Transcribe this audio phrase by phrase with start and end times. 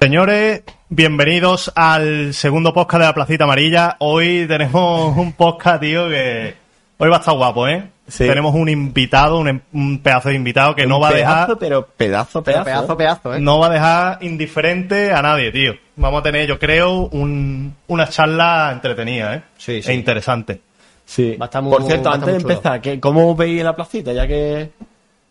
[0.00, 3.96] Señores, bienvenidos al segundo podcast de la Placita Amarilla.
[3.98, 6.54] Hoy tenemos un podcast, tío, que
[6.98, 7.88] hoy va a estar guapo, ¿eh?
[8.06, 8.26] Sí.
[8.26, 12.42] Tenemos un invitado, un, un pedazo de invitado que no va a dejar, pero pedazo,
[12.44, 12.96] Pero pedazo.
[12.96, 13.40] pedazo, pedazo, ¿eh?
[13.40, 15.74] no va a dejar indiferente a nadie, tío.
[15.96, 19.42] Vamos a tener, yo creo, un, una charla entretenida, ¿eh?
[19.58, 19.90] Sí, sí.
[19.90, 20.60] E interesante.
[21.04, 21.36] Sí.
[21.36, 23.74] Va a estar muy- Por cierto, va a antes de empezar, ¿qué- ¿cómo veis la
[23.74, 24.12] placita?
[24.12, 24.70] Ya que,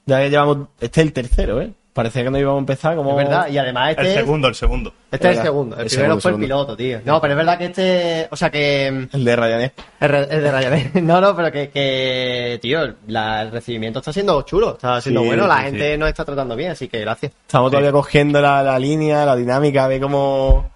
[0.06, 0.68] ya que llevamos.
[0.82, 1.72] Este es el tercero, ¿eh?
[1.98, 3.10] Parecía que no íbamos a empezar como.
[3.20, 4.94] Es verdad, y además este El es, segundo, el segundo.
[5.12, 5.76] este es el segundo.
[5.76, 6.44] El, El primero segundo, fue segundo.
[6.46, 7.00] el piloto, tío.
[7.06, 8.28] No, pero es verdad que este.
[8.30, 8.86] O sea que.
[9.12, 9.72] El de Ryanair.
[10.00, 10.92] Es de Ryanair.
[11.04, 15.28] No, no, pero que, que tío, la- el recibimiento está siendo chulo, está siendo Sí,
[15.28, 15.98] bueno, la sí, gente sí.
[15.98, 17.32] nos está tratando bien, así que gracias.
[17.48, 20.70] Estamos todavía cogiendo la, la línea, la dinámica de cómo,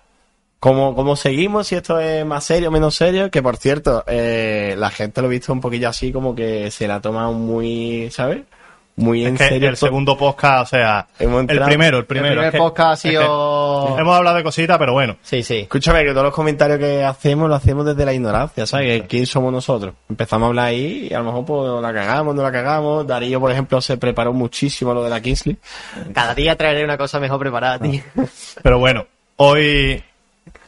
[0.59, 3.29] cómo, cómo seguimos, si esto es más serio o menos serio.
[3.29, 6.87] Que por cierto, eh, la gente lo ha visto un poquillo así, como que se
[6.87, 8.41] la toma muy, ¿sabes?
[9.01, 9.69] Muy en Es que serio.
[9.69, 12.33] el segundo podcast, o sea, Hemos el primero, el El primero.
[12.33, 13.97] primer es que- podcast ha es que sido.
[13.99, 15.17] Hemos hablado de cositas, pero bueno.
[15.23, 15.59] Sí, sí.
[15.59, 19.03] Escúchame, que todos los comentarios que hacemos lo hacemos desde la ignorancia, ¿sabes?
[19.09, 19.95] ¿Quién somos nosotros?
[20.09, 23.07] Empezamos a hablar ahí y a lo mejor pues la cagamos, no la cagamos.
[23.07, 25.57] Darío, por ejemplo, se preparó muchísimo lo de la Kingsley.
[26.13, 28.01] Cada día traeré una cosa mejor preparada, tío.
[28.61, 29.05] Pero bueno,
[29.37, 30.03] hoy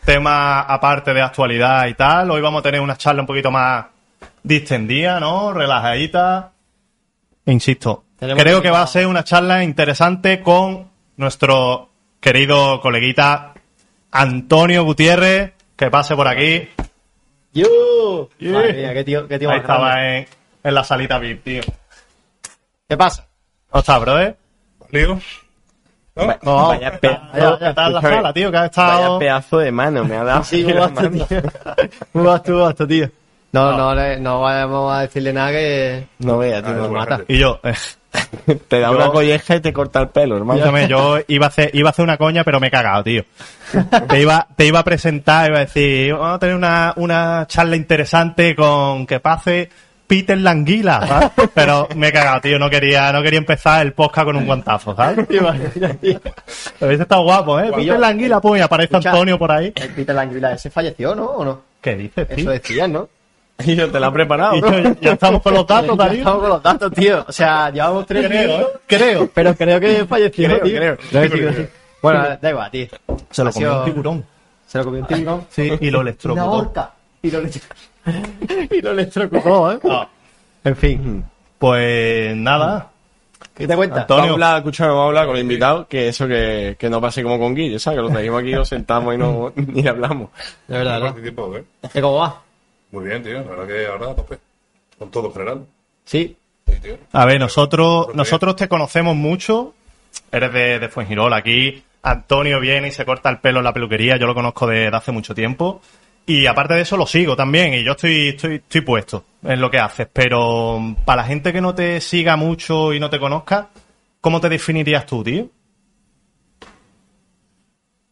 [0.06, 3.86] tema aparte de actualidad y tal, hoy vamos a tener una charla un poquito más
[4.42, 5.54] distendida, ¿no?
[5.54, 6.52] Relajadita.
[7.46, 13.54] E Insisto, Tenemos creo que va a ser una charla interesante con nuestro querido coleguita
[14.12, 16.70] Antonio Gutiérrez, que pase por aquí.
[17.54, 18.30] ¡Yo!
[18.40, 18.52] Yeah.
[18.54, 19.84] Madre mía, qué tío, qué tío Ahí más grande.
[19.88, 20.28] estaba en,
[20.64, 21.62] en la salita VIP, tío.
[22.88, 23.28] ¿Qué pasa?
[23.70, 24.38] ¿Cómo estás, brother?
[24.92, 25.20] Lío.
[26.16, 26.28] ¿No?
[26.44, 28.52] No, Vaya pe- vaya, ¿Qué tal la sala, tío?
[28.52, 29.20] Que ha Vaya estado...
[29.20, 30.44] pedazo de mano, me ha dado.
[30.46, 31.10] Sí, muy mano.
[31.10, 31.26] tío.
[32.14, 33.10] Muy vasto, muy vasto, tío.
[33.52, 36.72] No, no, le- no vamos a decirle nada que No veas, tío.
[36.72, 37.22] Ah, nos mata.
[37.28, 37.60] Y yo...
[38.68, 40.88] Te da Yo- una colleja y te corta el pelo, hermano.
[40.88, 43.24] Yo iba a hacer, iba a hacer una coña, pero me he cagado, tío.
[44.10, 47.76] Te iba, te iba a presentar, iba a decir, vamos a tener una, una charla
[47.76, 49.70] interesante con que pase
[50.06, 51.30] Peter Languila, ¿sabes?
[51.56, 54.96] Pero me he cagado, tío, no quería, no quería empezar el podcast con un guantazo,
[54.96, 55.26] ¿sabes?
[56.82, 57.72] Habéis estado guapo, ¿eh?
[57.74, 59.10] Peter Languila, pues, y aparece Escucha.
[59.12, 59.72] Antonio por ahí.
[59.76, 61.26] El Peter Languila ese falleció, ¿no?
[61.26, 61.62] ¿O no?
[61.82, 62.50] ¿Qué dices, Eso tío?
[62.52, 63.10] decían, ¿no?
[63.66, 64.56] Y yo te la he preparado.
[64.56, 64.70] Y yo,
[65.02, 66.20] ya- estamos con los datos, Darío.
[66.20, 67.26] Estamos con los datos, tío.
[67.28, 68.80] O sea, llevamos tres Creo, minutos, ¿eh?
[68.88, 69.30] Creo.
[69.34, 70.78] pero creo que falleció, Creo, tío.
[70.78, 70.98] creo.
[71.02, 71.68] Sí, creo que sí.
[72.02, 72.88] Bueno, da igual, tío.
[73.30, 74.26] Se lo comió sido- un tiburón.
[74.68, 75.46] Se lo comió un tiburón.
[75.52, 76.52] Sí, y lo Una electrocutó.
[76.52, 76.92] horca.
[77.22, 77.42] Y lo
[78.72, 79.80] y lo electrocutó, ¿eh?
[79.90, 80.08] Ah,
[80.66, 81.24] En fin.
[81.58, 82.90] Pues nada.
[83.54, 84.02] ¿Qué te cuentas?
[84.02, 84.24] Antonio.
[84.24, 87.00] Vamos a hablar, escúchame, vamos a hablar con el invitado, que eso que, que no
[87.00, 87.98] pase como con Guille, ¿sabes?
[88.00, 90.30] Que lo trajimos aquí, lo sentamos y no ni hablamos.
[90.68, 91.22] De verdad, ¿Cuánto ¿verdad?
[91.36, 91.64] tiempo, eh?
[91.94, 92.42] ¿Qué cómo va?
[92.94, 93.44] Muy bien, tío.
[93.44, 94.38] La verdad que ahora a tope.
[95.00, 95.66] Con todo en general.
[96.06, 96.38] Sí.
[96.68, 96.98] Sí, tío.
[97.12, 99.74] A ver, nosotros, nosotros te conocemos mucho.
[100.32, 101.38] Eres de, de Fuengirola.
[101.38, 104.18] Aquí Antonio viene y se corta el pelo en la peluquería.
[104.18, 105.82] Yo lo conozco de, de hace mucho tiempo.
[106.28, 107.74] Y aparte de eso lo sigo también.
[107.74, 110.08] Y yo estoy, estoy, estoy puesto en lo que haces.
[110.14, 113.70] Pero para la gente que no te siga mucho y no te conozca,
[114.22, 115.50] ¿cómo te definirías tú, tío?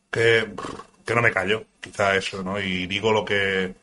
[0.09, 0.47] Que,
[1.06, 1.66] que no me callo.
[1.80, 2.59] Quizá eso, ¿no?
[2.59, 3.81] Y digo lo que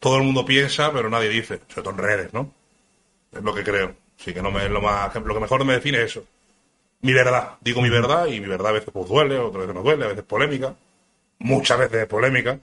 [0.00, 1.60] todo el mundo piensa, pero nadie dice.
[1.68, 2.52] Sobre todo en redes, ¿no?
[3.32, 3.94] Es lo que creo.
[4.16, 6.24] Sí, que no me, es lo más, lo que mejor me define es eso.
[7.02, 7.50] Mi verdad.
[7.60, 10.08] Digo mi verdad y mi verdad a veces pues duele, otras veces no duele, a
[10.08, 10.74] veces polémica.
[11.38, 12.58] Muchas veces es polémica.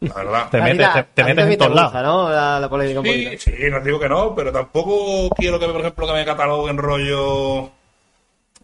[0.00, 0.48] La verdad.
[0.50, 1.92] Te metes, te, te metes en todos lados.
[1.94, 2.30] ¿no?
[2.30, 3.42] La, la polémica Sí, poquito.
[3.42, 7.70] sí, no digo que no, pero tampoco quiero que, por ejemplo, que me cataloguen rollo.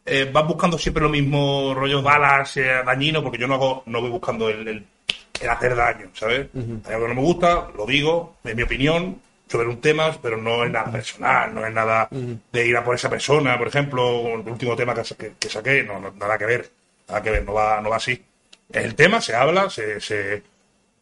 [0.04, 4.00] Eh, vas buscando siempre lo mismo, rollo balas, eh, dañino, porque yo no hago, no
[4.00, 4.86] voy buscando el, el-
[5.40, 6.48] el hacer daño, ¿sabes?
[6.86, 10.36] Hay algo que no me gusta, lo digo, es mi opinión sobre un tema, pero
[10.36, 14.28] no es nada personal, no es nada de ir a por esa persona, por ejemplo,
[14.34, 16.70] el último tema que, sa- que- que saqué, no, no, nada que ver,
[17.08, 18.12] nada que ver, no va, no va así.
[18.70, 20.42] Es el tema, se habla, se, se,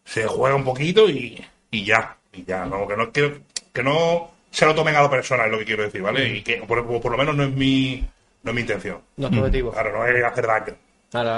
[0.04, 1.40] se juega un poquito y,
[1.70, 3.38] y ya, y ya, no, que no quiero,
[3.72, 6.28] que no se lo tomen a lo personal, es lo que quiero decir, ¿vale?
[6.28, 8.04] Y que por, por lo menos no es mi,
[8.42, 8.98] no es mi intención.
[9.16, 9.70] No es tu objetivo.
[9.70, 10.74] Claro, no es hacer daño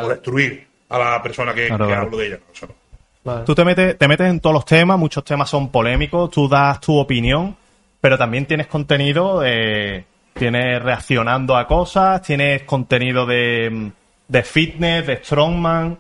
[0.05, 2.03] o destruir a la persona que, que claro.
[2.07, 2.39] hablo de ella.
[2.39, 2.75] no, eso no.
[3.25, 3.45] Vale.
[3.45, 6.81] Tú te metes, te metes en todos los temas, muchos temas son polémicos, tú das
[6.81, 7.57] tu opinión,
[8.01, 10.05] pero también tienes contenido, eh,
[10.35, 13.93] tienes reaccionando a cosas, tienes contenido de,
[14.27, 15.99] de fitness, de strongman.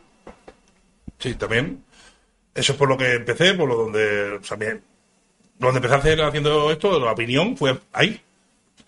[1.19, 1.84] Sí, también.
[2.54, 4.82] Eso es por lo que empecé, por lo donde también
[5.62, 8.20] donde empecé a hacer haciendo esto, la opinión fue ahí.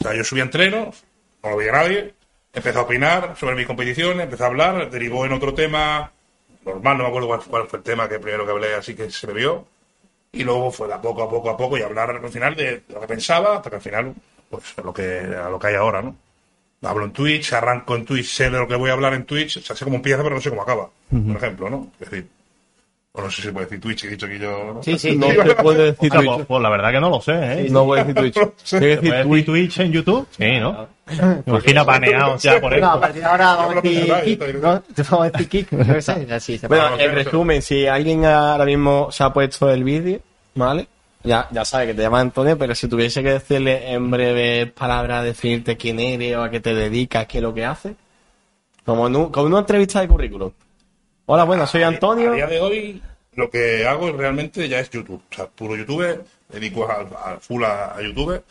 [0.00, 1.04] O sea, yo subía entrenos,
[1.42, 2.14] no lo veía nadie,
[2.52, 6.12] empecé a opinar sobre mis competiciones, empecé a hablar, derivó en otro tema
[6.64, 9.10] normal, no me acuerdo cuál, cuál fue el tema que primero que hablé, así que
[9.10, 9.66] se me vio.
[10.32, 12.82] Y luego fue de a poco a poco a poco y hablar al final de
[12.88, 14.14] lo que pensaba, hasta que al final,
[14.50, 16.16] pues, a lo que, a lo que hay ahora, ¿no?
[16.82, 19.58] hablo en Twitch, arranco en Twitch, sé de lo que voy a hablar en Twitch,
[19.58, 21.90] o sea, sé cómo empieza, pero no sé cómo acaba, por ejemplo, ¿no?
[22.00, 22.28] Es decir,
[23.16, 24.72] o no sé si se puede decir Twitch, he dicho que yo...
[24.74, 24.82] ¿no?
[24.82, 25.16] Sí, sí.
[25.16, 26.46] No te puedo decir Hostia, pues, Twitch.
[26.48, 27.66] pues la verdad que no lo sé, ¿eh?
[27.70, 28.50] No voy a decir Twitch.
[28.64, 29.28] ¿Se decir puede Twitch.
[29.28, 30.28] decir Twitch en YouTube?
[30.36, 30.88] Sí, ¿no?
[31.46, 33.00] Imagina baneados ya por No, a eso.
[33.00, 34.54] partir de ahora vamos a decir kick.
[34.54, 34.60] ¿no?
[35.10, 37.04] Vamos a decir kick, no sé, así se Bueno, puede.
[37.04, 40.18] en resumen, si alguien ahora mismo se ha puesto el vídeo,
[40.56, 40.88] ¿vale?
[41.22, 45.24] Ya, ya sabe que te llama Antonio, pero si tuviese que decirle en breves palabras,
[45.24, 47.94] definirte quién eres o a qué te dedicas, qué es lo que haces,
[48.84, 50.50] como, en un- como una entrevista de currículum.
[51.26, 52.32] Hola, bueno, soy A Antonio.
[52.32, 53.02] día de hoy,
[53.34, 55.22] lo que hago realmente ya es YouTube.
[55.30, 58.42] O sea, puro YouTube, dedico a, a full a, a YouTube.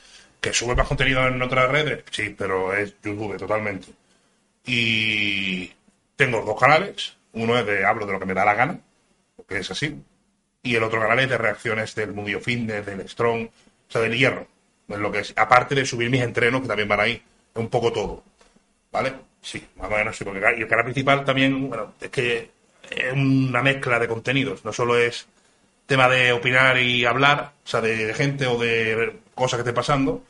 [0.41, 3.87] Que sube más contenido en otras redes, sí, pero es YouTube totalmente.
[4.65, 5.71] Y
[6.15, 7.15] tengo dos canales.
[7.33, 8.79] Uno es de hablo de lo que me da la gana,
[9.37, 10.01] porque es así.
[10.61, 14.17] Y el otro canal es de reacciones del Mundillo Fitness, del Strong, o sea, del
[14.17, 14.47] hierro.
[14.89, 15.33] Es lo que es.
[15.37, 17.13] Aparte de subir mis entrenos, que también van ahí.
[17.53, 18.23] Es un poco todo.
[18.91, 19.13] ¿Vale?
[19.41, 20.25] Sí, más o menos sí.
[20.25, 22.51] Porque, y el canal principal también, bueno, es que
[23.13, 24.63] una mezcla de contenidos.
[24.65, 25.27] No solo es
[25.85, 30.23] tema de opinar y hablar, o sea, de, gente o de cosas que esté pasando.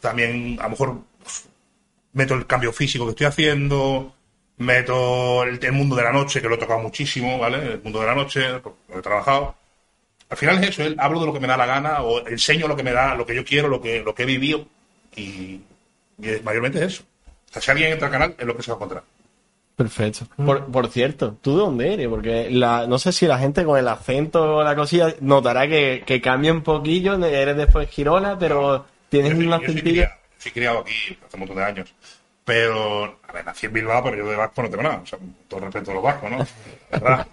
[0.00, 1.44] También, a lo mejor, pues,
[2.12, 4.14] meto el cambio físico que estoy haciendo,
[4.58, 7.74] meto el, mundo de la noche, que lo he tocado muchísimo, ¿vale?
[7.74, 9.56] El mundo de la noche, lo he trabajado.
[10.30, 10.94] Al final es eso, ¿eh?
[10.98, 13.26] hablo de lo que me da la gana, o enseño lo que me da, lo
[13.26, 14.66] que yo quiero, lo que, lo que he vivido,
[15.16, 15.60] y,
[16.18, 17.04] y mayormente es eso.
[17.50, 19.04] O sea, si alguien entra al canal, es lo que se va a encontrar.
[19.76, 20.26] Perfecto.
[20.36, 22.08] Por, por cierto, ¿tú de dónde eres?
[22.08, 26.04] Porque la, no sé si la gente con el acento o la cosilla notará que,
[26.06, 27.14] que cambia un poquillo.
[27.24, 30.06] Eres después Girola, pero tienes Yo soy- un yo soy acentillo.
[30.52, 31.94] criado, aquí hace un montón de años.
[32.44, 35.00] Pero, a ver, nací en Bilbao, pero yo de vasco no tengo nada.
[35.02, 36.46] O sea, con todo respeto a los vascos, ¿no?
[36.92, 37.26] ¿Verdad?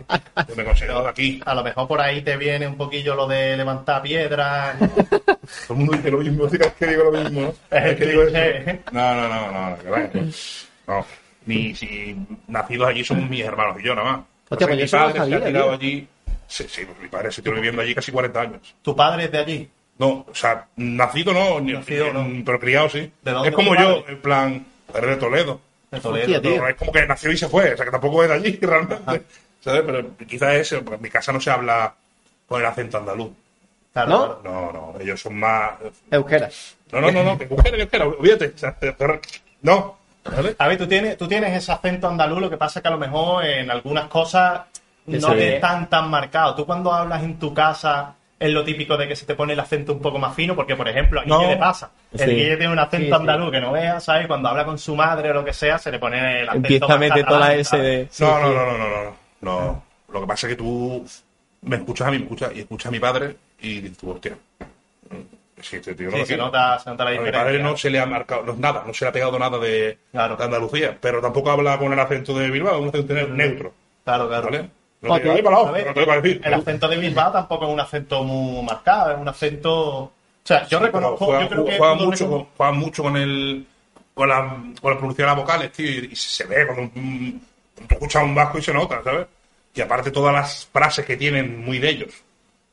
[0.48, 1.42] Yo me considero de aquí.
[1.46, 4.78] A lo mejor por ahí te viene un poquillo lo de levantar piedras.
[4.80, 5.28] Todo
[5.72, 7.78] el mundo dice lo mismo, es que digo lo mismo, ¿no?
[7.78, 8.80] Es que digo eso.
[8.94, 10.10] No, no, no, no, no, que va.
[10.88, 11.06] No,
[11.56, 12.16] ni si
[12.48, 14.22] nacidos allí somos mis hermanos y yo nada más.
[14.50, 15.74] Hostia, pues mi yo no padre se sabía, ha tirado tío.
[15.76, 16.08] allí.
[16.48, 18.76] Sí, sí, pues mi padre se tiró viviendo allí casi 40 años.
[18.82, 19.70] ¿Tu padre es de allí?
[19.98, 22.28] No, o sea, nacido no, Nacido no.
[22.44, 23.12] pero criado sí.
[23.22, 25.62] ¿De dónde es como yo, en plan, eres de Toledo.
[25.92, 26.24] De Toledo.
[26.26, 26.52] Hostia, tío.
[26.56, 28.60] Pero es como que nació y se fue, o sea que tampoco es de allí
[28.62, 29.22] realmente.
[29.62, 29.84] ¿Sabes?
[29.86, 31.94] Pero quizás es, porque en mi casa no se habla
[32.48, 33.30] con el acento andaluz.
[33.94, 34.52] Claro, ¿No?
[34.52, 35.74] No, no, ellos son más.
[36.10, 36.50] Euskera.
[36.92, 38.54] No, no, no, no, que mujer, que espera, olvídate.
[38.56, 39.20] O sea, pero-
[39.62, 40.56] no, ¿vale?
[40.58, 42.92] A ver, tú tienes, tú tienes ese acento andaluz, lo que pasa es que a
[42.92, 44.62] lo mejor en algunas cosas
[45.06, 46.56] no te están tan marcado.
[46.56, 49.60] Tú cuando hablas en tu casa es lo típico de que se te pone el
[49.60, 51.48] acento un poco más fino, porque por ejemplo, a Guille No.
[51.50, 51.92] le pasa.
[52.12, 52.26] El Sí.
[52.26, 53.14] Guille tiene un acento Sí, sí.
[53.14, 54.28] andaluz que no veas, ¿sabes?
[54.28, 56.86] Cuando habla con su madre o lo que sea, se le pone el acento Empieza
[56.86, 58.08] a más meter toda la S de.
[58.10, 58.44] sí, no, sí.
[58.44, 58.88] no, no, no, no,
[59.42, 59.84] no, no.
[60.12, 61.06] Lo que pasa es que tú
[61.62, 64.36] me escuchas a mí, me escuchas, y escuchas a mi padre y dices hostia.
[65.62, 67.44] Sí, tío no Sí, se nota, se nota la A mi diferencia.
[67.44, 69.98] padre no se le ha marcado no, nada, no se le ha pegado nada de,
[70.12, 70.36] Claro.
[70.36, 73.74] de Andalucía, pero tampoco habla con el acento de Bilbao, un acento neutro.
[74.04, 74.46] Claro, claro.
[74.46, 74.70] ¿Vale?
[75.02, 75.30] No Joder, te,
[75.72, 76.42] ver, no te a decir.
[76.44, 79.74] El acento de Bilbao tampoco es un acento muy marcado, es un acento...
[80.04, 80.12] O
[80.44, 81.78] sea, yo reconozco, Juega, yo creo que...
[81.78, 83.66] juega mucho, reconozco- con, juega mucho con el
[84.14, 87.32] con la, con la producción de las vocales, tío, y, y se ve cuando mm,
[87.88, 89.26] tú escuchas un vasco y se nota, ¿sabes?
[89.74, 92.14] Y aparte todas las frases que tienen muy de ellos.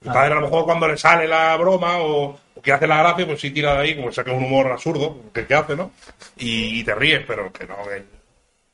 [0.05, 3.27] El padre a lo mejor cuando le sale la broma o, que hace la gracia,
[3.27, 5.91] pues sí tira de ahí, como saca un humor absurdo, que, hace, ¿no?
[6.37, 8.07] Y, te ríes, pero que no, que el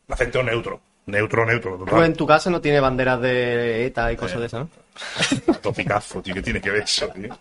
[0.08, 0.80] acento neutro.
[1.06, 2.04] Neutro, neutro, total.
[2.04, 4.68] en tu casa no tienes banderas de ETA y cosas de esas, ¿no?
[5.60, 7.36] Topicazo, tío, ¿qué tiene que ver eso, tío?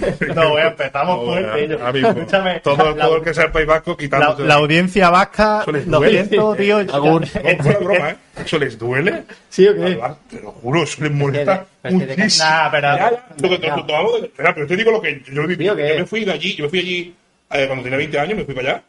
[0.34, 1.64] No, bueno, empezamos No, fuerte.
[2.08, 4.44] Escúchame, Todo, la- todo el que sea el País Vasco, La, quitándose.
[4.44, 6.24] la audiencia vasca, lo duele.
[6.26, 6.82] siento, tío.
[6.84, 8.16] No, fuera de broma, ¿eh?
[8.46, 9.24] ¿Eso les duele?
[9.50, 10.00] ¿Sí o qué?
[10.30, 12.48] Te lo juro, eso les molesta Pero que muchísimo.
[12.48, 12.88] Nah, pero-
[13.36, 13.66] que- que
[14.26, 15.88] espera, pero te digo lo que yo, ¿qué?
[15.90, 17.14] yo me fui de allí, yo me fui allí
[17.50, 18.82] eh, cuando tenía 20 años, me fui para allá.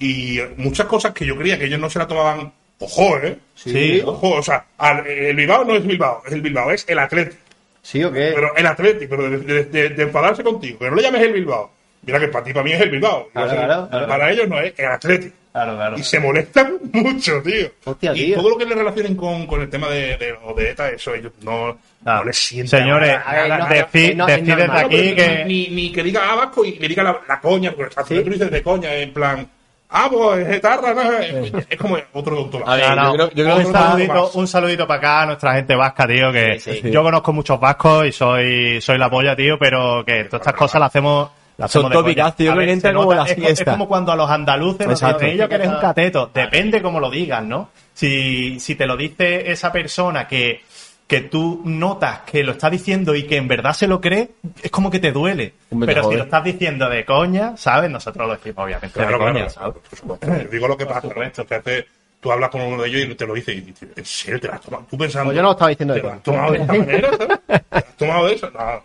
[0.00, 3.36] Y eh, muchas cosas que yo creía que ellos no se la tomaban, ojo, ¿eh?
[3.54, 4.02] Sí.
[4.04, 7.42] Ojo, o sea, al- el Bilbao no es Bilbao, es el Bilbao, es el Atlético.
[7.82, 8.32] ¿Sí o qué?
[8.34, 11.32] Pero el Atlético, pero de, de- de- de enfadarse contigo, que no le llames el
[11.32, 11.70] Bilbao.
[12.02, 13.28] Mira que para ti, para mí es el Bilbao.
[13.32, 13.88] Claro.
[13.90, 15.34] Para ellos no es el Atlético.
[15.52, 15.98] Claro, claro.
[15.98, 17.68] Y se molestan mucho, tío.
[17.84, 18.36] Hostia, y tío.
[18.36, 21.76] todo lo que le relacionen con, con el tema de, de, ETA, eso ellos no,
[22.04, 22.80] no les sienten.
[22.80, 23.18] Señores,
[23.48, 25.44] no, decid, no, es decid desde aquí Ni, que...
[25.46, 28.22] ni, ni que diga a Vasco y le diga la, la coña, porque o sea,
[28.22, 29.48] tú dices de coña, en plan,
[29.90, 31.12] ah, pues es etarra, ¿no?
[31.12, 32.62] Es, es como otro doctor.
[32.66, 34.34] A ver, No, no, yo creo- yo creo un, saludito, más.
[34.34, 36.90] un saludito para acá a nuestra gente vasca, tío, que Sí, sí.
[36.90, 40.80] yo conozco muchos vascos y soy, soy la polla, tío, pero que todas estas cosas
[40.80, 41.30] las hacemos...
[41.56, 43.88] Las Son hacemos de tópicas, tío, ver, entra se como nota- la es, es como
[43.88, 46.30] cuando a los andaluces nos dicen ellos que eres un cateto.
[46.32, 47.70] Depende cómo lo digan, ¿no?
[47.94, 50.60] Si, si te lo dice esa persona que
[51.08, 54.30] que tú notas que lo está diciendo y que en verdad se lo cree,
[54.62, 55.54] es como que te duele.
[55.70, 57.90] Hombre, te Pero si lo estás diciendo de coña, ¿sabes?
[57.90, 59.74] Nosotros lo decimos obviamente Claro, de coña, claro, ¿sabes?
[59.88, 60.48] por supuesto.
[60.52, 61.08] Digo lo que pasa.
[61.08, 61.46] ¿no?
[61.46, 61.86] Que hace-
[62.20, 64.48] tú hablas con uno de ellos y te lo dice y dices, ¿en serio te
[64.48, 64.86] la has tomado?
[64.90, 65.26] Tú pensando.
[65.26, 66.24] Pues yo no lo estaba diciendo de ¿Te lo has coña.
[66.24, 67.10] tomado de esta manera?
[67.18, 67.34] ¿Te lo
[67.70, 68.50] has tomado de eso?
[68.50, 68.58] No.
[68.58, 68.82] Nada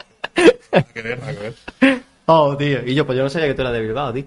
[0.94, 1.54] que ver, nada que ver.
[2.26, 2.80] Oh, tío.
[2.86, 4.24] Y yo, pues yo no sabía que tú eras de Bilbao, tío.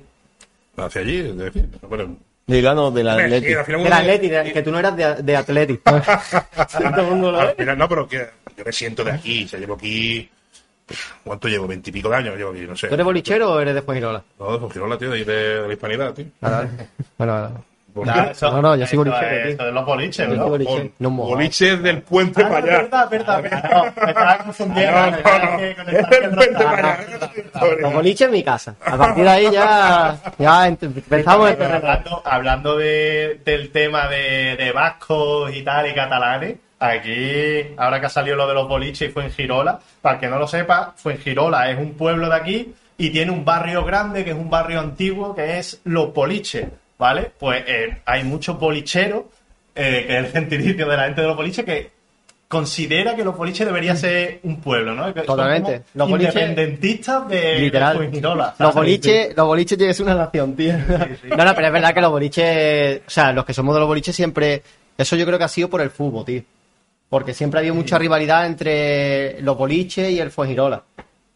[0.76, 2.14] Hacia allí, es decir, bueno,
[2.46, 3.46] De Gano del Atleti.
[3.46, 5.76] Del Atleti, de- que tú no eras de, de Atleti.
[5.84, 8.24] Todo el mundo lo Al final no, pero que
[8.56, 9.44] yo me siento de aquí.
[9.44, 10.30] O sea, llevo aquí.
[11.24, 11.66] ¿Cuánto llevo?
[11.66, 12.86] Veintipico de años llevo aquí, no sé.
[12.86, 14.22] ¿Tú eres bolichero o eres de Fuengirola?
[14.38, 16.26] No, de Fuengirola, tío, de, de la hispanidad, tío.
[16.40, 16.68] Bueno,
[17.18, 17.64] Por-
[18.04, 20.48] Nah, eso- No, no, yo soy eso bolichero, es- de los boliches, ¿no?
[20.48, 20.70] boliche.
[20.72, 21.10] Bol- No.
[21.10, 22.76] Boliches del puente Ah, para allá.
[22.82, 23.70] verdad, verdad, verdad.
[23.96, 24.92] No, me estaba confundiendo.
[25.00, 27.06] No, no, el puente para allá.
[27.80, 28.74] Los boliches en mi casa.
[28.84, 30.16] A partir de ahí ya,
[30.80, 31.74] empezamos terreno.
[31.76, 38.06] hablando, hablando de, del tema de, de vascos y tal y catalanes, aquí, ahora que
[38.06, 40.46] ha salido lo de los boliches y fue en Girola, para el que no lo
[40.46, 44.30] sepa, fue en Girola, es un pueblo de aquí y tiene un barrio grande que
[44.30, 46.66] es un barrio antiguo que es Los Boliches,
[46.98, 47.30] ¿vale?
[47.38, 49.24] Pues eh, hay muchos bolicheros,
[49.74, 51.90] eh, que es el gentilicio de la gente de los boliches, que
[52.48, 55.12] considera que los boliches debería ser un pueblo, ¿no?
[55.12, 55.82] Que Totalmente.
[55.94, 58.10] Los boliches- independentistas de, Literal.
[58.10, 58.20] de
[58.58, 60.74] Los boliches, los boliches es una nación, tío.
[61.36, 63.88] No, no, pero es verdad que los boliches, o sea, los que somos de los
[63.88, 64.62] boliches siempre,
[64.96, 66.42] eso yo creo que ha sido por el fútbol, tío.
[67.08, 70.82] Porque siempre ha habido mucha rivalidad entre los boliches y el Fuengirola.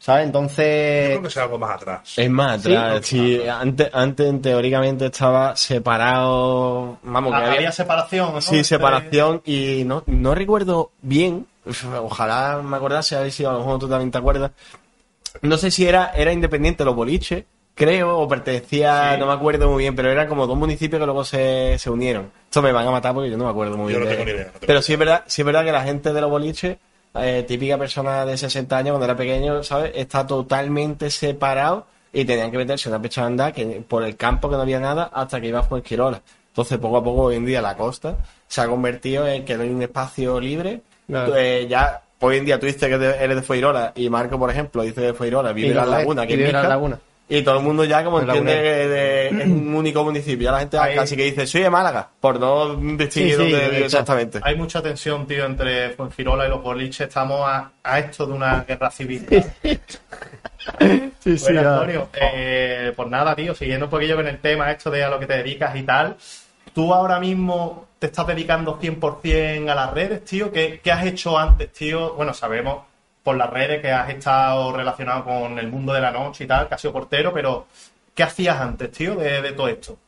[0.01, 0.23] ¿Sabes?
[0.23, 2.15] Yo Entonces, creo que sea algo más atrás.
[2.17, 2.75] Es más Sí.
[2.75, 3.07] atrás.
[3.07, 6.99] Sí, antes, antes teóricamente estaba separado.
[7.03, 8.41] Vamos, que Ah, había, había, separación, ¿no?
[8.41, 11.47] Sí, Entre- separación y no, no recuerdo bien,
[12.03, 14.53] ojalá me acordase, a ver si a lo mejor tú también te acuerdas.
[15.43, 19.83] No sé si era, era independiente los boliches, creo, o pertenecía, no me acuerdo muy
[19.85, 22.33] bien, pero eran como dos municipios que luego se, se unieron.
[22.45, 24.09] Esto me van a matar porque yo no me acuerdo muy Yo bien.
[24.09, 25.73] no tengo ni idea, no tengo pero ni sí es verdad, sí es verdad que
[25.73, 26.79] la gente de los boliches,
[27.15, 29.93] eh, típica persona de 60 años cuando era pequeño, ¿sabes?
[29.95, 34.17] Está totalmente separado y tenían que meterse en una pecha de andar que, por el
[34.17, 36.23] campo que no había nada hasta que iba a Fuengirola.
[36.49, 39.63] Entonces, poco a poco, hoy en día, la costa se ha convertido en que no
[39.63, 40.83] hay un espacio libre.
[41.07, 41.37] Claro.
[41.37, 44.83] Eh, ya, hoy en día tú dices que eres de Fuengirola y Marco, por ejemplo,
[44.83, 46.99] dice de Fuengirola, vive en la laguna, que vive en la laguna.
[47.33, 50.47] Y todo el mundo ya como la entiende que de- es un único municipio.
[50.47, 53.33] Ya la gente Ahí- casi que dice, soy de Málaga, por no distinguir Sí, sí,
[53.37, 53.85] dónde vive exacto.
[53.87, 54.41] exactamente.
[54.43, 57.07] Hay mucha tensión, tío, entre Fuengirola y los boliches.
[57.07, 59.25] Estamos a, a esto de una guerra civil.
[61.21, 65.05] sí, Bueno, Antonio, eh, pues nada, tío, siguiendo un poquillo con el tema esto de
[65.05, 66.17] a lo que te dedicas y tal,
[66.75, 70.51] tú ahora mismo te estás dedicando 100% a las redes, tío.
[70.51, 72.15] ¿Qué, qué has hecho antes, tío?
[72.15, 72.79] Bueno, sabemos
[73.23, 76.69] por las redes que has estado relacionado con el mundo de la noche y tal,
[76.69, 77.67] que has sido portero, pero
[78.15, 79.99] ¿qué hacías antes, tío, de, de todo esto?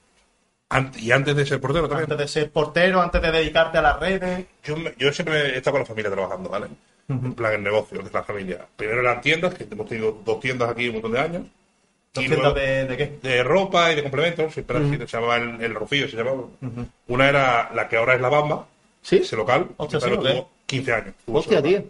[0.96, 2.10] Y antes de ser portero también.
[2.10, 4.46] Antes de ser portero, antes de dedicarte a las redes.
[4.64, 6.68] Yo, yo siempre he estado con la familia trabajando, ¿vale?
[7.08, 8.66] En plan, en negocios de la familia.
[8.76, 11.42] Primero eran tiendas, que hemos tenido dos tiendas aquí un montón de años.
[12.14, 13.18] ¿Dos tiendas de, de qué?
[13.22, 16.44] de ropa y de complementos, siempre así, se llamaba el, el Rocío, se llamaba.
[17.08, 18.66] Una era la que ahora es la Bamba,
[19.02, 19.16] ¿Sí?
[19.16, 21.14] ese local, Hostia, sí, tuvo 15 años.
[21.26, 21.84] Hostia, tío.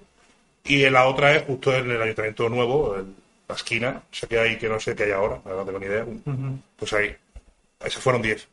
[0.64, 3.14] Y la otra es justo en el ayuntamiento nuevo, en
[3.48, 5.86] la esquina, o sea que hay que no sé qué hay ahora, no tengo ni
[5.86, 6.06] idea.
[6.76, 7.14] Pues ahí,
[7.84, 8.46] esas fueron 10.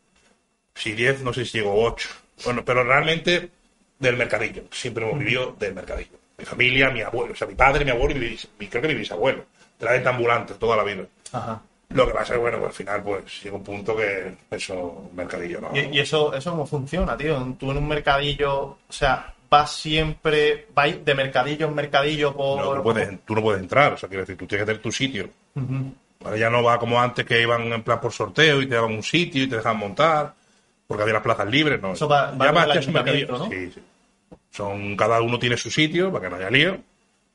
[0.76, 2.10] Si 10, no sé si llegó 8.
[2.46, 3.50] Bueno, pero realmente
[4.00, 6.18] del mercadillo, siempre hemos vivido del mercadillo.
[6.38, 8.88] Mi familia, mi abuelo, o sea, mi padre, mi abuelo y mi, mi- creo que
[8.88, 9.46] mi bisabuelo.
[9.78, 11.04] De la venta ambulante toda la vida.
[11.34, 11.62] Ajá.
[11.90, 15.10] Lo que pasa es que, bueno, pues al final, pues llega un punto que eso,
[15.14, 15.72] mercadillo, ¿no?
[15.76, 17.56] Y, y eso, eso cómo funciona, tío.
[17.60, 22.64] Tú en un mercadillo, o sea, vas siempre, vais de mercadillo en mercadillo por.
[22.64, 24.82] No, tú, puedes, tú no puedes entrar, o sea, quiero decir, tú tienes que tener
[24.82, 25.30] tu sitio.
[26.24, 28.92] Ahora ya no va como antes que iban en plan por sorteo y te daban
[28.94, 30.34] un sitio y te dejaban montar,
[30.88, 31.94] porque había las plazas libres, no.
[31.94, 33.50] Eso va- va ya un ayuntamiento, mercadillo.
[33.50, 33.82] Sí, sí.
[34.52, 36.78] Son, cada uno tiene su sitio para que no haya lío,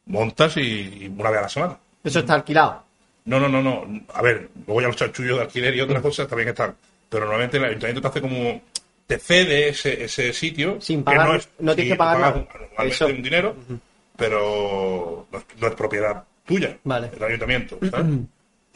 [0.07, 1.79] montas y, y una vez a la semana.
[2.03, 2.83] Eso está alquilado.
[3.25, 3.87] No, no, no, no.
[4.13, 6.75] A ver, luego ya los chanchullos de alquiler y otras cosas también están.
[7.09, 8.61] Pero normalmente el ayuntamiento te hace como.
[9.07, 10.81] Te cede ese, ese sitio.
[10.81, 12.89] Sin que pagar- no, es, no tienes que pagar tú pagas nada.
[12.89, 13.07] Eso.
[13.07, 13.57] un dinero,
[14.17, 16.79] pero no es, no es propiedad tuya.
[16.85, 17.11] Vale.
[17.17, 18.07] El ayuntamiento, ¿sabes?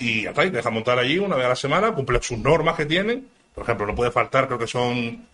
[0.01, 3.27] y te dejan montar allí una vez a la semana, cumple sus normas que tienen.
[3.55, 5.27] Por ejemplo, no puede faltar, creo que son.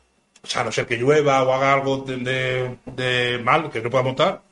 [0.42, 3.80] O sea, a no ser que llueva o haga algo de, de- de mal que
[3.82, 4.42] no pueda montar.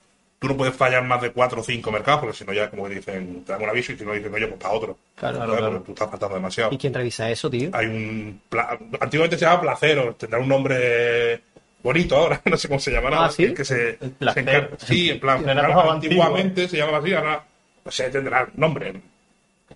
[0.42, 2.86] Tú no puedes fallar más de cuatro o cinco mercados, porque si no ya, como
[2.88, 4.98] que dicen, te dan un aviso y si no dicen, oye, pues para otro.
[5.14, 5.70] Claro, claro.
[5.70, 7.70] Porque tú estás faltando demasiado ¿Y quién revisa eso, tío?
[7.72, 11.40] hay un pla- antiguamente se llamaba placero tendrá un nombre
[11.82, 13.44] bonito ahora no sé cómo se llamará Ah, ¿sí?
[13.44, 17.44] Es que se, El se sí en plan claro, antiguamente se llamaba así ahora
[17.84, 18.94] no sé tendrá nombre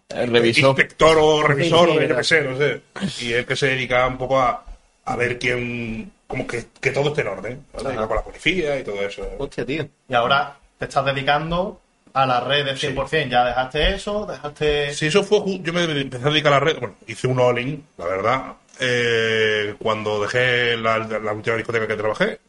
[0.08, 0.70] El revisor.
[0.70, 2.80] inspector o revisor Sí, sí, o yo qué sé no sé
[3.24, 4.64] y el que se dedica un poco a
[5.06, 7.94] a ver quién, como que, que todo esté en orden, ¿vale?
[7.94, 9.26] Iba con la policía y todo eso.
[9.38, 9.88] Hostia, tío.
[10.08, 11.80] Y ahora te estás dedicando
[12.12, 13.28] a las redes 100%.
[13.28, 14.94] Ya dejaste eso, dejaste...
[14.94, 17.84] Sí, eso fue, yo me empecé a dedicar a la red, bueno, hice un all-in,
[17.98, 22.40] la verdad, eh, cuando dejé la, la última discoteca que trabajé,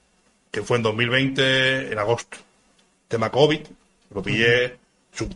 [0.50, 2.38] que fue en 2020, en agosto,
[3.08, 3.60] tema COVID,
[4.16, 4.78] lo pillé,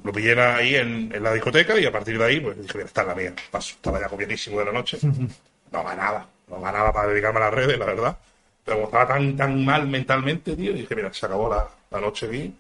[0.04, 2.88] lo pillé ahí en, en la discoteca y a partir de ahí, pues dije, mira,
[2.88, 4.98] esta es la mía, paso, estaba ya copiadísimo de la noche,
[5.72, 8.18] no ganaba, no ganaba para dedicarme a las redes, la verdad,
[8.64, 12.28] pero como estaba tan, tan mal mentalmente, tío, dije, mira, se acabó la, la noche
[12.28, 12.54] aquí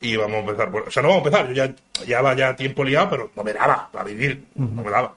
[0.00, 0.70] y vamos a empezar.
[0.70, 0.88] Por...
[0.88, 3.52] O sea, no vamos a empezar, yo ya llevaba ya tiempo liado, pero no me
[3.52, 5.14] daba para vivir, no me daba.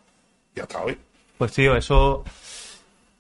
[0.56, 0.98] Y hasta hoy.
[1.38, 2.24] Pues tío, eso.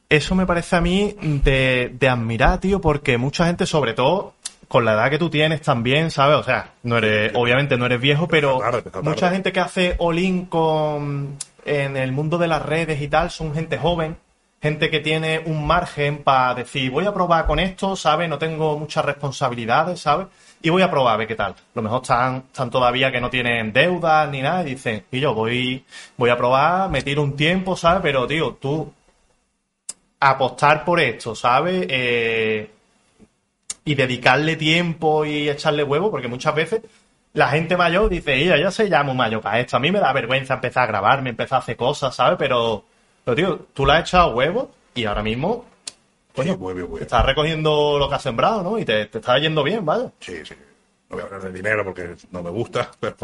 [0.08, 4.34] Eso me parece a mí de, de admirar, tío, porque mucha gente, sobre todo
[4.68, 6.38] con la edad que tú tienes también, ¿sabes?
[6.38, 8.60] O sea, no eres, obviamente no eres viejo, pero
[9.04, 13.54] mucha gente que hace all-in con en el mundo de las redes y tal son
[13.54, 14.16] gente joven,
[14.62, 18.28] gente que tiene un margen para decir, voy a probar con esto, ¿sabes?
[18.30, 20.28] No tengo muchas responsabilidades, ¿sabes?
[20.62, 21.54] Y voy a probar a ver qué tal.
[21.54, 25.20] A lo mejor están, están todavía que no tienen deudas ni nada y dicen, y
[25.22, 25.86] yo voy,
[26.18, 28.02] voy a probar, me tiro un tiempo, ¿sabes?
[28.04, 28.92] Pero, tío, tú
[30.20, 31.86] apostar por esto, ¿sabes?
[31.90, 32.70] Eh,
[33.86, 36.82] y dedicarle tiempo y echarle huevo, porque muchas veces
[37.34, 39.78] la gente mayor dice, "Ella, ya se llamo mayor para esto.
[39.78, 42.38] A mí me da vergüenza empezar a grabarme, empezar a hacer cosas, ¿sabes?
[42.38, 42.86] Pero,
[43.36, 45.66] pero tío, tú le has echado huevo y ahora mismo
[46.36, 47.04] Coño, hueve, hueve.
[47.04, 48.80] estás recogiendo lo que has sembrado, ¿no?
[48.80, 50.12] Y te, te está yendo bien, vaya.
[50.20, 50.54] Sí, sí.
[51.10, 53.16] No voy a hablar de dinero porque no me gusta, pero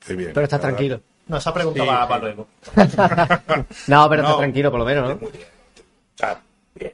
[0.00, 0.30] estoy bien.
[0.34, 1.00] Pero estás tranquilo.
[1.26, 2.08] No, esa pregunta Sí, va sí.
[2.08, 2.48] para luego.
[3.86, 4.28] No, pero No.
[4.28, 5.16] estás tranquilo por lo menos, ¿no?
[5.16, 5.44] Muy bien.
[5.44, 6.40] O sea,
[6.74, 6.92] bien.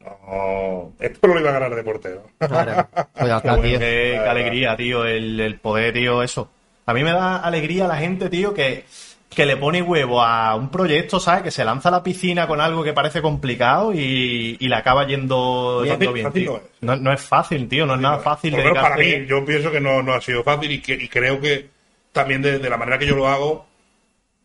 [0.00, 2.22] No, esto lo iba a ganar de portero.
[2.38, 2.88] Claro.
[3.18, 3.78] Pues está, Qué, tío.
[3.80, 6.48] qué alegría, tío, el, el poder, tío, eso.
[6.86, 8.84] A mí me da alegría la gente, tío, que,
[9.28, 11.42] que le pone huevo a un proyecto, ¿sabes?
[11.42, 15.06] Que se lanza a la piscina con algo que parece complicado y, y le acaba
[15.06, 16.52] yendo, Fácil- yendo bien, fácil tío.
[16.52, 16.62] no es.
[16.80, 18.52] No, no es fácil, tío, no es nada fácil.
[18.54, 21.08] Por menos para mí, yo pienso que no, no ha sido fácil y, que, y
[21.08, 21.68] creo que
[22.12, 23.66] también de, de la manera que yo lo hago,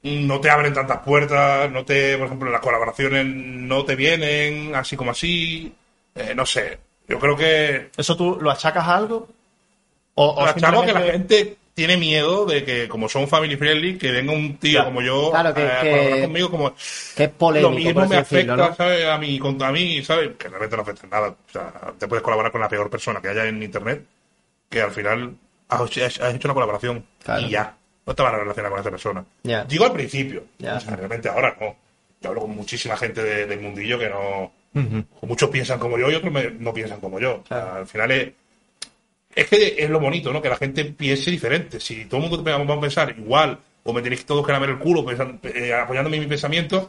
[0.04, 4.98] no te abren tantas puertas, no te, por ejemplo, las colaboraciones no te vienen así
[4.98, 5.74] como así,
[6.14, 6.78] eh, no sé.
[7.08, 9.30] Yo creo que ¿Eso tú lo achacas a algo?
[10.16, 10.54] O, o
[10.86, 14.84] que la gente tiene miedo de que, como son family friendly, que venga un tío
[14.86, 16.76] como yo Claro, que- a que- colaborar conmigo como
[17.16, 18.76] Que es polémico, lo mismo me decirlo, afecta, ¿no?
[18.76, 19.06] ¿sabes?
[19.08, 20.32] A mí, contra mí, ¿sabes?
[20.38, 21.30] Que realmente no afecta nada.
[21.30, 24.06] O sea, te puedes colaborar con la peor persona que haya en internet,
[24.70, 25.36] que al final
[25.70, 27.42] has, has- has hecho una colaboración Claro.
[27.42, 27.76] y ya.
[28.06, 29.26] No te van a relacionar con esa persona.
[29.44, 29.64] Ya.
[29.64, 30.44] Digo al principio.
[30.60, 31.76] O sea, realmente ahora no.
[32.22, 34.52] Yo hablo con muchísima gente de- del mundillo que no.
[35.22, 37.42] Muchos piensan como yo y otros me- no piensan como yo.
[37.44, 38.32] O sea, al final es.
[39.36, 40.42] Es que es lo bonito, ¿no?
[40.42, 41.80] Que la gente piense diferente.
[41.80, 44.80] Si todo el mundo vamos a pensar igual, o me tenéis todos que lamer el
[44.80, 46.88] culo pensando- eh, apoyándome en mis pensamientos,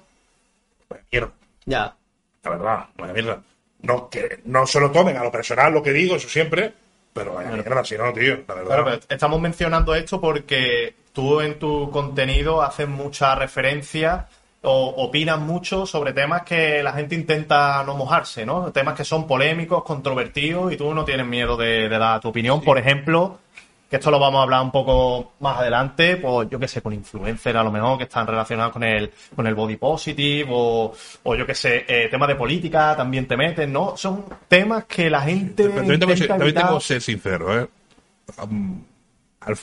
[0.88, 1.32] pues mierda.
[1.66, 1.96] Ya.
[2.42, 3.42] La verdad, vaya mierda.
[3.82, 6.72] No, que no se lo tomen a lo personal lo que digo, eso siempre,
[7.12, 8.66] pero vaya mierda, si no, tío, la verdad.
[8.66, 14.26] Claro, pero estamos mencionando esto porque tú en tu contenido haces mucha referencia
[14.64, 18.72] o opinas mucho sobre temas que la gente intenta no mojarse, ¿no?
[18.72, 22.60] Temas que son polémicos, controvertidos y tú no tienes miedo de, de dar tu opinión.
[22.62, 23.38] Por ejemplo,
[23.90, 26.92] que esto lo vamos a hablar un poco más adelante, pues yo qué sé, con
[26.94, 31.34] influencers a lo mejor que están relacionados con el, con el body positive o, o
[31.36, 33.96] yo qué sé, eh, temas de política también te meten, ¿no?
[33.96, 36.78] Son temas que la gente Pero también tengo, que ser- intenta también tengo evitar.
[36.80, 37.68] que ser sincero, ¿eh?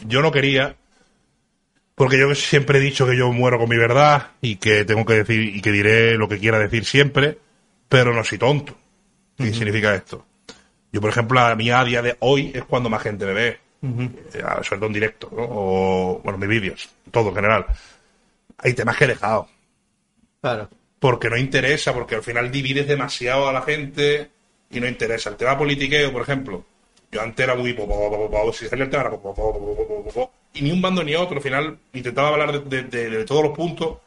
[0.07, 0.75] Yo no quería,
[2.01, 5.13] porque yo siempre he dicho que yo muero con mi verdad y que tengo que
[5.13, 7.37] decir y que diré lo que quiera decir siempre,
[7.87, 8.75] pero no soy tonto.
[9.37, 10.25] ¿Qué significa esto?
[10.91, 13.59] Yo, por ejemplo, a mí a día de hoy es cuando más gente me ve,
[13.83, 15.43] eh, sobre todo en directo, ¿no?
[15.47, 17.67] o, bueno, mis vídeos, todo en general.
[18.57, 19.47] Hay temas que he dejado,
[20.41, 20.69] Claro.
[20.97, 24.31] porque no interesa, porque al final divides demasiado a la gente
[24.71, 25.29] y no interesa.
[25.29, 26.65] El tema politiqueo, por ejemplo,
[27.11, 27.77] yo antes era muy...
[28.53, 29.11] si salía el tema era
[30.53, 31.37] y ni un bando ni otro.
[31.37, 33.97] Al final intentaba hablar de, de, todos los puntos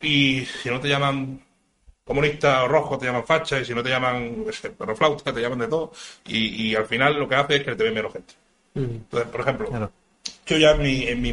[0.00, 1.40] y si no te llaman
[2.04, 4.44] comunista o rojo, te llaman facha y si no te llaman
[4.78, 5.92] perro flauta, te llaman de todo.
[6.26, 8.34] Y, y, al final lo que hace es que te ve menos gente.
[8.74, 8.80] Mm.
[8.80, 9.90] Entonces, por ejemplo,
[10.46, 11.32] yo ya en, mi, en mi,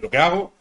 [0.00, 0.52] lo que hago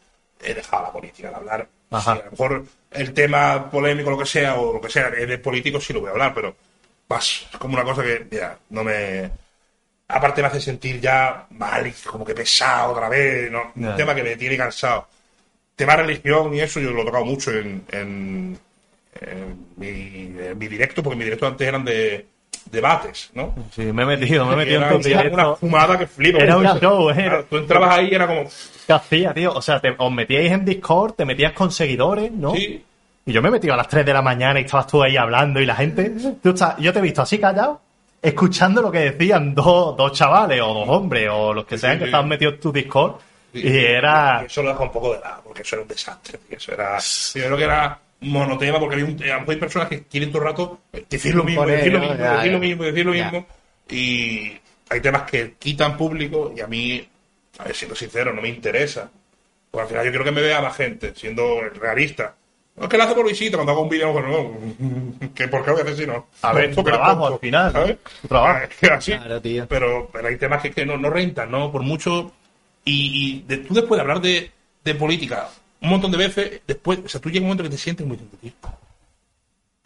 [0.44, 1.68] he dejado la política de hablar.
[1.92, 2.14] Ajá.
[2.14, 5.80] a lo mejor el tema polémico, lo que sea, o lo que sea, de político
[5.80, 6.56] sí lo voy a hablar, pero
[7.08, 9.30] vas, es como una cosa que ya no me
[10.14, 13.72] Aparte me hace sentir ya mal, como que pesado otra vez, ¿no?
[13.76, 15.08] Un tema que me tiene cansado.
[15.76, 18.58] Tema religión y eso yo lo he tocado mucho en, en,
[19.22, 22.26] en mi, en mi directo, porque mi directo antes eran de
[22.70, 23.56] debates, ¿no?
[23.74, 26.40] Sí, me he metido, me he metido Era en tu una, fumada que flipa.
[26.40, 27.14] Era un show, ¿eh?
[27.16, 28.44] Claro, tú entrabas ahí y era como,
[28.88, 29.54] ¿Qué hacía, tío?
[29.54, 32.54] O sea, te, os metíais en Discord, te metías con seguidores, ¿no?
[32.56, 32.84] sí,
[33.26, 35.18] Y yo me he metido a las 3 de la mañana y estabas tú ahí
[35.18, 36.12] hablando y la gente.
[36.42, 37.82] Tú estás- yo te he visto así callado,
[38.22, 42.06] escuchando lo que decían dos, dos chavales o dos hombres o los que sean que
[42.06, 42.10] sí.
[42.10, 43.16] estaban metidos en tu Discord.
[43.54, 44.44] Y- Y era.
[44.46, 46.40] Eso lo deja un poco de lado, porque eso era un desastre.
[46.50, 46.98] Eso era.
[47.00, 50.48] Yo creo que era monotema, porque había un- mejor hay personas que quieren todo el
[50.50, 50.80] rato
[51.10, 53.24] decir lo mismo, decir lo mismo, decir lo mismo, decir lo Ya.
[53.26, 53.46] mismo.
[53.90, 54.54] Y
[54.90, 57.06] hay temas que quitan público y a mí,
[57.58, 59.10] a ver, siendo sincero, no me interesa.
[59.70, 62.36] Porque al final yo quiero que me vea más gente, siendo realista.
[62.76, 65.68] No es que lo hace por visita, cuando hago un vídeo, no, que por qué
[65.68, 66.28] lo voy a hacer si no.
[66.42, 67.98] A ver, tu trabajo, al final, ¿sabes?
[68.22, 68.60] tu trabajo.
[68.70, 69.12] Es que así.
[69.12, 69.68] Claro, tío.
[69.68, 71.72] Pero, pero hay temas que, que no, no rentan, ¿no?
[71.72, 72.32] Por mucho.
[72.84, 74.52] Y, y de- tú después de hablar de,
[74.84, 75.50] de política
[75.82, 78.16] un montón de veces, después, o sea, tú llega un momento que te sientes muy
[78.18, 78.52] tío,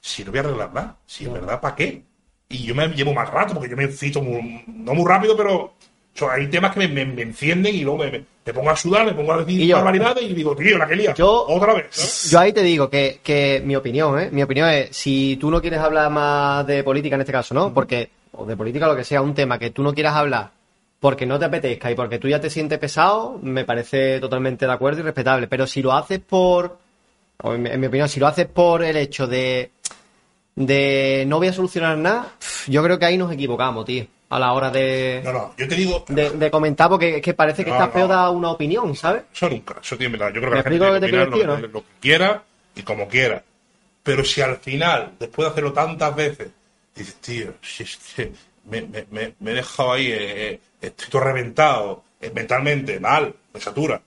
[0.01, 2.03] si no voy a arreglar nada, si es verdad, ¿para qué?
[2.49, 5.55] Y yo me llevo más rato, porque yo me cito muy, no muy rápido, pero
[5.63, 5.73] o
[6.13, 8.75] sea, hay temas que me, me- me encienden y luego me, me- me pongo a
[8.75, 11.45] sudar, me pongo a decir Y yo- barbaridades y digo, tío, la que lía, Yo-
[11.47, 11.87] otra vez.
[11.89, 12.29] ¿sabes?
[12.31, 14.29] Yo ahí te digo que, que mi opinión, ¿eh?
[14.31, 17.73] Mi opinión es, si tú no quieres hablar más de política en este caso, ¿no?
[17.73, 20.51] Porque, o de política, lo que sea, un tema que tú no quieras hablar
[20.99, 24.71] porque no te apetezca y porque tú ya te sientes pesado, me parece totalmente de
[24.71, 25.47] acuerdo y respetable.
[25.47, 26.77] Pero si lo haces por,
[27.43, 29.71] o en, mi- opinión, si lo haces por el hecho de,
[30.55, 32.33] de no voy a solucionar nada,
[32.67, 34.05] yo creo que ahí nos equivocamos, tío,
[34.35, 37.33] a la hora de, No, no, yo te digo, de, de comentar porque es que
[37.33, 38.13] parece que No, está feo no.
[38.13, 39.23] dar una opinión, ¿sabes?
[39.33, 40.33] Eso nunca, eso tiene verdad.
[40.33, 42.43] Yo creo que ¿Me la gente que te opinar decir, lo, que- lo que quiera
[42.75, 43.43] y como quiera.
[44.03, 46.49] Pero si al final, después de hacerlo tantas veces,
[46.95, 48.31] dices, tío, si es que
[48.65, 53.33] me, me- me- me he dejado ahí, eh, eh, estoy todo reventado, eh, mentalmente, mal,
[53.53, 54.01] me satura.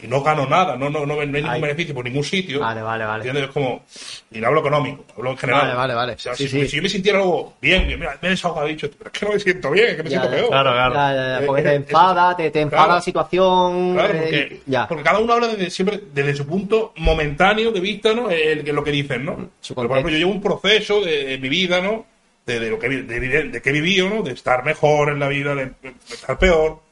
[0.00, 1.60] Y no gano nada, no, no, no, no hay ningún Ay.
[1.60, 2.60] beneficio por ningún sitio.
[2.60, 3.16] Vale, vale, vale.
[3.24, 3.46] ¿Entiendes?
[3.48, 3.82] Es como,
[4.30, 5.62] y no hablo económico, hablo en general.
[5.62, 6.12] Vale, vale, vale.
[6.12, 6.68] O sea, Sí, si, sí.
[6.68, 9.32] si yo me sintiera algo bien, mira, me he desahogado, dicho, pero es que no
[9.32, 10.36] me siento bien, es que me Ya, siento ya.
[10.36, 10.48] peor.
[10.50, 10.94] Claro, claro.
[10.94, 12.94] Ya, ya, ya, porque Eh, te eh, enfada, te, te enfada claro.
[12.94, 13.94] la situación.
[13.94, 14.86] Claro, eh, porque, ya.
[14.86, 18.30] porque cada uno habla desde siempre desde su punto momentáneo de vista, ¿no?
[18.30, 19.50] El, que- lo que dicen, ¿no?
[19.60, 22.06] Su Pero, por ejemplo, yo llevo un proceso de, de mi vida, ¿no?
[22.46, 24.22] De, de lo que de, de- de que he vivido, ¿no?
[24.22, 26.86] De estar mejor en la vida, de, de estar peor.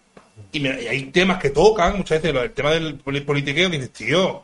[0.53, 3.91] Y, me- y hay temas que tocan, muchas veces el tema del poli- politiqueo, dices,
[3.93, 4.43] tío,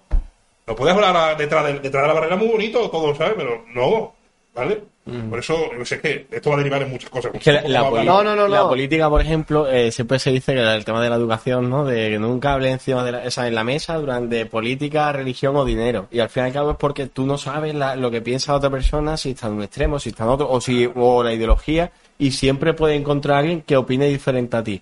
[0.67, 3.35] no puedes hablar a- detrás de, detrás de la barrera muy bonito, todo, ¿sabes?
[3.37, 4.15] Pero no,
[4.55, 4.81] ¿vale?
[5.29, 7.33] Por eso, yo sé que esto va a derivar en muchas cosas.
[7.35, 8.69] Es que la, No, no, no, la no.
[8.69, 11.85] política, por ejemplo, eh, siempre se dice que el tema de la educación, ¿no?
[11.85, 15.57] De que nunca hable encima de la, o sea, en la mesa durante política, religión
[15.57, 16.07] o dinero.
[16.13, 18.53] Y al fin y al cabo es porque tú no sabes la- lo que piensa
[18.53, 21.25] la otra persona, si está en un extremo, si está en otro, o si, o
[21.25, 24.81] la ideología, y siempre puede encontrar a alguien que opine diferente a ti.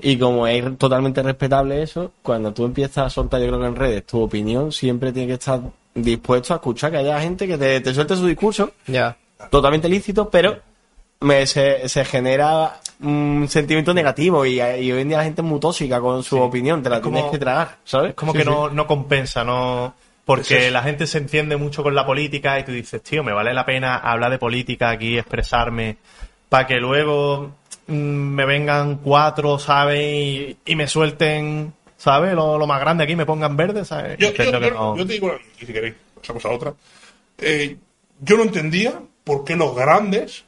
[0.00, 3.76] Y como es totalmente respetable eso, cuando tú empiezas a soltar, yo creo que en
[3.76, 5.60] redes, tu opinión, siempre tiene que estar
[5.94, 9.16] dispuesto a escuchar que haya gente que te, te suelte su discurso, Ya.
[9.50, 10.58] totalmente lícito, pero
[11.20, 15.46] me, se, se genera un sentimiento negativo y, y hoy en día la gente es
[15.48, 18.10] muy tóxica con su opinión, te la como- tienes que tragar, ¿sabes?
[18.10, 18.50] Es como Sí, que sí.
[18.50, 19.94] no, no compensa, no.
[20.24, 20.72] Porque es.
[20.72, 23.64] la gente se enciende mucho con la política y tú dices, tío, me vale la
[23.66, 25.96] pena hablar de política aquí, expresarme,
[26.48, 27.52] para que luego
[27.90, 30.00] me vengan cuatro, ¿sabes?
[30.00, 32.34] Y, y me suelten, ¿sabes?
[32.34, 34.18] Lo, lo más grande aquí, me pongan verde, ¿sabes?
[34.18, 34.96] Yo, yo- que yo- no.
[34.96, 36.74] yo te digo, y si queréis, pasamos a otra.
[37.38, 37.76] Eh,
[38.20, 40.44] yo no entendía por qué los grandes,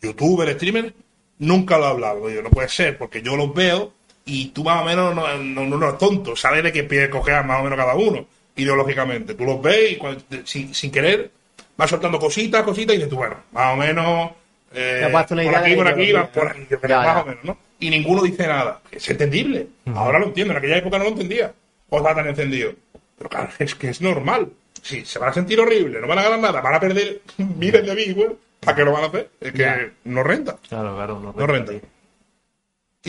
[0.00, 0.92] youtubers, streamers,
[1.38, 2.26] nunca lo hablaban.
[2.28, 3.92] Digo, no puede ser, porque yo los veo
[4.24, 7.44] y tú más o menos no, no, no eres tonto, sabes de qué pie coger
[7.44, 8.24] más o menos cada uno,
[8.56, 9.34] ideológicamente.
[9.34, 11.30] Tú los ves y cuando- sin, sin querer
[11.76, 14.30] vas soltando cositas, cositas y dices tú, bueno, más o menos.
[14.74, 17.22] Eh, por aquí, por aquí, por aquí, Ya, más ya.
[17.22, 17.58] o menos, ¿no?
[17.80, 18.80] Y ninguno dice nada.
[18.90, 19.66] Es entendible.
[19.94, 21.52] Ahora lo entiendo, en aquella época no lo entendía.
[21.88, 22.72] O estaba tan encendido.
[23.18, 24.48] Pero claro, es que es normal.
[24.82, 27.86] Sí, se van a sentir horrible, no van a ganar nada, van a perder miles
[27.86, 28.34] de viewers.
[28.60, 29.28] ¿Para qué lo van a hacer?
[29.40, 30.56] Es que no renta.
[30.68, 31.72] Claro, claro, no, No renta.
[31.74, 31.80] Y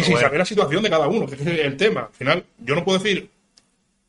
[0.02, 0.20] sin bueno.
[0.28, 2.02] saber la situación de cada uno, que es el tema.
[2.02, 3.30] Al final, yo no puedo decir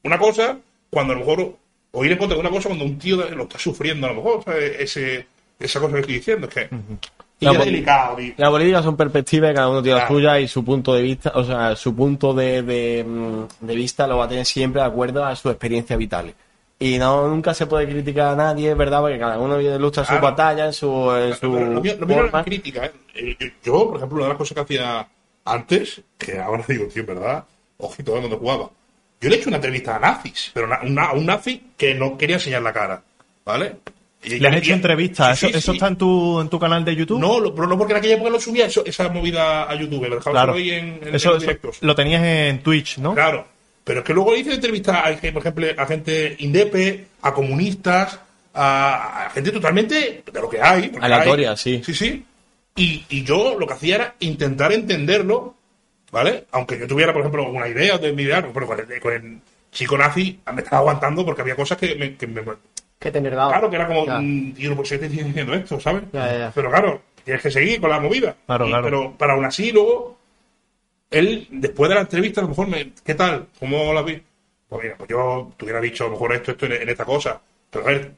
[0.03, 1.57] una cosa cuando a lo mejor,
[1.93, 4.17] o ir en contra de una cosa cuando un tío lo está sufriendo, a lo
[4.17, 4.77] mejor, ¿sabes?
[4.81, 5.27] Ese,
[5.59, 6.49] esa cosa que estoy diciendo.
[6.49, 6.69] Es que
[7.41, 8.17] y La es delicado.
[8.37, 11.45] La política son perspectivas, cada uno tiene la suya y su punto de vista, o
[11.45, 15.25] sea, su punto de, de, mm, de vista lo va a tener siempre de acuerdo
[15.25, 16.33] a su experiencia vital.
[16.79, 20.09] Y no nunca se puede criticar a nadie, es verdad, porque cada uno lucha su
[20.11, 20.23] Claro.
[20.23, 22.45] batalla, en su, en su Lo mío, lo mío forma.
[22.45, 22.93] crítica, ¿eh?
[23.15, 25.07] Eh, Yo, yo, por ejemplo, una de las cosas que hacía
[25.45, 27.45] antes, que ahora digo, tío, verdad,
[27.79, 28.21] ojito, ¿eh?
[28.23, 28.71] donde jugaba.
[29.21, 32.37] Yo le he hecho una entrevista a nazis, pero a un nazi que no quería
[32.37, 33.03] enseñar la cara,
[33.45, 33.77] ¿vale?
[34.27, 35.39] ¿Le has hecho y- entrevistas?
[35.39, 35.77] Sí, ¿Eso, sí, eso sí.
[35.79, 37.21] está en tu, en tu canal de YouTube?
[37.21, 40.09] No, lo- pero no porque en aquella época lo subía eso- esa movida a YouTube,
[40.09, 40.57] lo dejaba claro.
[40.59, 41.79] en, en- eso, en eso directos.
[41.81, 43.15] lo tenías en Twitch, ¿no?
[43.15, 43.47] Claro.
[43.85, 48.19] Pero es que luego le hice entrevistas, a, por ejemplo, a gente indepe, a comunistas,
[48.55, 50.91] a, a gente totalmente de lo que hay.
[51.01, 51.57] Aleatoria, hay.
[51.57, 51.83] sí.
[51.85, 52.25] Sí, sí.
[52.77, 55.55] Y, y yo lo que hacía era intentar entenderlo,
[56.11, 56.47] ¿vale?
[56.53, 59.39] Aunque yo tuviera, por ejemplo, una idea de mi idea, pero con el, con el
[59.71, 62.43] chico nazi me estaba aguantando porque había cosas que me, que me-
[62.99, 63.21] Que te.
[63.21, 64.19] Claro, que era como, Ya.
[64.55, 66.05] tío, pues estoy diciendo esto, ¿sabes?
[66.13, 66.53] Ya, ya, ya.
[66.55, 68.35] Pero claro, tienes que seguir con la movida.
[68.47, 68.85] Claro, Y- claro.
[68.85, 70.17] Pero para aún así, luego,
[71.11, 73.47] él, después de la entrevista, a lo mejor me, ¿qué tal?
[73.61, 74.23] ¿Cómo la vi?
[74.69, 77.05] Pues mira, pues yo te hubiera dicho a lo mejor esto, esto en, en esta
[77.05, 77.41] cosa.
[77.71, 78.13] Pero a ver,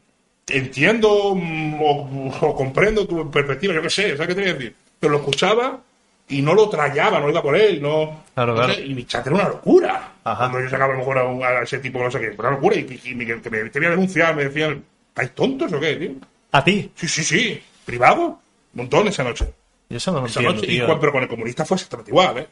[0.48, 4.54] entiendo mm, o, o comprendo tu perspectiva, yo qué sé, ¿sabes qué te voy a
[4.54, 4.74] decir?
[5.00, 5.80] Pero lo escuchaba
[6.28, 8.22] y no lo trayaba, no iba por él, no.
[8.34, 8.74] Claro, no claro.
[8.74, 10.12] sé, y mi chat era una locura.
[10.26, 10.50] Ajá.
[10.50, 12.50] Cuando yo sacaba a lo mejor a, un- a ese tipo, no sé qué, una
[12.50, 15.94] locura, y, y- y me- que me quería denunciar, me decían, ¿estáis tontos o qué,
[15.96, 16.10] tío?
[16.52, 16.90] ¿A ti?
[16.94, 17.62] Sí, sí, sí.
[17.84, 18.22] Privado.
[18.26, 18.38] Un
[18.82, 19.46] montón esa noche.
[19.88, 20.72] Yo eso no lo Esa entiendo, noche.
[20.72, 21.00] Y tío.
[21.00, 22.46] pero con el comunista fue exactamente igual, ¿eh?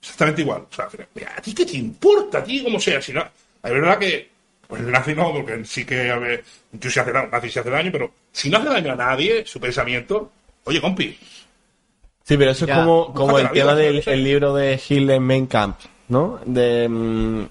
[0.00, 0.62] Exactamente igual.
[0.70, 3.02] O sea, mira, ¿a ti qué te importa, a ti como sea?
[3.02, 4.30] Si no, es verdad que,
[4.68, 7.30] pues el nazi no, porque sí que, a ver, un tío se hace daño, un
[7.32, 10.30] nazi se hace daño, pero si no hace daño a nadie, su pensamiento,
[10.64, 11.18] oye, compi,
[12.22, 12.74] Sí, pero eso Ya.
[12.74, 16.38] es como, como el tema del el libro de Hitler Mein Kampf, ¿no?
[16.44, 17.44] De, mm,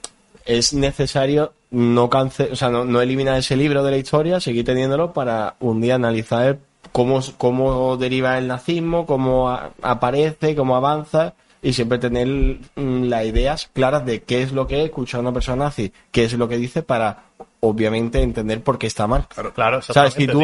[0.46, 4.66] es necesario no, cance o sea, no, no eliminar ese libro de la historia, seguir
[4.66, 6.58] teniéndolo para un día analizar
[6.92, 12.28] cómo, cómo deriva el nazismo, cómo a- aparece, cómo avanza y siempre tener
[12.76, 15.92] mm, las ideas claras de qué es lo que es escuchar a una persona nazi,
[16.12, 17.24] qué es lo que dice para
[17.60, 19.28] obviamente entender por qué está mal.
[19.28, 19.54] claro.
[19.54, 20.14] Claro, ¿Sabes?
[20.14, 20.40] Si tú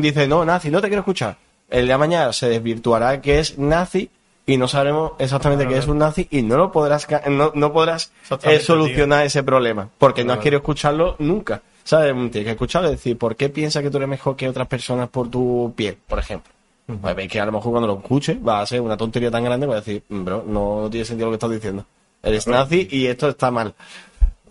[0.00, 1.36] dices, no, nazi, no te quiero escuchar,
[1.70, 4.10] el día de mañana se desvirtuará que es nazi
[4.46, 8.12] y no sabremos exactamente qué es un nazi y no lo podrás, no, no podrás
[8.42, 11.62] eh, solucionar ese problema porque no has querido escucharlo nunca.
[11.84, 12.14] ¿Sabes?
[12.14, 15.10] Tienes que escucharlo y decir, ¿por qué piensas que tú eres mejor que otras personas
[15.10, 16.50] por tu piel, por ejemplo?
[16.86, 19.44] Pues ves que a lo mejor cuando lo escuches va a ser una tontería tan
[19.44, 21.84] grande va a decir, bro, no, no tiene sentido lo que estás diciendo.
[22.22, 23.74] Eres nazi y esto está mal.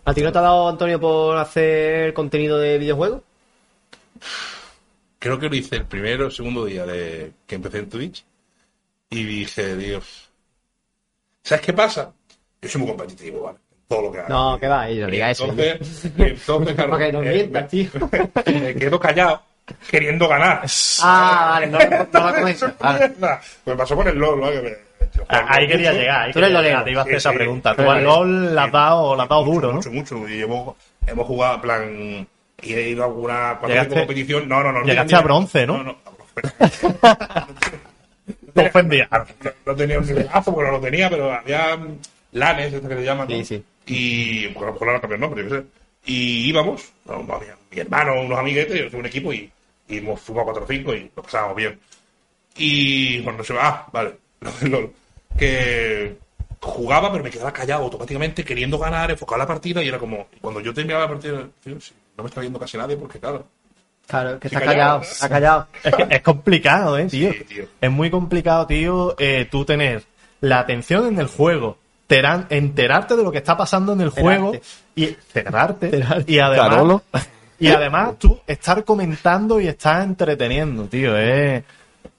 [0.05, 3.21] ¿A ti no te ha dado, Antonio, por hacer contenido de videojuegos?
[5.17, 8.25] Creo que lo hice el primero o segundo día de que empecé en Twitch.
[9.13, 10.29] Y dije, Dios.
[11.43, 12.11] ¿Sabes qué pasa?
[12.61, 13.57] Yo soy muy competitivo, ¿vale?
[13.87, 14.29] Todo lo que hago.
[14.29, 15.45] No, que va, y no diga eso.
[15.45, 17.89] Entonces, entonces claro, que no eh, mientas, tío.
[18.47, 19.41] me quedo callado
[19.89, 20.63] queriendo ganar.
[21.01, 22.73] Ah, vale, no, no, no lo comento.
[22.79, 23.13] Vale.
[23.65, 24.49] Me pasó con el LOL, ¿no?
[24.51, 26.21] Que me- yo Ah, Ahí quería mucho, llegar.
[26.23, 26.69] Ahí Tú eres lolero.
[26.69, 27.35] llegar, Te iba a hacer Sí, esa sí.
[27.35, 27.75] pregunta.
[27.75, 29.75] Tú al gol la has dado, la has dado mucho, duro, ¿no?
[29.75, 30.27] Mucho, mucho.
[30.29, 32.27] Y hemos, hemos jugado, en plan.
[32.61, 34.49] Y he ido a alguna cuando Llegaste- competición.
[34.49, 34.79] No, no, no.
[34.79, 35.77] no llegaste a bronce, ¿no?
[35.77, 35.97] No, no.
[38.61, 39.07] Ofendía.
[39.11, 41.79] No, no tenía un nivelazo porque no lo tenía, pero había
[42.31, 43.27] lanes, esto que se llaman.
[43.27, 43.35] ¿no?
[43.35, 43.63] Sí, sí.
[43.85, 45.65] Y, bueno, a lo mejor ahora cambió el nombre, yo qué sé.
[46.05, 49.49] Y íbamos, no, había mi hermano, unos amiguetes, yo tengo un equipo y,
[49.87, 51.79] y hemos fumado 4 o 5 y lo pasábamos bien.
[52.57, 54.15] Y cuando se va, ah, vale.
[55.37, 56.15] Que
[56.63, 60.27] jugaba, pero me quedaba callado automáticamente, queriendo ganar, enfocado en la partida, y era como,
[60.41, 63.47] cuando yo terminaba la partida, tío, sí, no me está viendo casi nadie, porque claro,
[64.07, 65.01] Claro, que está callado.
[65.01, 65.67] está callado.
[65.83, 67.31] Es, que es complicado, ¿eh, tío?
[67.31, 67.63] Sí, tío.
[67.81, 70.03] Es muy complicado, tío, eh, tú tener
[70.41, 74.51] la atención en el juego, teran- enterarte de lo que está pasando en el juego
[74.95, 76.03] y cerrarte.
[76.27, 77.01] Y además,
[77.59, 81.17] y además tú estar comentando y estar entreteniendo, tío.
[81.17, 81.63] Eh.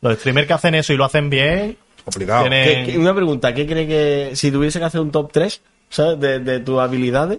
[0.00, 2.42] Los streamers que hacen eso y lo hacen bien, complicado.
[2.42, 2.86] tienen...
[2.86, 6.18] ¿Qué- qué- una pregunta, ¿qué cree que si tuviese que hacer un top 3 ¿sabes?
[6.18, 7.38] De, de tus habilidades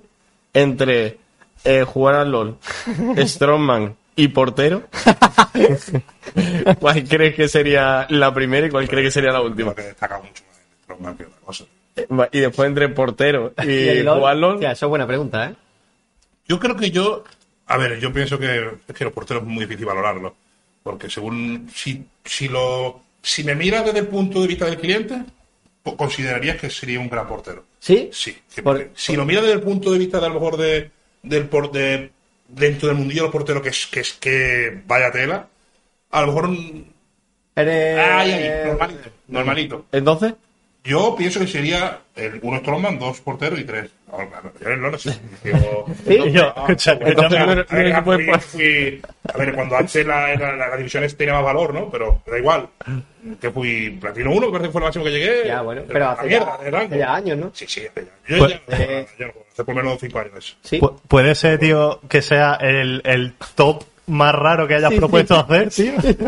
[0.53, 1.17] entre
[1.63, 2.57] eh, jugar al LOL,
[3.25, 4.83] Strongman y portero?
[6.79, 9.73] ¿Cuál crees que sería la primera y cuál crees que sería la última?
[9.73, 11.65] Creo que destaca mucho más en Strongman que otra cosa.
[12.31, 14.43] Y después entre portero y, LOL.
[14.43, 15.55] Hostia, eso es buena pregunta, ¿eh?
[16.47, 17.23] Yo creo que yo.
[17.67, 20.35] A ver, yo pienso que es que los porteros es muy difícil valorarlo.
[20.83, 21.69] Porque según.
[21.73, 23.01] Si, si lo.
[23.21, 25.23] Si me miras desde el punto de vista del cliente,
[25.81, 27.63] pues considerarías que sería un gran portero.
[27.79, 28.09] ¿Sí?
[28.11, 28.37] Sí.
[28.55, 28.63] 100%.
[28.63, 30.91] Por- si lo miras desde el punto de vista de a lo mejor de.
[31.23, 32.11] Del por, de,
[32.47, 35.47] dentro del mundillo de los porteros, que es que es que vaya tela.
[36.11, 36.49] A lo mejor.
[37.55, 37.99] Eres...
[37.99, 39.09] Ay, ay, normalito.
[39.27, 39.85] Normalito.
[39.91, 40.33] Entonces,
[40.83, 43.89] Yo pienso que sería el, uno Strongman, dos porteros y tres.
[44.17, 45.09] No, yo el LoL sí.
[45.43, 47.05] Digo, Sí, yo, escúchame.
[47.05, 47.29] a ver, no
[49.45, 51.89] no cuando antes la, la, la, la división este tenía más valor, ¿no?
[51.89, 52.67] Pero da igual.
[53.41, 55.43] Que fui platino uno, me parece que fue lo máximo que llegué.
[55.47, 57.51] Ya, bueno, pero hace mierda, ya, hace ya años, ¿no?
[57.53, 58.11] Sí, sí, hace ya.
[58.35, 60.55] Yo Pues- ya, no, eh, yo no hace por lo menos cinco años eso.
[60.61, 60.79] Sí.
[60.79, 65.35] Pu- Puede ser, tío, que sea el, el top más raro que hayas Sí, propuesto
[65.69, 65.93] sí.
[65.97, 66.27] hacer, tío.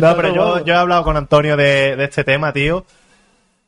[0.00, 2.84] no, pero yo, yo he hablado con Antonio de, de este tema, tío.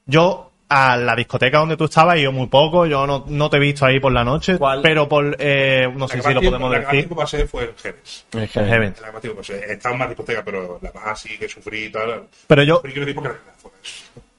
[0.07, 3.61] Yo a la discoteca donde tú estabas ido muy poco, yo no, no te he
[3.61, 4.81] visto ahí por la noche, ¿Cuál?
[4.83, 7.01] pero por, eh, no La sé si lo podemos La que más decir.
[7.01, 8.27] tiempo pasé fue el Genes.
[8.33, 8.95] El Heaven.
[9.01, 9.73] La que más tiempo pasé.
[9.73, 12.25] Estaba en más discoteca, pero la más así que sufrí y tal.
[12.47, 13.35] Pero yo, la.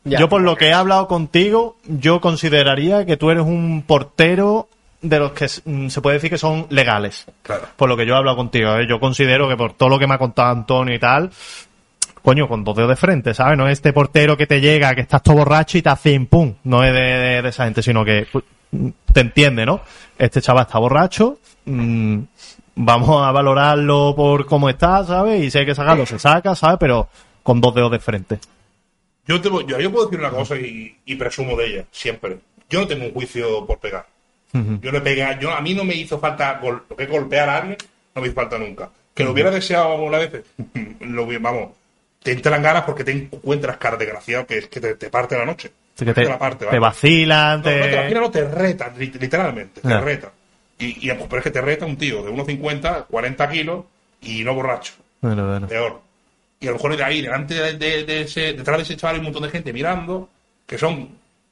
[0.06, 0.20] Ya.
[0.20, 4.68] yo por lo que he hablado contigo, yo consideraría que tú eres un portero
[5.02, 7.26] de los que mm, se puede decir que son legales.
[7.42, 7.68] Claro.
[7.76, 8.76] por lo que yo he hablado contigo.
[8.78, 8.88] ¿eh?
[8.88, 11.30] Yo considero que por todo lo que me ha contado Antonio y tal,
[12.24, 13.58] coño, con dos dedos de frente, ¿sabes?
[13.58, 16.54] No es este portero que te llega, que estás todo borracho y te hace pum.
[16.64, 18.44] No es de, de- de esa gente, sino que pues,
[19.14, 19.82] te entiende, ¿no?
[20.18, 22.20] Este chaval está borracho, mm,
[22.76, 25.44] vamos a valorarlo por cómo está, ¿sabes?
[25.44, 26.78] Y si hay que sacarlo, se saca, ¿sabes?
[26.80, 27.10] Pero
[27.44, 28.40] con dos dedos de frente.
[29.28, 32.38] Yo, te, yo, yo puedo decir una cosa y, y presumo de ella, siempre.
[32.70, 34.06] Yo no tengo un juicio por pegar.
[34.54, 37.78] Yo he pegado, yo, a mí no me hizo falta gol- que golpear a alguien,
[38.14, 38.90] no me hizo falta nunca.
[39.14, 40.44] Que lo hubiera deseado alguna vez,
[41.02, 41.70] lo, hubiera- vamos,
[42.24, 45.46] te entran ganas porque te encuentras cara desgraciado que es que te, te parte la
[45.46, 45.72] noche.
[45.96, 46.80] Que te, la parte, te ¿vale?
[46.80, 47.96] vacilan, No, no, te te...
[47.96, 50.00] vacilan, no, te retan, lit- literalmente, te Ya.
[50.02, 50.32] retan.
[50.80, 53.86] Y, y pues, pero es que te reta un tío de 1,50, 40 kilos
[54.22, 55.68] y no borracho Bueno, bueno.
[55.68, 56.02] peor.
[56.60, 59.16] Y a lo mejor de ahí, delante de, de- de ese, detrás de ese chaval
[59.16, 60.30] hay un montón de gente mirando,
[60.66, 61.10] que son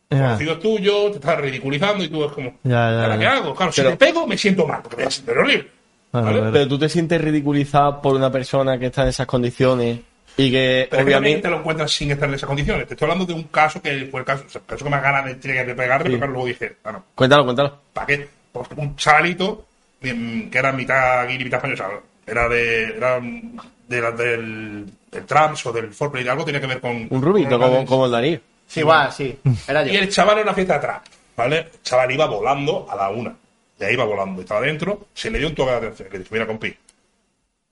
[0.10, 0.22] Ya.
[0.24, 3.20] conocidos tuyos, te están ridiculizando y tú es como, Ya, ya, ¿ahora ya.
[3.20, 3.56] qué hago?
[3.56, 5.68] Claro, Pero- si te pego me siento mal, porque me voy a sentir horrible.
[6.12, 10.00] Pero tú te sientes ridiculizado por una persona que está en esas condiciones
[10.38, 11.42] y que Pero es que también obviamente...
[11.42, 12.88] te lo encuentras sin estar en esas condiciones.
[12.88, 14.92] Te estoy hablando de un caso que fue el caso, o sea, el caso que
[14.92, 15.34] me ganas de,
[15.66, 17.80] de pegarle, pero claro, luego dije, ah, no, Cuéntalo, cuéntalo.
[17.94, 18.28] ¿para qué?
[18.52, 19.66] Pues un chavalito
[20.02, 25.26] que era mitad guiri, mitad español, o sea, era de, era de la- del, del
[25.26, 27.08] trans o del foreplay, algo tenía que ver con...
[27.10, 28.40] Un rubito con como, como el Darío.
[28.68, 29.38] Sí, igual, sí.
[29.68, 29.92] Era yo.
[29.94, 31.04] Y el chaval era una fiesta de trap,
[31.36, 31.58] ¿vale?
[31.58, 33.36] El chaval iba volando a la una.
[33.78, 34.42] De ahí iba volando.
[34.42, 36.10] Estaba dentro, se le dio un toque de atención.
[36.10, 36.74] Que dice, mira, compi,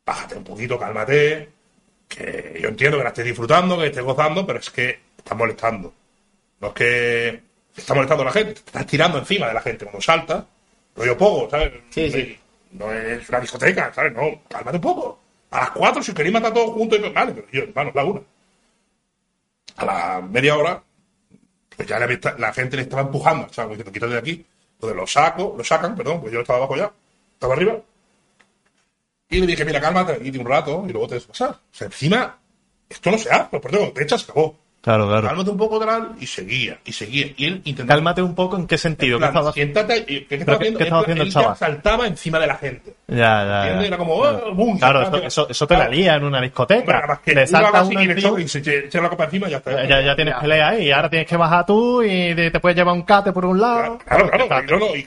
[0.05, 1.49] bájate un poquito, cálmate.
[2.09, 5.93] Que yo entiendo que la estés disfrutando, que estés gozando, pero es que estás molestando.
[6.61, 7.43] No es que
[7.77, 10.45] estás molestando a la gente, te estás tirando encima de la gente cuando salta.
[10.95, 11.71] Rollo poco, ¿sabes?
[11.91, 12.37] Sí, sí.
[12.71, 14.13] No es una discoteca, ¿sabes?
[14.13, 15.19] No, cálmate un poco.
[15.51, 18.21] A las cuatro, si queréis matar todos juntos, y- vale, pero yo, hermano, la una.
[19.77, 20.83] A la media hora,
[21.75, 24.45] pues ya la gente le estaba empujando, como diciendo, quítate de aquí.
[24.75, 26.91] Entonces lo saco, lo sacan, perdón, pues yo estaba abajo ya,
[27.33, 27.79] estaba arriba.
[29.29, 31.51] Y le dije, mira, cálmate, y un rato, y luego te pasar.
[31.51, 32.39] O sea, encima,
[32.89, 34.57] esto no se hace, partidos cuando te echas, acabó.
[34.81, 35.27] Claro, claro.
[35.27, 37.27] Cálmate un poco, tal, y seguía, y seguía.
[37.35, 37.97] Y él intentaba.
[37.97, 39.17] Cálmate un poco, ¿en qué sentido?
[39.17, 40.77] en ¿Qué plan, estaba- siéntate, ¿qué, qué ¿Pero estaba qué- haciendo?
[40.77, 41.57] qué estaba haciendo el chaval?
[41.57, 42.93] saltaba encima de la gente.
[43.07, 43.81] Ya, ya, ¿Entiendes?
[43.81, 43.87] ya.
[43.87, 45.27] Era como, oh, boom, Claro, saltaba.
[45.27, 47.07] eso, eso, te la lía en una Hombre, discoteca.
[47.07, 49.71] más que Le salta uno y y se eche la copa encima y ya está.
[49.83, 52.59] ya, ya, ya tienes pelea ahí y ahora tienes que bajar tú y te, te
[52.61, 53.97] puedes llevar un cate por un lado.
[54.07, 54.63] Claro, claro, claro.
[54.65, 55.03] Y, no, no, y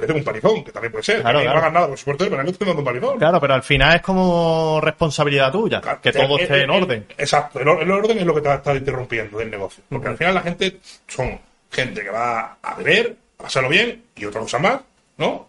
[0.00, 1.22] le tengo un palizón, que también puede ser.
[1.22, 1.58] Claro, que claro.
[1.58, 3.18] no hagan nada por su portero, pero estoy dando un palizón.
[3.18, 6.76] Claro, pero al final es como responsabilidad tuya, que todo Eh, esté eh, en eh,
[6.76, 7.06] orden.
[7.16, 9.82] Exacto, el, or- el orden es lo que te estar interrumpiendo del negocio.
[9.88, 14.24] Porque al final la gente son gente que va a beber, a pasarlo bien y
[14.24, 14.80] otra cosa más,
[15.16, 15.48] ¿no?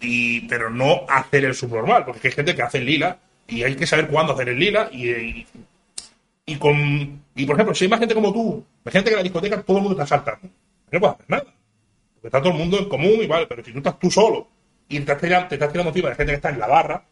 [0.00, 3.18] Y, pero no hacer el subnormal, porque hay gente que hace el lila
[3.48, 5.46] y hay que saber cuándo hacer el lila y, y,
[6.46, 9.22] y con y por ejemplo, si hay más gente como tú, imagínate que en la
[9.22, 10.48] discoteca todo el mundo está saltando,
[10.90, 11.44] no puedes hacer nada.
[12.14, 14.48] Porque está todo el mundo en común y vale, pero si tú estás tú solo
[14.88, 17.04] y te estás tirando, te estás tirando encima de gente que está en la barra,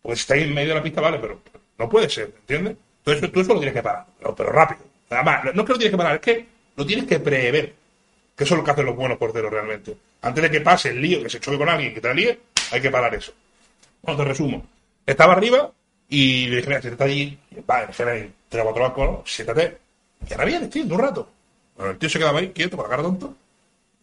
[0.00, 1.40] pues está ahí en medio de la pista, vale, pero
[1.78, 2.76] no puede ser, ¿entiendes?
[3.04, 4.93] Entonces tú eso lo tienes que parar, pero, pero rápido.
[5.10, 7.74] Además, no es que lo tienes que parar, es que lo tienes que prever.
[8.36, 9.96] Que eso es lo que hacen los buenos porteros realmente.
[10.22, 12.40] Antes de que pase el lío, que se choque con alguien, que te líe,
[12.72, 13.32] hay que parar eso.
[14.02, 14.66] Bueno, te resumo.
[15.06, 15.70] Estaba arriba
[16.08, 17.38] y le dije, mira, siéntate allí.
[17.66, 19.22] Vale, dejé ahí tres o cuatro bancos, ¿no?
[19.26, 19.78] siéntate.
[20.28, 21.28] Y ahora vienes, tío, en un rato.
[21.76, 23.34] Bueno, el tío se quedaba ahí quieto, la cara tonto,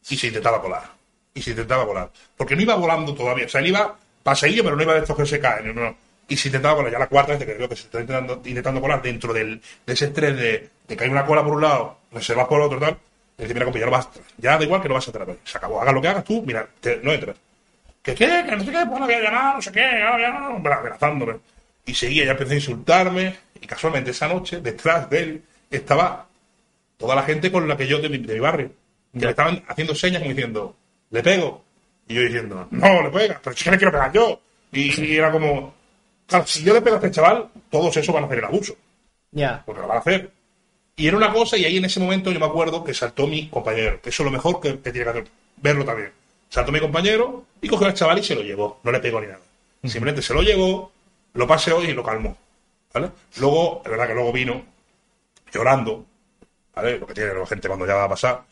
[0.09, 0.83] y se intentaba colar.
[1.33, 2.11] Y se intentaba colar.
[2.35, 3.45] Porque no iba volando todavía.
[3.45, 5.73] O sea, él iba paseillo, pero no iba de estos que se caen.
[5.73, 5.95] No, no.
[6.31, 6.91] Y se intentaba colar.
[6.93, 9.93] Ya la cuarta vez que creo que se está intentando, intentando colar dentro del, de
[9.93, 12.79] ese estrés de, de que hay una cola por un lado, reservas por el otro,
[12.79, 12.97] tal.
[13.37, 14.09] Le dice, mira, ya no vas.
[14.37, 15.37] Ya da igual que no vas a entrar hoy.
[15.43, 15.81] Se acabó.
[15.81, 17.35] Hagas lo que hagas tú, mira, te- no entras.
[18.01, 18.43] ¿Qué qué?
[18.47, 21.35] Que no sé qué, pues no voy a llamar, no sé qué, ya, ya, amenazándome.
[21.85, 23.35] Y seguía, ya empecé a insultarme.
[23.59, 26.27] Y casualmente esa noche, detrás de él, estaba
[26.97, 28.71] toda la gente con la que yo de mi, de mi barrio.
[29.13, 30.77] Que le estaban haciendo señas como diciendo,
[31.09, 31.65] le pego.
[32.07, 34.39] Y yo diciendo, no, le pegas, pero es que le quiero pegar yo.
[34.71, 35.73] Y, y era como,
[36.31, 38.75] claro, si yo le pego a este chaval, todos esos van a hacer el abuso.
[39.31, 39.61] Ya.
[39.65, 40.31] Porque lo van a hacer.
[40.95, 43.49] Y era una cosa, y ahí en ese momento yo me acuerdo que saltó mi
[43.49, 44.01] compañero.
[44.01, 46.11] Que eso es lo mejor que, que tiene que hacer, verlo también.
[46.49, 48.79] Saltó mi compañero y cogió al chaval y se lo llevó.
[48.83, 49.39] No le pegó ni nada.
[49.83, 50.91] Simplemente se lo llevó,
[51.33, 52.37] lo paseó y lo calmó.
[52.93, 53.09] ¿Vale?
[53.37, 54.63] Luego, es verdad que luego vino
[55.51, 56.05] llorando,
[56.75, 56.99] ¿vale?
[56.99, 58.43] Lo que tiene la gente cuando ya va a pasar.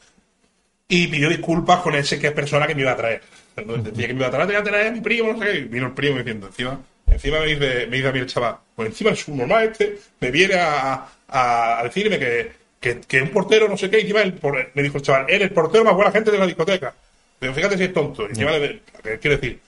[0.87, 3.21] Y pidió disculpas con ese que es persona que me iba a traer.
[3.55, 5.45] Decía que me iba a traer, te voy a traer a mi primo, no sé
[5.45, 5.57] qué.
[5.59, 6.79] Y vino el primo diciendo, encima,
[7.11, 10.31] encima me dice, me dice a mí el chaval, pues encima el subnormal este me
[10.31, 14.21] viene a, a, a decirme que, que, que un portero no sé qué, y encima
[14.21, 14.39] el
[14.73, 16.93] me dijo el chaval, eres el portero más buena gente de la discoteca.
[17.39, 18.23] Pero fíjate si es tonto.
[18.23, 19.59] Y encima le- que quiero decir,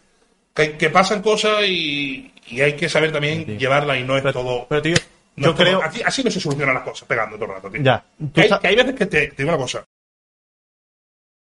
[0.54, 3.58] que, que pasan cosas y, y hay que saber también tío.
[3.58, 4.66] llevarla y no es Pero, todo.
[4.68, 4.96] pero, tío,
[5.38, 5.82] no yo es todo- creo...
[5.82, 7.82] así, así no se solucionan las cosas, pegando todo el rato, tío.
[7.82, 8.04] Ya.
[8.34, 9.86] Que hay, que hay veces que te, te digo una cosa.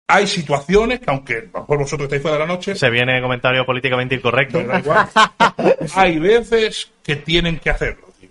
[0.08, 3.20] Hay situaciones que, aunque a lo mejor vosotros estáis fuera de la noche, Se viene
[3.20, 4.58] comentario políticamente incorrecto.
[4.58, 5.08] me da igual.
[5.94, 8.28] hay veces que tienen que hacerlo, tío.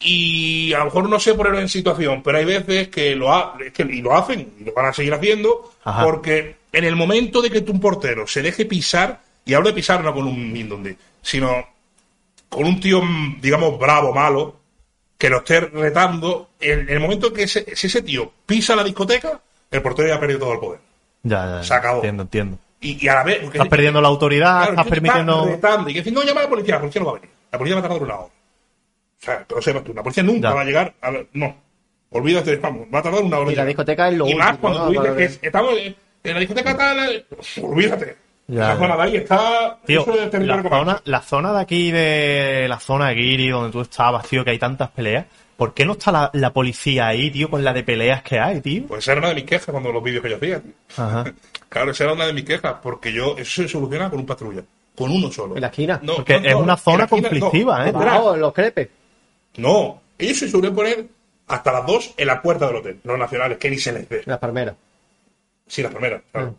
[0.00, 3.56] Y a lo mejor no sé ponerlo en situación, pero hay veces que lo, ha-
[3.72, 6.04] que, y lo hacen y lo van a seguir haciendo Ajá.
[6.04, 9.74] porque en el momento de que tu un portero se deje pisar Y hablo de
[9.74, 11.66] pisar no con un Mindundi, sino
[12.48, 13.02] con un tío,
[13.40, 14.60] digamos, bravo, malo,
[15.18, 16.50] que lo esté retando.
[16.60, 19.40] En, el momento que ese, si ese tío pisa la discoteca,
[19.76, 20.80] el portero ya ha perdido todo el poder.
[21.22, 21.62] Ya, ya, ya.
[21.62, 21.96] Se acabó.
[21.96, 22.58] Entiendo, entiendo.
[22.80, 23.42] Y, y a la vez.
[23.42, 25.40] Estás perdiendo la autoridad, Claro, estás permitiendo.
[25.44, 27.14] está retando, y que decir, no, llama a la policía, la policía no va a
[27.14, 27.30] venir.
[27.52, 28.24] La policía va a tardar una hora.
[28.26, 30.54] O sea, pero sepas tú, la policía nunca Ya.
[30.54, 31.56] va a llegar a la- No.
[32.10, 33.50] Olvídate, vamos, va a tardar una hora.
[33.52, 34.84] Y la discoteca es lo Y más cuando ¿no?
[34.86, 35.30] tú dices que ver.
[35.42, 37.24] estamos en la discoteca tal, eh,
[37.62, 38.16] olvídate.
[38.46, 39.78] Ya, la zona de ahí está.
[39.86, 43.48] Tío, eso es territorio la zona, la zona de aquí, de la zona de Guiri,
[43.48, 45.24] donde tú estabas, tío, que hay tantas peleas,
[45.56, 48.60] ¿por qué no está la, la policía ahí, tío, con la de peleas que hay,
[48.60, 48.86] tío?
[48.86, 50.60] Pues esa era una de mis quejas cuando los vídeos que yo hacía.
[50.60, 50.72] tío.
[50.96, 51.24] Ajá.
[51.74, 54.62] Claro, esa era una de mis quejas, porque yo, eso se soluciona con un patrulla.
[54.96, 55.56] Con uno solo.
[55.56, 55.98] ¿En la esquina?
[56.04, 57.08] No, Porque no, es no, una en zona no.
[57.08, 57.86] conflictiva, ¿eh?
[57.86, 58.06] Detrás.
[58.06, 58.88] Abajo, los crepes.
[59.56, 61.06] No, ellos se suelen poner
[61.48, 64.22] hasta las dos en la puerta del hotel, los nacionales, que ni se les ve.
[64.24, 64.76] Las palmeras.
[65.66, 66.52] Sí, las primeras, claro.
[66.52, 66.54] Mm.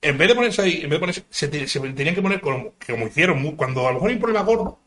[0.00, 2.40] En vez de ponerse ahí, en vez de ponerse, se, te- se tenían que poner
[2.40, 4.78] como, que como hicieron, cuando a lo mejor hay un problema gordo,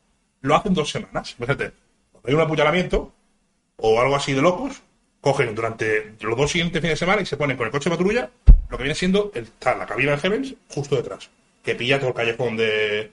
[0.41, 1.35] lo hacen dos semanas.
[1.35, 1.71] Fíjate,
[2.11, 3.13] cuando hay un apuñalamiento
[3.81, 4.81] o algo así de locos,
[5.21, 7.95] cogen durante los dos siguientes fines de semana y se ponen con el coche de
[7.95, 8.29] patrulla,
[8.69, 11.29] lo que viene siendo el, está la cabina de Heavens justo detrás,
[11.63, 13.11] que pilla todo el callejón de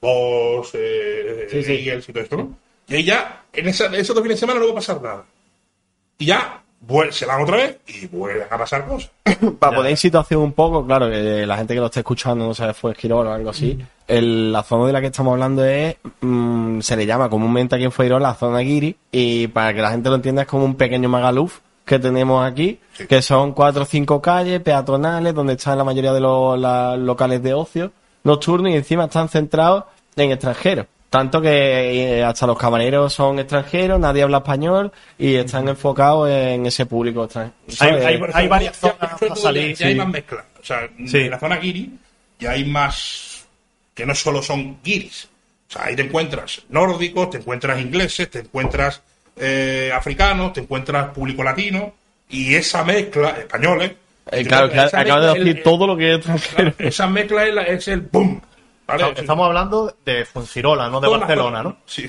[0.00, 1.72] Boss, eh, Sí, sí.
[1.72, 2.58] Eagles y todo esto, ¿no?
[2.88, 5.24] Y ahí ya, en esa- esos dos fines de semana no va a pasar nada.
[6.18, 6.62] Y ya,
[7.10, 9.10] se van otra vez y vuelven a pasar cosas.
[9.58, 12.54] Para poner en situación un poco, claro, que la gente que lo esté escuchando no
[12.54, 13.78] sabe fue Esquirol o algo así.
[14.08, 17.84] el- la zona de la que estamos hablando es, mm, se le llama comúnmente aquí
[17.84, 18.96] en Fueirol la zona Guiri.
[19.10, 22.78] Y para que la gente lo entienda, es como un pequeño Magaluf que tenemos aquí,
[22.92, 23.06] Sí.
[23.08, 27.42] que son cuatro o cinco calles peatonales donde están la mayoría de los la- locales
[27.42, 27.90] de ocio
[28.22, 29.84] nocturno y encima están centrados
[30.16, 30.86] en extranjeros.
[31.16, 36.66] Tanto que eh, hasta los camareros son extranjeros, nadie habla español y están enfocados en
[36.66, 38.06] ese público extranjero.
[38.34, 40.44] Hay- varias zonas ya- para ya- salir, Ya hay más mezcla.
[40.60, 41.18] O sea, Sí.
[41.20, 41.90] en la zona Giri
[42.38, 43.46] ya hay más.
[43.94, 45.26] que no solo son guiris.
[45.70, 49.00] O sea, ahí te encuentras nórdicos, te encuentras ingleses, te encuentras
[49.38, 51.94] eh, africanos, te encuentras público latino.
[52.28, 53.92] Y esa mezcla, españoles.
[54.30, 56.72] Eh, claro, acabas de decir el- todo lo que es extranjero.
[56.74, 58.42] claro, esa mezcla es, la- es el boom.
[58.86, 59.02] ¿Vale?
[59.02, 61.76] Estamos- Estamos hablando de Fuengirola, no de Toda Barcelona, ¿no?
[61.86, 62.08] Sí.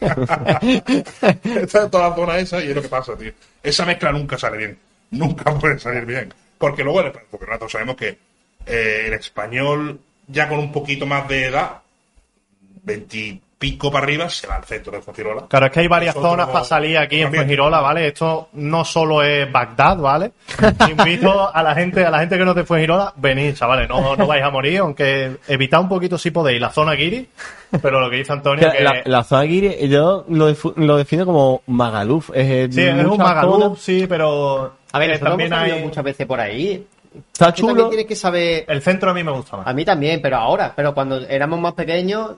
[0.00, 3.32] Está en toda la zona esa y es lo que pasa, tío.
[3.62, 4.78] Esa mezcla nunca sale bien.
[5.10, 6.32] Nunca puede salir bien.
[6.58, 8.18] Porque luego, el- porque nosotros sabemos que
[8.66, 11.78] eh, el español, ya con un poquito más de edad,
[13.60, 15.46] veintipico para arriba, se va al centro de Fuengirola.
[15.48, 17.32] Claro, es que hay varias Nosotros- zonas para salir aquí en.
[17.34, 18.06] Fuengirola, ¿vale?
[18.08, 20.32] Esto no solo es Bagdad, ¿vale?
[20.90, 24.16] Invito a la gente, a la gente que no es de Fuengirola, venid, chavales, no,
[24.16, 27.28] no vais a morir, aunque evitad un poquito si podéis la zona Guiri,
[27.82, 31.62] pero lo que dice Antonio que La, la zona Guiri, yo lo, lo defino como
[31.66, 32.30] Magaluf.
[32.34, 36.40] Es, sí, es un Magaluf, sí, pero A ver, eh, también hay muchas veces por
[36.40, 36.86] ahí.
[37.32, 37.88] Está Es que también chulo.
[37.88, 38.64] tienes que saber.
[38.68, 39.66] el centro a mí me gusta más.
[39.66, 40.72] A mí también, pero ahora.
[40.76, 42.32] Pero cuando éramos más pequeños,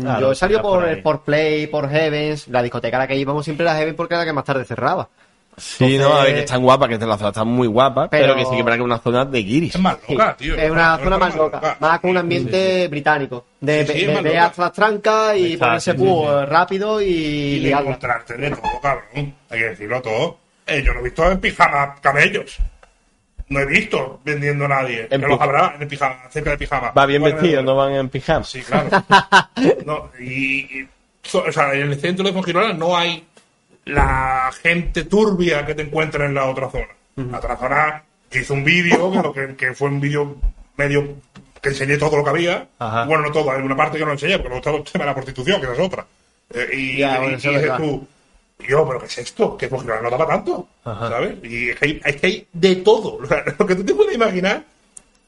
[0.00, 2.48] Claro, yo he salido por por, Play, por Heavens.
[2.48, 4.64] La discoteca a la que íbamos siempre era Heaven porque era la que más tarde
[4.64, 5.08] cerraba.
[5.56, 8.36] Sí, no, a ver, que están guapas, que la zona está muy guapa, pero, Pero-
[8.36, 9.74] que sí que para que es una zona de guiris.
[9.74, 10.54] Es más loca, tío.
[10.54, 13.44] es una zona más loca, más con un Sí, ambiente británico.
[13.60, 16.50] De, Sí, de- hasta las trancas y Está, ponerse sí, sí, púa sí.
[16.50, 17.88] rápido y, Y de liarla.
[17.90, 19.34] encontrarte de todo, cabrón.
[19.50, 20.38] Hay que decirlo todo.
[20.66, 22.56] Eh, yo no he visto en pijama camellos.
[23.50, 25.08] No he visto vendiendo a nadie.
[25.10, 26.92] En que los habrá en pijama, cerca de pijama.
[26.92, 28.44] Va bien vestido, no van en pijama.
[28.44, 28.88] Sí, claro.
[29.84, 30.86] No, y,
[31.32, 33.26] o sea, en el centro de Fongirola no hay
[33.86, 36.86] la gente turbia que te encuentras en la otra zona.
[37.16, 40.36] La otra zona, yo hice un vídeo, que, fue un vídeo
[40.76, 41.16] medio
[41.60, 42.68] que enseñé todo lo que había.
[42.78, 43.04] Ajá.
[43.04, 45.10] Bueno, no todo, hay una parte que no enseñé, porque luego está el tema de
[45.10, 46.06] la prostitución, que esa es otra.
[46.54, 48.06] Eh, y Ya, y- bueno, dices tú,
[48.68, 49.56] yo, pero ¿qué es esto?
[49.56, 51.08] Que Fongirola no daba tanto, Ajá.
[51.08, 51.36] ¿sabes?
[51.44, 53.16] Y es que, hay, es que hay de todo.
[53.22, 54.62] O sea, lo que tú te puedes imaginar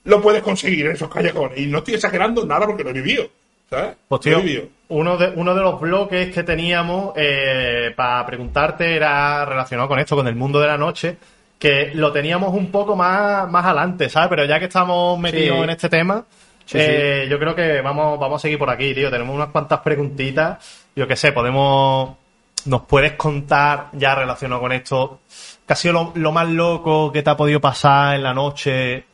[0.05, 1.59] lo puedes conseguir en esos callejones.
[1.59, 3.25] Y no estoy exagerando nada porque lo he vivido.
[3.71, 3.95] ¿Sabes?
[4.09, 4.65] Pues Lo he tío, vivido.
[4.89, 10.15] uno de, uno de los bloques que teníamos eh, para preguntarte era relacionado con esto,
[10.17, 11.17] con el mundo de la noche,
[11.59, 14.29] que lo teníamos un poco más, más adelante, ¿sabes?
[14.29, 15.63] Pero ya que estamos metidos Sí.
[15.65, 16.25] en este tema,
[16.65, 19.11] Sí, eh, yo creo que vamos, vamos a seguir por aquí, tío.
[19.11, 20.85] Tenemos unas cuantas preguntitas.
[20.95, 22.17] Yo qué sé, podemos...
[22.67, 25.21] ¿Nos puedes contar ya relacionado con esto?
[25.67, 29.05] ¿Qué ha sido lo, lo más loco que te ha podido pasar en la noche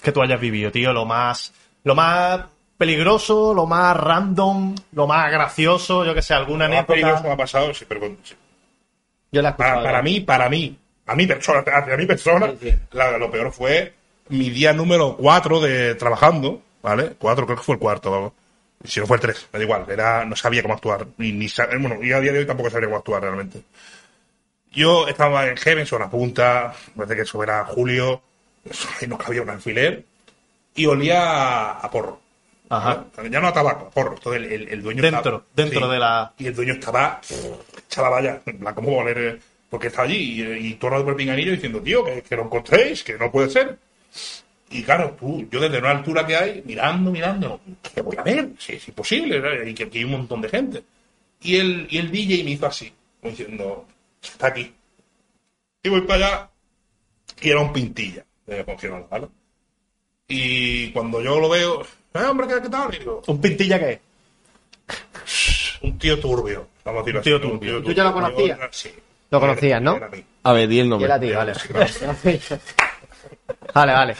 [0.00, 0.92] que tú hayas vivido, tío?
[0.92, 1.52] Lo más,
[1.84, 2.40] lo más
[2.78, 7.30] peligroso, lo más random, lo más gracioso, yo que sé, alguna Lo más peligroso me
[7.30, 7.34] anécdota.
[7.34, 8.34] ha pasado, sí, pero con- sí.
[9.32, 10.76] Yo la he para, para mí, para mí,
[11.06, 12.78] a mi persona, hacia mi persona, Sí, sí.
[12.92, 13.94] la- lo peor fue
[14.28, 17.14] mi día número 4 de trabajando, ¿vale?
[17.18, 18.32] 4, creo que fue el cuarto, vamos.
[18.84, 21.48] Si no fue el 3, me da igual, era, no sabía cómo actuar, ni, ni
[21.48, 23.62] sa- bueno, y a día de hoy tampoco sabría cómo actuar realmente.
[24.72, 28.20] Yo estaba en Heaven, en la punta, parece que eso era julio,
[29.00, 30.04] ahí no cabía un alfiler,
[30.74, 32.20] y olía a, porro.
[32.68, 33.04] Ajá.
[33.30, 34.14] Ya no a tabaco, a porro.
[34.14, 37.20] Entonces el, el- el dueño Dentro, estaba- dentro de la- Y el dueño estaba
[37.88, 39.40] echada vaya, en plan, ¿cómo va a oler?
[39.70, 42.36] Porque está allí y, y todo el rato por el pinganillo diciendo, tío, que, que
[42.36, 43.78] lo encontréis, que no puede ser.
[44.70, 47.60] Y claro, tú, yo desde una altura que hay, mirando, mirando,
[47.94, 48.50] ¿qué voy a ver?
[48.58, 49.68] Sí, es imposible, ¿no?
[49.68, 50.82] y que aquí hay un montón de gente.
[51.42, 52.92] Y el, y el DJ me hizo así,
[53.22, 53.86] diciendo,
[54.20, 54.72] está aquí.
[55.82, 56.50] Y voy para allá,
[57.40, 59.28] y era un pintilla de confirmarlo, ¿vale?
[60.28, 62.92] Y cuando yo lo veo, eh, hombre, ¿qué, qué tal?
[62.94, 64.00] Y digo, ¿Un pintilla qué?
[65.82, 67.50] un tío turbio, vamos a decirlo Un tío así, ¿no?
[67.50, 67.82] turbio.
[67.82, 68.58] ¿Tú ya lo conocías?
[68.72, 68.90] Sí.
[69.30, 69.96] Lo conocías, ¿no?
[69.96, 70.24] Era a mí.
[70.42, 71.06] A ver, di el nombre.
[71.06, 71.54] era a ti, vale.
[71.54, 71.86] Sí, claro.
[73.74, 74.16] vale, vale.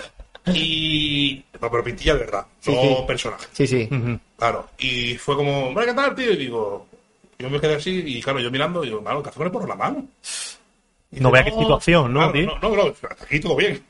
[0.55, 1.43] Y.
[1.61, 2.97] Pero pintilla de verdad, Sí, no sí.
[3.07, 3.47] personaje.
[3.53, 3.89] Sí, sí.
[4.37, 4.69] Claro.
[4.79, 6.33] Y fue como, ¿qué tal, tío?
[6.33, 6.87] Y digo,
[7.39, 9.53] yo me quedé así, y claro, yo mirando, y digo, mano, ¿qué hace con el
[9.53, 10.05] porro en la mano?
[11.11, 12.47] Y No dice, vea qué situación, ¿no, claro, tío?
[12.47, 13.83] No, no, no, hasta aquí todo bien.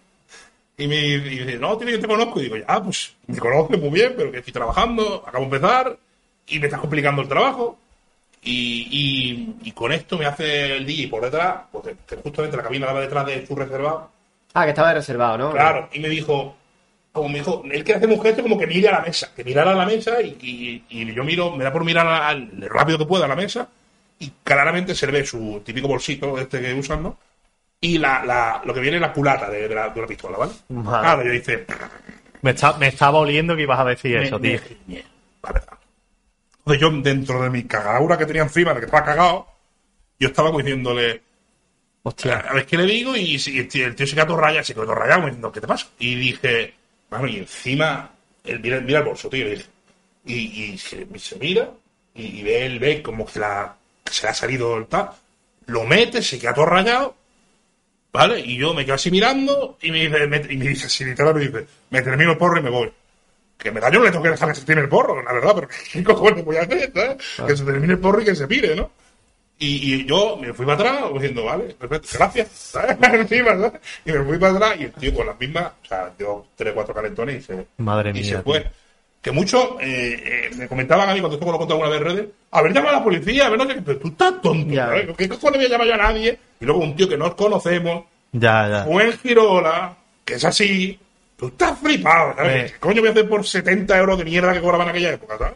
[0.79, 2.39] Y me y dice, no, tío, yo te conozco.
[2.41, 5.99] Y digo, ya, pues, me conoces muy bien, pero que estoy trabajando, acabo de empezar,
[6.47, 7.79] y me estás complicando el trabajo.
[8.43, 8.87] Y,
[9.63, 12.87] y, y con esto me hace el DJ por detrás, pues que justamente la cabina
[12.87, 14.11] daba detrás de su reservado.
[14.59, 15.51] Ah, que estaba reservado, ¿no?
[15.53, 16.57] Claro, y me dijo,
[17.13, 19.45] como me dijo, él quiere hacer un gesto como que mire a la mesa, que
[19.45, 22.99] mirara a la mesa y, y- y yo miro, me da por mirar al rápido
[22.99, 23.69] que pueda a la mesa
[24.19, 27.19] y claramente se le ve su típico bolsito este que usan, ¿no?
[27.81, 30.39] Y la, la, lo que viene es la culata de, de la, de la pistola,
[30.39, 30.53] ¿vale?
[30.71, 31.01] Vale.
[31.01, 31.67] Claro, yo dice,
[32.41, 34.59] Me, está- me estaba oliendo que ibas a decir eso, tío.
[34.87, 35.05] me-
[35.43, 35.79] la verdad.
[36.61, 39.47] Entonces yo, dentro de mi cagaura que tenía encima, de que estaba cagado,
[40.19, 41.23] yo estaba diciéndole,
[42.09, 42.39] Hostia.
[42.39, 44.75] a ver qué le digo y si el tío, el tío se todo rayado, se
[44.75, 45.89] quedó rayado, como diciendo, ¿qué te pasa?
[45.99, 46.73] Y dije,
[47.11, 48.13] bueno, y encima,
[48.45, 49.65] él mira, mira el bolso, tío, y dije,
[50.25, 50.35] y,
[50.75, 51.69] y se, se mira
[52.15, 55.11] y, y ve, él ve como que, la, que se le ha salido el tal,
[55.67, 57.17] lo mete, se queda todo rayado,
[58.13, 58.39] ¿vale?
[58.39, 61.35] Y yo me quedo así mirando y me dice, me- y me dice así, literal,
[61.35, 62.93] me dice, me termino el porro y me voy.
[63.59, 65.33] Que me da yo no le tengo que dejar que se termine el porro, la
[65.33, 66.93] verdad, pero ¿qué cojones voy a hacer?
[66.95, 67.17] ¿sabes?
[67.49, 68.93] Que se termine el porro y que se pire, ¿no?
[69.59, 72.49] Y, y yo me fui para atrás diciendo, vale, perfecto, gracias.
[72.51, 72.97] ¿sabes?
[74.05, 76.75] Y me fui para atrás y el tío con las mismas, o sea, dio tres,
[76.75, 78.67] cuatro calentones y se, Madre y mía, se fue.
[79.23, 82.05] Que muchos eh, eh, me comentaban a mí cuando esto lo conté alguna vez en
[82.07, 84.73] redes, a ver, llama a la policía, a ver, no sé pero tú estás tonto,
[84.73, 84.87] Ya.
[84.87, 85.09] ¿sabes?
[85.17, 86.39] ¿Qué cojones voy a llamar yo a nadie?
[86.61, 88.85] Y luego un tío que no conocemos, Ya, ya.
[88.85, 90.99] fue en Girola, que es así,
[91.37, 92.67] tú estás flipado, ¿sabes?
[92.69, 92.73] Sí.
[92.75, 95.39] ¿Qué coño voy a hacer por 70 euros de mierda que cobraban en aquella época,
[95.39, 95.55] ¿sabes?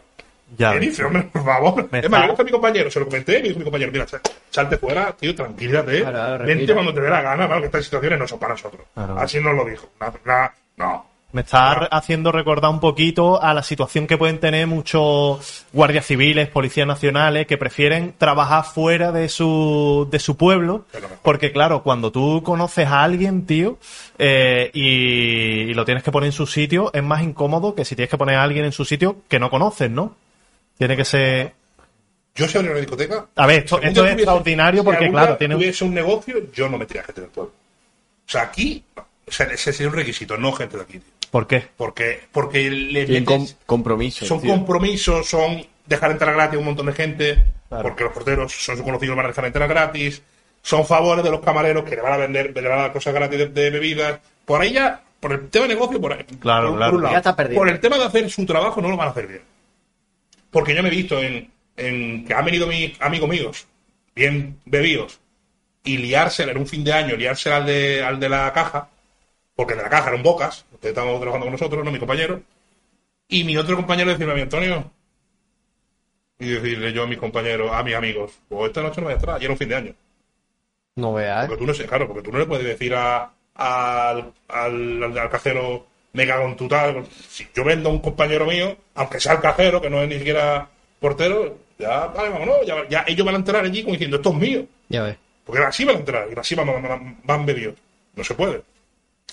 [0.57, 0.73] Ya.
[0.73, 1.87] ¿Qué dice, hombre, por favor?
[1.91, 3.91] Me es más, está- a mi compañero, se lo comenté, y me dijo mi compañero,
[3.91, 6.73] mira, sal- salte fuera, tío, tranquilízate, Claro, claro, vente respira.
[6.75, 7.61] cuando te dé la gana, ¿vale?
[7.61, 8.81] que estas situaciones no son para nosotros.
[8.93, 9.17] Claro.
[9.17, 9.89] Así nos lo dijo.
[9.99, 11.05] Na- na- no.
[11.33, 16.49] Me está haciendo recordar un poquito a la situación que pueden tener muchos guardias civiles,
[16.49, 20.83] policías nacionales, que prefieren trabajar fuera de su, de su pueblo.
[21.21, 23.77] Porque, claro, cuando tú conoces a alguien, tío,
[24.19, 27.95] eh, y, y lo tienes que poner en su sitio, es más incómodo que si
[27.95, 30.15] tienes que poner a alguien en su sitio que no conoces, ¿no?
[30.81, 31.53] Tiene que ser.
[32.33, 33.27] Yo si abriera una discoteca...
[33.35, 35.53] A ver, esto, si esto es extraordinario si porque, claro, tiene.
[35.53, 37.51] tuviese un negocio, yo no metería gente del pueblo.
[38.25, 41.11] O sea, aquí, o sea, ese sería un requisito, no gente de aquí, tío.
[41.29, 41.67] ¿Por qué?
[41.77, 44.25] Porque, porque le Tienen com- metes- compromiso.
[44.25, 44.49] son tío.
[44.53, 47.83] compromisos, son dejar entrar gratis a un montón de gente, Claro.
[47.83, 50.23] porque los porteros son sus conocidos, van a dejar entrar gratis,
[50.63, 53.13] son favores de los camareros que le van a vender, le van a dar cosas
[53.13, 54.19] gratis de, de bebidas.
[54.45, 56.23] Por ahí ya, por el tema de negocio, por ahí.
[56.39, 56.91] Claro, por, claro.
[56.91, 57.13] por un lado.
[57.13, 57.59] Ya está perdido.
[57.59, 59.41] Por el tema de hacer su trabajo, no lo van a hacer bien.
[60.51, 63.67] Porque yo me he visto en, en que han venido mis amigos míos,
[64.15, 65.19] bien bebidos,
[65.83, 68.89] y liársela en un fin de año, liársela al de, al de la caja,
[69.55, 71.99] porque el de la caja era un bocas, que estamos trabajando con nosotros, no mi
[71.99, 72.41] compañero,
[73.29, 74.91] y mi otro compañero decirme a mí, Antonio,
[76.39, 79.17] y decirle yo a mis compañeros, a mis amigos, pues esta noche no voy a
[79.17, 79.95] estar, y era un fin de año.
[80.95, 81.47] No veas.
[81.47, 85.17] Porque tú no sé, claro, porque tú no le puedes decir a, al, al, al-
[85.17, 87.05] al cajero, me cago en tu tal.
[87.29, 90.17] Si yo vendo a un compañero mío, aunque sea el cajero, que no es ni
[90.17, 90.67] siquiera
[90.99, 94.35] portero, ya, vale, vámonos, ya, ya ellos van a entrar allí como diciendo, esto es
[94.35, 94.65] mío.
[94.89, 95.17] Ya ves.
[95.45, 97.75] Porque así van a entrar, y así van, van, van- van bebidos.
[98.15, 98.61] No se puede.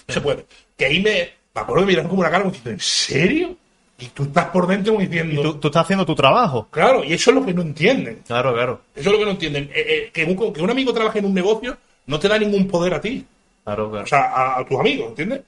[0.07, 0.47] No se puede.
[0.77, 3.57] Que ahí me, me acuerdo de mirar como una cara como diciendo, ¿en serio?
[4.01, 6.69] Y tú estás por dentro como diciendo, Y tú, tú estás haciendo tu trabajo.
[6.71, 8.23] claro, y eso es lo que no entienden.
[8.27, 8.81] Claro, claro.
[8.95, 9.65] Eso es lo que no entienden.
[9.75, 11.77] Eh, eh, que, un, que un amigo trabaje en un negocio
[12.07, 13.27] no te da ningún poder a ti.
[13.65, 14.05] Claro, claro.
[14.05, 15.43] O sea, a, a tus amigos, ¿entiendes?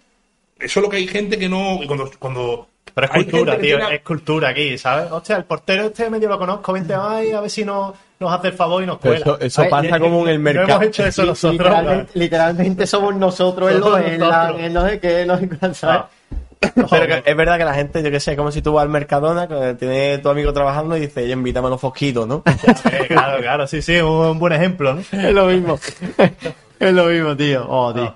[0.61, 1.83] Eso es lo que hay gente que no.
[1.83, 5.11] y Cuando, cuando Pero es cultura, tío, tiene- es cultura aquí, ¿sabes?
[5.11, 8.49] Hostia, el portero este medio lo conozco, vente, ay, a ver si no, nos hace
[8.49, 9.17] el favor y nos cuela.
[9.19, 10.69] eso eso Ay, pasa como en el no mercado.
[10.73, 11.53] hemos hecho eso nosotros.
[11.53, 15.39] literalmente, literalmente somos nosotros, en, lo, Somos en, la, en no sé qué, no
[15.75, 15.87] sé.
[15.87, 16.09] Ah.
[16.61, 18.91] Pero que es verdad que la gente, yo qué sé, como si tú vas al
[18.91, 22.43] Mercadona, que tiene tu amigo trabajando y dice, oye, invítame a los fosquitos, ¿no?
[22.93, 25.01] Eh, claro, claro, sí, sí, un buen ejemplo, ¿no?
[25.13, 25.79] Es lo mismo.
[26.79, 27.65] es lo mismo, tío.
[27.67, 28.15] Oh, tío.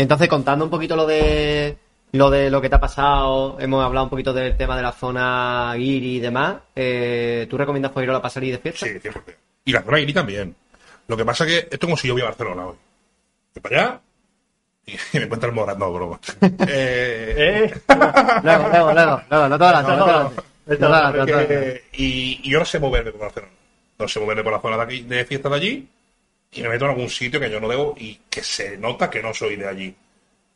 [0.00, 1.76] Entonces, contando un poquito lo de
[2.12, 4.92] lo de lo que te ha pasado, hemos hablado un poquito del tema de la
[4.92, 6.56] zona guiri y demás.
[6.74, 8.86] Eh, ¿Tú recomiendas Fuengirola para salir de fiesta?
[8.86, 9.36] Sí, 100%.
[9.66, 10.56] Y la zona Guiri también.
[11.06, 12.76] Lo que pasa que esto es como si yo voy a Barcelona hoy.
[13.54, 14.00] Voy para allá
[14.86, 16.18] y, me encuentro el Morat, no, broma.
[16.66, 17.74] Eh, ¿Eh?
[18.42, 23.52] Luego, luego, luego, luego, no te adelantes, no y yo no sé moverme por Barcelona.
[23.98, 25.88] No sé moverme por la zona de, aquí, de fiesta de allí
[26.52, 29.22] y me meto en algún sitio que yo no debo y que se nota que
[29.22, 29.94] no soy de allí.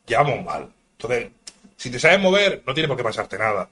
[0.07, 0.69] Ya vamos mal.
[0.93, 1.29] Entonces,
[1.77, 3.67] si te sabes mover, no tiene por qué pasarte nada.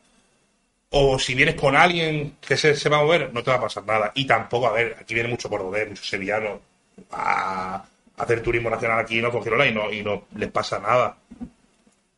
[0.95, 3.61] O si vienes con alguien que se, se va a mover, no te va a
[3.61, 4.11] pasar nada.
[4.15, 6.61] Y tampoco, a ver, aquí viene mucho cordobés, mucho sevillano
[7.11, 7.83] a
[8.17, 11.17] hacer turismo nacional aquí no Fuengirola y no, y no les pasa nada.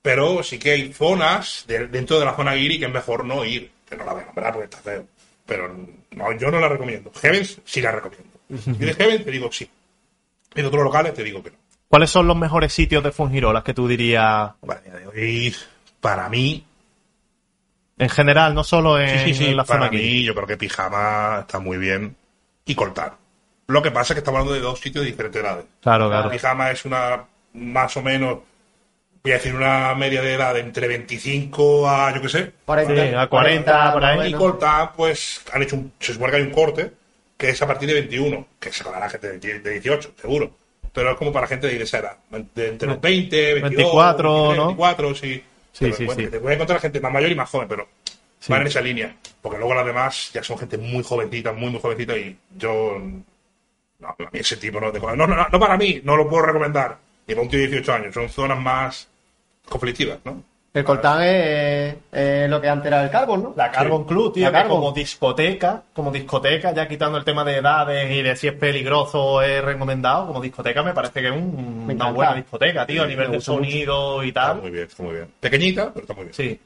[0.01, 3.43] Pero sí que hay zonas de- dentro de la zona guiri que es mejor no
[3.43, 3.71] ir.
[3.89, 5.07] Que no la voy a nombrar porque está feo.
[5.45, 5.75] Pero
[6.11, 7.11] no, yo no la recomiendo.
[7.21, 8.29] Heavens sí la recomiendo.
[8.63, 9.67] Si vienes Heavens, te digo sí.
[10.55, 11.57] En otros locales te digo que no.
[11.87, 15.53] ¿Cuáles son los mejores sitios de Fungirola que tú dirías Vale,
[16.01, 16.65] para mí,
[17.97, 19.97] en general, no solo en, sí, sí, sí, en la zona para aquí?
[19.97, 22.15] mí yo creo que pijama está muy bien.
[22.65, 23.13] Y cortar.
[23.67, 25.65] Lo que pasa es que estamos hablando de dos sitios de diferentes edades.
[25.81, 26.29] Claro, claro.
[26.29, 28.39] Pijama es una, más o menos,
[29.23, 32.51] voy a decir una media de edad de entre 25 a, yo qué sé.
[32.65, 34.29] 40, Sí, a 40 por ahí.
[34.29, 36.91] Y cortar, pues, han hecho un, se supone que hay un corte,
[37.37, 40.51] que es a partir de 21, que se la gente de 10 de 18, seguro.
[40.93, 42.17] Pero es como para gente de esa edad,
[42.53, 44.65] de entre los 20, 22, 24, 23, ¿no?
[44.67, 45.43] 24, sí.
[45.73, 46.27] Sí, Te sí, sí.
[46.27, 47.89] Te puedes encontrar gente más mayor y más joven, pero
[48.47, 49.13] van en esa línea.
[49.41, 53.01] Porque luego las demás ya son gente muy jovencita, muy, muy jovencita y yo...
[53.99, 56.45] No, a mí ese tipo no, no, no, no, no para mí, no lo puedo
[56.45, 56.97] recomendar.
[57.27, 59.09] Ni para un tío de 18 años, son zonas más
[59.67, 60.41] conflictivas, ¿no?
[60.75, 63.53] El Coltán es, es lo que antes era el Carbon, ¿no?
[63.55, 68.11] La Carbon Club, tío, que como discoteca, como discoteca, ya quitando el tema de edades
[68.11, 71.87] y de si es peligroso o es recomendado, como discoteca me parece que es un-
[71.89, 73.53] una buena discoteca, tío, a nivel de mucho.
[73.53, 74.61] sonido y Está tal.
[74.63, 75.27] muy bien, está muy bien.
[75.39, 76.33] Pequeñita, pero está muy bien.
[76.33, 76.59] Sí.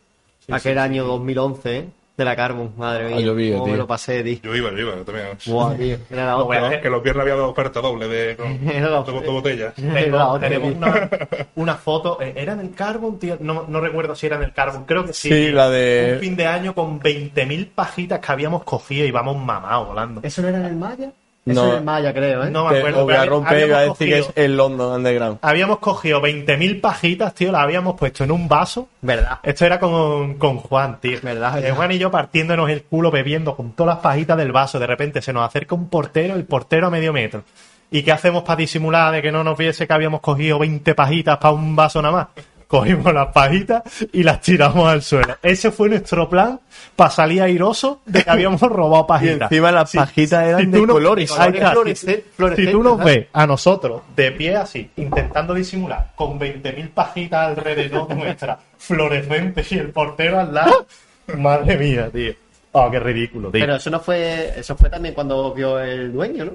[0.46, 1.86] sí, Aquel sí, año 2011, ¿eh?
[2.20, 3.16] De la Carbon, madre mía.
[3.18, 3.78] Ah, yo vi, Cómo me tío.
[3.78, 4.40] lo pasé, tío.
[4.44, 5.28] Yo iba, yo iba, yo también.
[5.46, 5.98] Buah, tío.
[6.10, 6.74] Era la otra.
[6.76, 6.82] ¿eh?
[6.82, 9.22] Que los viernes había dado oferta doble de, con, Era la de, otra.
[9.22, 9.74] de botellas.
[9.80, 11.10] Era la Tengo- otra, tenemos una,
[11.56, 13.38] una foto, eh, ¿era en el Carbon, tío?
[13.40, 15.30] No, no recuerdo si era en el Carbon, creo que sí.
[15.30, 15.56] Sí, tío.
[15.56, 19.88] la de- Un fin de año con 20.000 pajitas que habíamos cogido y vamos mamados
[19.88, 20.20] volando.
[20.22, 21.12] ¿Eso no era en el Maya?
[21.46, 21.78] Eso No.
[21.78, 22.52] el Maya, creo, ¿eh?
[22.52, 23.06] No me acuerdo.
[23.08, 25.40] decir que es cogido- el London Underground.
[25.42, 28.88] Habíamos cogido 20.000 pajitas, tío, las habíamos puesto en un vaso.
[29.02, 29.40] ¿Verdad?
[29.42, 31.18] Esto era con, con Juan, tío.
[31.24, 31.76] Verdad, Eh, verdad.
[31.78, 34.78] Juan y yo partiéndonos el culo bebiendo con todas las pajitas del vaso.
[34.80, 37.44] De repente se nos acerca un portero, el portero a medio metro.
[37.90, 41.38] ¿Y qué hacemos para disimular de que no nos viese que habíamos cogido 20 pajitas
[41.40, 42.28] para un vaso nada más?
[42.70, 43.82] Cogimos las pajitas
[44.14, 45.36] y las tiramos al suelo.
[45.42, 46.60] Ese fue nuestro plan
[46.96, 49.52] para salir airoso de que habíamos robado Y pajitas.
[49.52, 51.32] encima las pajitas eran Si de tú no- colores.
[51.32, 57.48] Colores si- tú nos ves a nosotros de pie así, intentando disimular, con 20.000 pajitas
[57.48, 60.86] alrededor nuestra, fluorescentes y el portero al lado,
[61.38, 62.34] madre mía, tío.
[62.74, 63.62] Oh, qué ridículo, tío.
[63.62, 66.52] Pero eso no fue, eso fue también cuando vio el dueño, ¿no?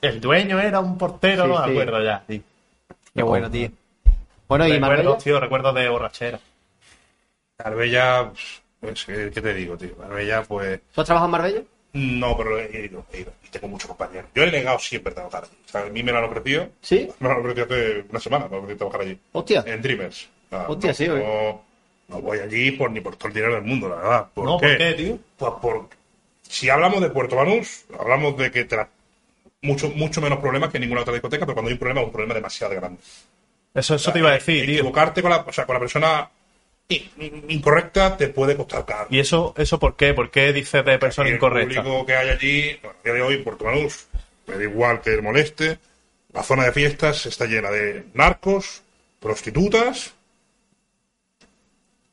[0.00, 1.70] el dueño era un portero, Sí, no me sí.
[1.72, 2.22] acuerdo ya.
[2.26, 2.40] tío.
[3.14, 3.68] Qué bueno, tío.
[4.50, 5.16] Bueno, y Marbella.
[5.16, 6.40] Tío, recuerdos de borrachera.
[7.64, 8.32] Marbella,
[8.80, 9.94] pues, ¿qué te digo, tío?
[9.96, 11.62] Marbella, pues, ¿Tú has trabajado en Marbella?
[11.92, 13.32] no, pero he ido, he ido.
[13.44, 14.28] Y tengo muchos compañeros.
[14.34, 15.56] Yo he negado siempre trabajar allí.
[15.66, 16.68] O sea, a mí me lo han ofrecido.
[16.80, 17.08] ¿Sí?
[17.20, 19.20] Me lo han ofrecido hace una semana, me lo han ofrecido trabajar allí.
[19.32, 19.64] Hostia.
[19.66, 20.28] En Dreamers.
[20.46, 21.24] O sea, Hostia, no, sí, no, oye.
[22.08, 24.28] no voy allí por, ni por todo el dinero del mundo, la verdad.
[24.34, 24.66] ¿Por No, qué?
[24.68, 25.18] ¿por qué, tío?
[25.36, 25.88] Pues por...
[26.42, 28.88] Si hablamos de Puerto Banús, hablamos de que te la-
[29.62, 32.06] mucho, mucho menos problemas que en ninguna otra discoteca, pero cuando hay un problema es
[32.06, 33.00] un problema demasiado grande.
[33.74, 34.74] Eso, eso te iba a decir, tío.
[34.74, 36.30] Equivocarte con la, o sea, con la persona
[37.48, 39.06] incorrecta te puede costar caro.
[39.10, 40.12] ¿Y eso, eso por qué?
[40.12, 41.82] ¿Por qué dices de persona el incorrecta?
[41.82, 44.08] público que hay allí, a día de hoy, Puerto Banús,
[44.46, 45.78] me da igual que moleste,
[46.32, 48.82] la zona de fiestas está llena de narcos,
[49.20, 50.14] prostitutas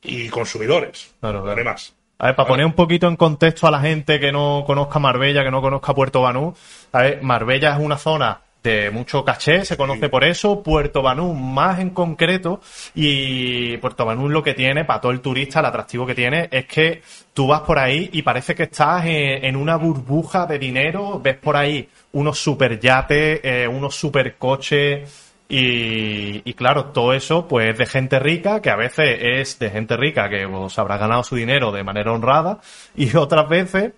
[0.03, 1.11] y consumidores.
[1.19, 1.55] Claro, claro.
[1.55, 1.93] Además.
[2.19, 5.43] A ver, para poner un poquito en contexto a la gente que no conozca Marbella,
[5.43, 6.55] que no conozca Puerto Banú,
[6.91, 11.33] a ver, Marbella es una zona de mucho caché, se conoce por eso, Puerto Banú
[11.33, 12.61] más en concreto,
[12.95, 16.65] y Puerto Banú lo que tiene, para todo el turista, el atractivo que tiene, es
[16.65, 17.01] que
[17.33, 21.37] tú vas por ahí y parece que estás en, en una burbuja de dinero, ves
[21.37, 27.69] por ahí unos super yates, eh, unos super coches, y, y claro, todo eso pues
[27.69, 31.23] es de gente rica, que a veces es de gente rica que pues, habrá ganado
[31.23, 32.59] su dinero de manera honrada,
[32.95, 33.93] y otras veces,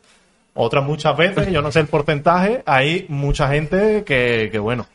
[0.62, 4.86] otras muchas veces, yo no sé el porcentaje, hay mucha gente que, que bueno,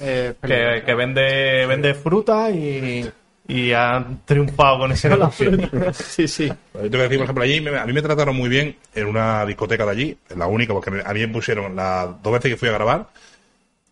[0.00, 3.08] Eh, que, que vende, vende fruta y,
[3.48, 5.52] y han triunfado con ese negocio.
[5.92, 6.48] sí, sí.
[6.48, 9.06] Yo tengo que decir, por ejemplo, allí me- a mí me trataron muy bien en
[9.06, 12.50] una discoteca de allí, es la única, porque a mí me pusieron las dos veces
[12.50, 13.08] que fui a grabar.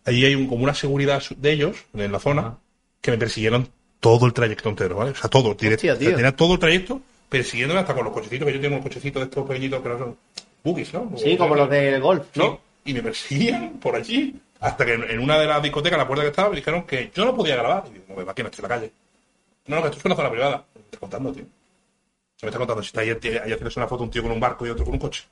[0.05, 2.57] Allí hay un- como una seguridad de ellos en la zona
[3.01, 3.69] que me persiguieron
[4.01, 5.11] todo el trayecto entero, ¿vale?
[5.11, 6.15] O sea, todo, tiene, Hostia, o sea, tío.
[6.17, 6.99] tenía todo el trayecto,
[7.29, 9.97] persiguiéndome hasta con los cochecitos, que yo tengo unos cochecitos de estos pequeñitos que no
[9.97, 10.17] son
[10.63, 11.11] buggies, ¿no?
[11.17, 12.25] Sí, como los del golf.
[12.35, 12.59] ¿no?
[12.85, 16.23] Y me perseguían por allí, hasta que en una de las discotecas, en la puerta
[16.23, 17.83] que estaba, me dijeron que yo no podía grabar.
[17.89, 18.91] Y digo, "Hombre, aquí no estoy en la calle.
[19.67, 20.65] No, no, que esto es una zona privada.
[20.75, 21.43] Me está contando, tío.
[22.35, 24.39] Se me está contando, si está ahí, ahí haciéndose una foto un tío con un
[24.39, 25.23] barco y otro con un coche.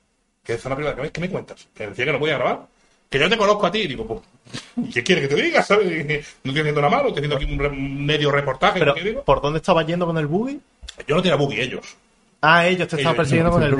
[0.42, 0.96] ¿Qué es zona privada?
[0.96, 1.68] ¿Qué me, qué me cuentas?
[1.74, 2.66] Que decía que no podía grabar.
[3.10, 3.80] Que yo te conozco a ti.
[3.80, 4.20] Y digo, pues,
[4.88, 5.64] ¿y qué quieres que te diga?
[5.68, 8.80] No estoy haciendo nada malo, estoy haciendo aquí un, re- medio reportaje.
[8.80, 9.22] Pero.
[9.24, 10.58] ¿por dónde estabas yendo con el buggy?
[11.06, 11.84] Yo no tenía buggy, ellos.
[12.42, 13.76] Ah, ellos te estaban Ellos- persiguiendo con el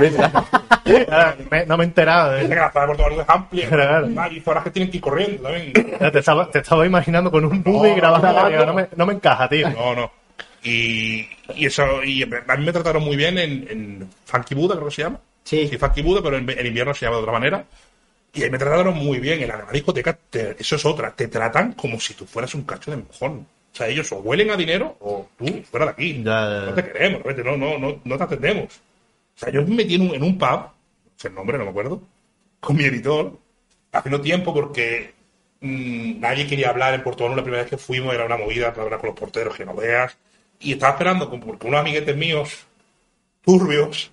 [1.51, 2.35] me- no me he enterado.
[2.35, 2.49] Dice eh.
[2.49, 3.67] que la zona de Puerto Banús es amplia.
[3.69, 4.09] Pero claro.
[4.17, 5.73] Ah, Y zonas que tienen que ir corriendo también.
[5.73, 8.33] Te estaba, te estaba imaginando con un buggy No, grabando.
[8.33, 8.67] no, digo, no.
[8.67, 9.69] no, me, no me encaja, tío.
[9.71, 10.13] No, no.
[10.65, 14.89] Y, y eso, y a mí me trataron muy bien en, en Funky Buda, creo
[14.89, 15.19] que se llama.
[15.45, 15.67] Sí.
[15.67, 17.65] Sí, Funky Buda, pero en, en invierno se llama de otra manera.
[18.33, 19.43] Y ahí me trataron muy bien.
[19.43, 21.11] En la discoteca, te- eso es otra.
[21.11, 23.47] Te tratan como si tú fueras un cacho de mojón.
[23.73, 26.23] O sea, ellos o huelen a dinero o tú, fuera de aquí.
[26.23, 26.67] Ya, ya, ya.
[26.67, 28.81] No te queremos, vete, no, no, no, no te atendemos.
[29.35, 30.73] O sea, yo me metí en un, en un pub, no
[31.17, 32.03] sé el nombre, no me acuerdo,
[32.61, 33.39] con mi editor,
[33.91, 35.15] haciendo tiempo porque
[35.61, 37.37] mm, nadie quería hablar en Banús.
[37.37, 39.75] La primera vez que fuimos era una movida para hablar con los porteros, que no
[39.75, 40.17] veas.
[40.61, 42.67] Y estaba esperando, porque unos amiguetes míos,
[43.43, 44.11] turbios,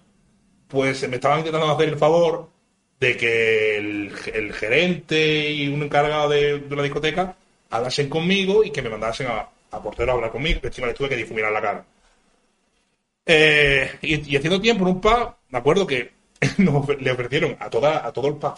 [0.70, 2.50] pues me estaban intentando hacer el favor
[3.00, 7.36] de que el, el gerente y un encargado de, de la discoteca
[7.70, 10.96] hablasen conmigo y que me mandasen a, a portero a hablar conmigo, que encima les
[10.96, 11.86] tuve que difuminar la cara.
[13.26, 16.12] Eh, y, y haciendo tiempo en un pub, me acuerdo que
[16.58, 18.56] nos, le ofrecieron a, toda, a todo el pub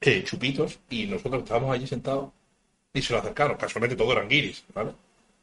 [0.00, 2.30] eh, chupitos y nosotros estábamos allí sentados
[2.94, 3.56] y se lo acercaron.
[3.56, 4.92] Casualmente todo eran guiris, ¿vale?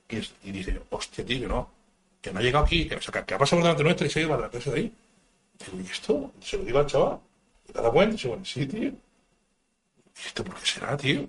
[0.09, 0.17] Y,
[0.49, 1.71] y dice, hostia, tío, que no,
[2.21, 4.09] que no ha llegado aquí, que, o sea, que, que ha pasado delante nuestra y
[4.09, 4.93] se ha ido para atrás de ahí.
[5.59, 6.33] Digo, ¿y esto?
[6.41, 7.19] Se lo digo al chaval.
[7.69, 8.13] ¿Y te das cuenta?
[8.13, 8.89] Dice, bueno, sí, tío.
[8.89, 11.27] ¿Y esto por qué será, tío?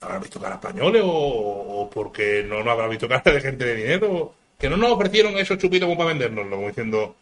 [0.00, 3.74] ¿Habrá visto cara españoles o, o porque no nos habrá visto cara de gente de
[3.76, 4.34] dinero?
[4.58, 7.14] Que no nos ofrecieron esos chupitos como para vendérnoslo, como diciendo,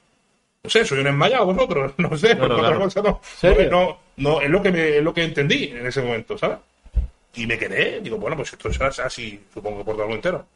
[0.62, 2.80] no sé, soy un enmayado vosotros, no sé, Claro, otra claro.
[2.80, 3.20] cosa no.
[3.70, 6.58] No, no, es lo que me, es lo que entendí en ese momento, ¿sabes?
[7.34, 10.28] Y me quedé, digo, bueno, pues esto será así, supongo que por todo el mundo
[10.28, 10.46] entero.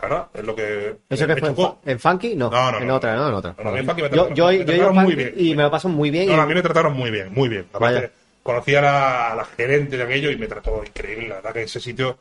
[0.00, 1.80] Verdad, es lo que ¿Eso que fue en, chocó.
[1.82, 2.36] fa- en Funky?
[2.36, 2.94] No, No, no, en no.
[2.94, 3.28] otra, ¿no?
[3.28, 3.54] En otra.
[3.58, 5.34] No, no, en Funky me yo, trataron- yo, me yo trataron muy Funky bien.
[5.36, 6.28] y me lo paso muy bien.
[6.28, 7.66] No, y- a mí me trataron muy bien, muy bien.
[7.72, 8.12] Aparte.
[8.48, 11.28] Conocí a la, a la gerente de aquello y me trató increíble.
[11.28, 12.16] La verdad que ese sitio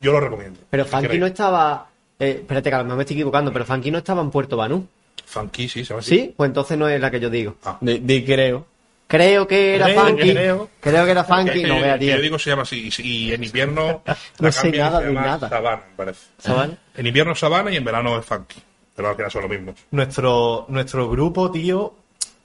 [0.00, 0.60] yo lo recomiendo.
[0.70, 1.20] Pero Si Funky queréis.
[1.20, 1.86] no estaba...
[2.18, 4.56] Eh, espérate, que a lo mejor me estoy equivocando, pero Funky no estaba en Puerto
[4.56, 4.86] Banú.
[5.26, 6.10] Funky, sí, se así.
[6.10, 6.34] ¿Sí?
[6.36, 7.56] Pues entonces no es la que yo digo.
[7.82, 8.66] De, de creo.
[9.06, 10.32] Creo que era Creo, Funky.
[10.32, 10.68] creo.
[10.80, 11.62] Creo que era Funky.
[11.62, 12.16] Que No yo- vea, tío.
[12.16, 12.88] Yo digo se llama así.
[12.98, 14.02] Y, y en invierno.
[14.40, 15.48] No sé nada de nada.
[15.48, 16.20] Sabana, me parece.
[16.38, 16.70] ¿Sabes?
[16.96, 18.60] En invierno es Sabana y en verano es Funky.
[18.96, 19.74] Pero al final son lo mismo.
[19.92, 21.94] Nuestro, nuestro grupo, tío,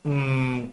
[0.04, 0.64] mm,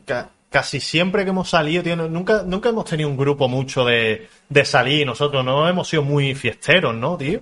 [0.51, 4.65] casi siempre que hemos salido, tío, nunca, nunca hemos tenido un grupo mucho de, de
[4.65, 5.07] salir.
[5.07, 7.41] Nosotros no hemos sido muy fiesteros, ¿no, tío?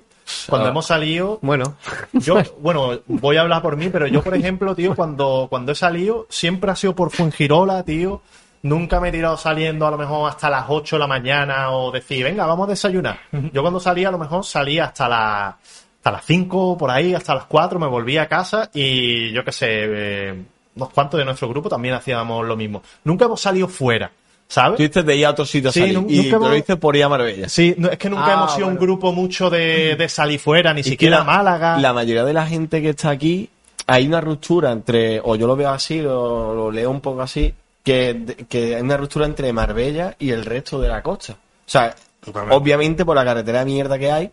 [0.49, 0.71] Cuando Ah.
[0.71, 1.77] hemos salido, Bueno,
[2.13, 5.75] yo, bueno, voy a hablar por mí, pero yo, por ejemplo, tío, cuando, cuando he
[5.75, 8.21] salido, siempre ha sido por Fuengirola, tío.
[8.61, 11.91] Nunca me he tirado saliendo a lo mejor hasta las 8 de la mañana o
[11.93, 13.19] decir, venga, vamos a desayunar.
[13.53, 15.55] Yo cuando salía, a lo mejor salía hasta las
[15.99, 19.53] hasta las 5, por ahí, hasta las 4, me volvía a casa y yo qué
[19.53, 20.43] sé, eh,
[20.79, 22.83] unos cuantos de nuestro grupo también hacíamos lo mismo.
[23.05, 24.11] Nunca hemos salido fuera,
[24.47, 24.77] ¿sabes?
[24.77, 25.99] Tú dices de ir a otro sitio a Sí, salir.
[26.09, 27.49] y lo dices por ir a Marbella.
[27.49, 30.73] Sí, no, es que nunca Ah, hemos sido un grupo mucho de, de salir fuera,
[30.73, 31.79] ni siquiera la- Málaga.
[31.79, 33.49] La mayoría de la gente que está aquí,
[33.87, 37.53] hay una ruptura entre, o yo lo veo así, o lo leo un poco así,
[37.83, 41.33] que, que hay una ruptura entre Marbella y el resto de la costa.
[41.33, 41.37] O
[41.71, 42.57] sea, Totalmente.
[42.57, 44.31] obviamente por la carretera de mierda que hay,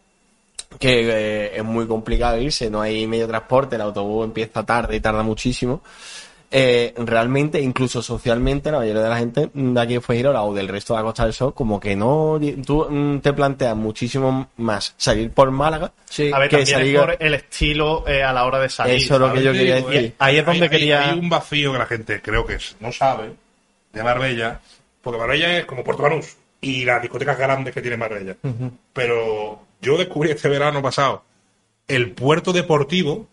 [0.80, 4.96] que eh, es muy complicado irse, no hay medio de transporte, el autobús empieza tarde
[4.98, 5.82] y tarda muchísimo.
[6.52, 10.68] Eh, realmente, incluso socialmente, la mayoría de la gente de aquí de Fuengirola o del
[10.70, 14.94] resto de la Costa del Sol, como que no, tú mm, te planteas muchísimo más
[14.96, 16.32] salir por Málaga sí.
[16.34, 18.96] A ver, que también salir- es por el estilo eh, a la hora de salir.
[18.96, 19.96] Eso es lo que yo quería decir.
[19.96, 22.76] eh, Ahí es donde hay- quería- Hay un vacío que la gente creo que es-
[22.80, 23.32] no sabe
[23.92, 24.62] de Marbella,
[25.02, 28.36] porque Marbella es como Puerto Banús y las discotecas grandes que tiene Marbella.
[28.94, 31.24] Pero yo descubrí este verano pasado
[31.88, 33.28] el puerto deportivo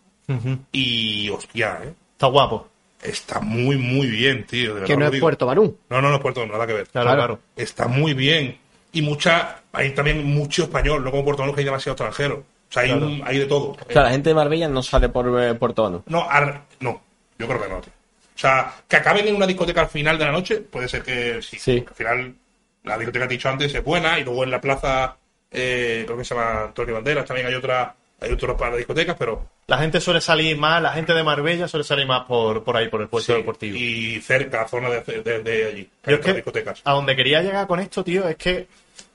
[0.71, 1.93] y hostia, ¿eh?
[2.13, 2.67] Está guapo.
[3.03, 4.75] Está muy, muy bien, tío.
[4.75, 5.25] de Que no es digo.
[5.25, 5.77] Puerto Banú.
[5.89, 6.87] No, no, no es Puerto nada que ver.
[6.87, 7.39] Claro, claro.
[7.55, 8.57] Está muy bien.
[8.91, 12.35] Y mucha, hay también mucho español, no como Puerto Banús que hay demasiado extranjero.
[12.69, 13.05] O sea, hay, Claro.
[13.07, 13.71] un- hay de todo.
[13.71, 16.01] O sea, la gente de Marbella no sale por eh, Puerto Banús.
[16.07, 17.01] No, ar- no,
[17.37, 17.91] yo creo que no, tío.
[18.35, 21.41] O sea, que acaben en una discoteca al final de la noche, puede ser que
[21.41, 21.57] sí.
[21.59, 21.81] Sí.
[21.81, 22.35] porque Al final,
[22.83, 25.15] la discoteca que he dicho antes es buena, y luego en la plaza,
[25.51, 29.45] eh, creo que se llama Antonio Banderas, también hay otra, hay otros para discotecas, pero
[29.67, 32.89] La gente suele salir más, la gente de Marbella suele salir más por, por ahí,
[32.89, 33.75] por el puerto sí, deportivo.
[33.77, 36.81] y cerca, zona de, de- de allí, Yo es que discotecas.
[36.83, 38.67] a donde quería llegar con esto, tío, es que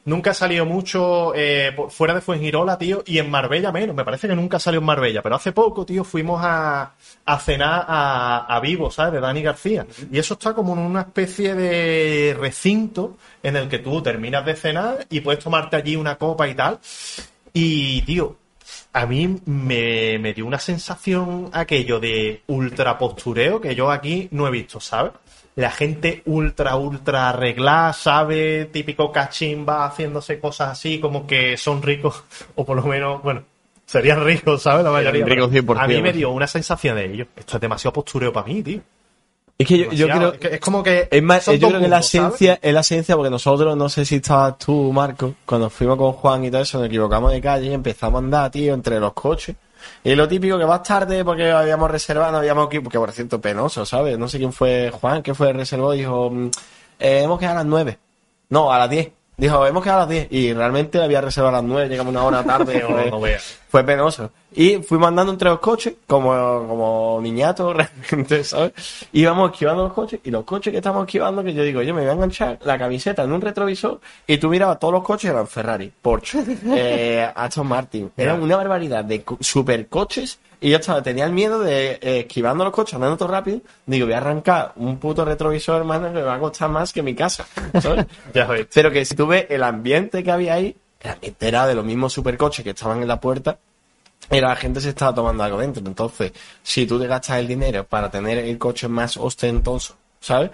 [0.04, 3.94] Nunca he salido mucho eh, fuera de Fuengirola, tío, y en Marbella menos.
[3.94, 6.92] Me parece que nunca salió en Marbella, pero hace poco, tío, fuimos a,
[7.26, 9.12] a cenar a, a Vivo, ¿sabes?
[9.12, 9.86] De Dani García.
[10.10, 14.54] Y eso está como en una especie de recinto en el que tú terminas de
[14.56, 16.78] cenar y puedes tomarte allí una copa y tal.
[17.52, 18.34] Y, tío,
[18.98, 24.48] a mí me, me dio una sensación aquello de ultra postureo que yo aquí no
[24.48, 25.12] he visto, ¿sabes?
[25.54, 28.68] La gente ultra, ultra arreglada, ¿sabe?
[28.72, 32.24] Típico cachimba haciéndose cosas así, como que son ricos,
[32.56, 33.44] o por lo menos, bueno,
[33.86, 34.84] serían ricos, ¿sabes?
[34.84, 35.24] La mayoría.
[35.24, 37.26] ricos pero 100%, A mí me dio una sensación de ello.
[37.36, 38.80] Esto es demasiado postureo para mí, tío.
[39.60, 40.32] Es que yo, creo.
[40.34, 41.08] Es, que es como que.
[41.10, 44.04] Es más, yo creo que la mundos, esencia es la esencia porque nosotros, no sé
[44.04, 47.66] si estabas tú, Marco, cuando fuimos con Juan y todo eso, nos equivocamos de calle
[47.66, 49.56] y empezamos a andar, tío, entre los coches.
[50.04, 53.40] Y lo típico que vas tarde porque habíamos reservado, no habíamos aquí, porque por cierto,
[53.40, 54.16] penoso, ¿sabes?
[54.16, 56.50] No sé quién fue Juan, que fue reservó, dijo, mm,
[57.00, 57.98] eh, hemos quedado a las nueve.
[58.50, 59.10] No, a las diez.
[59.38, 62.24] Dijo, hemos quedado a las 10 y realmente había reservado a las 9, llegamos una
[62.24, 62.84] hora tarde.
[63.10, 63.20] No,
[63.70, 64.30] fue, penoso.
[64.52, 66.30] Y fuimos andando entre los coches, como,
[66.66, 67.76] como niñatos
[68.10, 68.72] realmente, ¿sabes?
[69.12, 72.00] Íbamos esquivando los coches y los coches que estamos esquivando, que yo digo, yo me
[72.00, 75.46] voy a enganchar la camiseta en un retrovisor y tú mirabas todos los coches, eran
[75.46, 76.42] Ferrari, Porsche,
[76.74, 78.10] eh, Aston Martin.
[78.16, 82.64] Eran una barbaridad de co- supercoches y yo estaba, tenía el miedo de eh, esquivando
[82.64, 83.60] los coches, andando todo rápido.
[83.86, 87.02] Digo, voy a arrancar un puto retrovisor, hermano, que me va a costar más que
[87.02, 87.46] mi casa,
[87.80, 88.06] ¿sabes?
[88.34, 88.66] Ya ves.
[88.72, 91.84] Pero que si tú ves el ambiente que había ahí, el ambiente era de los
[91.84, 93.58] mismos supercoches que estaban en la puerta,
[94.30, 95.82] y la gente se estaba tomando algo dentro.
[95.86, 96.32] Entonces,
[96.62, 100.50] si tú te gastas el dinero para tener el coche más ostentoso, ¿sabes?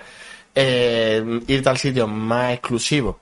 [0.54, 3.18] Eh, irte al sitio más exclusivo,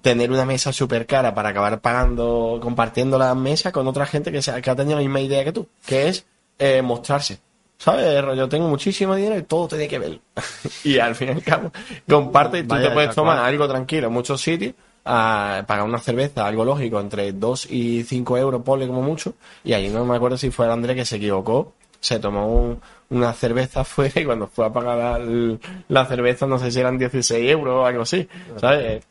[0.00, 4.40] tener una mesa súper cara para acabar pagando, compartiendo la mesa con otra gente que,
[4.42, 6.24] se- que ha tenido la misma idea que tú, que es
[6.58, 7.38] eh, mostrarse.
[7.78, 8.22] ¿Sabes?
[8.36, 10.20] Yo tengo muchísimo dinero y todo tiene que ver.
[10.84, 11.72] y al fin y al cabo,
[12.08, 13.46] comparte y tú Vaya, te puedes tomar cual.
[13.48, 14.74] algo tranquilo en muchos sitios,
[15.04, 19.34] a pagar una cerveza, algo lógico, entre 2 y 5 euros, ponle como mucho.
[19.64, 22.80] Y ahí no me acuerdo si fue el Andrés que se equivocó, se tomó un-
[23.10, 25.58] una cerveza afuera y cuando fue a pagar la,
[25.88, 28.28] la cerveza, no sé si eran 16 euros o algo así.
[28.60, 29.02] ¿Sabes?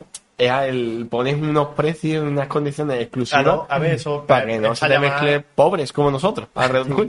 [0.41, 4.25] Es el, pones unos precios, unas condiciones exclusivas Claro, a ver, eso.
[4.25, 6.47] para que no se te mezcle pobres como nosotros.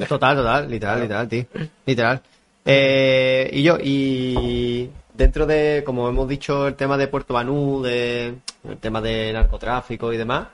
[0.06, 1.46] Total, total, literal, literal, tío.
[1.86, 2.20] Literal.
[2.62, 8.34] Eh, y yo, y dentro de, como hemos dicho, el tema de Puerto Banú, de,
[8.68, 10.48] el tema de narcotráfico y demás,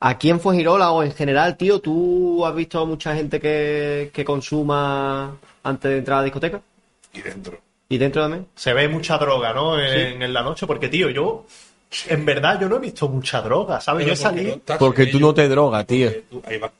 [0.00, 5.34] aquí en Fuengirola o en general, tío, ¿tú has visto mucha gente que, que consuma
[5.62, 6.60] antes de entrar a la discoteca?
[7.14, 7.58] Y dentro.
[7.88, 8.46] ¿Y dentro también?
[8.54, 9.80] se ve mucha droga, ¿no?
[9.80, 11.46] En, en la noche, porque, tío, yo,
[12.08, 14.06] en verdad, yo no he visto mucha droga, ¿sabes?
[14.06, 16.08] yo he Pero porque no Porque tú ello, no te drogas, tío.
[16.08, 16.66] porque tú- ahí va.
[16.68, 16.70] O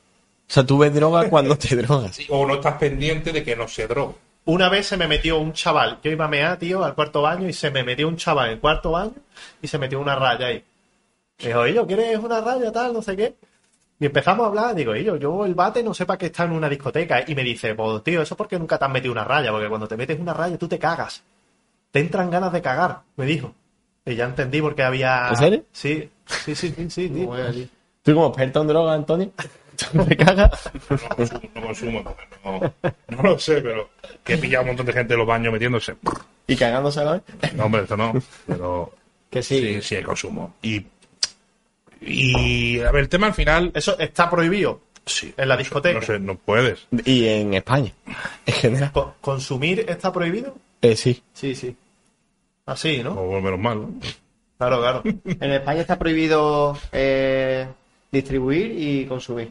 [0.50, 2.16] sea, tú ves droga cuando te drogas.
[2.16, 4.12] Sí, O no estás pendiente de que no se droga.
[4.46, 7.46] Una vez se me metió un chaval, yo iba a mear, tío, al cuarto baño,
[7.48, 9.12] y se me metió un chaval en el cuarto baño
[9.60, 10.62] y se metió una raya ahí.
[11.42, 12.92] Me dijo, yo, ¿quieres una raya tal?
[12.94, 13.34] No sé qué.
[14.00, 16.52] Y empezamos a hablar, digo, yo, yo el bate no sé para qué está en
[16.52, 17.24] una discoteca.
[17.26, 19.68] Y me dice, pues tío, eso es porque nunca te has metido una raya, porque
[19.68, 21.22] cuando te metes una raya tú te cagas.
[21.90, 23.52] Te entran ganas de cagar, me dijo.
[24.04, 25.28] Y ya entendí porque había...
[25.30, 25.64] ¿En serio?
[25.72, 27.30] Sí, sí, sí, sí, sí, tío.
[28.02, 29.32] ¿Tú como experto en droga, Antonio?
[29.92, 30.70] ¿Tú te cagas?
[30.88, 32.04] No consumo, no consumo,
[32.44, 32.74] no,
[33.08, 33.90] no lo sé, pero
[34.24, 35.96] que he pillado un montón de gente en los baños metiéndose.
[36.46, 37.22] ¿Y cagándose a la vez?
[37.54, 38.14] No, hombre, esto no.
[38.46, 38.92] Pero
[39.30, 40.54] Que sí, sí, hay consumo.
[40.62, 40.84] Y,
[42.00, 43.70] y a ver, el tema al final.
[43.74, 46.00] Eso está prohibido Sí, en la discoteca.
[46.00, 46.86] no sé, no puedes.
[47.04, 47.92] Y en España,
[48.46, 48.92] en general.
[48.92, 50.54] Co- ¿Consumir está prohibido?
[50.82, 51.22] Eh, sí.
[51.32, 51.74] Sí, sí.
[52.66, 53.12] Así, ¿no?
[53.12, 53.80] O menos mal.
[53.80, 53.90] ¿no?
[54.58, 55.02] Claro, claro.
[55.24, 57.66] En España está prohibido eh,
[58.12, 59.50] distribuir y consumir.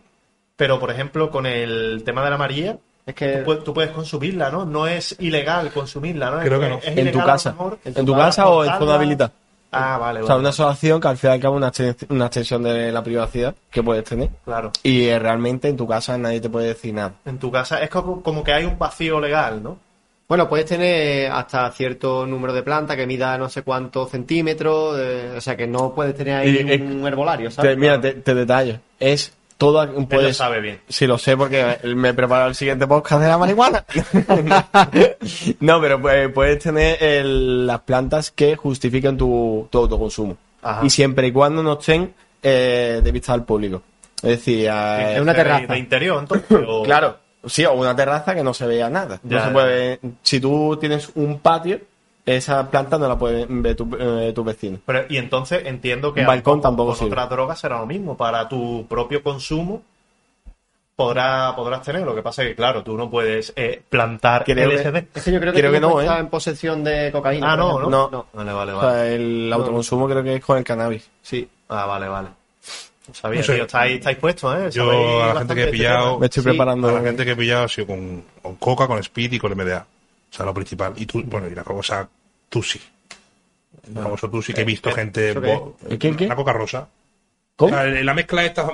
[0.56, 3.92] Pero, por ejemplo, con el tema de la María, Es que tú puedes, tú puedes
[3.92, 4.66] consumirla, ¿no?
[4.66, 6.40] No es ilegal consumirla, ¿no?
[6.42, 6.78] Creo Es- que no.
[6.78, 7.52] es En tu casa.
[7.52, 9.32] mejor ¿En tu casa o en zona habilitada?
[9.78, 10.40] Ah, vale, O sea, vale.
[10.42, 13.56] una asociación que al fin y al cabo es una, una extensión de la privacidad
[13.72, 14.30] que puedes tener.
[14.46, 14.72] Claro.
[14.84, 17.14] Y eh, realmente en tu casa nadie te puede decir nada.
[17.26, 19.78] En tu casa es como, como que hay un vacío legal, ¿no?
[20.28, 25.34] Bueno, puedes tener hasta cierto número de plantas que mida no sé cuántos centímetros, eh,
[25.38, 27.78] o sea que no puedes tener ahí Y, eh, un herbolario, Te- ¿sabes?
[27.78, 28.78] mira, te, te detallo.
[29.00, 29.82] Es todo.
[29.84, 30.80] Él lo Puedes, sabe bien.
[30.88, 33.84] Sí, lo sé porque me he preparado el siguiente podcast de la marihuana.
[35.60, 40.38] no, pero pues, puedes tener el- las plantas que justifiquen tu, tu autoconsumo.
[40.62, 40.86] Ajá.
[40.86, 43.82] Y siempre y cuando no estén eh, de vista al público.
[44.18, 45.74] Es decir, eh, Es una terraza.
[45.74, 46.46] De interior, entonces.
[46.68, 49.20] o- claro, sí, o una terraza que no se vea nada.
[49.24, 49.54] Ya, no se ya.
[49.54, 51.80] puede, si tú tienes un patio,
[52.28, 54.82] esa planta no la pueden ver tu, eh, tus vecinos.
[54.86, 57.12] Pero, y entonces entiendo que balcón tampoco con sirve.
[57.12, 58.16] otras drogas será lo mismo.
[58.16, 59.82] Para tu propio consumo,
[60.96, 62.02] podrá, podrás tener.
[62.04, 65.08] Lo que pasa es que, claro, tú no puedes eh, plantar Creo que- LSD.
[65.16, 66.18] Es que yo creo que, Creo tú que no, puedes ¿eh?
[66.18, 67.54] en posesión de cocaína.
[67.54, 68.10] Ah, no, ejemplo.
[68.12, 68.26] No.
[68.34, 68.92] Vale, vale, O vale.
[68.94, 71.10] sea, el autoconsumo creo que es con el cannabis.
[71.22, 71.48] Sí.
[71.70, 72.30] Ah, vale, vale.
[73.08, 73.54] No sabía, No sé.
[73.56, 73.64] tío.
[73.64, 74.70] Estáis, estáis puestos, ¿eh?
[74.72, 76.20] Yo a la gente que he este pillado, tema.
[76.20, 76.90] Me estoy Sí, preparando.
[76.90, 79.54] a la gente que he pillado ha sido con, con coca, con speed y con
[79.56, 79.86] MDA.
[80.32, 80.94] O sea, lo principal.
[80.98, 82.08] Y tú, bueno, y la cosa
[82.50, 82.80] Tusi.
[83.88, 85.32] El famoso Tusi que he visto gente.
[85.32, 85.98] ¿Eso qué?
[85.98, 86.28] ¿Qué, qué?
[86.28, 86.88] La coca rosa.
[87.56, 87.74] ¿Cómo?
[87.76, 88.70] O sea, la mezcla esta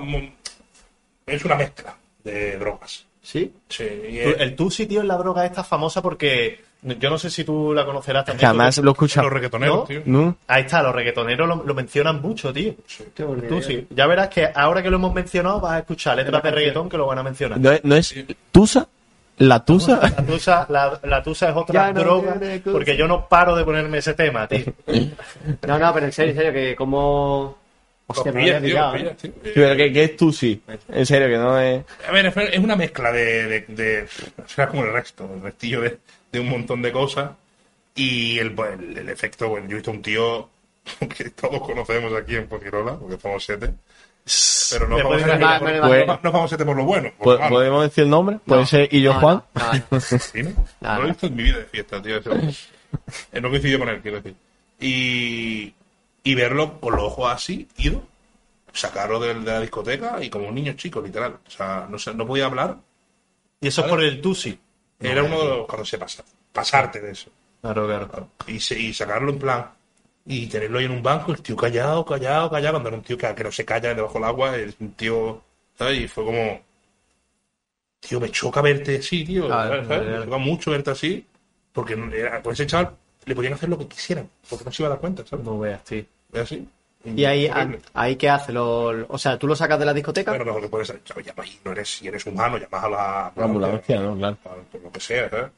[1.26, 3.06] es una mezcla de drogas.
[3.22, 3.54] Sí.
[3.70, 7.46] Sí, es- El Tusi, tío, es la droga esta famosa porque yo no sé si
[7.46, 8.40] tú la conocerás también.
[8.42, 9.28] Que además porque- lo escuchado.
[9.28, 9.84] los reggaetoneros, ¿No?
[9.86, 10.02] tío.
[10.06, 10.36] ¿No?
[10.48, 12.76] Ahí está, los reggaetoneros lo, lo mencionan mucho, tío.
[13.18, 13.88] El Tusi.
[13.92, 16.98] Ya verás que ahora que lo hemos mencionado vas a escuchar letras de reggaetón que
[16.98, 17.60] lo van a mencionar.
[17.60, 18.14] ¿No es, no es
[18.52, 18.88] Tusa?
[19.48, 20.00] ¿La Tusa?
[20.02, 22.36] La tusa, la, la tusa es otra no droga
[22.72, 24.66] porque yo no paro de ponerme ese tema, tío.
[25.68, 27.58] No, no, pero en serio, en serio, que como...
[28.08, 29.00] los Hostia, me pillas, tío, pillado, ¿eh?
[29.00, 29.32] pillas, tío.
[29.54, 30.62] Pero ¿qué, qué es Tusi?
[30.90, 31.84] En serio, que no es...
[32.08, 33.44] A ver, es- una mezcla de.
[33.48, 34.08] de, de-
[34.44, 35.98] o sea, como el resto, el restillo de,
[36.32, 37.32] de un montón de cosas.
[37.96, 40.50] Y el, pues, el, el efecto, bueno, yo he visto un tío
[41.18, 43.72] que todos conocemos aquí en Poquirola, porque somos siete.
[44.72, 47.12] Pero no vamos, a decir- por, Pues- no, no vamos a por lo bueno.
[47.18, 47.56] por ¿Po- lo malo.
[47.56, 48.40] ¿Podemos decir el nombre?
[48.46, 49.44] ¿Puede ser y yo No, Juan?
[49.54, 50.00] no, no.
[50.00, 50.52] Sí, ¿no?
[50.82, 52.18] No lo he visto en mi vida de fiesta, tío.
[53.32, 54.36] Eh, no coincidió con él, quiero decir.
[54.80, 55.74] Y,
[56.24, 58.04] y verlo con los ojos así, ido,
[58.72, 61.38] sacarlo de, de la discoteca y como un niño chico, literal.
[61.46, 62.78] O sea, no, no podía hablar.
[63.60, 64.58] Y eso es por el Tusi.
[65.00, 66.24] Era uno de los cuando se pasa.
[66.52, 67.30] Pasarte de eso.
[67.62, 68.08] Claro, claro.
[68.08, 68.28] claro.
[68.48, 69.70] Y, y sacarlo en plan.
[70.26, 72.74] Y tenerlo ahí en un banco, el tío callado, callado, callado.
[72.76, 75.42] Cuando era un tío que, que no se calla debajo del agua, es un tío.
[75.78, 76.00] ¿Sabes?
[76.00, 76.62] Y fue como.
[78.00, 79.48] Tío, me choca verte así, tío.
[79.48, 81.26] Claro, Me choca mucho verte así.
[81.72, 82.96] Porque era, pues ese chaval
[83.26, 84.30] le podían hacer lo que quisieran.
[84.50, 85.44] Porque no se iba a dar cuenta, ¿sabes?
[85.46, 86.06] No veas, tío.
[86.32, 86.68] Es así.
[87.06, 87.80] Y ahí, Horrible.
[87.94, 88.54] ahí ¿qué hace?
[88.54, 90.32] Lo, o sea, ¿tú lo sacas de la discoteca?
[90.32, 90.88] Bueno, mejor que puedes.
[90.88, 91.26] ¿sabes?
[91.26, 93.34] Llama ahí, no eres, si eres humano, llamas a la.
[93.36, 94.16] La ambulancia, ¿no?
[94.16, 94.38] Claro.
[94.42, 95.52] Por por lo que sea, ¿sabes?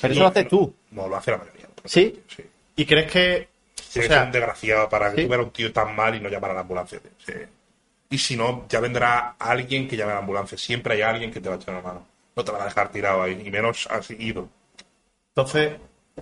[0.00, 0.74] Pero eso lo haces tú.
[0.90, 1.66] No, lo hace la mayoría.
[1.84, 2.20] ¿Sí?
[2.28, 2.42] Sí.
[2.76, 3.48] ¿Y crees que
[3.92, 5.22] Tienes O sea, un desgraciado para que sí.
[5.22, 7.00] tú veas a un tío tan mal y no llamar a la ambulancia.
[7.24, 7.32] Sí.
[8.10, 10.56] Y si no, ya vendrá alguien que llame a la ambulancia.
[10.58, 12.06] Siempre hay alguien que te va a echar una mano.
[12.36, 14.48] No te van a dejar tirado ahí, y menos así ido.
[15.34, 15.72] Entonces,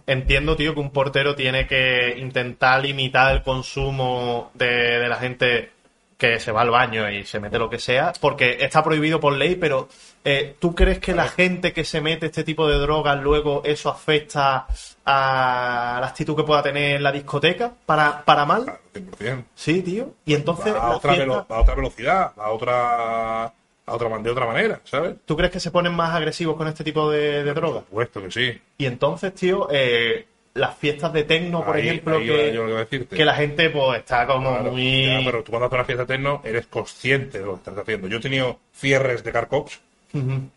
[0.07, 5.71] entiendo, tío, que un portero tiene que intentar limitar el consumo de, de la gente
[6.17, 9.35] que se va al baño y se mete lo que sea, porque está prohibido por
[9.35, 9.89] ley, pero
[10.25, 13.91] eh, ¿tú crees que la gente que se mete este tipo de drogas luego eso
[13.91, 14.67] afecta
[15.05, 18.65] a la actitud que pueda tener en la discoteca para, para mal?
[18.65, 18.81] Claro,
[19.21, 19.45] 100%.
[19.55, 20.15] Sí, tío.
[20.25, 23.53] Y entonces, Va a, otra fiesta- a otra velocidad, a otra, a
[23.87, 25.17] otra man- de otra manera, ¿sabes?
[25.27, 27.83] ¿tú crees que se ponen más agresivos con este tipo de, de drogas?
[27.83, 28.61] Por supuesto que sí.
[28.79, 30.27] Y entonces, tío, eh,
[30.57, 33.71] las fiestas de tecno, por Ahí- ejemplo, ahí que, yo lo que que la gente
[33.71, 35.07] pues está como Claro, muy...
[35.07, 38.09] ya, pero tú cuando haces una fiesta techno eres consciente de lo que estás haciendo.
[38.09, 39.81] Yo he tenido cierres de Carcops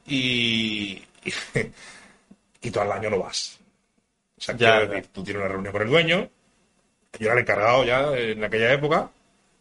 [0.08, 1.34] y, y,
[2.62, 3.60] y tú al año no vas.
[4.38, 6.30] O sea, Ya, decir, tú tienes una reunión con el dueño,
[7.20, 9.10] yo era el encargado ya en aquella época,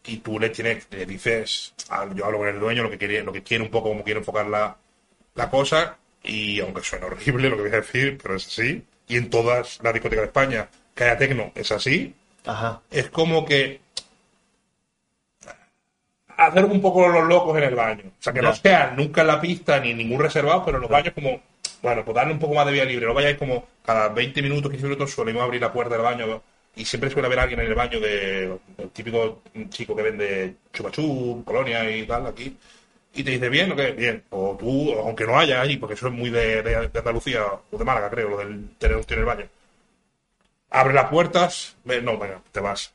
[0.05, 3.23] y tú le tienes, le dices, al- yo hablo con el dueño lo que quiere,
[3.23, 4.77] lo que quiere un poco, cómo quiere enfocar la,
[5.35, 9.17] la cosa, y aunque suene horrible lo que voy a decir, pero es así, y
[9.17, 12.15] en todas las discotecas de España que haya tecno es así,
[12.47, 12.81] Ajá.
[12.91, 13.81] es como que
[16.37, 18.05] hacer un poco los locos en el baño.
[18.07, 18.49] O sea, que Ya.
[18.49, 21.41] no sean nunca en la pista ni ningún reservado, pero en los baños como,
[21.83, 23.07] bueno, pues darle un poco más de vía libre.
[23.07, 26.43] No vayáis como cada 20 minutos, 15 minutos solemos abrir la puerta del baño
[26.77, 31.43] y siempre suele haber alguien en el baño de el típico chico que vende chupachú,
[31.45, 32.57] colonia y tal aquí.
[33.15, 34.25] Y te dice, bien o qué, bien.
[34.31, 37.77] O tú, aunque no haya ahí, porque eso es muy de, de- de Andalucía o
[37.79, 39.49] de Málaga, creo, lo del tener un tío en el baño.
[40.71, 42.93] Abre las puertas, ve- no, venga, te vas.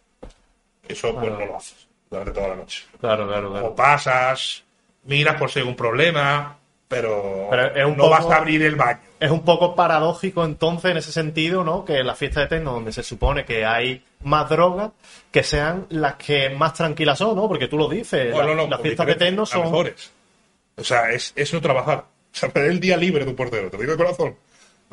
[0.87, 2.85] Eso pues no lo haces durante toda la noche.
[2.99, 3.75] Claro, claro, O claro.
[3.75, 4.63] pasas,
[5.03, 8.61] miras por si hay un problema, pero, Pero es un no poco- vas a abrir
[8.63, 8.99] el baño.
[9.19, 11.85] Es un poco paradójico entonces en ese sentido, ¿no?
[11.85, 14.91] Que las fiestas de techno donde se supone que hay más drogas,
[15.31, 17.47] que sean las que más tranquilas son, ¿no?
[17.47, 19.63] Porque tú lo dices, No, la- no, las fiestas de techno son...
[19.63, 20.11] mejores.
[20.75, 21.99] O sea, es, es no trabajar.
[21.99, 24.35] O sea, perder el día libre de un portero, te digo de corazón.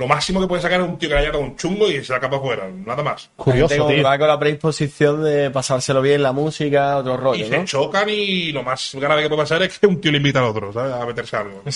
[0.00, 2.02] Lo máximo que puede sacar es un tío que le haya dado un chungo y
[2.02, 3.30] se la capa afuera, nada más.
[3.36, 4.02] Curioso, Gente tío.
[4.04, 7.64] va con la predisposición de pasárselo bien, la música, otro Y rollo, se ¿no?
[7.66, 10.46] chocan y lo más grave que puede pasar es que un tío le invita al
[10.46, 10.92] otro, ¿sabes?
[10.94, 11.62] A meterse algo.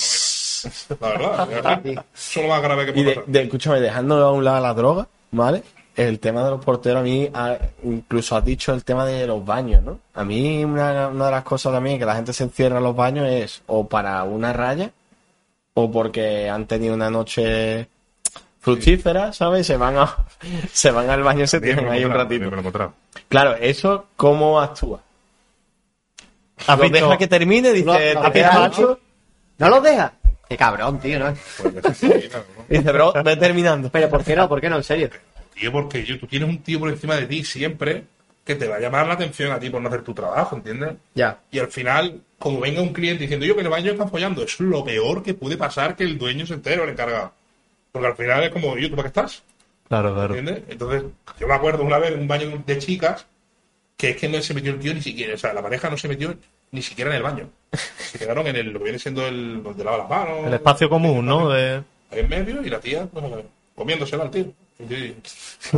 [1.00, 1.80] La verdad.
[1.84, 3.30] Eso es lo más grave que Y puede de, pasar.
[3.30, 5.62] de- escúchame, dejando a un lado la droga, ¿vale?
[5.96, 7.30] El tema de los porteros, a mí,
[7.84, 9.98] incluso has dicho el tema de los baños, ¿no?
[10.14, 12.96] A mí, una, una de las cosas también que la gente se encierra en los
[12.96, 14.90] baños es o para una raya
[15.74, 17.86] o porque han tenido una noche
[18.64, 19.66] fructífera, ¿sabes?
[19.66, 20.16] Se van, a,
[20.72, 22.50] se van al baño y se tienen ahí un ratito.
[23.28, 25.00] Claro, eso, ¿cómo actúa?
[26.66, 27.72] ¿Has ¿Lo visto- deja que termine?
[27.72, 27.84] Dice,
[28.14, 28.98] Lo- lo ¿te queda mucho?
[29.58, 30.12] ¿No los deja?
[30.48, 31.34] Qué cabrón, tío, ¿no?
[31.62, 31.80] Pues, no,
[32.68, 33.88] dice, bro, ve terminando.
[33.90, 34.48] Pero ¿por qué no?
[34.48, 34.76] ¿Por qué no?
[34.76, 35.10] En serio.
[35.54, 38.04] Tío, porque yo- tú tienes un tío por encima de ti siempre
[38.44, 40.94] que te va a llamar la atención a ti por no hacer tu trabajo, ¿entiendes?
[41.14, 41.38] Ya.
[41.50, 44.60] Y al final, como venga un cliente diciendo yo que el baño están follando, es
[44.60, 47.32] lo peor que puede pasar que el dueño se entere o el encargado.
[47.94, 49.44] Porque al final es como, ¿y tú para qué estás?
[49.88, 50.34] Claro, claro.
[50.34, 50.64] ¿Entiendes?
[50.68, 51.04] Entonces,
[51.38, 53.24] yo me acuerdo una vez en un baño de chicas
[53.96, 55.96] que es que no se metió el tío ni siquiera, o sea, la pareja no
[55.96, 56.34] se metió
[56.72, 57.48] ni siquiera en el baño.
[57.96, 60.46] Se quedaron en el, lo que viene siendo el, donde lava las manos.
[60.48, 61.48] El espacio común, ¿no?
[61.50, 61.76] De...
[62.10, 63.24] Ahí en medio y la tía, pues,
[63.76, 64.46] comiéndosela al tío.
[64.80, 65.14] Y,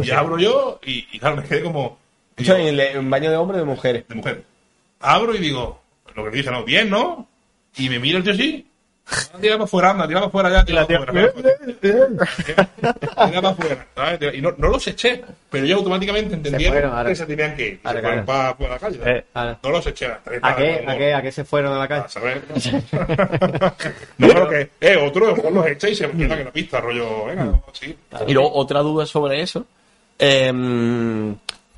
[0.02, 1.98] y abro yo y, y claro, me quedé como.
[2.38, 4.08] y Yo, digo, en el- en baño de hombres o de mujeres.
[4.08, 4.42] de mujer.
[5.00, 5.82] Abro y digo,
[6.14, 7.28] lo que dice, no, bien, ¿no?
[7.76, 8.66] Y me mira el tío así.
[9.08, 11.32] "Ah, Tira para afuera, anda, tira para afuera ya, tira para afuera.
[11.80, 13.46] Tira
[13.94, 14.34] para.
[14.34, 17.08] Y no, no los eché, pero yo automáticamente entendieron fueron, ahora.
[17.10, 17.80] que se tenían que ir.
[17.84, 18.56] Ahora, se fueron claro.
[18.56, 19.00] para, la calle.
[19.04, 19.24] Eh.
[19.62, 20.06] No los eché.
[20.06, 21.14] ¿A qué, ¿A qué?
[21.14, 22.08] ¿A qué se fueron a la a calle?
[22.08, 22.42] saber.
[24.18, 27.26] no, pero que, eh, otro mejor los echa y se queda que la pista, rollo,
[27.26, 27.96] venga, no, sí.
[28.26, 29.66] Y luego otra duda sobre eso.
[30.18, 30.52] eh,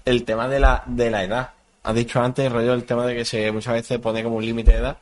[0.05, 1.51] el tema de la, de la edad.
[1.83, 4.73] Has dicho antes, rollo, el tema de que se muchas veces pone como un límite
[4.73, 4.97] de edad.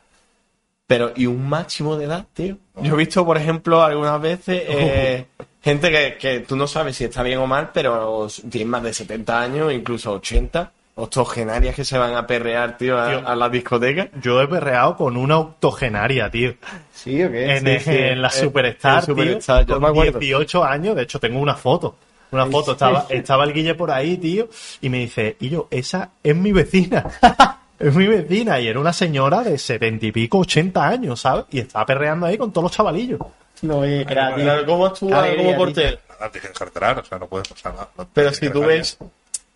[0.87, 2.57] Pero, ¿y un máximo de edad, tío?
[2.81, 5.25] Yo he visto, por ejemplo, algunas veces eh,
[5.61, 8.93] gente que, que tú no sabes si está bien o mal, pero tienen más de
[8.93, 10.71] 70 años, incluso 80.
[10.99, 13.27] Octogenarias que se van a perrear, tío, a, Tío.
[13.27, 14.07] a las discotecas.
[14.19, 16.55] Yo he perreado con una octogenaria, tío.
[16.91, 17.57] ¿Sí o qué?
[17.57, 17.95] En, sí, sí.
[17.95, 20.17] en la Superstar, tío, yo con me acuerdo.
[20.17, 21.97] 18 años, de hecho tengo una foto.
[22.31, 24.49] Una foto, estaba, estaba el Guille por ahí, tío,
[24.81, 27.05] y me dice, y yo, esa es mi vecina.
[27.79, 28.59] es mi vecina.
[28.59, 31.45] Y era una señora de 70 y pico, 80 años, ¿sabes?
[31.51, 33.19] Y estaba perreando ahí con todos los chavalillos.
[33.61, 34.05] No, oye.
[34.05, 35.97] Claro, ¿Cómo actúa Alegría, como portero?
[36.09, 37.89] Nada, tienes que descartar, o sea, no puedes pasar nada.
[37.97, 38.97] no Pero si tú ves,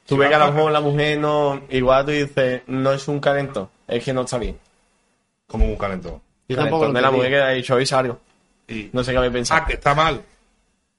[0.06, 3.20] tú ves que a lo mejor la mujer no, igual tú dices, no es un
[3.20, 4.58] calentón, es que no está bien.
[5.48, 6.22] Como un calentón.
[6.48, 8.20] Yo tampoco lo de la mujer que ha dicho, hoy salgo.
[8.68, 9.62] Y, No sé qué habéis pensado.
[9.62, 10.22] ah, que está mal.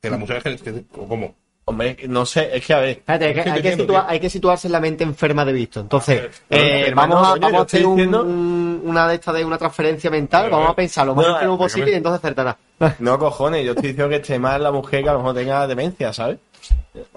[0.01, 1.35] Que la mujer es que, o ¿cómo?
[1.65, 2.89] Hombre, no sé, es que a ver.
[2.91, 4.11] Espérate, hay que, Es que hay, te que entiendo, situa- tío.
[4.11, 5.79] hay que situarse en la mente enferma de visto.
[5.81, 9.35] Entonces, A ver, eh, hermano, vamos a, vamos a hacer un- un- una de estas
[9.35, 12.57] de una transferencia mental, vamos a pensar lo más no, enfermo posible y entonces acertará.
[12.99, 15.67] No cojones, yo estoy diciendo que esté mal la mujer que a lo mejor tenga
[15.69, 16.39] demencia, ¿sabes?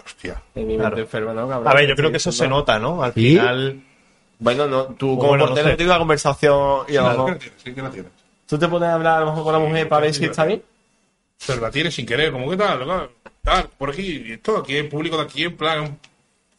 [0.06, 0.41] Hostia.
[0.54, 0.89] En mi Claro.
[0.91, 1.48] mente enferma, ¿no?
[1.50, 1.68] cabrón?
[1.68, 2.58] A ver, yo creo que eso Sí, se no.
[2.58, 3.04] nota, ¿no?
[3.04, 3.30] Al ¿Sí?
[3.32, 3.82] final.
[4.38, 5.76] Bueno, no, tú como Bueno, no portero sé.
[5.78, 7.36] tienes una conversación y a lo ¿Qué la mejor.
[7.39, 7.62] tienes?
[7.64, 8.12] Sí, que la tienes.
[8.48, 10.26] Tú te pones a hablar a lo mejor con la Sí, mujer para ver si
[10.26, 10.62] está bien.
[11.48, 12.86] Pero la tienes sin querer, como, ¿qué tal?
[12.86, 13.10] Tal,
[13.44, 16.00] tal, por aquí, y esto, aquí hay público de aquí, en plan,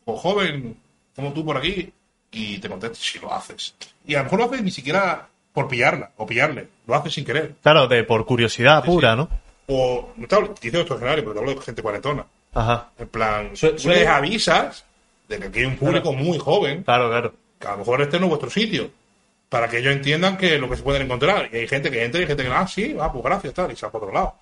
[0.05, 0.77] o joven,
[1.15, 1.93] como tú por aquí,
[2.31, 3.75] y te contestas si lo haces.
[4.07, 7.25] Y a lo mejor lo haces ni siquiera por pillarla, o pillarle, lo haces sin
[7.25, 7.55] querer.
[7.63, 9.17] Claro, de por curiosidad Sí, pura, sí.
[9.19, 9.29] ¿no?
[9.69, 12.25] O, no te hablo, dice otro escenario, pero te hablo de gente cuarentona.
[12.55, 12.91] Ajá.
[12.99, 14.85] En plan, Su- tú les avisas
[15.29, 17.35] de que aquí hay un público muy joven, Claro, claro.
[17.59, 18.91] que a lo mejor este no es vuestro sitio,
[19.49, 21.49] para que ellos entiendan que lo que se pueden encontrar.
[21.53, 23.73] Y hay gente que entra y hay gente que, ah, sí, va, pues gracias, tal,
[23.73, 24.35] y se va por otro lado.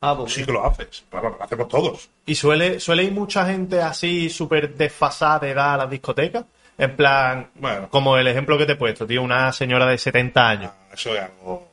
[0.00, 2.08] Ah, pues Sí que lo haces, lo hacemos todos.
[2.26, 6.44] Y suele, suele ir mucha gente así súper desfasada de edad a las discotecas.
[6.78, 7.88] En plan, Bueno.
[7.88, 10.70] como el ejemplo que te he puesto, tío, una señora de 70 años.
[10.74, 11.66] Ah, Eso es algo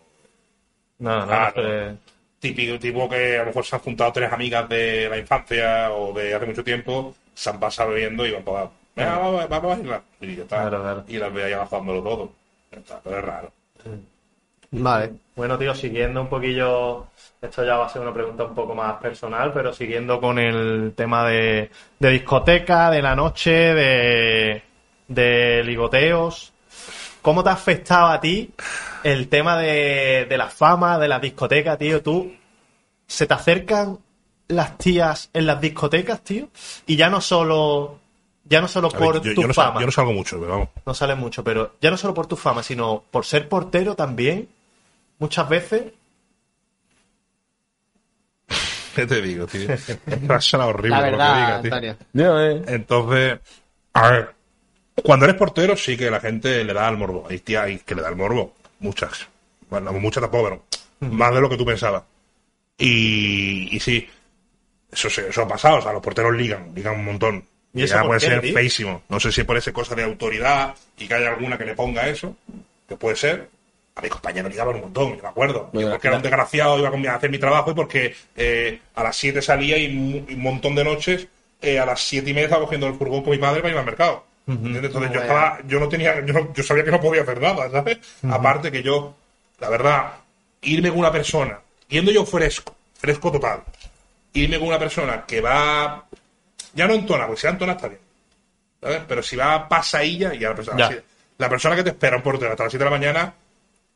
[0.99, 1.53] No, no, Claro.
[1.89, 1.95] eh,
[2.39, 6.13] típico, tipo que a lo mejor se han juntado tres amigas de la infancia o
[6.13, 9.75] de hace mucho tiempo, se han pasado bebiendo y van para Venga, vamos, vamos a
[9.77, 10.01] bailar.
[10.21, 10.61] Y ya está.
[10.61, 11.03] Claro, claro.
[11.07, 12.31] Y las ve ahí avanzándolo todo.
[12.71, 13.51] Ya está, pero es raro.
[14.75, 15.13] Vale.
[15.35, 17.07] Bueno, tío, siguiendo un poquillo,
[17.41, 20.93] esto ya va a ser una pregunta un poco más personal, pero siguiendo con el
[20.95, 21.69] tema de,
[21.99, 24.63] de discoteca, de la noche, de,
[25.07, 26.53] de ligoteos,
[27.21, 28.51] ¿cómo te ha afectado a ti
[29.03, 32.01] el tema de, de la fama, de la discoteca, tío?
[32.01, 32.31] ¿Tú
[33.07, 33.99] se te acercan
[34.47, 36.49] las tías en las discotecas, tío?
[36.87, 37.99] Y ya no solo,
[38.43, 40.39] ya no solo ver, por yo, tu yo no sal- fama yo no salgo mucho,
[40.39, 40.69] pero vamos.
[40.85, 44.47] no sale mucho, pero ya no solo por tu fama, sino por ser portero también,
[45.23, 45.83] muchas veces.
[48.95, 49.69] ¿Qué te digo, tío?
[50.29, 52.39] Ha sonado horrible La lo que verdad, diga, tío.
[52.41, 53.39] Eh, Entonces,
[53.93, 54.29] a ver,
[55.03, 57.25] cuando eres portero sí que la gente le da al morbo.
[57.29, 58.53] Hay tías ahí que le da el morbo.
[58.79, 59.27] Muchas.
[59.69, 60.43] Bueno, muchas tampoco,
[60.99, 62.03] pero más de lo que tú pensabas.
[62.77, 64.07] Y, y sí,
[64.91, 65.77] eso, se- eso ha pasado.
[65.77, 67.45] O sea, los porteros ligan, ligan un montón.
[67.73, 68.53] ¿Y Y eso ya puede qué, ser tío?
[68.53, 69.03] feísimo.
[69.09, 72.07] No sé si por esa cosa de autoridad y que haya alguna que le ponga
[72.09, 72.35] eso,
[72.87, 73.49] que puede ser.
[73.95, 75.69] A mis compañeros ligaban un montón, yo me acuerdo.
[75.71, 79.15] Bueno, porque era un desgraciado, iba a hacer mi trabajo y porque eh, a las
[79.15, 79.85] 7 salía y
[80.27, 81.27] y un montón de noches
[81.61, 83.79] eh, a las 7 y media estaba cogiendo el furgón con mi madre para ir
[83.79, 84.25] al mercado.
[84.47, 84.83] ¿Entiendes?
[84.85, 87.69] Entonces yo estaba, yo no tenía, yo, no- yo sabía que no podía hacer nada,
[87.69, 87.99] ¿sabes?
[88.29, 89.15] Aparte que yo,
[89.59, 90.11] la verdad,
[90.63, 93.61] irme con una persona, yendo yo fresco, fresco total,
[94.33, 96.03] irme con una persona que va,
[96.73, 98.01] ya no entona, porque si va entona está bien,
[98.81, 99.01] ¿sabes?
[99.07, 100.97] Pero si va pasadilla, ya la persona, Ya.
[101.37, 103.33] la persona que te espera un portero hasta las 7 de la mañana,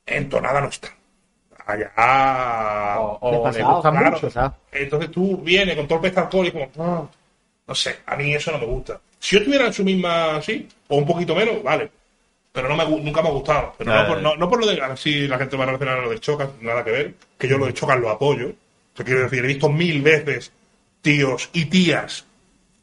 [0.08, 0.90] entonada no está.
[1.66, 1.92] allá.
[3.00, 4.12] O, o le gusta Claro.
[4.12, 4.30] mucho.
[4.32, 4.52] ¿sabes?
[4.72, 7.08] Entonces tú vienes con todo el alcohólico, como, "Ah",
[7.68, 9.00] no sé, a mí eso no me gusta.
[9.20, 11.92] Si yo estuviera en su misma así, o un poquito menos, vale.
[12.54, 13.74] Pero no me, nunca me ha gustado.
[13.78, 16.02] Pero no, por, no, no por lo de, así la gente va a relacionar a
[16.04, 18.54] lo de Chocas, nada que ver, que yo lo de Chocas lo apoyo.
[18.96, 20.52] Te quiero decir, he visto mil veces
[21.02, 22.26] tíos y tías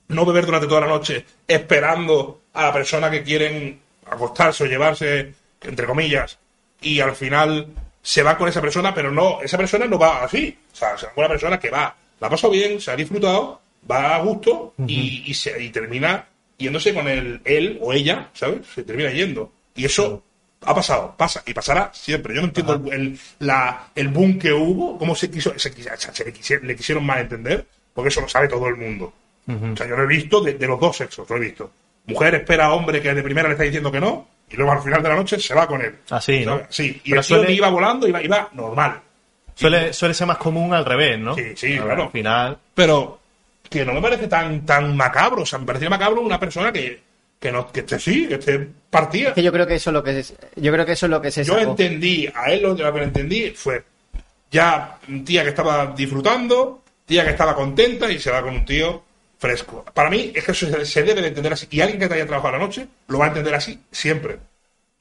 [0.08, 5.32] no beber durante toda la noche esperando a la persona que quieren acostarse o llevarse,
[5.62, 6.38] entre comillas,
[6.84, 7.66] y al final
[8.02, 10.56] se va con esa persona, pero no, esa persona no va así.
[10.72, 14.16] O sea, es una persona que va, la ha pasado bien, se ha disfrutado, va
[14.16, 16.26] a gusto y, y se, y termina
[16.58, 18.66] yéndose con el, él o ella, ¿sabes?
[18.74, 19.50] Se termina yendo.
[19.74, 20.22] Y eso
[20.66, 22.34] ha pasado, pasa y pasará siempre.
[22.34, 25.76] Yo no entiendo el, el- la, el boom que hubo, cómo se quiso, se, le,
[26.34, 29.12] quisi- le quisieron malentender, porque eso lo sabe todo el mundo.
[29.72, 31.70] O sea, yo lo he visto de, de los dos sexos, lo he visto.
[32.06, 34.82] Mujer espera a hombre que de primera le está diciendo que no, y luego al
[34.82, 35.96] final de la noche se va con él.
[36.10, 36.62] Así, ¿no?
[36.68, 39.00] Sí, y Pero el tío suele- ni iba volando, iba, iba normal.
[39.54, 41.34] Suele, suele ser más común al revés, ¿no?
[41.36, 42.04] Sí, sí, claro.
[42.04, 42.58] Al final.
[42.74, 43.20] Pero
[43.70, 45.42] que no me parece tan, tan macabro.
[45.42, 47.00] O sea, me parecía macabro una persona que,
[47.38, 49.28] que, no, que esté sí, que esté partida.
[49.28, 51.10] Es que yo creo que eso es lo que es, yo creo que eso es
[51.10, 51.70] lo que se Yo sacó.
[51.70, 53.82] entendí, a él lo que entendí fue
[54.50, 59.02] ya tía que estaba disfrutando, tía que estaba contenta y se va con un tío
[59.44, 59.84] fresco.
[59.92, 61.66] Para mí es que eso se, debe de entender así.
[61.70, 64.38] Y alguien que te haya trabajado a la noche lo va a entender así siempre.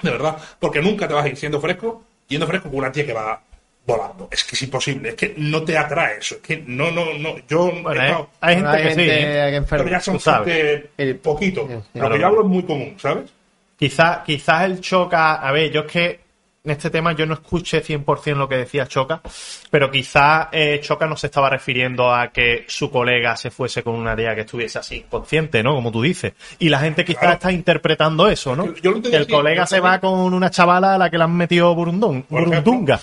[0.02, 0.38] De verdad.
[0.60, 3.41] Porque nunca te vas a ir siendo fresco, yendo fresco con una tía que va
[3.86, 4.28] volando.
[4.32, 5.10] Es que es imposible.
[5.10, 6.36] Es que no te atrae eso.
[6.36, 7.36] Es que no, no, no.
[7.48, 8.95] Yo he Bueno, estado- eh, hay gente Hay que sí.
[8.95, 9.49] gente ¿eh?
[9.52, 9.84] que enferma.
[9.86, 11.70] pero ya son gente El- poquito.
[11.94, 13.30] Lo que yo hablo es muy común, ¿sabes?
[13.78, 16.20] Quizás quizás el Choca, a ver, yo es que
[16.65, 19.22] en este tema yo no escuché 100% lo que decía Choca,
[19.69, 23.95] pero quizás eh, Choca no se estaba refiriendo a que su colega se fuese con
[23.95, 25.73] una tía que estuviese así inconsciente, ¿no?
[25.76, 26.31] Como tú dices.
[26.60, 27.34] Y la gente quizás Claro.
[27.34, 28.68] está interpretando eso, ¿no?
[28.76, 31.35] Yo- yo que el colega se va con una chavala a la que le han
[31.35, 32.61] metido burundón, Por ejemplo.
[32.61, 32.99] burundunga.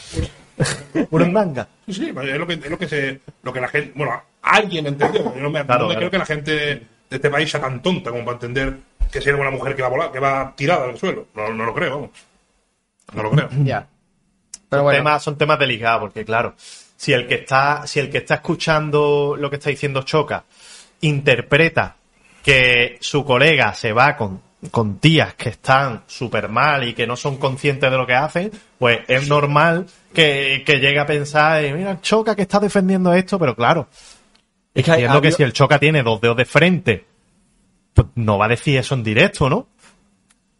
[1.10, 1.68] Burundanga.
[1.86, 4.86] Sí, sí, es lo que, es lo que se, lo que la gente, bueno, alguien
[4.86, 5.34] entendió.
[5.34, 5.98] Yo no me, Claro, no me claro.
[5.98, 8.76] creo que la gente de este país sea tan tonta como para entender
[9.12, 11.26] que sea una mujer que va a volar, que va tirada al suelo.
[11.34, 12.10] No, no lo creo, vamos.
[13.14, 13.48] No lo creo.
[13.64, 13.86] Ya.
[14.68, 16.54] Pero son, bueno, temas, son temas delicados, porque claro,
[16.96, 20.44] si el que está, si el que está escuchando lo que está diciendo Choca
[21.00, 21.96] interpreta
[22.42, 27.16] que su colega se va con, con tías que están súper mal y que no
[27.16, 32.00] son conscientes de lo que hacen, pues es normal que, que llegue a pensar, mira,
[32.00, 33.88] Choca que está defendiendo esto, pero claro,
[34.74, 37.04] Es que hay- entiendo que si el Choca tiene dos dedos de frente,
[37.92, 39.66] pues no va a decir eso en directo, ¿no?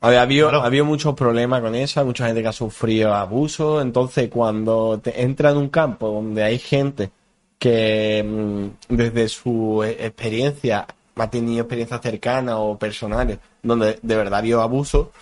[0.02, 0.62] Ver, ha habido, Claro.
[0.62, 4.98] ha habido muchos problemas con eso, hay mucha gente que ha sufrido abuso, entonces cuando
[5.02, 7.10] te entra en un campo donde hay gente
[7.58, 10.86] que mm, desde su e- experiencia
[11.16, 15.12] ha tenido experiencias cercanas o personales donde de verdad vio abuso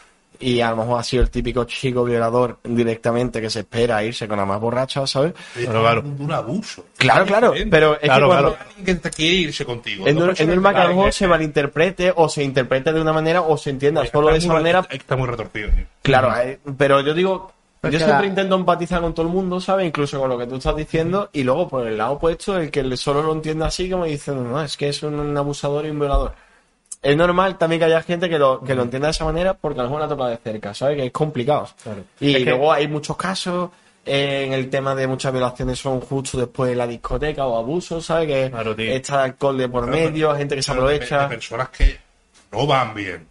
[0.40, 4.04] y a lo mejor ha sido el típico chico violador directamente que se espera a
[4.04, 5.32] irse con la más borracha, ¿sabes?
[5.54, 6.00] Pero claro.
[6.02, 6.84] Un, un abuso.
[6.96, 8.70] Claro, claro, pero es Claro, que cuando, claro.
[8.78, 10.04] Alguien que quiere irse contigo.
[10.04, 13.70] que a lo están- mejor se malinterprete o se interprete de una manera o se
[13.70, 15.84] entienda está solo de esa manera Está muy retorcido, tío.
[16.02, 19.60] Claro, eh, pero yo digo, Pues yo siempre la- intento empatizar con todo el mundo,
[19.60, 19.86] ¿sabes?
[19.86, 22.96] Incluso con lo que tú estás diciendo, y luego por el lado opuesto, el que
[22.96, 25.98] solo lo entiende así, como diciendo, no, es que es un, un abusador y un
[25.98, 26.32] violador.
[27.00, 29.78] Es normal también que haya gente que lo, que lo entienda de esa manera porque
[29.80, 30.96] a lo mejor la toca de cerca, ¿sabes?
[30.96, 31.68] Que es complicado.
[32.20, 33.70] Y Es que- luego hay muchos casos,
[34.04, 38.04] eh, en el tema de muchas violaciones son justo después de la discoteca o abusos,
[38.04, 38.26] ¿sabes?
[38.26, 41.22] Que Claro, está alcohol de por medio, gente que se de- aprovecha.
[41.22, 41.98] de personas que
[42.50, 43.28] no van bien.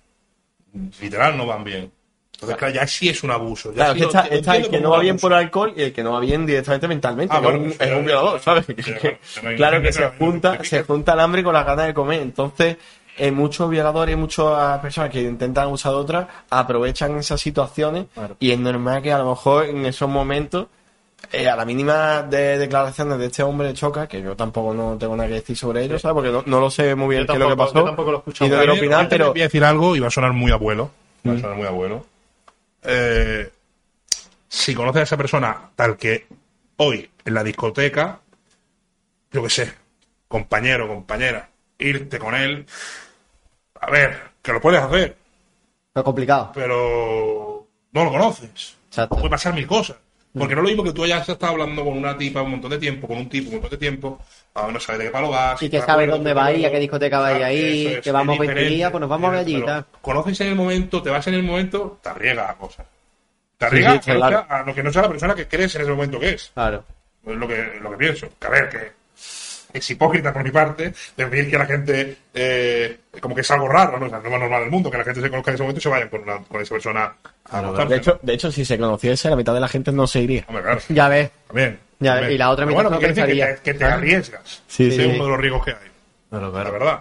[1.01, 1.91] Literal, no van bien.
[2.35, 3.69] Entonces, claro, ya sí es un abuso.
[3.71, 5.91] Ya Claro, sí está, lo está el que no va bien por alcohol y el
[5.93, 7.33] que no va bien directamente mentalmente.
[7.35, 8.65] Ah, que bueno, es un, es un violador, ¿sabes?
[8.67, 12.21] claro, que- claro se junta, se junta el hambre con las ganas de comer.
[12.21, 12.77] Entonces,
[13.17, 18.05] eh, muchos violadores, muchas personas que intentan abusar de otras, aprovechan esas situaciones
[18.39, 20.67] y es normal que a lo mejor en esos momentos,
[21.31, 24.97] eh, a la mínima de declaraciones de este hombre de Choca, que yo tampoco no
[24.97, 26.13] tengo nada que decir sobre ello, ¿sabes?
[26.15, 27.73] Porque no, no lo sé muy bien Yo qué es lo que pasó.
[27.73, 29.31] yo tampoco lo he escuchado y no quiero opinar, pero...
[29.31, 30.91] voy a decir algo y va a sonar muy abuelo.
[31.27, 31.37] Va Mm.
[31.37, 32.05] a sonar muy abuelo.
[32.83, 33.49] Eh,
[34.47, 36.27] si conoces a esa persona tal que
[36.77, 38.19] hoy en la discoteca,
[39.31, 39.73] yo qué sé,
[40.27, 41.49] compañero, compañera,
[41.79, 42.65] irte con él,
[43.79, 45.15] a ver, que lo puedes hacer,
[45.93, 46.51] Pero complicado.
[46.53, 48.77] pero no lo conoces.
[48.87, 49.15] Exacto.
[49.15, 49.97] Puede pasar mil cosas.
[50.37, 52.69] Porque no es lo mismo que tú hayas estado hablando con una tipa un montón
[52.71, 54.19] de tiempo, con un tipo un montón de tiempo,
[54.53, 55.61] a no sabes de qué palo vas.
[55.63, 57.51] Y que está sabe bueno, dónde está va a qué discoteca va a ir Claro,
[57.51, 59.85] ahí, es, que vamos es 20 diferente, días, pues nos vamos allí tal.
[60.01, 62.85] Conoces en el momento, te vas en el momento, te arriesgas a cosas.
[63.57, 64.45] Te arriesgas sí, claro.
[64.47, 66.51] a lo que no sea la persona que crees en ese momento que es.
[66.53, 66.83] Claro.
[67.25, 68.27] Es lo que, lo que pienso.
[68.39, 68.91] Que a ver, que
[69.73, 73.67] es hipócrita por mi parte de pedir que la gente, eh, como que es algo
[73.67, 74.05] raro, ¿no?
[74.05, 75.63] O sea, no es lo normal del mundo, que la gente se conozca en ese
[75.63, 77.13] momento y se vayan con, una- con esa persona
[77.49, 77.89] a acostarse.
[77.93, 80.45] De hecho, de hecho, si se conociese, la mitad de la gente no se iría.
[80.47, 80.81] Hombre, claro.
[80.89, 81.31] Ya ves.
[81.47, 81.79] También.
[81.99, 82.33] Ya, también.
[82.33, 83.55] y la otra Pero mitad bueno, no decir que, pensaría.
[83.55, 84.63] te, que te arriesgas.
[84.67, 85.01] Sí, es sí.
[85.15, 85.77] uno de los riesgos que hay.
[86.29, 86.71] Claro, La claro.
[86.71, 86.99] verdad.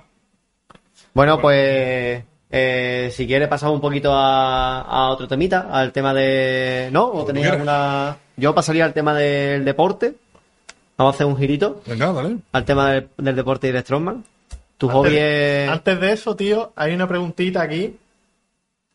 [1.14, 6.88] Bueno, pues eh, si quiere pasamos un poquito a, a otro temita, al tema de...
[6.92, 7.06] ¿No?
[7.06, 8.16] ¿O tenéis alguna...?
[8.36, 10.14] Yo pasaría al tema del deporte.
[10.98, 12.36] Vamos a hacer un girito Venga, dale.
[12.52, 14.24] al tema del, del deporte y de Strongman.
[14.78, 15.68] Tu hobby es...
[15.68, 17.96] Antes de eso, tío, hay una preguntita aquí.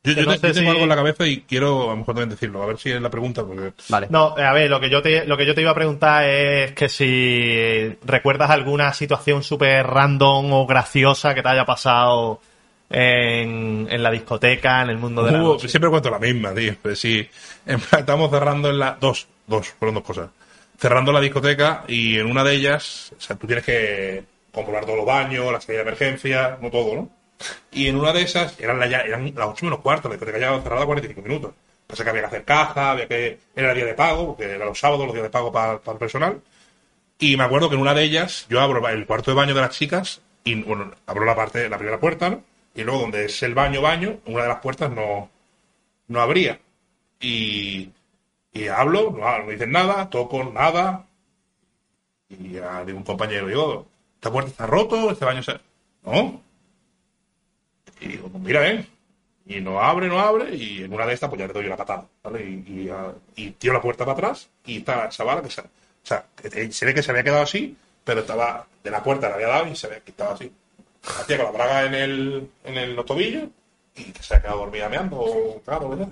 [0.03, 1.83] Yo, Que yo no te- sé yo tengo si- algo en la cabeza y quiero
[1.83, 2.63] a lo mejor también decirlo.
[2.63, 3.43] A ver si es la pregunta.
[3.43, 3.73] Porque...
[3.89, 4.07] Vale.
[4.09, 6.71] No, a ver, lo que yo te, lo que yo te iba a preguntar es
[6.73, 12.41] que si recuerdas alguna situación súper random o graciosa que te haya pasado
[12.89, 15.67] en, en la discoteca, en el mundo de la Hubo- noche.
[15.67, 16.73] siempre cuento la misma, tío.
[16.81, 17.27] Pero sí,
[17.65, 18.97] en plan, estamos cerrando en la.
[18.99, 20.29] Dos, dos, fueron dos cosas.
[20.81, 24.97] Cerrando la discoteca y en una de ellas, o sea, tú tienes que comprobar todos
[24.97, 27.09] los baños, la salida de emergencia, no todo, ¿no?
[27.71, 30.59] Y en una de esas, eran, la, eran las 8 menos cuarto, la discoteca ya
[30.59, 31.53] cerrada 45 minutos.
[31.85, 33.37] Pasa que había que hacer caja, había que.
[33.55, 35.99] Era día de pago, porque eran los sábados, los días de pago para, para el
[35.99, 36.41] personal.
[37.19, 39.61] Y me acuerdo que en una de ellas, yo abro el cuarto de baño de
[39.61, 42.43] las chicas y, bueno, abro la parte, la primera puerta, ¿no?
[42.73, 45.29] Y luego donde es el baño, baño, una de las puertas no,
[46.07, 46.59] no abría.
[47.19, 47.91] Y,
[48.53, 51.07] y hablo, no, no dicen nada, toco nada.
[52.29, 55.11] Y ya digo un compañero, digo, ¿esta puerta está roto?
[55.11, 55.59] ¿Este baño se...?
[56.03, 56.41] No.
[57.99, 58.87] Y digo, pues mira, ven.
[59.45, 61.75] Y no abre, no abre, y en una de estas pues ya le doy una
[61.75, 62.43] patada, ¿vale?
[62.43, 63.13] Y, ah,
[63.57, 65.61] tiro la puerta para atrás y está esa bala que se...
[65.61, 66.25] O sea,
[66.71, 68.67] se ve que se había quedado así, pero estaba...
[68.83, 70.51] De la puerta le había dado y se que estaba así.
[71.17, 73.49] La tía con la braga en el, en el los tobillos
[73.95, 76.07] y que se ha quedado dormida meando claro, ¿verdad?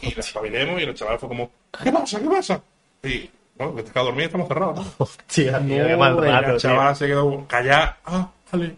[0.00, 1.50] Y la espabilemos y el chaval fue como,
[1.82, 2.20] ¿qué pasa?
[2.20, 2.60] ¿Qué pasa?
[3.04, 4.84] Y, bueno, que te quedado dormida y estamos cerrados, ¿no?
[4.98, 6.58] Hostia, tío, qué mal rato, La tío.
[6.58, 7.98] chavala se quedó callada.
[8.04, 8.74] Ah, vale.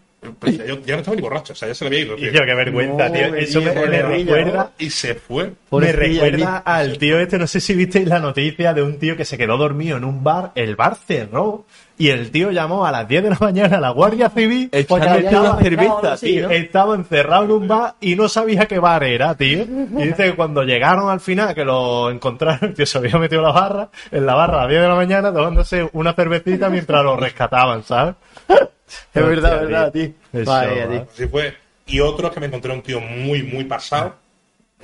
[0.67, 2.15] Yo- ya no estaba ni borracho, o sea, ya se le había ido.
[2.17, 2.33] Y tío.
[2.33, 3.35] yo, qué vergüenza, No, tío.
[3.35, 5.53] Eso me, recuerda, Y se fue.
[5.71, 9.27] me recuerda al tío este, no sé si visteis la noticia de un tío que
[9.27, 11.67] se quedó dormido en un bar, el bar cerró
[11.97, 15.07] y el tío llamó a las 10 de la mañana a la Guardia Civil Porque
[15.07, 16.51] estado cerveza, tío.
[16.51, 19.63] Estaba encerrado en un bar y no sabía qué bar era, tío.
[19.63, 23.43] Y dice que cuando llegaron al final, que lo encontraron, el tío se había metido
[23.43, 27.05] la barra, en la barra a las 10 de la mañana, tomándose una cervecita mientras
[27.05, 28.15] lo rescataban, ¿sabes?
[28.49, 30.13] Es verdad, Hostia, verdad, tío.
[30.33, 31.07] Eso, Vaya, tío.
[31.13, 31.55] Así fue.
[31.87, 34.15] Y otro es que me encontré un tío muy, muy pasado.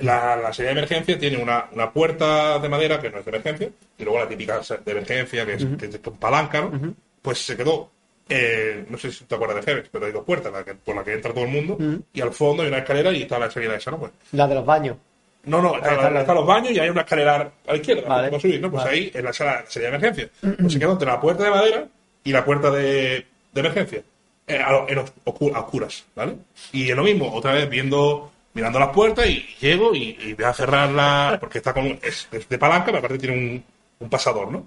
[0.01, 3.29] La, la salida de emergencia tiene una, una puerta de madera que no es de
[3.29, 6.95] emergencia, y luego la típica de emergencia que es, que es con palanca, ¿no?
[7.21, 7.89] Pues se quedó,
[8.29, 10.95] eh, no sé si te acuerdas de Febex, pero hay dos puertas la que- por
[10.95, 11.77] la que entra todo el mundo,
[12.13, 13.99] y al fondo hay una escalera y está la salida esa, ¿no?
[13.99, 14.97] Pues, La de los baños.
[15.43, 17.35] no, no, está- la- los baños y hay una escalera
[17.67, 18.71] a la izquierda, Vale, para subir, ¿no?
[18.71, 18.95] Pues vale.
[18.97, 20.29] ahí en la sala de emergencia.
[20.59, 21.87] Pues se quedó entre la puerta de madera
[22.23, 24.01] y la puerta de, de emergencia.
[24.47, 26.35] eh, a en os- a oscuras, ¿vale?
[26.73, 30.45] Y es lo mismo, otra vez viendo, mirando las puertas y llego y, y voy
[30.45, 33.63] a cerrarla, porque está con, es, es de palanca, pero aparte tiene un,
[33.99, 34.65] un pasador, ¿no?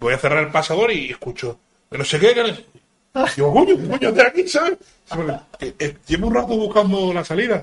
[0.00, 1.58] Voy a cerrar el pasador y escucho,
[1.90, 2.64] que no sé qué, que no sé-
[3.36, 4.76] Digo, coño, ¿qué coño de aquí, ¿sabes?
[5.60, 7.60] Eh, eh, llevo un rato buscando la salida.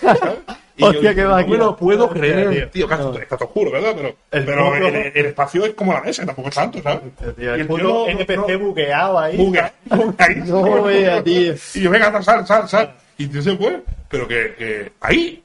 [0.00, 0.20] ¿sabes?
[0.74, 1.52] Y Hostia, yo, qué no máquina.
[1.58, 2.70] me lo puedo creer, tío.
[2.70, 2.88] tío.
[2.88, 3.92] que está, está todo oscuro, ¿verdad?
[3.94, 7.00] Pero, El pero puto- el, el espacio es como la mesa, tampoco es tanto, ¿sabes?
[7.36, 9.36] Tío, Y el puto no- NPC no- bugueado ahí.
[9.36, 9.70] Buga
[10.16, 10.36] ahí.
[10.46, 11.54] No, vea, tío.
[11.74, 12.94] Y yo, venga, sal, sal, sal.
[13.22, 13.80] Y tío se fue.
[14.08, 15.42] Pero que, que ahí.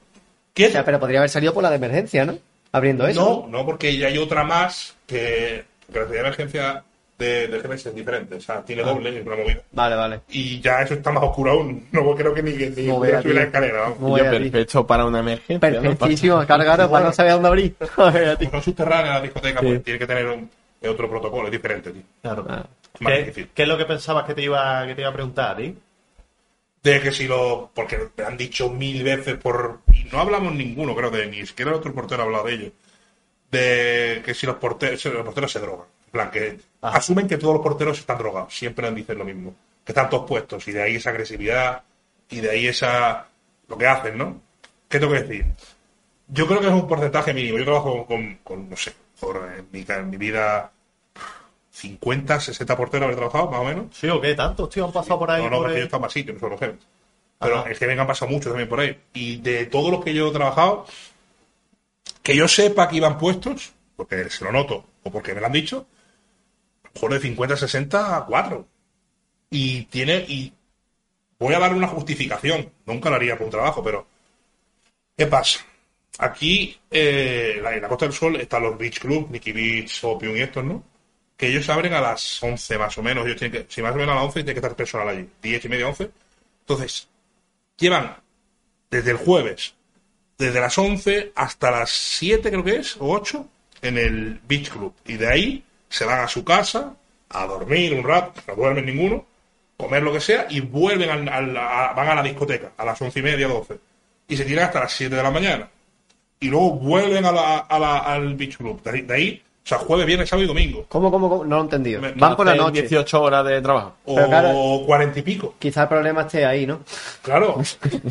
[0.53, 2.37] ¿Qué O sea, pero podría haber salido por la de emergencia, ¿no?
[2.71, 3.47] Abriendo eso.
[3.49, 6.83] No, no, porque ya hay otra más que, que la de emergencia
[7.19, 8.35] de, de GMS es diferente.
[8.35, 9.61] O sea, tiene doble, es una movida.
[9.71, 10.21] Vale, vale.
[10.29, 11.87] Y ya eso está más oscuro aún.
[11.91, 13.93] No creo que ni, ni No pudiera vea, subir la escalera.
[13.99, 15.69] No perfecto para una emergencia.
[15.69, 15.81] ¿no?
[15.81, 17.75] Perfectísimo, claro, claro, para no saber dónde abrir.
[17.95, 18.49] Joder, tío.
[18.49, 20.49] Como son subterráneas las discotecas, pues tiene que tener un,
[20.89, 22.03] otro protocolo, es diferente, tío.
[22.23, 22.45] Claro.
[22.49, 22.65] Ah.
[22.99, 25.73] ¿Qué, qué es lo que pensabas que te iba, que te iba a preguntar, tío?
[26.83, 27.71] De que si lo.
[27.73, 29.81] Porque me han dicho mil veces por.
[29.93, 32.71] Y no hablamos ninguno, creo, de ni siquiera el otro portero ha hablado de ello.
[33.51, 35.87] De que si los porteros, los porteros se drogan.
[36.05, 36.97] En plan, que Ajá.
[36.97, 38.55] asumen que todos los porteros están drogados.
[38.57, 39.55] Siempre dicen lo mismo.
[39.83, 40.67] Que están todos puestos.
[40.67, 41.83] Y de ahí esa agresividad.
[42.29, 43.27] Y de ahí esa.
[43.67, 44.41] Lo que hacen, ¿no?
[44.87, 45.45] ¿Qué tengo que decir?
[46.29, 47.57] Yo creo que es un porcentaje mínimo.
[47.57, 50.71] Yo trabajo con, con, no sé, por, en, mi, en mi vida.
[51.79, 53.85] 50, 60 porteros habré trabajado, más o menos.
[53.95, 54.33] ¿Sí o qué?
[54.33, 55.43] ¿Tantos, tío, han pasado por ahí?
[55.43, 56.83] No, no, por porque el- yo en más sitios, no Gems.
[57.39, 57.69] Pero Ajá.
[57.69, 58.99] es que me han pasado muchos también por ahí.
[59.13, 60.85] Y de todos los que yo he trabajado,
[62.23, 65.51] que yo sepa que iban puestos, porque se lo noto o porque me lo han
[65.53, 65.85] dicho,
[66.83, 68.67] a lo mejor de 50 a 60 a 4.
[69.51, 70.25] Y tiene.
[70.27, 70.51] Y
[71.39, 72.71] voy a darle una justificación.
[72.87, 74.07] Nunca lo haría por un trabajo, pero.
[75.15, 75.59] ¿Qué pasa?
[76.17, 80.35] Aquí, eh, la- en la Costa del Sol, están los Beach Club, Nicky Beach, Opium
[80.35, 80.83] y estos, ¿no?
[81.37, 83.25] Que ellos abren a las 11 más o menos.
[83.25, 85.29] Ellos tienen que, si más o menos a las 11 tiene que estar personal allí.
[85.41, 86.09] 10 y media, 11.
[86.61, 87.07] Entonces,
[87.77, 88.17] llevan
[88.89, 89.75] desde el jueves,
[90.37, 93.47] desde las 11 hasta las 7 creo que es, o 8,
[93.81, 94.93] en el Beach Club.
[95.05, 96.95] Y de ahí se van a su casa
[97.29, 99.25] a dormir un rato, no duermen ninguno,
[99.77, 103.19] comer lo que sea, y vuelven al, a- van a la discoteca a las 11
[103.19, 103.77] y media, 12.
[104.27, 105.69] Y se tiran hasta las 7 de la mañana.
[106.39, 108.81] Y luego vuelven a la- a la- al Beach Club.
[108.83, 110.85] De ahí, o sea, jueves, viernes, sábado y domingo.
[110.87, 111.43] ¿Cómo, cómo, cómo?
[111.43, 111.99] No lo he entendido.
[112.01, 112.83] Me- Van por la noche.
[112.83, 113.95] 18 horas de trabajo.
[114.05, 115.55] O claro- 40 y pico.
[115.59, 116.79] Quizá el problema esté ahí, ¿no?
[117.21, 117.57] Claro,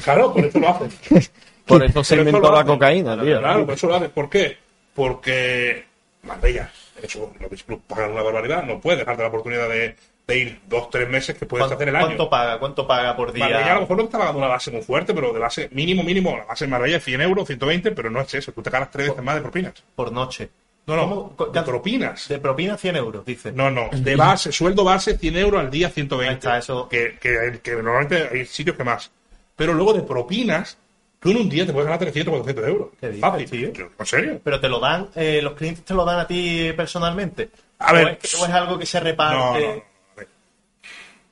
[0.05, 0.91] claro, por eso lo hacen.
[1.67, 2.75] Por eso se eso inventó lo la hacen.
[2.75, 3.41] cocaína, tío.
[3.41, 4.11] Claro, por eso lo hacen.
[4.11, 4.57] ¿Por qué?
[4.95, 5.85] Porque
[6.23, 6.71] Marbella,
[7.03, 9.97] eso, los Beach Club pagan una barbaridad, no puedes dejarte la oportunidad de,
[10.29, 12.07] de ir dos, tres meses que puedes ¿Cuánto, hacer el año.
[12.07, 12.59] cuánto paga?
[12.61, 13.49] ¿Cuánto paga por día?
[13.49, 15.69] Marbella a lo mejor no te está pagando una base muy fuerte, pero de base
[15.73, 18.63] mínimo, mínimo, la base en Marbella es 100 euros, 120, pero no es eso, tú
[18.63, 19.73] te ganas tres veces más de propinas.
[19.97, 20.49] Por noche.
[20.87, 21.53] No, no, ¿Cómo?
[21.53, 22.29] de propinas.
[22.29, 23.51] De propina 100 euros, dice.
[23.53, 26.29] No, no, de base, sueldo base 100 euros al día 120.
[26.29, 26.89] Ahí está, eso.
[26.89, 29.11] Que, que, que normalmente hay sitios que más.
[29.57, 30.79] Pero luego de propinas,
[31.19, 32.89] tú en un día te puedes ganar 300, 400 euros.
[33.01, 33.73] ¿Qué dices, Fácil, tío?
[33.73, 34.41] Yo, ¿En serio?
[34.45, 37.51] Pero te lo dan, eh, los clientes te lo dan a ti personalmente.
[37.81, 39.37] A ver, ¿O es, o es algo que se reparte?
[39.37, 39.83] No, no, no.
[40.13, 40.29] a ver.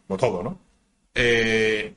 [0.09, 0.59] Como todo, ¿no?
[1.15, 1.95] Eh,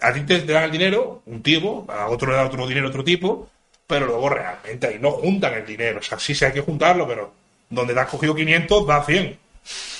[0.00, 2.88] a ti te, te dan el dinero, un tipo, a otro le da otro dinero,
[2.88, 3.48] otro tipo,
[3.88, 5.98] pero luego realmente ahí no juntan el dinero.
[5.98, 7.32] O sea, sí, sí hay que juntarlo, pero
[7.70, 9.38] donde te has cogido 500, da 100.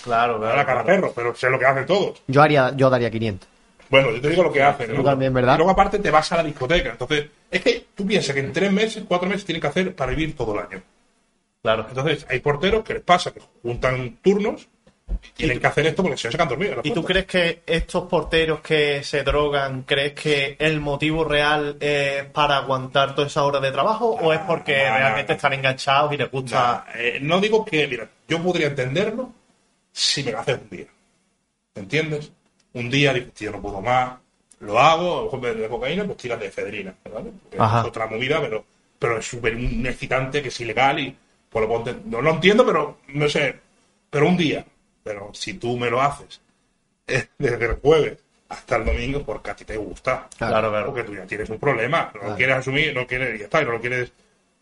[0.04, 0.56] Claro, Da claro.
[0.56, 1.00] la cara a claro.
[1.00, 2.22] perro, pero sé lo que hacen todos.
[2.26, 3.48] Yo haría, yo daría 500.
[3.90, 4.94] Bueno, yo te digo lo que hacen.
[4.94, 5.02] ¿no?
[5.02, 5.54] también, ¿verdad?
[5.54, 6.90] Y luego aparte te vas a la discoteca.
[6.90, 10.10] Entonces, es que tú piensas que en tres meses, cuatro meses tienen que hacer para
[10.10, 10.82] vivir todo el año.
[11.62, 11.86] Claro.
[11.88, 14.68] Entonces, hay porteros que les pasa que juntan turnos
[15.34, 16.80] tienen que hacer esto porque si no se quedan dormidos.
[16.84, 22.24] ¿Y tú crees que estos porteros que se drogan, crees que el motivo real es
[22.26, 26.30] para aguantar todas esas horas de trabajo o es porque realmente están enganchados y les
[26.30, 26.84] gusta?
[26.86, 29.32] Nah, eh, no digo que, mira, yo podría entenderlo
[29.92, 30.86] si me lo haces un día.
[31.74, 32.32] ¿Me entiendes?
[32.72, 34.14] Un día dices, tío, no puedo más,
[34.60, 37.32] lo hago, en vez de cocaína, pues tiras de efedrina, ¿vale?
[37.50, 38.64] Es otra movida, pero,
[38.98, 41.16] pero es súper un excitante que es ilegal y
[41.48, 43.54] pues lo no lo entiendo, pero no sé,
[44.10, 44.64] pero un día.
[45.08, 46.40] Pero si tú me lo haces
[47.06, 48.18] eh, desde el jueves
[48.48, 50.28] hasta el domingo, porque a ti te gusta.
[50.38, 50.86] Claro, claro.
[50.86, 53.62] Porque tú ya tienes un problema, no lo quieres asumir, no quieres, y ya está,
[53.62, 54.12] y no lo quieres,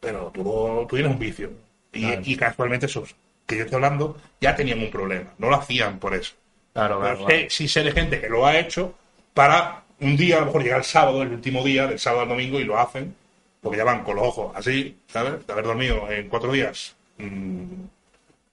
[0.01, 0.43] pero tú,
[0.89, 1.51] tú tienes un vicio.
[1.93, 3.15] Y, y casualmente esos
[3.47, 6.35] que yo estoy hablando ya tenían un problema, no lo hacían por eso.
[6.73, 7.41] Claro, Pero claro, claro.
[7.41, 8.95] sé- sí sé de gente que lo ha hecho
[9.35, 12.29] para un día, a lo mejor llega el sábado, el último día, del sábado al
[12.29, 13.15] domingo, y lo hacen,
[13.63, 15.47] porque ya van con los ojos así, ¿sabes?
[15.47, 17.85] De haber dormido en cuatro días, mm,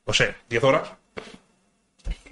[0.07, 0.91] no sé, diez horas,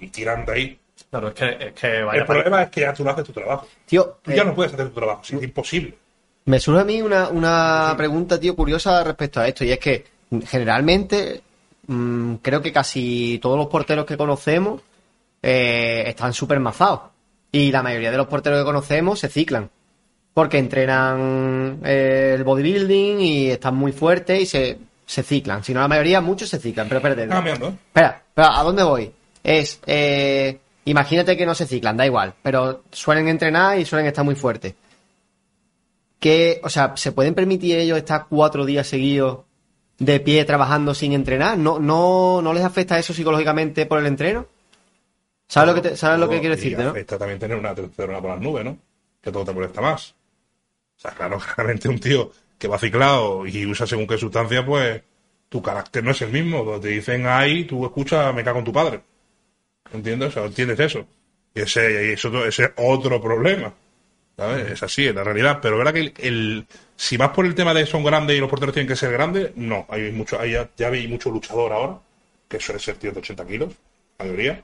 [0.00, 0.78] y tiran de ahí.
[1.10, 3.32] Claro, es que, es que vaya el problema es que ya tú no haces tu
[3.32, 3.66] trabajo.
[3.84, 5.94] Tío, Tú ya eh, no puedes hacer tu trabajo, es imposible.
[6.44, 10.04] Me surge a mí una, una pregunta, tío, curiosa respecto a esto, y es que
[10.46, 11.42] generalmente
[11.86, 14.80] mm, creo que casi todos los porteros que conocemos
[15.42, 17.00] eh, están súper mazados.
[17.50, 19.70] Y la mayoría de los porteros que conocemos se ciclan.
[20.32, 25.62] Porque entrenan eh, el bodybuilding y están muy fuertes y se, se ciclan.
[25.62, 27.28] Si no, la mayoría, muchos se ciclan, pero espérate.
[27.28, 27.68] Cambiando.
[27.68, 29.12] Espera, espera, ¿a dónde voy?
[29.44, 34.24] Es, eh, imagínate que no se ciclan, da igual, pero suelen entrenar y suelen estar
[34.24, 34.74] muy fuertes.
[36.18, 39.40] Que, o sea, ¿se pueden permitir ellos estar cuatro días seguidos
[39.98, 41.58] de pie trabajando sin entrenar?
[41.58, 44.46] ¿No, no, no les afecta eso psicológicamente por el entreno?
[45.48, 47.18] ¿Sabes lo que, te- sabes lo que quiero decirte, no?
[47.18, 48.78] también tener una testosterona por las nubes, ¿no?
[49.20, 50.14] Que todo te molesta más.
[50.96, 55.02] O sea, claro, claramente un tío que va ciclado y usa según qué sustancia, pues
[55.48, 56.78] tu carácter no es el mismo.
[56.80, 59.00] Te dicen ahí, tú escuchas, me cago en tu padre.
[59.92, 60.28] ¿Entiendes?
[60.28, 61.06] O sea, ¿entiendes eso?
[61.54, 63.72] Y ese, y eso, ese es otro problema.
[64.36, 64.70] ¿Sabes?
[64.72, 65.58] Es así, es la realidad.
[65.60, 66.66] Pero verdad que el, el-
[66.96, 69.50] si vas por el tema de son grandes y los porteros tienen que ser grandes,
[69.56, 69.86] no.
[69.90, 71.98] Hay mucho, hay, ya, hay mucho luchador ahora,
[72.48, 73.72] que suele ser tío de 80 kilos,
[74.18, 74.62] mayoría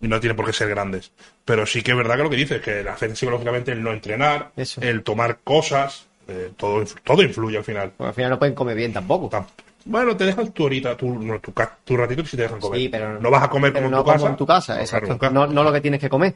[0.00, 1.12] y no tiene por qué ser grandes.
[1.44, 4.50] Pero sí que es verdad que lo que dices, que afecta psicológicamente el no entrenar,
[4.56, 4.80] Eso.
[4.82, 7.92] el tomar cosas, eh, todo, todo influye al final.
[7.98, 9.28] Al final no pueden comer bien tampoco.
[9.30, 9.46] Tam-
[9.86, 11.52] Bueno, te dejan tu horita, tu, no, tu,
[11.84, 12.80] tu ratito si te dejan comer.
[12.80, 14.26] Sí, pero no vas a comer como, no en tu casa.
[14.28, 15.18] en tu casa, No, exacto.
[15.18, 15.46] claro, nunca.
[15.48, 16.34] no, no lo que tienes que comer.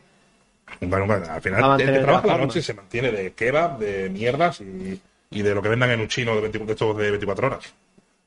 [0.80, 4.60] Bueno, bueno, al final, que la trabaja la noche se mantiene de kebab, de mierdas
[4.60, 5.00] y,
[5.30, 7.72] y de lo que vendan en un chino de, 20 de estos de 24 horas.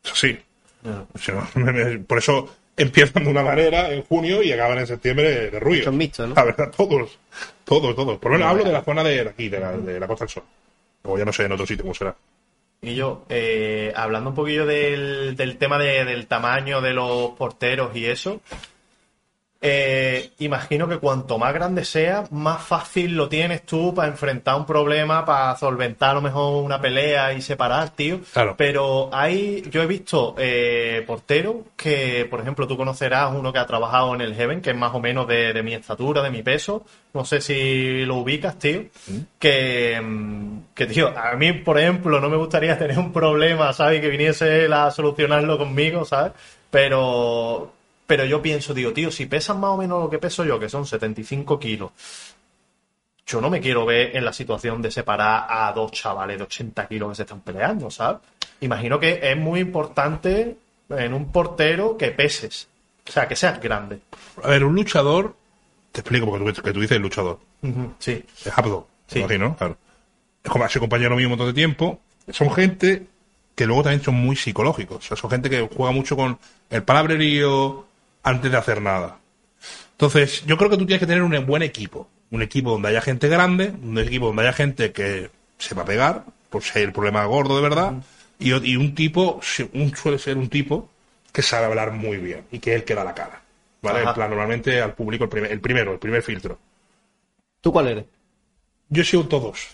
[0.03, 0.39] Eso sí.
[0.83, 1.07] No,
[1.55, 5.81] me- por eso empiezan de una manera en junio y acaban en septiembre de ruido.
[5.83, 6.35] Muchos mixtos, ¿no?
[6.35, 7.19] La verdad, todos.
[7.63, 8.17] Todos, todos.
[8.17, 10.29] Por lo menos hablo de la zona de aquí, de la, de la Costa del
[10.33, 10.43] Sol.
[11.03, 12.15] Luego ya no sé en otro sitio cómo será.
[12.83, 17.95] Y yo, eh, hablando un poquillo del, del tema de- del tamaño de los porteros
[17.95, 18.41] y eso,
[19.63, 24.65] eh, imagino que cuanto más grande sea, más fácil lo tienes tú para enfrentar un
[24.65, 28.21] problema, para solventar a lo mejor una pelea y separar, tío.
[28.33, 28.55] Claro.
[28.57, 33.67] Pero hay, yo he visto eh, porteros que, por ejemplo, tú conocerás uno que ha
[33.67, 36.41] trabajado en el Heaven, que es más o menos de, de mi estatura, de mi
[36.41, 36.83] peso.
[37.13, 38.85] No sé si lo ubicas, tío.
[39.37, 43.99] Que, mm, que, tío, a mí, por ejemplo, no me gustaría tener un problema, ¿sabes?
[43.99, 46.31] Y que viniese él a solucionarlo conmigo, ¿sabes?
[46.71, 47.73] Pero,
[48.11, 50.67] pero yo pienso, digo, tío, si pesan más o menos lo que peso yo, que
[50.67, 51.91] son 75 kilos,
[53.25, 56.89] yo no me quiero ver en la situación de separar a dos chavales de 80
[56.89, 58.19] kilos que se están peleando, ¿sabes?
[58.59, 60.57] Imagino que es muy importante
[60.89, 62.67] en un portero que peses.
[63.07, 64.01] O sea, que seas grande.
[64.43, 65.33] A ver, un luchador.
[65.93, 67.39] Te explico porque tú, que tú dices luchador.
[67.99, 68.25] Sí.
[68.43, 68.89] Es Abdo.
[69.07, 69.23] Sí.
[69.23, 69.77] Claro.
[70.43, 72.01] Es como ese compañero mío un montón de tiempo.
[72.29, 73.07] Son gente
[73.55, 74.97] que luego también son muy psicológicos.
[74.97, 76.37] O sea, son gente que juega mucho con
[76.69, 77.85] el palabrerío
[78.23, 79.17] antes de hacer nada.
[79.93, 82.07] Entonces, yo creo que tú tienes que tener un buen equipo.
[82.31, 86.63] Un equipo donde haya gente grande, un equipo donde haya gente que sepa pegar, por
[86.63, 87.93] si hay el problema gordo de verdad,
[88.39, 89.39] y, y un tipo,
[89.73, 90.89] un, suele ser un tipo
[91.31, 93.41] que sabe hablar muy bien y que el que da la cara.
[93.81, 94.03] ¿Vale?
[94.03, 96.57] En plan, normalmente al público el, primer- el primero, el primer filtro.
[97.61, 98.05] ¿Tú cuál eres?
[98.89, 99.67] Yo he sido todos.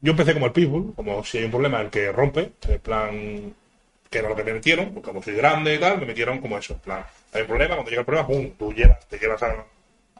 [0.00, 3.54] Yo empecé como el pitbull, como si hay un problema el que rompe, en plan
[4.14, 6.56] que era lo que me metieron, porque como soy grande y tal, me metieron como
[6.56, 9.42] eso, en plan, hay un problema, cuando llega el problema, pum, tú llevas, te llevas
[9.42, 9.66] a,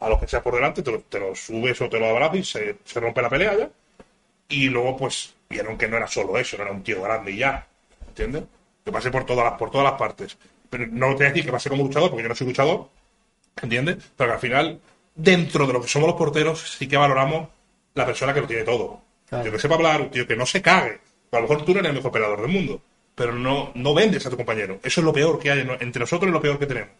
[0.01, 2.37] a lo que sea por delante, te lo, te lo subes o te lo abrazas
[2.37, 3.69] y se, se rompe la pelea ya.
[4.49, 7.37] Y luego pues vieron que no era solo eso, no era un tío grande y
[7.37, 7.65] ya,
[8.05, 8.43] ¿entiendes?
[8.83, 10.37] Que pasé por todas las, por todas las partes.
[10.69, 12.89] Pero no te voy a decir que pasé como luchador, porque yo no soy luchador,
[13.61, 13.97] ¿entiendes?
[14.17, 14.81] Pero que al final,
[15.15, 17.47] dentro de lo que somos los porteros, sí que valoramos
[17.93, 19.01] la persona que lo tiene todo.
[19.31, 20.99] Un tío que sepa hablar, un tío que no se cague.
[21.31, 22.81] A lo mejor tú no eres el mejor peleador del mundo,
[23.15, 24.79] pero no, no vendes a tu compañero.
[24.83, 26.91] Eso es lo peor que hay en- entre nosotros, es lo peor que tenemos.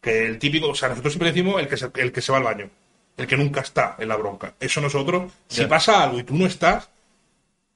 [0.00, 2.38] Que el típico, o sea, nosotros siempre decimos el que se, el que se va
[2.38, 2.68] al baño,
[3.16, 4.54] el que nunca está en la bronca.
[4.58, 6.88] Eso nosotros, si pasa algo y tú no estás,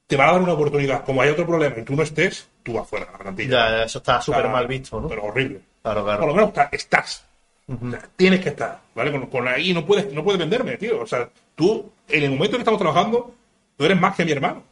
[0.06, 1.04] te va a dar una oportunidad.
[1.04, 3.50] Como hay otro problema y tú no estés, tú vas fuera de la plantilla.
[3.78, 5.08] Ya, eso está súper mal visto, ¿no?
[5.08, 5.60] Pero horrible.
[5.82, 6.20] Claro, claro.
[6.20, 7.24] Por lo menos está- estás.
[7.66, 9.10] O sea, tienes que estar, ¿vale?
[9.10, 11.00] Con, con ahí no puedes, no puedes venderme, tío.
[11.00, 13.34] O sea, tú, en el momento en que estamos trabajando,
[13.76, 14.62] tú eres más que mi hermano.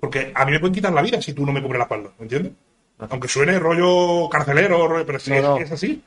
[0.00, 2.10] Porque a mí me pueden quitar la vida si tú no me cubres la espalda,
[2.18, 2.52] ¿me entiendes?
[3.10, 5.56] Aunque suene rollo carcelero, rollo- pero si No, es, no.
[5.58, 6.02] es así.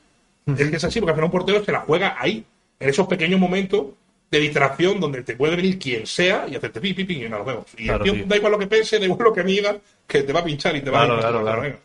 [0.56, 2.44] Es que es así, porque al final un portero se la juega ahí,
[2.80, 3.86] en esos pequeños momentos
[4.30, 7.38] de distracción donde te puede venir quien sea y hacerte pi, pi, pi, y nada,
[7.38, 7.66] nos vemos.
[7.76, 8.26] Y Claro, el tío, tío.
[8.26, 10.74] da igual lo que pese, da igual lo que mida, que te va a pinchar
[10.74, 11.60] y te va Claro, a claro, claro.
[11.62, 11.78] venga.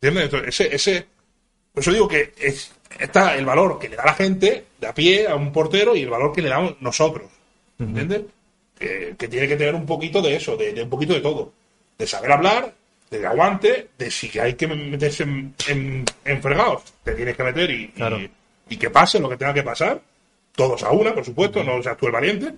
[0.00, 0.24] ¿Entiendes?
[0.24, 1.06] Entonces, ese, ese,
[1.72, 4.92] por eso digo que es, está el valor que le da la gente de a
[4.94, 7.30] pie a un portero y el valor que le damos nosotros.
[7.78, 8.22] ¿Entiendes?
[8.78, 11.52] Que, que tiene que tener un poquito de eso, de, de un poquito de todo.
[11.96, 12.74] De saber hablar,
[13.10, 17.70] de aguante, de si hay que meterse en, en, en fregados, te tienes que meter
[17.70, 18.18] y, Claro.
[18.20, 18.30] y,
[18.68, 20.00] y que pase lo que tenga que pasar.
[20.54, 22.52] Todos a una, por supuesto, no seas tú el valiente.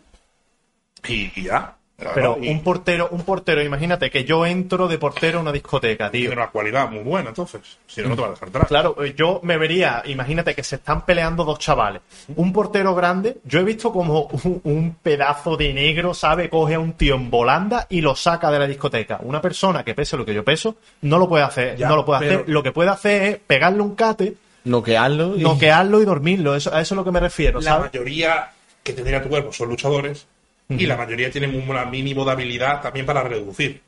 [1.06, 1.76] Y, y ya.
[2.14, 6.08] Pero Y un portero, un portero, imagínate que yo entro de portero a una discoteca,
[6.12, 6.20] tío.
[6.20, 7.60] tiene una cualidad muy buena, entonces.
[7.88, 8.68] Si no, no te vas a dejar atrás.
[8.68, 12.02] Claro, eh, yo me vería, imagínate que se están peleando dos chavales.
[12.36, 16.48] Un portero grande, yo he visto como un, un pedazo de negro, ¿sabe?
[16.48, 19.18] Coge a un tío en volanda y lo saca de la discoteca.
[19.22, 22.04] Una persona que pese lo que yo peso, no lo puede hacer, Ya, no lo
[22.04, 22.48] puede pero- hacer.
[22.48, 24.34] Lo que puede hacer es pegarle un cate,
[24.64, 25.40] Noquearlo y...
[25.42, 26.54] noquearlo y dormirlo.
[26.54, 27.92] Eso, a eso es lo que me refiero, la ¿sabes?
[27.92, 28.50] mayoría
[28.84, 30.26] que tendría tu cuerpo son luchadores
[30.68, 33.80] y la mayoría tienen un mínimo de habilidad también para reducir.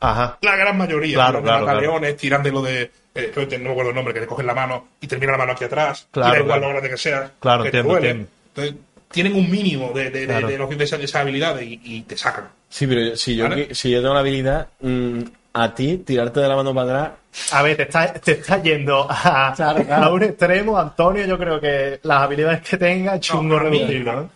[0.00, 0.38] Ajá.
[0.42, 1.14] La gran mayoría.
[1.14, 2.16] Claro, de claro, claro.
[2.16, 2.90] tiran de lo de.
[3.14, 5.52] eh, no me acuerdo el nombre, que te cogen la mano y termina la mano
[5.52, 6.08] aquí atrás.
[6.10, 6.60] Claro, y da igual claro.
[6.62, 7.30] lo grande que seas.
[7.38, 8.10] Claro, que te entiendo, duele.
[8.10, 8.32] entiendo.
[8.48, 8.74] Entonces,
[9.12, 10.48] tienen un mínimo de, de, de- Claro.
[10.48, 12.48] de, los- de esa, de esa habilidad y, y te sacan.
[12.68, 15.20] Sí, pero si yo, si yo tengo la habilidad, mm,
[15.54, 17.18] a ti, tirarte de la mano para atrás,
[17.52, 20.04] A ver, te está, te está yendo a, Claro, claro.
[20.06, 21.24] a un extremo, Antonio.
[21.26, 23.82] Yo creo que las habilidades que tenga, chungo No, mí,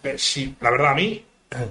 [0.05, 1.25] eh, sí, la verdad, a mí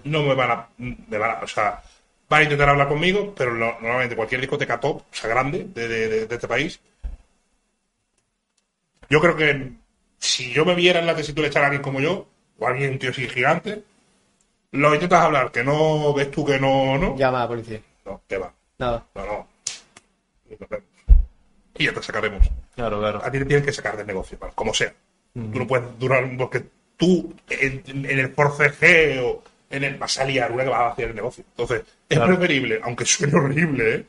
[0.05, 0.67] no me van a.
[0.77, 1.81] Me van a o sea,
[2.29, 5.87] van a intentar hablar conmigo, pero no- normalmente cualquier discoteca top, o sea, grande, de,
[5.87, 6.79] de- de- de este país,
[9.09, 9.71] yo creo que
[10.17, 12.27] si yo me viera en la tesitura de echar a alguien como yo,
[12.57, 13.83] o alguien, un tío así gigante,
[14.71, 17.81] lo intentas hablar, que no ves tú que no, no, Llama a la policía.
[18.05, 19.05] no, te va, Nada.
[19.15, 19.47] no, no.
[21.77, 23.21] Y ya te sacaremos Claro, claro.
[23.23, 24.53] a ti te tienen que sacar del negocio, ¿vale?
[24.55, 24.93] como sea.
[25.33, 26.63] Tú no puedes durar, porque
[26.95, 31.09] tú en, en el forcejeo, en el vas a liar una que vas a hacer
[31.09, 31.43] el negocio.
[31.51, 32.37] Entonces, es Claro.
[32.37, 34.05] preferible, aunque suene horrible, ¿eh?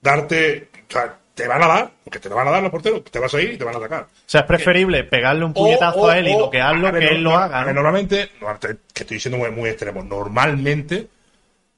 [0.00, 3.04] darte, o sea, te van a dar, porque te lo van a dar los porteros,
[3.04, 4.02] te vas a ir y te van a atacar.
[4.02, 6.90] O sea, es preferible pegarle un puñetazo O- o- a él y o- noquearlo a
[6.90, 7.82] ver, que no- él lo no- haga, a ver, ¿no?
[7.82, 11.08] Normalmente, no, te- que estoy diciendo muy, muy extremo, normalmente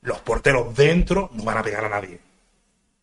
[0.02, 2.18] los porteros dentro no van a pegar a nadie.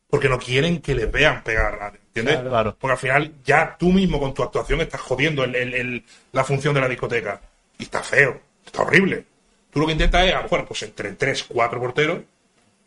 [0.10, 2.00] Porque no quieren que les vean pegar a nadie.
[2.08, 2.36] ¿Entiendes?
[2.36, 2.78] Claro, claro.
[2.78, 6.04] Porque al final ya tú mismo con tu actuación estás jodiendo el- el- el-
[6.34, 7.40] la función de la discoteca.
[7.80, 9.24] Y está feo, está horrible.
[9.72, 12.20] Tú lo que intentas es, a lo mejor, pues entre tres, cuatro porteros,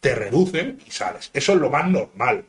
[0.00, 1.30] te reducen y sales.
[1.32, 2.44] Eso es lo más normal.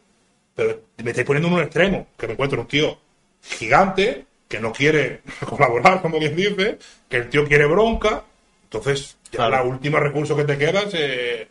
[0.55, 2.97] Pero me estáis poniendo en un extremo, que me encuentro un tío
[3.41, 6.77] gigante, que no quiere colaborar, como quien dice,
[7.09, 8.23] que el tío quiere bronca.
[8.63, 9.51] Entonces, ya Claro.
[9.51, 10.93] la última recurso que te queda es...
[10.93, 11.47] eh,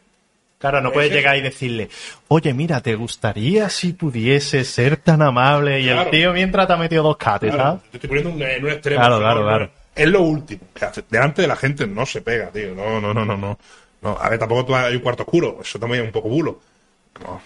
[0.59, 1.91] Claro, no puedes Ese- llegar y decirle,
[2.29, 5.81] oye, mira, ¿te gustaría si pudiese ser tan amable?
[5.81, 7.91] Y el tío mientras te ha metido dos cates, Claro, ¿sabes?
[7.91, 9.01] te estoy poniendo un- en un extremo.
[9.01, 9.71] Claro, claro, claro.
[9.95, 10.63] Es lo último.
[10.75, 11.05] que hace.
[11.09, 12.75] Delante de la gente no se pega, tío.
[12.75, 13.59] No, no, no, no, no.
[14.03, 15.59] No, a ver, tampoco tú hay un cuarto oscuro.
[15.63, 16.61] Eso también es un poco bulo.
[17.23, 17.41] No.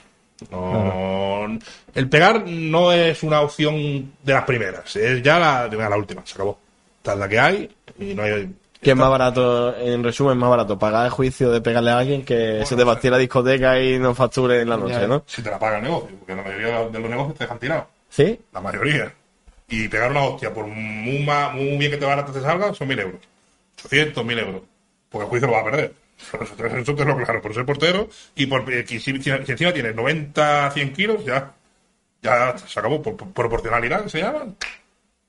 [0.50, 1.58] No.
[1.94, 4.94] El pegar no es una opción de las primeras.
[4.96, 6.22] Es ya la, la última.
[6.24, 6.58] Se acabó.
[6.98, 8.52] Esta es la que hay y no hay.
[8.80, 11.98] Que es más barato, en resumen, es más barato pagar el juicio de pegarle a
[11.98, 15.24] alguien que se te vacíe la discoteca y no facture en la noche, ¿no?
[15.26, 16.16] Si te la paga el negocio.
[16.16, 17.88] Porque la mayoría de los negocios te dejan tirado.
[18.08, 18.40] ¿Sí?
[18.52, 19.12] La mayoría.
[19.68, 21.18] Y pegar una hostia, por muy,
[21.78, 23.20] bien que te barato te salga, son mil euros.
[23.84, 24.62] 800, mil euros.
[25.10, 25.94] Porque el juicio lo va a perder.
[26.82, 30.70] Eso te- lo claro, por ser portero y por eh, si, si- encima tienes 90,
[30.72, 31.54] 100 kilos, ya,
[32.22, 33.02] ya se acabó.
[33.02, 34.46] Por, por proporcionalidad, se llama,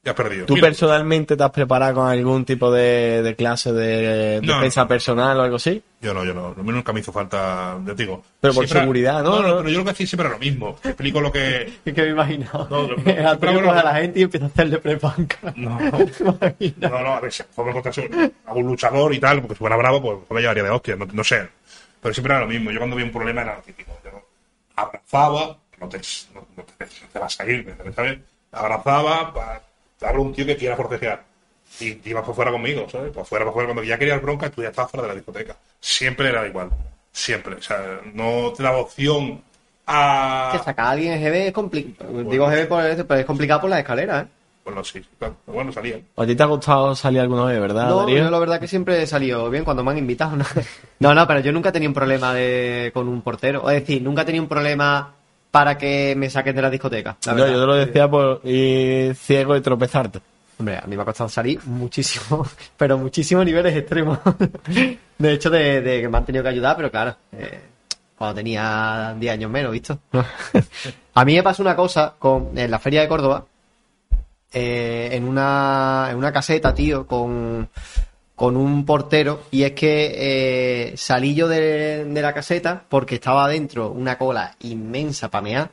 [0.03, 0.45] ya has perdido.
[0.45, 4.81] ¿Tú Mira, personalmente te has preparado con algún tipo de, de clase de No, defensa
[4.83, 4.87] no.
[4.87, 5.83] personal o algo así?
[6.01, 6.55] Yo no, yo no.
[6.57, 8.23] A mí nunca me hizo falta, ya te digo.
[8.39, 9.41] Pero por Siempre- seguridad, ¿no?
[9.41, 10.77] No, no, pero yo lo que hacía siempre era lo mismo.
[10.81, 11.63] Te explico lo que.
[11.85, 12.67] Es que me he imaginado.
[12.69, 15.37] No, a la gente y empieza a hacerle prepanca.
[15.57, 15.77] No.
[16.77, 18.09] No, no, a ver, si encontrarse
[18.45, 21.47] algún luchador y tal, porque si fuera bravo, pues me llevaría de hostia, no, sé.
[22.01, 22.71] Pero siempre era lo mismo.
[22.71, 23.91] Yo cuando vi un problema era lo típico.
[24.05, 24.11] Yo
[24.77, 25.99] abrazaba, no te,
[26.33, 26.47] no,
[26.77, 28.19] te, te vas a ir, ¿sabes?
[28.51, 29.68] Abrazaba, pa- te
[30.01, 31.23] hablo un tío que quiera forcejear.
[31.79, 33.11] Y te ibas por fuera conmigo, ¿sabes?
[33.11, 33.67] Por fuera, por fuera.
[33.67, 35.55] Cuando ya querías bronca, tú ya estabas fuera de la discoteca.
[35.79, 36.69] Siempre era igual.
[37.11, 37.55] Siempre.
[37.55, 39.41] O sea, no te daba opción
[39.85, 40.49] a.
[40.51, 42.23] Que sacar a alguien en GB es complicado.
[42.23, 44.27] Digo GB por eso, pero es complicado por las escaleras, ¿eh?
[44.65, 45.35] Bueno, sí, claro.
[45.45, 46.03] Pero bueno, salían.
[46.15, 48.17] ¿A ti te ha gustado salir alguna vez, verdad, No, Darío?
[48.25, 50.35] yo la verdad que siempre he salido bien cuando me han invitado.
[50.35, 50.45] No,
[50.99, 53.67] no, no, pero yo nunca he tenido un problema de, con un portero.
[53.69, 55.15] Es decir, nunca he tenido un problema
[55.51, 57.17] para que me saquen de la discoteca.
[57.25, 60.19] la No, yo te lo decía por ir ciego y tropezarte.
[60.59, 62.45] Hombre, a mí me ha costado salir muchísimo,
[62.77, 64.19] pero muchísimos niveles extremos.
[65.17, 67.59] De hecho, de, de que me han tenido que ayudar, pero claro, eh,
[68.17, 69.99] cuando tenía 10 años menos, ¿visto?
[71.13, 73.45] A mí me pasó una cosa con, en la feria de Córdoba,
[74.51, 77.69] eh, en, una, en una caseta, tío, con,
[78.39, 83.91] con un portero, y es que eh, salí yo de, la caseta porque estaba adentro
[83.91, 85.71] una cola inmensa para mear,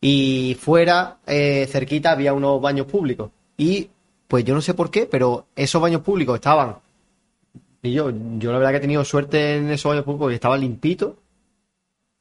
[0.00, 3.32] y fuera, eh, cerquita, había unos baños públicos.
[3.56, 3.90] Y
[4.28, 6.76] pues yo no sé por qué, pero esos baños públicos estaban.
[7.82, 10.60] Y yo, yo la verdad que he tenido suerte en esos baños públicos que estaban
[10.60, 11.14] limpitos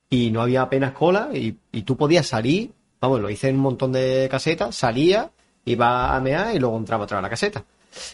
[0.10, 2.72] y no había apenas cola y, y tú podías salir.
[3.00, 5.30] Vamos, lo hice en un montón de casetas, salía,
[5.66, 7.64] iba a mear y luego entraba otra vez a la caseta.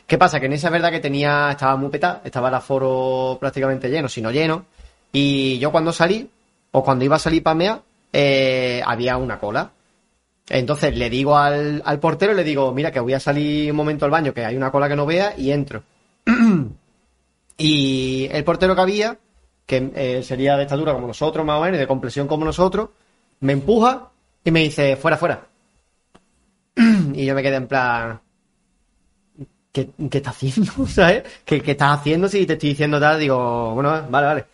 [0.08, 0.40] ¿Qué pasa?
[0.40, 4.08] Que en esa es verdad que tenía, estaba muy petado, estaba el aforo prácticamente lleno,
[4.08, 4.66] si no lleno.
[5.12, 6.30] Y yo cuando salí,
[6.72, 7.82] o cuando iba a salir para mear,
[8.12, 9.72] eh, había una cola.
[10.50, 14.12] Entonces le digo al, portero, le digo, mira que voy a salir un momento al
[14.12, 15.84] baño, que hay una cola que no vea, y entro.
[17.58, 19.18] y el portero que había,
[19.66, 22.90] que eh, sería de estatura como nosotros más o menos, de complexión como nosotros,
[23.40, 24.12] me empuja
[24.44, 25.48] y me dice, fuera, fuera.
[26.76, 28.22] y yo me quedé en plan,
[29.76, 30.72] ¿qué, qué estás haciendo?
[30.88, 31.24] ¿Sabes?
[31.46, 33.20] ¿Qué, ¿Qué estás haciendo si te estoy diciendo tal?
[33.20, 34.46] Digo, bueno, vale, vale.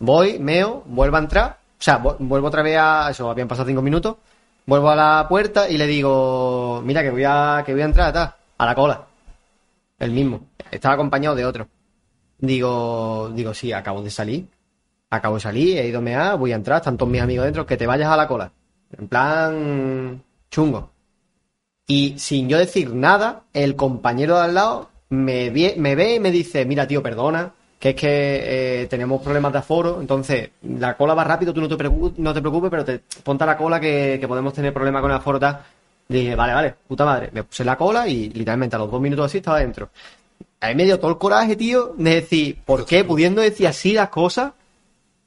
[0.00, 3.66] Voy, meo, vuelvo a entrar, o sea, vu- vuelvo otra vez a, eso, habían pasado
[3.68, 4.16] cinco minutos,
[4.66, 8.12] vuelvo a la puerta y le digo, mira que voy a, que voy a entrar
[8.12, 9.06] tal, a la cola.
[9.98, 10.40] El mismo.
[10.70, 11.68] Estaba acompañado de otro.
[12.38, 14.48] Digo, digo, sí, acabo de salir.
[15.10, 17.76] Acabo de salir, he ido a voy a entrar, están todos mis amigos dentro, que
[17.76, 18.52] te vayas a la cola.
[18.98, 20.92] En plan, chungo.
[21.86, 26.30] Y sin yo decir nada, el compañero de al lado me, me ve y me
[26.32, 31.14] dice, mira tío, perdona, que es que eh, tenemos problemas de aforo, entonces la cola
[31.14, 33.78] va rápido, tú no te, preocu- no te preocupes, pero te ponte a la cola
[33.78, 35.60] que, que podemos tener problemas con el aforo tal.
[36.08, 37.30] Dije, vale, vale, puta madre.
[37.32, 39.90] Me puse la cola y literalmente a los dos minutos así estaba dentro.
[40.60, 43.92] A mí me dio todo el coraje, tío, de decir, ¿por qué pudiendo decir así
[43.92, 44.52] las cosas,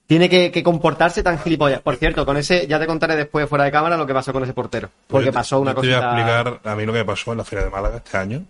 [0.09, 1.81] tiene que, que comportarse tan gilipollas?
[1.81, 4.41] Por cierto, con ese, ya te contaré después fuera de cámara lo que pasó con
[4.43, 4.89] ese portero.
[5.05, 7.37] Porque te- pasó una yo te voy a explicar a mí lo que pasó en
[7.37, 8.43] la Feria de Málaga este año.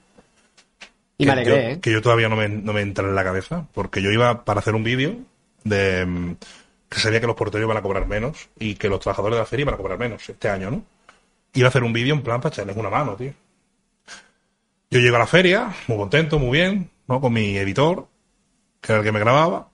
[1.17, 1.79] Y me que alegré, yo, ¿eh?
[1.81, 4.61] que yo todavía no me, no me entra en la cabeza, porque yo iba para
[4.61, 5.17] hacer un vídeo
[5.65, 6.35] de mm,
[6.87, 9.45] que sabía que los porteros iban a cobrar menos y que los trabajadores de la
[9.45, 10.83] feria iban a cobrar menos este año, ¿no?
[11.53, 13.33] Iba a hacer un vídeo en plan para echarles una mano, tío.
[14.91, 17.19] Yo llego a la feria, muy contento, muy bien, ¿no?
[17.21, 18.07] Con mi editor,
[18.81, 19.68] que era el que me grababa,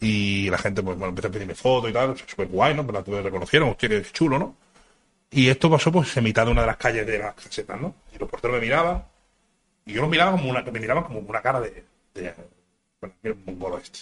[0.00, 2.86] y la gente, pues, bueno, empezó a pedirme fotos y tal, súper guay, ¿no?
[2.86, 4.56] Pero la reconocieron, hostia, qué chulo, ¿no?
[5.30, 7.94] Y esto pasó pues en mitad de una de las calles de las casetas, ¿no?
[8.14, 9.04] Y los porteros me miraban.
[9.84, 11.84] Y yo los miraba como una, me miraban como una cara de.
[12.14, 12.34] de
[13.00, 14.00] bueno, mira el mongolo este.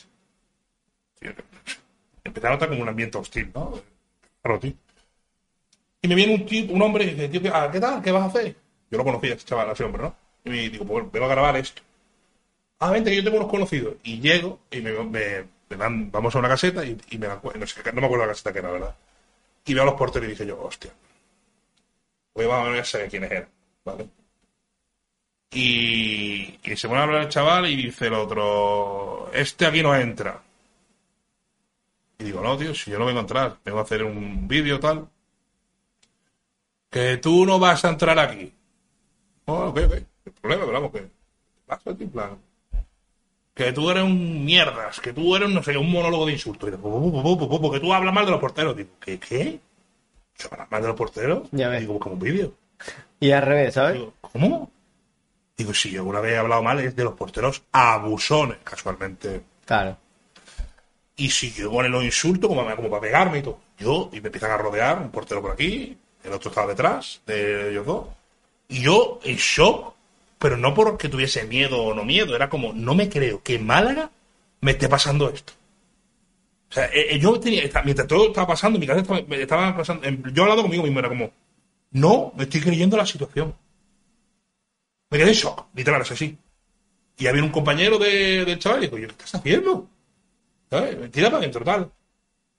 [1.19, 1.31] Tío,
[2.25, 3.81] Empecé a notar como un ambiente hostil, ¿no?
[4.43, 4.73] Claro, tío.
[6.03, 8.03] Y me viene un tipo, un hombre y dice, tío, ¿qué, ah, ¿qué tal?
[8.03, 8.57] ¿Qué vas a hacer?
[8.91, 10.15] Yo lo conocía, este chaval, ese hombre, ¿no?
[10.45, 11.83] Y me digo, pues vengo a grabar esto.
[12.79, 13.95] Ah, vente, que yo tengo unos conocidos.
[14.05, 18.07] Y llego y me, me, vamos a una caseta y, me dan, no, no me
[18.07, 18.97] acuerdo la caseta que era, ¿verdad?
[19.65, 20.93] Y veo a los porteros y dije yo, hostia.
[22.35, 23.49] Voy a ver saber quiénes eran,
[23.85, 24.09] ¿vale?
[25.51, 29.95] Y, y se pone a hablar el chaval y dice el otro, este aquí no
[29.95, 30.43] entra.
[32.19, 34.81] Y digo, no, tío, si yo no vengo a entrar, vengo a hacer un vídeo
[34.81, 35.09] tal.
[36.91, 38.53] Que tú no vas a entrar aquí.
[39.47, 39.93] Oh, ok, ok.
[40.25, 41.11] El problema, pero vamos, que ¿qué
[41.67, 42.11] pasa, tío?
[42.11, 42.39] Plan,
[43.57, 46.69] que tú eres un mierdas, que tú eres, no sé, un monólogo de insultos.
[46.69, 48.77] Y digo, "Pu, pu, pu, pu, pu, porque tú hablas mal de los porteros.
[48.77, 49.19] Digo, ¿qué?
[49.19, 49.59] ¿Qué?
[50.37, 51.49] ¿Yo hablas mal de los porteros?
[51.53, 51.81] Ya ves.
[51.81, 52.53] Digo, busca un vídeo.
[53.19, 53.95] Y al revés, ¿sabes?
[53.95, 54.71] Digo, ¿cómo?
[55.57, 59.41] Digo, si yo alguna vez he hablado mal es de los porteros abusones, casualmente.
[59.65, 59.97] Claro.
[61.17, 63.59] Y si yo con los insultos como, como para pegarme y todo.
[63.79, 67.71] Yo, y me empiezan a rodear, un portero por aquí, el otro estaba detrás de
[67.71, 68.07] ellos dos.
[68.69, 69.95] Y yo en shock,
[70.39, 73.67] pero no porque tuviese miedo o no miedo, era como, no me creo que en
[73.67, 74.11] Málaga
[74.61, 75.53] me esté pasando esto.
[76.71, 80.07] O sea, eh, eh, yo tenía, mientras todo estaba pasando, mi cabeza estaba, estaba pasando,
[80.07, 81.31] en- yo hablando conmigo mismo, era como,
[81.93, 83.55] no, me estoy creyendo la situación.
[85.11, 86.37] Me quedé en shock, literal, así.
[87.19, 89.89] Y había un compañero de- del chaval y dijo, ¿qué estás haciendo?
[90.71, 91.11] ¿sabes?
[91.13, 91.93] Tira para adentro, tal.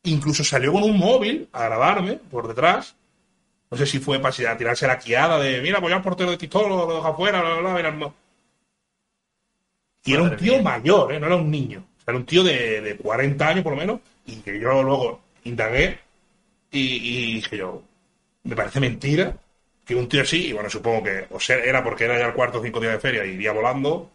[0.03, 2.95] Incluso salió con un móvil a grabarme por detrás.
[3.69, 6.37] No sé si fue para tirarse la quiada de, mira, pues ya el portero de
[6.37, 8.13] Titolo lo deja afuera, bla, bla, bla, mira, no.
[10.05, 10.61] Y era un tío mía.
[10.61, 11.19] mayor, ¿eh?
[11.19, 11.79] no era un niño.
[11.97, 13.99] O sea, era un tío de, de 40 años por lo menos.
[14.25, 15.99] Y que yo luego indagué
[16.71, 16.79] y,
[17.29, 17.83] y dije yo,
[18.43, 19.37] me parece mentira
[19.85, 22.33] que un tío así, y bueno, supongo que o sea, era porque era ya el
[22.33, 24.11] cuarto o cinco días de feria y iría volando,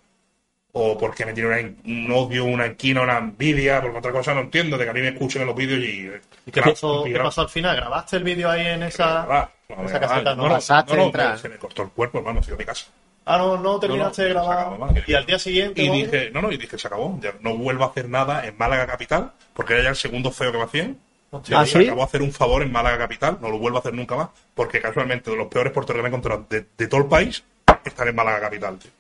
[0.75, 4.41] o porque me tiene una- un odio, una esquina, una envidia, porque otra cosa no
[4.41, 6.11] entiendo, de que a mí me escuchen en los vídeos y...
[6.47, 7.77] ¿Y qué pasó, qué pasó al final?
[7.77, 9.51] ¿Grabaste el vídeo ahí en esa...?
[9.69, 10.49] No, esa caseta, no, ¿no?
[10.49, 12.87] no, Pasaste no, se me cortó el cuerpo, hermano, me fui a mi casa.
[13.25, 15.05] Ah, no, no terminaste No, de grabar.
[15.07, 15.83] y al día siguiente...
[15.83, 15.95] Y ¿no?
[15.95, 18.87] dije, no, no, y dije, se acabó, ya no vuelvo a hacer nada en Málaga
[18.87, 20.99] Capital, porque era ya el segundo feo que me hacían.
[21.31, 21.85] Hostia, ¿Ah, sí?
[21.85, 24.29] acabo de hacer un favor en Málaga Capital, no lo vuelvo a hacer nunca más,
[24.55, 27.43] porque casualmente de los peores porteros que me he encontrado de, de todo el país
[27.85, 28.91] están en Málaga Capital, tío.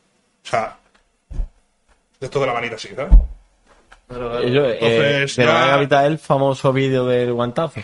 [0.44, 0.76] O sea,
[2.22, 3.12] de esto de la manita así, ¿sabes?
[4.44, 7.80] Ellos, eh, Entonces, pero ya- capital el famoso vídeo del guantazo.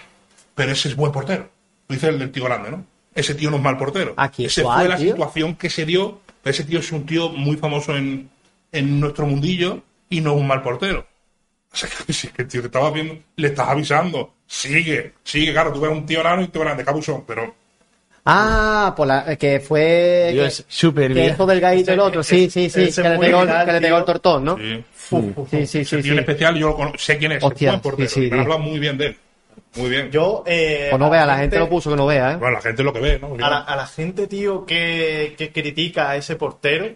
[0.55, 1.48] Pero ese es buen portero.
[1.89, 2.85] Lo dice el del tío grande, ¿no?
[3.15, 4.15] Ese tío no es mal portero.
[4.16, 4.47] ¿A quién?
[4.47, 5.10] Ese ¿Cuál, fue la tío?
[5.12, 6.20] situación que se dio.
[6.44, 8.31] Ese tío es un tío muy famoso en,
[8.70, 11.06] en nuestro mundillo y no es un mal portero.
[11.73, 14.35] O sea, que si el tío te estaba viendo, le estás avisando.
[14.47, 17.55] Sigue, sigue, claro, tú ves un tío grande y un tío grande, cabuzón, pero
[18.30, 20.30] Ah, por la, que fue.
[20.32, 21.32] Dios, que, súper que bien.
[21.32, 22.22] hizo del gallito el otro.
[22.22, 22.82] Sí, sí, sí.
[22.82, 24.56] ese Que le pegó, que le pegó el tortón, ¿no?
[24.59, 24.84] sí.
[25.50, 26.02] Sí, sí, sí.
[26.02, 26.10] sí.
[26.10, 28.09] en especial yo lo sé quién es, Hostia, es buen portero.
[28.09, 28.40] sí, sí, me han tío.
[28.42, 29.16] hablado muy bien de él.
[29.76, 30.10] Muy bien.
[30.10, 32.36] Yo, eh, Pues no a vea, la gente lo puso que no vea, ¿eh?
[32.36, 33.34] Bueno, la gente es lo que ve, ¿no?
[33.44, 36.90] A la, a la gente, tío, que, que critica a ese portero,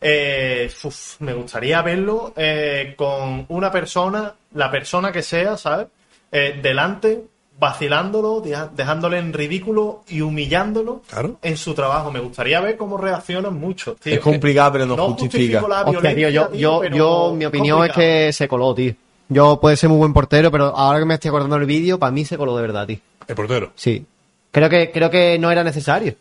[0.00, 5.88] eh, uf, me gustaría verlo eh, con una persona, la persona que sea, ¿sabes?
[6.30, 7.22] Eh, delante,
[7.58, 8.42] vacilándolo,
[8.74, 11.36] dejándole en ridículo y humillándolo Claro.
[11.42, 12.10] en su trabajo.
[12.10, 14.14] Me gustaría ver cómo reaccionan muchos, tío.
[14.14, 15.60] Es complicado, pero no justifica.
[15.60, 18.74] justifico la Hostia, tío, yo, tío, yo, pero yo, mi opinión es que se coló,
[18.74, 18.94] tío.
[19.28, 22.12] Yo puede ser muy buen portero, pero ahora que me estoy acordando del vídeo, para
[22.12, 22.98] mí se coló de verdad, tío.
[23.26, 23.72] El portero.
[23.74, 24.04] Sí.
[24.52, 26.14] Creo que, creo que no era necesario.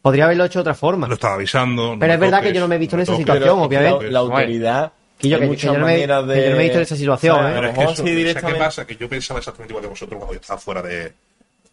[0.00, 1.06] Podría haberlo hecho de otra forma.
[1.06, 1.92] Lo estaba avisando.
[1.92, 3.24] no Pero es verdad toques, que yo no me he visto en esa toques.
[3.26, 4.06] situación, obviamente.
[4.06, 4.92] La, la autoridad.
[5.22, 6.76] Que yo- que- que muchas yo no me- maneras que yo no me he visto
[6.78, 7.54] en esa situación, O sea, ¿eh?
[7.54, 8.86] Pero es que eso, sí ¿sabes qué pasa?
[8.86, 11.12] Que yo pensaba exactamente igual de vosotros cuando yo estaba fuera de,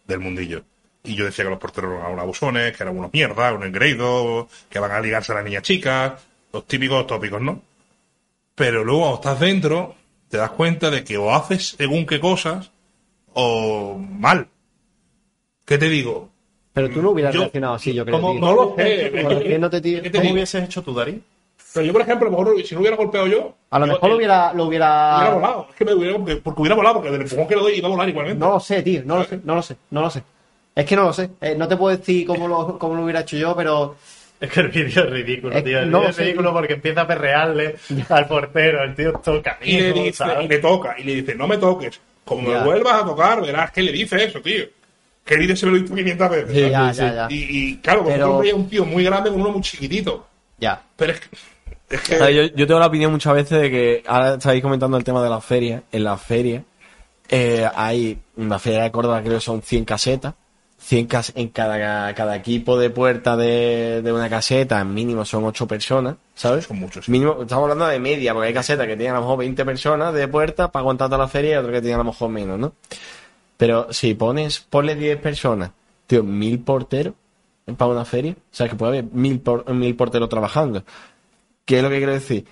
[0.06, 0.62] del mundillo.
[1.02, 4.46] Y yo decía que los porteros eran unos abusones, que eran unos mierdas, unos engreídos,
[4.70, 6.12] que van a ligarse a las niñas chicas,
[6.52, 7.60] los típicos tópicos, ¿no?
[8.54, 9.94] Pero luego cuando estás dentro,
[10.28, 12.70] te das cuenta de que o haces según qué cosas,
[13.32, 14.46] o mal.
[15.64, 16.28] ¿Qué te digo?
[16.72, 18.20] Pero tú no hubieras Yo- reaccionado así, yo creo.
[18.20, 18.40] ¿Cómo- tío.
[18.40, 19.10] No lo sé.
[19.22, 20.02] Conociéndote, tío.
[20.02, 21.18] ¿Qué te ¿Cómo hubieses hecho tú, Darío?
[21.72, 23.92] Pero yo, por ejemplo, a lo mejor si no hubiera golpeado yo, A lo yo-
[23.92, 25.34] mejor lo eh, hubiera, lo hubiera hubiera...
[25.34, 25.66] volado.
[25.70, 27.86] Es que me hubiera, porque, porque hubiera volado, porque del empujón que le doy iba
[27.88, 28.40] a volar igualmente.
[28.40, 29.02] No lo sé, tío.
[29.04, 30.22] No lo sé, no lo sé, no lo sé.
[30.74, 31.30] Es que no lo sé.
[31.40, 33.96] Eh, no te puedo decir cómo lo, cómo lo hubiera hecho yo, pero...
[34.40, 35.80] Es que el vídeo es ridículo, Es- tío.
[35.80, 36.54] El no vídeo es ridículo tío.
[36.58, 37.76] porque empieza a perrearle
[38.08, 38.82] al portero.
[38.82, 39.58] El tío toca.
[39.62, 40.44] y le mijo, dice, ¿sabes?
[40.46, 42.00] y le toca, y le dice, no me toques.
[42.24, 42.58] Como Ya.
[42.60, 44.64] me vuelvas a tocar, verás que le dice eso, tío.
[45.24, 46.50] Que el vídeo se lo he visto 500 veces.
[46.54, 46.60] Sí.
[46.70, 47.26] Ya, ya, ya.
[47.28, 47.36] Y,
[47.72, 50.26] y claro, vosotros Pero- veis un tío muy grande con uno muy chiquitito.
[50.58, 50.80] Ya.
[50.96, 51.28] Pero es que.
[51.90, 55.04] Es que yo, yo tengo la opinión muchas veces de que ahora estáis comentando el
[55.04, 55.82] tema de las ferias.
[55.92, 56.62] En las ferias
[57.28, 60.34] eh, hay una feria de Córdoba, creo que son 100 casetas.
[60.82, 65.66] 100 cas- en cada, cada equipo de puerta de, de una caseta, mínimo son 8
[65.68, 66.64] personas, ¿sabes?
[66.64, 67.10] Son muchos, sí.
[67.10, 70.14] Mínimo, estamos hablando de media, porque hay casetas que tienen a lo mejor 20 personas
[70.14, 72.58] de puerta para aguantar toda la feria y otras que tienen a lo mejor menos,
[72.58, 72.72] ¿no?
[73.58, 75.70] Pero si pones, ponle 10 personas,
[76.06, 77.12] tío, mil porteros
[77.76, 80.82] para una feria, o sea, que puede haber mil, por- mil porteros trabajando.
[81.70, 82.44] ¿Qué es lo que quiero decir?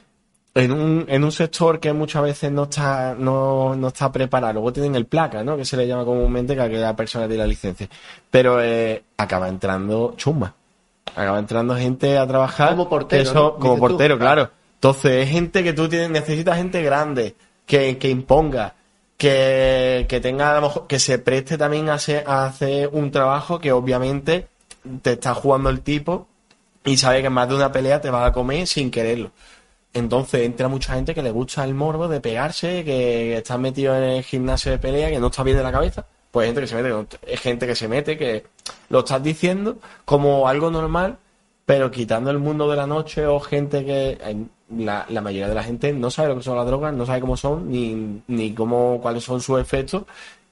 [0.54, 4.52] En un, en un sector que muchas veces no está, no, no está preparado.
[4.52, 5.56] Luego tienen el placa, ¿no?
[5.56, 7.88] Que se le llama comúnmente que aquella persona tiene la licencia.
[8.30, 10.54] Pero eh, acaba entrando chumba.
[11.16, 12.70] Acaba entrando gente a trabajar.
[12.70, 13.54] Como portero, eso- ¿no?
[13.56, 13.80] Como tú.
[13.80, 14.50] portero, claro.
[14.74, 17.34] Entonces, es gente que tú tienes, necesitas gente grande,
[17.66, 18.74] que, que imponga,
[19.16, 23.10] que, que tenga a lo mejor, que se preste también a hacer, a hacer un
[23.10, 24.46] trabajo que obviamente
[25.02, 26.27] te está jugando el tipo
[26.88, 29.30] y sabe que más de una pelea te vas a comer sin quererlo.
[29.92, 34.04] Entonces entra mucha gente que le gusta el morbo de pegarse, que está metido en
[34.04, 36.06] el gimnasio de pelea, que no está bien de la cabeza.
[36.30, 38.44] Pues gente que se mete, es gente que se mete, que
[38.90, 41.18] lo estás diciendo como algo normal,
[41.66, 44.46] pero quitando el mundo de la noche o gente que
[44.76, 47.20] la, la mayoría de la gente no sabe lo que son las drogas, no sabe
[47.20, 50.04] cómo son, ni, ni cómo, cuáles son sus efectos,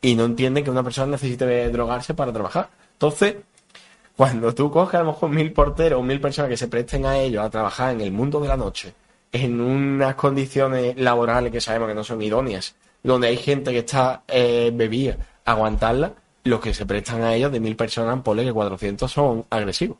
[0.02, 2.68] y no entiende que una persona necesite drogarse para trabajar.
[2.92, 3.36] Entonces,
[4.16, 7.18] cuando tú coges a lo mejor mil porteros o mil personas que se presten a
[7.18, 8.94] ellos a trabajar en el mundo de la noche,
[9.30, 14.22] en unas condiciones laborales que sabemos que no son idóneas, donde hay gente que está
[14.26, 16.14] eh, bebida, aguantarla,
[16.44, 19.98] los que se prestan a ellos de mil personas, ponle que 400 son agresivos.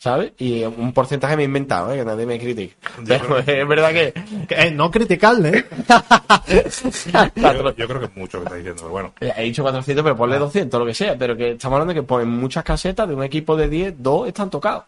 [0.00, 0.32] ¿Sabes?
[0.38, 1.98] Y un porcentaje me he inventado, ¿eh?
[1.98, 2.74] que nadie me critique.
[3.06, 4.14] Pero es verdad que
[4.48, 5.66] Que, eh, no criticarle, ¿eh?
[7.36, 9.12] Yo, yo creo que es mucho lo que está diciendo, pero bueno.
[9.20, 11.16] Eh, He dicho 400, pero ponle 200, lo que sea.
[11.18, 13.94] Pero que estamos hablando de que pues, en muchas casetas de un equipo de 10,
[13.98, 14.84] dos están tocados.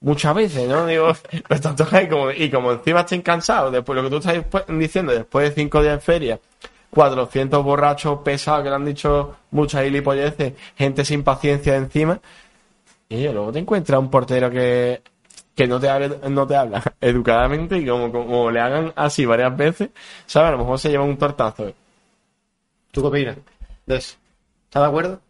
[0.00, 0.86] Muchas veces, ¿no?
[0.86, 1.08] Digo,
[1.48, 4.66] lo están tocados y como, y como encima estén cansados, después lo que tú estás
[4.68, 6.40] diciendo, después de 5 días en feria,
[6.88, 12.18] 400 borrachos pesados que le han dicho muchas gilipolleces, gente sin paciencia encima.
[13.08, 15.02] Y luego te encuentras un portero que,
[15.54, 19.56] que no te hable, no te habla educadamente y como, como le hagan así varias
[19.56, 19.90] veces,
[20.26, 20.48] ¿sabes?
[20.48, 21.72] A lo mejor se lleva un tortazo.
[22.90, 23.36] ¿Tú qué opinas
[23.86, 24.16] de eso?
[24.64, 25.20] ¿Estás de acuerdo?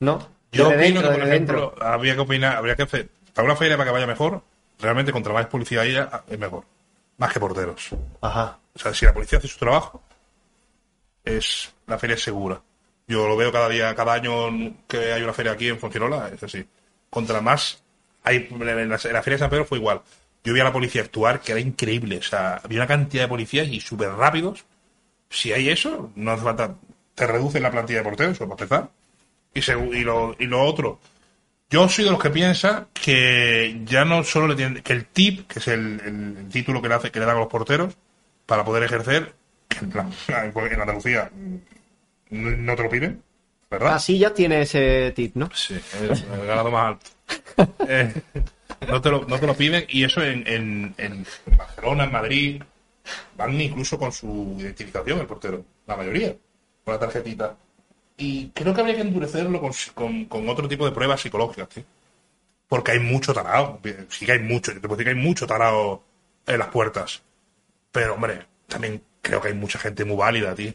[0.00, 0.18] ¿No?
[0.52, 1.86] Yo Desde opino dentro, que, por ejemplo, dentro.
[1.86, 4.42] habría que opinar, habría que hacer, para una feria para que vaya mejor,
[4.80, 6.64] realmente contra más policía haya, es mejor.
[7.18, 7.90] Más que porteros.
[8.20, 8.58] Ajá.
[8.74, 10.02] O sea, si la policía hace su trabajo,
[11.24, 12.60] es la feria es segura.
[13.06, 14.32] Yo lo veo cada día, cada año
[14.88, 16.66] que hay una feria aquí en Fuengirola, es así.
[17.14, 17.80] Contra más,
[18.24, 20.02] hay, en la, en la feria de San Pedro fue igual.
[20.42, 22.18] Yo vi a la policía actuar, que era increíble.
[22.18, 24.64] O sea, había una cantidad de policías y súper rápidos.
[25.30, 26.74] Si hay eso, no hace falta,
[27.14, 28.90] te reducen la plantilla de porteros, para empezar.
[29.54, 30.98] Y, segu- y, lo, y lo otro,
[31.70, 35.46] yo soy de los que piensa que ya no solo le tienen, que el tip,
[35.46, 37.94] que es el, título que le, hace, que le dan a los porteros,
[38.46, 39.32] para poder ejercer,
[39.80, 41.30] en, plan, en Andalucía
[42.30, 43.22] no te lo piden,
[43.74, 43.94] ¿verdad?
[43.94, 45.50] Así ya tiene ese tip, ¿no?
[45.54, 47.10] Sí, es el ganado más alto.
[47.88, 48.12] Eh,
[48.88, 51.26] no, te lo, no te lo piden y eso en, en, en
[51.56, 52.62] Barcelona, en Madrid,
[53.36, 56.34] van incluso con su identificación el portero, la mayoría,
[56.84, 57.56] con la tarjetita.
[58.16, 61.84] Y creo que habría que endurecerlo con, con, con otro tipo de pruebas psicológicas, tío.
[62.68, 63.80] Porque hay mucho tarado.
[64.08, 66.02] Sí que hay mucho, yo te puedo decir que hay mucho tarado
[66.46, 67.22] en las puertas.
[67.92, 70.72] Pero, hombre, también creo que hay mucha gente muy válida, tío.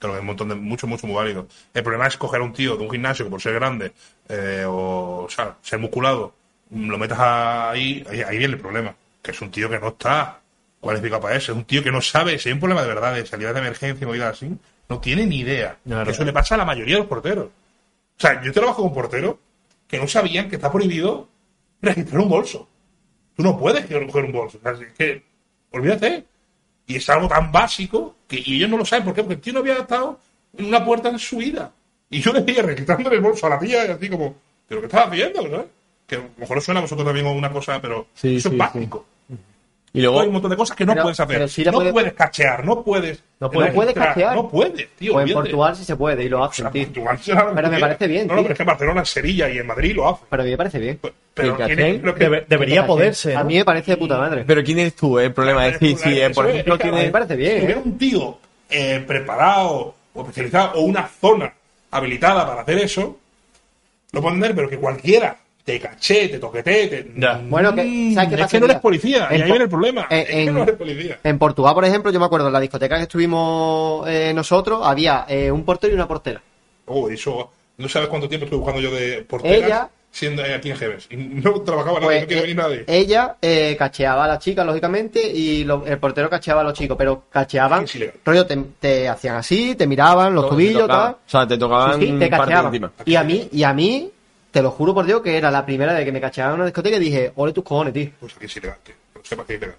[0.00, 1.46] Que hay un montón de, mucho, mucho muy válido.
[1.74, 3.92] El problema es coger a un tío de un gimnasio que por ser grande,
[4.28, 6.34] eh, o, o sea, ser musculado,
[6.70, 8.94] lo metas ahí, ahí, ahí viene el problema.
[9.22, 10.40] Que es un tío que no está
[10.80, 11.52] cualificado para eso.
[11.52, 13.60] Es un tío que no sabe, si hay un problema de verdad de salida de
[13.60, 14.56] emergencia, movidas así,
[14.88, 15.76] no tiene ni idea.
[15.84, 16.04] Claro.
[16.04, 17.46] Que eso le pasa a la mayoría de los porteros.
[17.46, 19.36] O sea, yo trabajo con porteros
[19.86, 21.28] que no sabían que está prohibido
[21.82, 22.68] registrar un bolso.
[23.36, 24.58] Tú no puedes coger un bolso.
[24.58, 25.22] O sea, es que,
[25.72, 26.24] olvídate.
[26.86, 29.04] Y es algo tan básico que y ellos no lo saben.
[29.04, 29.22] ¿Por qué?
[29.22, 30.18] Porque el tío no había estado
[30.56, 31.72] en una puerta en su vida.
[32.08, 34.36] Y yo le decía, registrando el bolso a la tía, y así como,
[34.68, 35.42] ¿pero qué estás haciendo?
[35.42, 35.66] ¿sabes?
[36.06, 38.54] Que a lo mejor os suena a vosotros también una cosa, pero Sí, eso sí,
[38.54, 39.04] es básico.
[39.92, 41.66] Y luego, Hay un montón de cosas que no Pero- puedes hacer.
[41.66, 43.24] no puede- puedes cachear, no puedes.
[43.40, 44.36] No puede- puede registrar, cachear.
[44.36, 45.16] No puedes, tío.
[45.16, 45.32] O en.
[45.32, 46.84] Portugal sí se puede y lo O hacen, sea, tío.
[46.84, 49.00] Portugal será lo Pero que me parece bien, No, no, pero es que en Barcelona,
[49.00, 50.26] en Sevilla y en Madrid lo hacen.
[50.30, 51.00] Pero a mí me parece bien.
[51.34, 51.64] Pero que-
[52.24, 53.34] Debe- debería poderse.
[53.34, 54.44] A mí me parece de puta madre.
[54.46, 55.18] pero ¿quién eres tú?
[55.18, 55.24] eh?
[55.24, 57.12] El problema es decir, si eh, por ejemplo es que A mí me tienes...
[57.12, 57.82] parece bien, Si hubiera ¿eh?
[57.84, 58.38] un tío
[58.70, 61.52] eh, preparado o especializado o una zona
[61.90, 63.18] habilitada para hacer eso,
[64.12, 67.12] lo pueden entender, pero que cualquiera te caché, te toquetee, te...
[67.16, 67.40] Ya.
[67.44, 70.06] Bueno, que- Mm, ¿sabes qué es que no eres policía, y ahí viene el problema.
[70.10, 71.18] en- es que no eres policía.
[71.22, 75.26] En Portugal, por ejemplo, yo me acuerdo, en la discoteca que estuvimos eh, nosotros, había
[75.28, 76.40] eh, un portero y una portera.
[76.86, 77.50] Oh, eso...
[77.78, 81.06] No sabes cuánto tiempo estoy buscando yo de porteras Ella siendo eh, aquí en Jeves.
[81.10, 82.84] Y no trabajaba nadie, Pues, no quiere eh, venir nadie.
[82.86, 86.96] ella eh, cacheaba a las chicas, lógicamente, y lo- el portero cacheaba a los chicos,
[86.98, 87.86] pero cacheaban,
[88.22, 91.12] rollo, te, te hacían así, te miraban los tubillos, tocaban.
[91.12, 91.14] tal.
[91.14, 92.92] O sea, te tocaban Sí, sí, te parte cacheaban.
[93.06, 94.10] Y a mí, y a mí,
[94.50, 96.66] te lo juro por Dios, que era la primera vez que me cacheaban en una
[96.66, 98.10] discoteca y dije, ole tus cojones, tío.
[98.20, 98.94] Pues aquí es ilegal, tío.
[99.12, 99.76] Que lo sepas que es ilegal.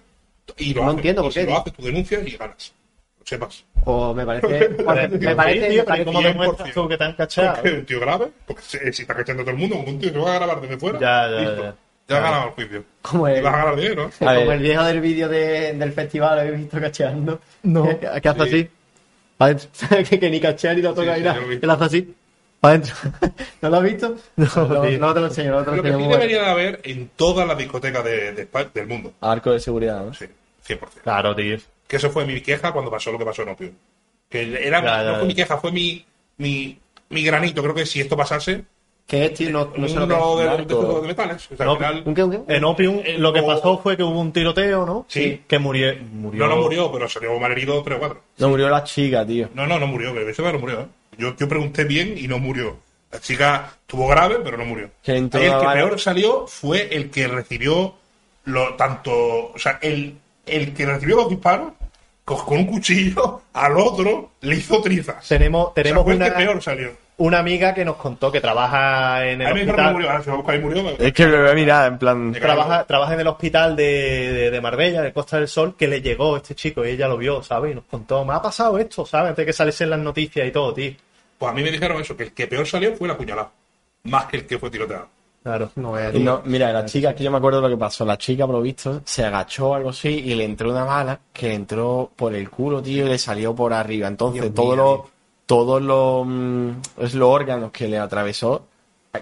[0.58, 0.96] Y lo No haces.
[0.98, 1.60] entiendo Y por si qué, lo tío.
[1.60, 2.72] haces, tú denuncias y ganas.
[3.20, 3.64] Lo sepas.
[3.84, 4.68] O me parece,
[5.18, 6.24] me parece, tío, pero ¿cómo 100%.
[6.24, 7.54] demuestras tú que te han cachado?
[7.54, 9.88] Porque es un tío grave, porque si, si está cachando a todo el mundo, como
[9.88, 11.62] un tío se va a grabar desde fuera, Ya, ya, listo.
[11.62, 11.74] ya.
[12.08, 12.84] Ya has ganado el juicio.
[13.00, 14.10] como Y el, vas a ganar dinero.
[14.20, 17.40] A como el viejo del vídeo de- del festival, lo he visto cacheando.
[17.62, 17.84] No.
[18.00, 18.70] Que, que hace Sí.
[19.38, 19.68] así.
[20.10, 21.40] Que, que ni cachea ni lo toca Sí, ni sí, nada.
[21.40, 21.60] lo.
[21.60, 22.14] Que lo hace así.
[22.62, 22.94] Para adentro.
[23.60, 24.16] ¿No lo has visto?
[24.36, 24.98] No, tío.
[25.00, 26.20] no te lo enseño, no te lo Lo que sí muy bueno.
[26.20, 29.12] debería de haber en todas las discotecas de, de España- del mundo.
[29.20, 30.14] Arco de seguridad, ¿no?
[30.14, 30.26] Sí,
[30.68, 30.78] 100%.
[31.02, 31.58] Claro, tío.
[31.88, 33.70] Que eso fue mi queja cuando pasó lo que pasó en Opio.
[34.28, 36.06] Que era, no fue mi queja, fue mi,
[36.38, 36.78] mi,
[37.10, 37.62] mi granito.
[37.62, 38.64] Creo que si esto pasase,
[39.08, 39.50] ¿Qué es, tío?
[39.50, 40.38] No, no sé lo que uno es.
[40.38, 41.00] de, de, Narco.
[41.00, 41.48] de metales.
[41.50, 42.54] O sea, No, al final, ¿Un qué, un qué?
[42.56, 45.04] En Opium Eh, lo que pasó fue que hubo un tiroteo, ¿no?
[45.08, 45.42] Sí.
[45.48, 45.92] Que murió.
[46.12, 48.20] murió no, no murió, pero salió mal herido tres o cuatro.
[48.38, 49.48] No murió la chica, tío.
[49.52, 50.82] No, no, no murió, que eso no murió.
[50.82, 50.86] ¿eh?
[51.22, 52.76] Yo, yo pregunté bien y no murió.
[53.12, 54.90] La chica tuvo grave, pero no murió.
[55.06, 57.94] Ahí el que peor salió fue el que recibió
[58.46, 59.12] lo tanto,
[59.52, 60.16] o sea, el,
[60.46, 61.74] el que recibió los disparos
[62.24, 65.28] co- con un cuchillo al otro le hizo trizas.
[65.28, 66.90] Tenemos, O sea, tenemos fue el una, que peor salió.
[67.18, 69.92] una amiga que nos contó que trabaja en A el me hospital.
[69.92, 70.08] murió,
[70.62, 70.82] murió.
[70.82, 72.32] me- Es que lo voy a mirar, en plan.
[72.32, 73.84] Trabaja, trabaja en el hospital de,
[74.32, 77.16] de, de Marbella, de Costa del Sol, que le llegó este chico y ella lo
[77.18, 77.72] vio, ¿sabes?
[77.72, 79.28] Y nos contó, me ha pasado esto, ¿sabes?
[79.30, 80.92] Antes de que saliesen las noticias y todo, tío.
[81.42, 83.50] Pues a mí me dijeron eso, que el que peor salió fue el apuñalado.
[84.04, 85.08] Más que el que fue tiroteado.
[85.42, 85.70] Claro.
[85.74, 86.24] No veas, Y tío.
[86.24, 88.04] no, mira, la chica, es que yo me acuerdo de lo que pasó.
[88.04, 91.18] La chica, por lo visto, se agachó o algo así y le entró una bala
[91.32, 94.06] que le entró por el culo, tío, y le salió por arriba.
[94.06, 95.00] Entonces, todos los,
[95.46, 98.66] todos los, mm, es los órganos que le atravesó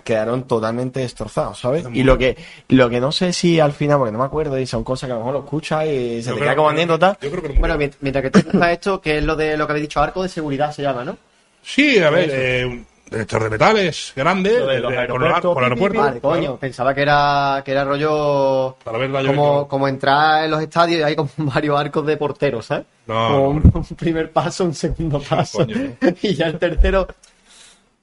[0.04, 1.86] quedaron totalmente destrozados, ¿sabes?
[1.94, 2.36] Y lo que,
[2.68, 5.12] lo que no sé si al final, porque no me acuerdo, y son cosas que
[5.12, 7.18] a lo mejor lo escuchas y se Yo te creo queda como anécdota.
[7.22, 7.60] Yo creo que no murió.
[7.60, 10.00] Bueno, mient- mientras que tú estás esto, que es lo de lo que habéis dicho,
[10.02, 11.16] arco de seguridad se llama, ¿no?
[11.62, 15.54] Sí, a ver, eh, un detector de metales grande, de los de- con el- aeropuertos,
[15.54, 15.98] con el aeropuerto.
[16.00, 20.62] Vale, coño, pensaba que era, que era rollo Para como, yo- como entrar en los
[20.62, 22.86] estadios y hay como varios arcos de porteros, ¿sabes?
[23.06, 27.06] No, como un, un primer paso, un segundo paso coño, y ya el tercero...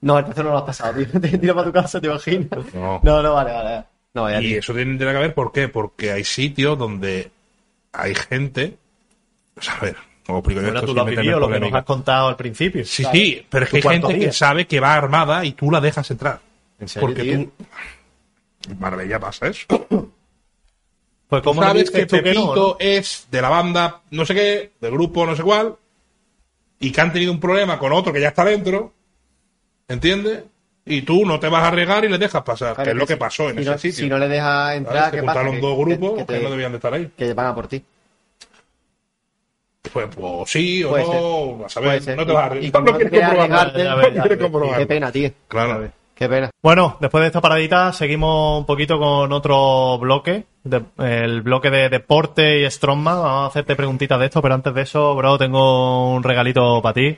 [0.02, 1.08] No, el tercero no lo has pasado, tío.
[1.20, 2.50] Te tiro para tu casa, ¿te imaginas?
[2.74, 3.00] No.
[3.02, 3.84] no, no, vale, vale.
[4.14, 4.60] No, vaya, Y tío.
[4.60, 5.68] eso tiene, tiene que ver, ¿por qué?
[5.70, 7.32] Porque hay sitios donde
[7.94, 8.78] hay gente.
[9.60, 9.96] Sea, a ver,
[10.28, 12.36] ¿cómo explico yo Bueno, esto tú lo has vivido, lo que nos has contado al
[12.36, 12.86] principio.
[12.86, 15.54] Sí, sí, pero es que hay ¿Tú cuántos gente que sabe que va armada y
[15.54, 16.40] tú la dejas entrar.
[16.80, 17.50] ¿En serio, Porque tío?
[18.68, 18.76] tú.
[18.80, 19.66] Marbella pasa eso.
[21.30, 22.78] Pues como sabes que tú que no, Pepito ¿no?
[22.80, 25.76] es de la banda no sé qué, del grupo no sé cuál,
[26.80, 28.94] y que han tenido un problema con otro que ya está dentro,
[29.90, 30.44] ¿entiendes?
[30.86, 33.06] Y tú no te vas a regar y le dejas pasar, Claro que es lo
[33.06, 34.04] que pasó en si ese no, sitio.
[34.06, 35.42] Si no le dejas entrar, Se ¿qué pasa?
[35.42, 37.12] juntaron Que- dos grupos que, que, te- no debían de estar ahí.
[37.18, 37.84] que van a por ti.
[39.92, 42.84] Pues, pues sí o Puede no, a saber, Puede no te vas a Y- no
[42.84, 44.78] quieres No comprobarlo.
[44.78, 45.30] Qué pena, tío.
[45.48, 45.90] Claro.
[46.16, 46.50] Qué pena.
[46.64, 51.90] Bueno, después de esta paradita, seguimos un poquito con otro bloque, de- el bloque de
[51.90, 53.18] deporte y Strongman.
[53.22, 56.94] Vamos a hacerte preguntitas de esto, pero antes de eso, bro, tengo un regalito para
[56.94, 57.18] ti.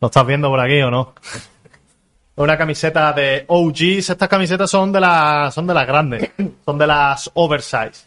[0.00, 1.14] ¿Lo estás viendo por aquí o no?
[2.36, 4.10] Una camiseta de OGs.
[4.10, 6.30] Estas camisetas son de las, son de las grandes,
[6.64, 8.06] son de las oversize.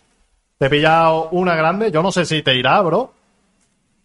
[0.57, 3.11] Te he pillado una grande, yo no sé si te irá, bro.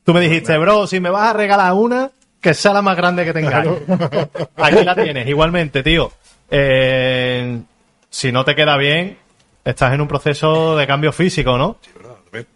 [0.06, 3.24] Tú me dijiste, bro, si me vas a regalar una, que sea la más grande
[3.24, 3.66] que tengas.
[4.56, 6.12] Aquí la tienes, igualmente, tío.
[6.48, 7.60] Eh,
[8.08, 9.18] si no te queda bien,
[9.64, 11.78] estás en un proceso de cambio físico, ¿no?
[11.80, 12.46] Sí, verdad, también.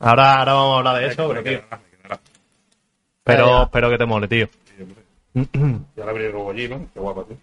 [0.00, 1.60] Ahora, ahora vamos a hablar de eso, pero, tío,
[3.24, 4.48] pero espero que te mole, tío.
[5.32, 6.86] Ya la abrí luego allí, ¿no?
[6.92, 7.38] Qué guapa, tío.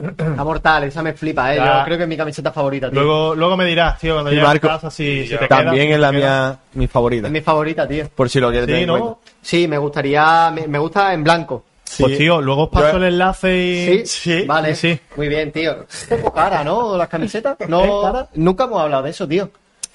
[0.00, 1.56] Está mortal, esa me flipa, eh.
[1.56, 1.80] Ya.
[1.80, 3.00] Yo creo que es mi camiseta favorita, tío.
[3.02, 5.48] Luego, luego me dirás, tío, cuando Y llegues a casa si, si te.
[5.48, 7.26] También es la mía, mi favorita.
[7.26, 8.08] Es mi favorita, tío.
[8.14, 8.98] Por si lo quieres tener Sí, en ¿no?
[9.00, 9.20] cuenta.
[9.42, 10.52] Sí, me gustaría.
[10.52, 11.64] Me, me gusta en blanco.
[11.98, 14.06] Pues tío, luego os paso Yo- el enlace y...
[14.06, 14.76] Sí, vale.
[14.76, 15.00] sí.
[15.16, 15.72] Muy bien, tío.
[16.12, 16.96] Un poco cara, ¿no?
[16.96, 17.56] Las camisetas.
[17.66, 18.28] No, ¿Es cara?
[18.34, 19.50] nunca hemos hablado de eso, tío.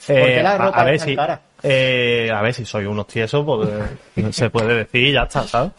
[0.08, 1.42] ¿Por Eh, qué la a- ropa a ver es tan cara?
[1.64, 3.70] Eh, a ver si soy unos tiesos, pues
[4.18, 5.72] eh, se puede decir y ya está, ¿sabes?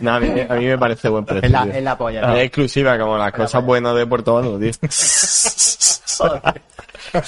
[0.00, 1.46] No, a, mí, a mí me parece buen precio.
[1.46, 4.70] Es la, es la polla, Es exclusiva, como las cosas buenas de Puerto Banco, tío.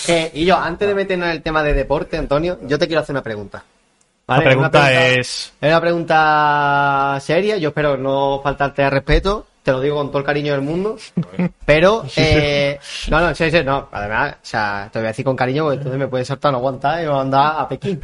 [0.09, 3.03] Eh, y yo, antes de meternos en el tema de deporte, Antonio, yo te quiero
[3.03, 3.63] hacer una pregunta.
[4.27, 5.53] La pregunta Una es...
[5.61, 10.19] Es una pregunta seria, yo espero no faltarte al respeto, te lo digo con todo
[10.19, 10.97] el cariño del mundo,
[11.65, 12.79] pero, eh,
[13.09, 15.79] no, no, sí, sí, no, además, o sea, te voy a decir con cariño porque
[15.79, 18.01] entonces me puedes saltar, no aguantar y me mandar a Pekín.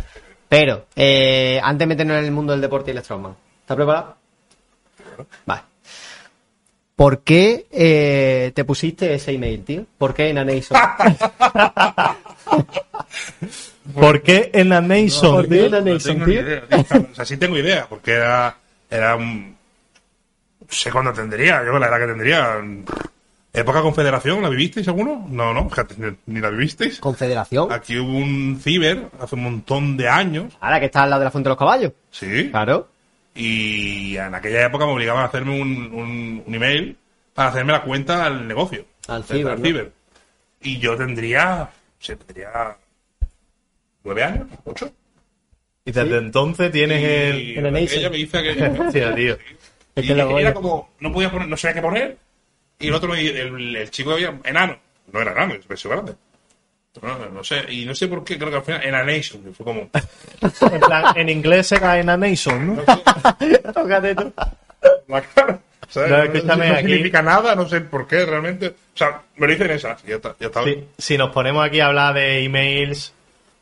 [0.48, 4.16] Pero, eh, antes de meternos en el mundo del deporte y el strongman, ¿estás preparado?
[5.46, 5.62] Vale.
[6.96, 9.86] ¿por qué eh, te pusiste ese email, tío?
[9.96, 10.78] ¿Por qué en Anation?
[13.94, 15.34] ¿Por qué en la Nation?
[15.36, 16.42] ¿Por qué en la No tengo tío?
[16.42, 16.62] idea.
[16.68, 17.06] tío.
[17.10, 18.54] O sea, sí tengo idea, porque era,
[18.90, 19.56] era un...
[20.70, 22.60] Sé cuándo tendría, yo la edad que tendría.
[23.52, 24.40] ¿Época confederación?
[24.42, 25.26] ¿La vivisteis alguno?
[25.28, 27.00] No, no, fíjate, ni- la vivisteis.
[27.00, 27.72] ¿Confederación?
[27.72, 31.24] Aquí hubo un ciber hace un montón de años, Ahora que está al lado de
[31.24, 31.92] la Fuente de los Caballos.
[32.10, 32.88] sí, Claro.
[33.34, 36.96] y en aquella época me obligaban a hacerme un, un- un email
[37.34, 38.84] para hacerme la cuenta al negocio.
[39.08, 39.90] Al ciber, ¿no?
[40.62, 41.68] Y yo tendría,
[41.98, 42.76] sí, tendría
[44.04, 44.92] nueve años, ocho.
[45.84, 47.58] Y desde entonces tienes el...
[47.58, 48.62] En el ella me dice que...
[48.86, 49.36] Hostia, tío.
[50.00, 52.16] Es Y que era como, no podía poner, no sabía qué poner.
[52.78, 54.76] Y el otro, me- el, el chico había enano.
[55.12, 56.14] No era enano, es peso grande.
[57.02, 59.50] No, no sé, y no sé por qué, creo que al final, en Nation, que
[59.52, 59.88] fue como,
[60.72, 62.82] En, plan, en inglés se cae en la Nation, ¿no?
[63.72, 64.32] Tócate tú.
[65.08, 65.58] la cara.
[65.88, 66.10] ¿sabes?
[66.10, 68.68] No, No, escúchame, no aquí- significa nada, no sé por qué realmente.
[68.68, 70.34] O sea, me lo dicen esas, ya está.
[70.40, 70.64] Ya está.
[70.64, 73.12] Si, si nos ponemos aquí a hablar de emails...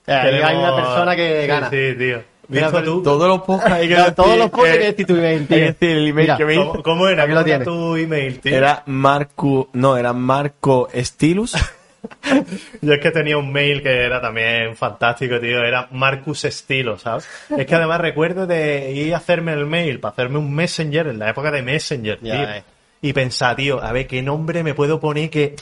[0.06, 1.68] Hay una persona que Sí, gana.
[1.70, 2.22] Sí, tío.
[2.48, 2.70] Mira.
[2.70, 5.46] Todos los podcasts hay que Claro, todos decir, los eh, hay que decir tu email,
[5.46, 5.56] tío.
[5.56, 6.82] hay que decir el email Mira, que me hizo.
[6.82, 7.22] ¿Cómo, era?
[7.24, 7.64] Aquí lo ¿Cómo era tienes.
[7.68, 8.56] tu email, tío?
[8.56, 11.54] Era Marco, no, era Marco Stilus.
[12.80, 15.62] Yo es que tenía un mail que era también fantástico, tío.
[15.62, 17.28] Era Marcus Estilo, ¿sabes?
[17.56, 21.18] Es que además recuerdo de ir a hacerme el mail, para hacerme un Messenger, en
[21.18, 22.50] la época de Messenger, Ya, tío.
[22.50, 22.62] eh.
[23.02, 25.54] Y pensar, tío, a ver, ¿qué nombre me puedo poner que,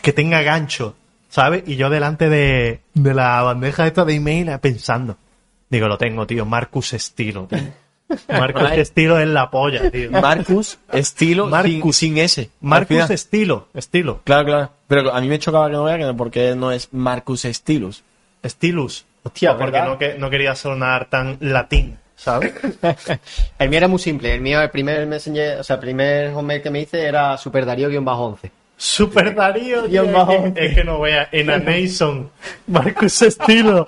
[0.00, 0.94] que tenga gancho?
[1.28, 1.64] ¿Sabes?
[1.66, 5.16] Y yo delante de, de la bandeja esta de email eh, pensando.
[5.72, 7.58] Digo, lo tengo, tío, Marcus Estilo, tío.
[8.28, 8.72] Marcus.
[8.72, 10.10] Estilo es la polla, tío.
[10.10, 11.96] Marcus Estilo Marcus.
[11.96, 12.50] sin, sin S.
[12.60, 13.10] Marcus final.
[13.10, 14.20] Estilo, Estilo.
[14.22, 14.70] Claro, claro.
[14.86, 18.02] Pero a mí me chocaba que no vea que porque no es Marcus Stilus.
[18.44, 19.06] Stilus.
[19.22, 22.52] Hostia, porque no, que, no quería sonar tan latín, ¿sabes?
[23.58, 24.34] El mío era muy simple.
[24.34, 27.64] El mío, el primer messenger, o sea, el primer hotmail que me hice era Super
[27.64, 28.50] Darío-11.
[28.76, 30.54] Super Darío, tío, Guión es, bajo.
[30.54, 31.30] que, es que no vea.
[31.32, 32.30] En a Nation,
[32.66, 33.86] Marcus Estilo.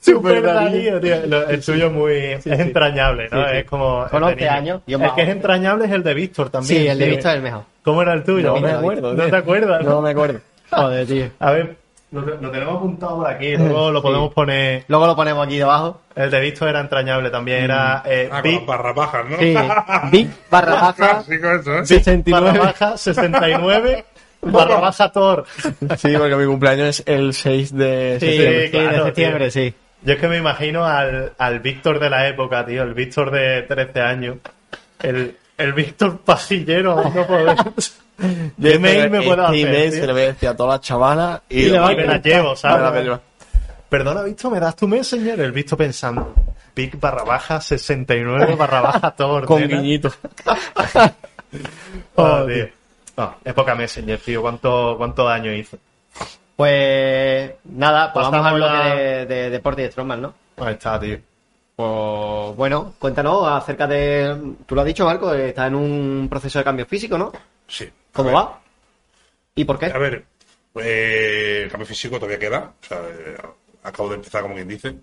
[0.00, 1.26] Super Darío, tío.
[1.26, 3.42] Lo- el tuyo es muy es entrañable, ¿no?
[3.44, 3.56] Sí, sí.
[3.58, 4.06] Es como.
[4.10, 4.52] Con el de 11 niño.
[4.56, 6.80] años, guion El que es entrañable es el de Víctor también.
[6.82, 7.14] Sí, el de tío.
[7.14, 7.62] Víctor es el mejor.
[7.84, 8.48] ¿Cómo era el tuyo?
[8.48, 9.30] No me Mira, acuerdo, ¿No tío.
[9.30, 9.84] te acuerdas?
[9.84, 10.40] No me acuerdo.
[10.70, 11.26] Joder, tío.
[11.40, 11.76] A ver,
[12.12, 14.06] lo, lo tenemos apuntado por aquí, luego lo Sí.
[14.06, 14.84] podemos poner.
[14.88, 16.00] Luego lo ponemos aquí debajo.
[16.16, 19.36] El de Víctor era entrañable también, era eh, Ah, Big las barras bajas, ¿no?
[19.38, 19.54] Sí.
[20.12, 21.86] Big barra baja eso, ¿eh?
[21.86, 22.46] 69.
[22.58, 24.04] barra baja 69
[24.42, 25.44] barra baja Thor.
[25.98, 28.64] Sí, porque mi cumpleaños es el 6 de Sí, septiembre.
[28.64, 29.74] sí, claro, de septiembre, sí.
[30.02, 33.62] Yo es que me imagino al, al Víctor de la época, tío, el Víctor de
[33.62, 34.36] 13 años.
[35.02, 37.56] El, el Víctor pajillero, a no poder.
[38.60, 39.66] ¿Qué mail me puedo este hacer?
[39.68, 40.00] email tío?
[40.00, 42.04] se le voy a decir a todas las chavalas y, Y le va- y me
[42.06, 42.78] la llevo, ¿sabes?
[42.78, 43.20] Me la.
[43.88, 45.40] Perdona, Víctor, ¿me das tu señor?
[45.40, 46.34] El Víctor pensando.
[46.76, 49.44] Big barra baja 69 barra baja Thor.
[49.46, 49.76] Con nena.
[49.80, 50.18] guiñitos.
[52.14, 52.68] Oh, tío.
[53.16, 54.40] No, época Messenger, tío.
[54.42, 55.78] ¿Cuánto, cuánto daño hizo?
[56.60, 60.34] Pues nada, Pasamos pasamos al a bloque la- de, de deporte y de Strongman, ¿no?
[60.58, 61.18] Ahí está, tío.
[61.74, 64.56] Pues bueno, cuéntanos acerca de.
[64.66, 67.32] Tú lo has dicho, Marco, eh, está en un proceso de cambio físico, ¿no?
[67.66, 67.88] Sí.
[68.12, 68.60] ¿Cómo va?
[69.54, 69.86] ¿Y por qué?
[69.86, 70.22] A ver,
[70.82, 72.74] eh, el cambio físico todavía queda.
[72.82, 73.38] O sea, eh,
[73.82, 74.94] acabo de empezar, como quien dice.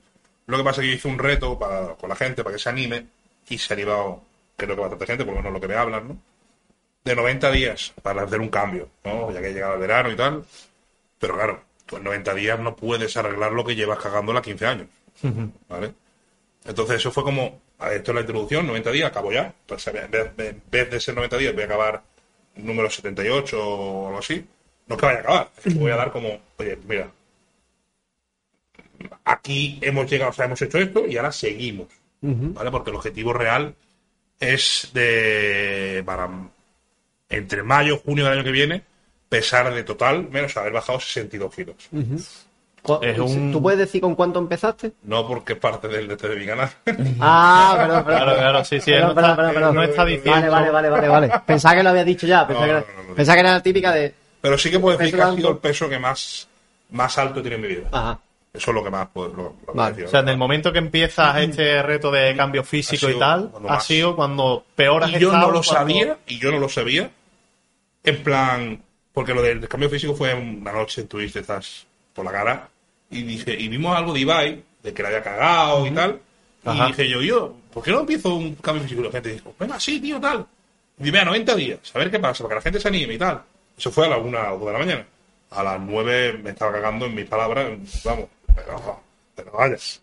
[0.46, 2.62] Lo que pasa es que yo hice un reto para, con la gente para que
[2.62, 3.08] se anime
[3.50, 4.22] y se ha animado,
[4.56, 6.18] creo que bastante gente, por lo menos lo que me hablan, ¿no?
[7.04, 9.32] De 90 días para hacer un cambio, ¿no?
[9.32, 10.44] Ya que llegaba el verano y tal.
[11.20, 14.88] Pero claro, tú en 90 días no puedes arreglar lo que llevas cagándola 15 años,
[15.68, 15.94] ¿vale?
[16.66, 17.62] Entonces eso fue como,
[17.92, 19.54] esto es la introducción, 90 días, acabo ya.
[19.66, 22.04] Pues, en, vez, en vez de ser 90 días voy a acabar
[22.56, 24.46] número 78 o algo así.
[24.88, 27.12] No es que vaya a acabar, es que voy a dar como, oye, mira,
[29.26, 31.88] aquí hemos llegado, o sea, hemos hecho esto y ahora seguimos,
[32.22, 32.72] ¿vale?
[32.72, 33.76] Porque el objetivo real
[34.40, 36.30] es de, para
[37.30, 38.84] entre mayo, junio del año que viene,
[39.30, 41.76] pesar de total, menos haber bajado 62 kilos.
[43.02, 44.94] Es un- ¿Tú puedes decir con cuánto empezaste?
[45.04, 46.70] No porque es parte del de mi canal.
[47.20, 48.22] Ah, perdón, perdón.
[48.24, 48.92] Claro, claro, sí, sí.
[48.92, 49.76] él Perdón, no perdón, está- perdón, perdón.
[49.76, 50.32] no está diciendo.
[50.32, 51.42] Vale, vale, vale, vale, vale.
[51.46, 52.48] Pensaba que lo había dicho ya.
[52.48, 53.16] Pensaba, No, que, era, no, no.
[53.16, 54.14] pensaba que era la típica de.
[54.40, 56.48] Pero sí que puedo decir que ha sido el peso que más,
[56.92, 57.88] más alto tiene en mi vida.
[57.92, 58.20] Ajá.
[58.54, 59.30] Eso es lo que más puedo.
[59.34, 59.92] Lo, lo que Vale.
[59.92, 63.52] decir, O sea, en el momento que empiezas este reto de cambio físico y tal,
[63.56, 63.84] ha más.
[63.86, 66.70] sido cuando peor has y yo estado, no lo cuando- sabía, y yo no lo
[66.70, 67.10] sabía.
[68.04, 68.82] En plan,
[69.18, 72.70] porque lo del cambio físico fue una noche en Twitch, estás por la cara,
[73.10, 76.22] y dije, y vimos algo de Ibai, de que le había cagado y tal.
[76.64, 76.84] Ajá.
[76.84, 79.02] Y dije yo, yo, ¿por qué no empiezo un cambio físico?
[79.02, 80.46] Y la gente dijo, venga, sí, tío, tal.
[81.00, 83.16] Y dime a 90 días, a ver qué pasa, para que la gente se anime
[83.16, 83.42] y tal.
[83.76, 85.08] Eso fue a la una o dos de la mañana.
[85.50, 89.02] A las 9 me estaba cagando en mis palabras, vamos, pero,
[89.34, 90.00] pero vayas.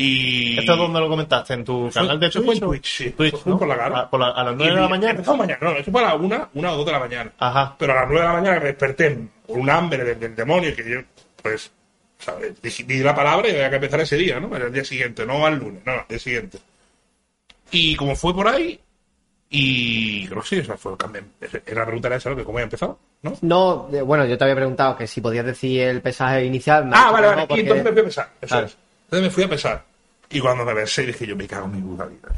[0.00, 0.58] Y...
[0.58, 1.54] ¿Esto es donde lo comentaste?
[1.54, 2.62] ¿En tu canal de eso fue Twitch?
[2.62, 3.10] en Twitch, sí.
[3.10, 3.98] Twitch, por la cara.
[4.00, 5.10] A, por la- a las Y 9 de la mañana.
[5.10, 7.32] Empezó mañana, no, eso fue a la una, una o dos de la mañana.
[7.38, 7.74] Ajá.
[7.78, 10.74] Pero a las 9 de la mañana me desperté por un hambre del, del demonio
[10.76, 11.00] que yo,
[11.42, 11.70] pues,
[12.18, 12.62] ¿sabes?
[12.62, 14.54] Dije- di la palabra y había que empezar ese día, ¿no?
[14.54, 16.58] Era el día siguiente, no al lunes, no, no, el día siguiente.
[17.72, 18.78] Y como fue por ahí,
[19.50, 21.22] y creo que sí, o sea, fue el cambio.
[21.66, 22.36] Era la pregunta era esa, ¿no?
[22.36, 23.32] Que cómo había empezado, ¿no?
[23.40, 26.88] No, eh, bueno, yo te había preguntado que si podías decir el pesaje inicial.
[26.92, 27.46] Ah, vale, vale.
[27.48, 28.28] no, Y entonces me fui a pesar.
[28.40, 28.66] Eso Claro.
[28.66, 28.76] es.
[29.04, 29.84] Entonces me fui a pesar.
[30.30, 32.28] Y cuando me pesé dije yo, me cago en mi puta vida.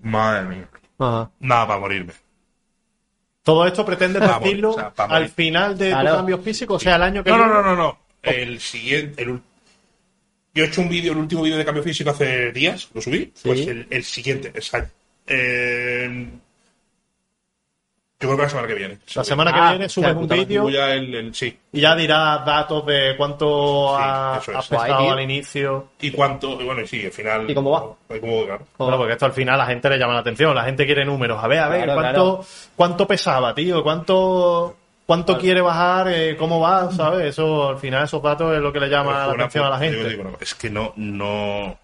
[0.00, 0.68] Madre mía.
[0.98, 1.30] Ajá.
[1.40, 2.12] Nada para morirme.
[3.42, 6.10] Todo esto pretende decirlo o sea, al final de Claro.
[6.10, 7.60] tu cambio físico, o sea, el año que No, no, viene.
[7.62, 7.98] no, no, no.
[8.22, 9.22] El siguiente.
[9.22, 9.40] El,
[10.54, 13.32] yo he hecho un vídeo, el último vídeo de cambio físico hace días, lo subí.
[13.42, 14.92] Pues el, el siguiente, exacto.
[15.26, 16.28] Eh,
[18.22, 18.98] yo creo que la semana que viene.
[19.14, 21.58] La semana que Ah, viene subes hostia, un vídeo Subo ya el, el- sí.
[21.72, 24.66] y ya dirás datos de cuánto Sí, ha- es.
[24.68, 25.88] pesado al inicio.
[26.00, 26.60] Y cuánto.
[26.60, 27.50] Y bueno, y sí, al final.
[27.50, 28.16] ¿Y cómo va?
[28.16, 28.66] y cómo, claro.
[28.78, 31.04] Bueno, porque esto al final a la gente le llama la atención, la gente quiere
[31.04, 31.42] números.
[31.42, 32.44] A ver, a ver, Claro, ¿cuánto,
[32.76, 33.82] ¿cuánto pesaba, tío?
[33.82, 34.76] ¿Cuánto,
[35.06, 36.08] cuánto quiere bajar?
[36.10, 36.90] Eh, ¿Cómo va?
[36.90, 37.26] ¿Sabes?
[37.26, 40.02] Eso, al final, esos datos es lo que le llama la atención a la gente.
[40.02, 41.76] yo digo, no, es que no, no.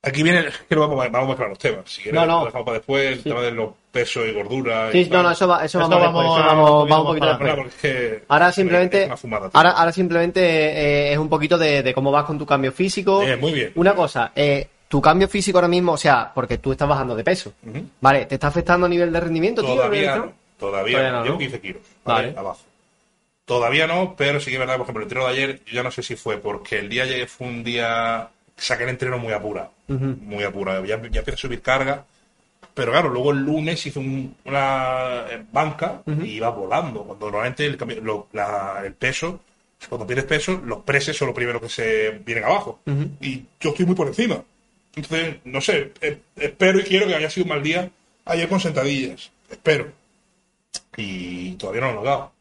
[0.00, 1.80] Aquí viene, es que vamos, a- vamos a mezclar los temas.
[1.86, 2.38] Si quieres, No, no.
[2.40, 4.92] lo dejamos para después, el tema de los pesos y gordura.
[4.92, 6.94] Sí, y no, no, eso va, eso vamos, vamos después, a- eso vamos, un poquito
[6.94, 7.50] vamos un poquito más después.
[7.50, 7.82] No, porque es
[8.20, 9.58] que- Ahora es simplemente, una fumada, tío.
[9.58, 13.22] ahora, ahora simplemente eh, es un poquito de, de cómo vas con tu cambio físico.
[13.24, 13.72] Eh, muy bien.
[13.74, 17.24] Una cosa, eh, tu cambio físico ahora mismo, o sea, porque tú estás bajando de
[17.24, 17.52] peso.
[18.00, 18.26] ¿vale?
[18.26, 19.62] ¿Te está afectando a nivel de rendimiento?
[19.62, 20.26] Todavía ¿no?
[20.26, 20.32] no.
[20.60, 21.22] Todavía, Todavía no.
[21.24, 21.38] Llevo ¿no?
[21.40, 21.82] 15 kilos.
[22.04, 22.26] Vale.
[22.28, 22.38] Vale.
[22.38, 22.60] Abajo.
[23.44, 25.82] Todavía no, pero sí que es verdad, por ejemplo, el entreno de ayer, yo ya
[25.82, 28.28] no sé si fue porque el día de ayer fue un día
[28.58, 29.72] saqué el entreno muy apurado.
[30.20, 30.84] Muy apurado.
[30.84, 32.04] Ya, ya empecé a subir carga.
[32.74, 37.02] Pero claro, luego el lunes hice un- una eh, banca y iba volando.
[37.04, 39.40] Cuando normalmente el, lo- la- el peso,
[39.88, 42.80] cuando pierdes peso, los preses son los primeros que se vienen abajo.
[43.20, 44.42] Y yo estoy muy por encima.
[44.94, 47.88] Entonces, no sé, eh, espero y quiero que haya sido un mal día
[48.24, 49.30] ayer con sentadillas.
[49.50, 49.92] Espero.
[50.96, 52.32] Y todavía no lo he notado.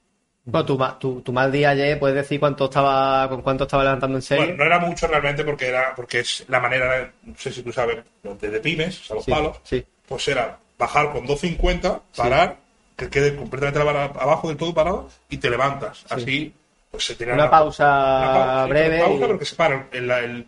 [0.50, 4.18] Bueno, tu, tu, tu mal día ayer, ¿puedes decir cuánto estaba, con cuánto estaba levantando
[4.18, 4.46] en serie?
[4.46, 7.74] Bueno, no era mucho realmente porque era porque es la manera, no sé si tú
[7.74, 9.86] sabes, de, de pymes, o sea, los Sí, palos, sí.
[10.08, 12.56] pues era bajar con 2.50, parar,
[12.96, 16.06] que quede completamente abajo del todo parado y te levantas.
[16.10, 16.54] Así,
[16.92, 17.86] pues se tiene Una pausa
[18.20, 20.48] una pausa, sí, breve una pausa, y- pero que se para, el, el-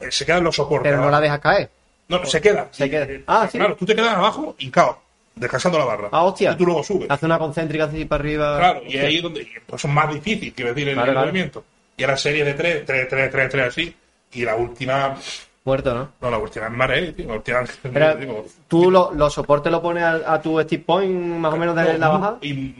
[0.00, 0.90] el- se quedan los soportes.
[0.90, 1.70] Pero no la dejas caer.
[2.08, 2.66] No, se queda.
[2.72, 3.06] Se Y, queda.
[3.28, 3.58] Ah, sí.
[3.58, 4.98] Claro, tú te quedas abajo hincado,
[5.34, 6.08] descansando la barra.
[6.12, 6.52] Ah, hostia.
[6.52, 7.10] Y tú luego subes.
[7.10, 8.58] Hace una concéntrica así para arriba.
[8.58, 9.02] Claro, y Hostia.
[9.02, 11.26] ahí es donde pues, son más difíciles, quiero decir, el, Claro, el claro.
[11.28, 11.64] movimiento.
[11.96, 13.94] Y eran series de 3, 3, 3, 3, 3, así.
[14.32, 15.16] Y la última,
[15.64, 16.12] Muerto, ¿no?
[16.20, 17.26] no, la última me mareé, tío.
[17.28, 17.62] La última,
[17.92, 21.56] Pero, digo, ¿tú lo- los soportes lo pones a, a tu stick point más o
[21.56, 22.38] menos de no, la bajada?
[22.42, 22.74] Y,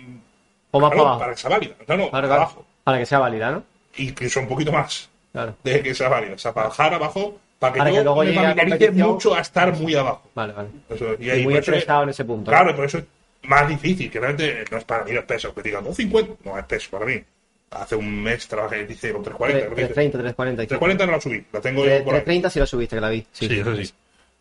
[0.71, 1.19] ¿O más claro, para abajo?
[1.21, 1.75] Para que sea válida.
[1.89, 2.33] No, no, claro.
[2.35, 2.67] abajo.
[2.85, 3.63] Para que sea válida, ¿no?
[3.97, 5.55] Incluso un poquito más Claro.
[5.65, 6.35] de que sea válida.
[6.35, 9.41] O sea, para bajar abajo, para que Para yo que luego me familiarice mucho a
[9.41, 10.29] estar muy abajo.
[10.35, 10.69] Vale, vale.
[10.89, 12.51] Eso, Y, ahí muy eso es- estresado en ese punto.
[12.51, 13.05] Claro, y por eso es
[13.45, 15.55] más difícil, que realmente no es para mí, no es peso.
[15.55, 17.23] Que digan, 250, no es peso para mí.
[17.71, 19.67] Hace un mes trabajé, dice, con 340.
[19.67, 19.95] creo que dice.
[19.95, 20.63] 330, 340.
[20.67, 22.21] 340 no la subí, la tengo yo por ahí.
[22.25, 23.25] 330 sí lo subiste, que la vi.
[23.31, 23.93] Sí, Sí, eso sí.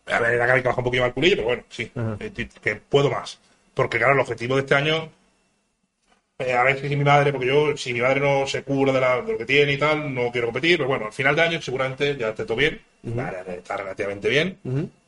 [0.06, 1.92] A ver, la cara que baja un poquito más el culillo, pero bueno, sí.
[1.94, 2.16] Ajá.
[2.62, 3.38] Que puedo más.
[3.74, 5.08] Porque, claro, el objetivo de este año.
[6.40, 9.00] Eh, a ver si mi madre, porque yo, si mi madre no se cura de,
[9.00, 10.78] la- de lo que tiene y tal, no quiero competir.
[10.78, 12.80] Pero bueno, al final de año seguramente ya esté todo bien.
[13.02, 14.58] Vale, está relativamente bien.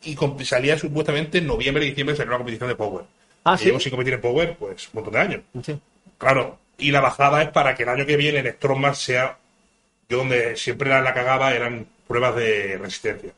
[0.03, 3.05] Y salía supuestamente en noviembre y diciembre salió una competición de Power.
[3.45, 3.65] Ah, Y ¿sí?
[3.67, 5.41] Llevo sin competir en Power, pues un montón de años.
[5.65, 5.79] Sí.
[6.19, 9.39] Claro, y la bajada es para que el año que viene en Strongman sea.
[10.09, 13.33] Yo donde siempre la, la cagaba eran pruebas de resistencia.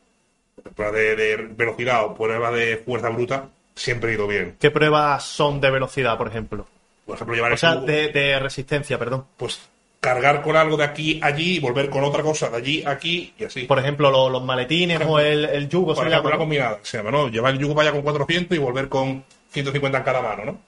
[0.75, 4.57] Pruebas de, de velocidad o pruebas de fuerza bruta, siempre he ido bien.
[4.59, 6.67] ¿Qué pruebas son de velocidad, por ejemplo?
[7.05, 9.25] Por ejemplo, llevar O el sea, de, de resistencia, perdón.
[9.37, 9.59] pues
[9.99, 12.91] cargar con algo de aquí a allí y volver con otra cosa de allí a
[12.91, 13.63] aquí y así.
[13.63, 16.37] Por ejemplo, lo- los maletines o el, el yugo, Por se ejemplo, ¿no?
[16.37, 17.27] combinada, se llama, ¿no?
[17.29, 20.59] Llevar el yugo para allá con 400 y volver con 150 en cada mano, ¿no?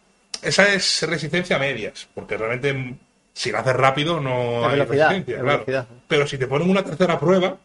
[0.42, 2.98] Esa es resistencia a medias, porque realmente mm,
[3.34, 5.58] si la haces rápido no hay resistencia, es claro.
[5.66, 5.88] velocidad.
[6.08, 7.58] Pero si te ponen una tercera prueba,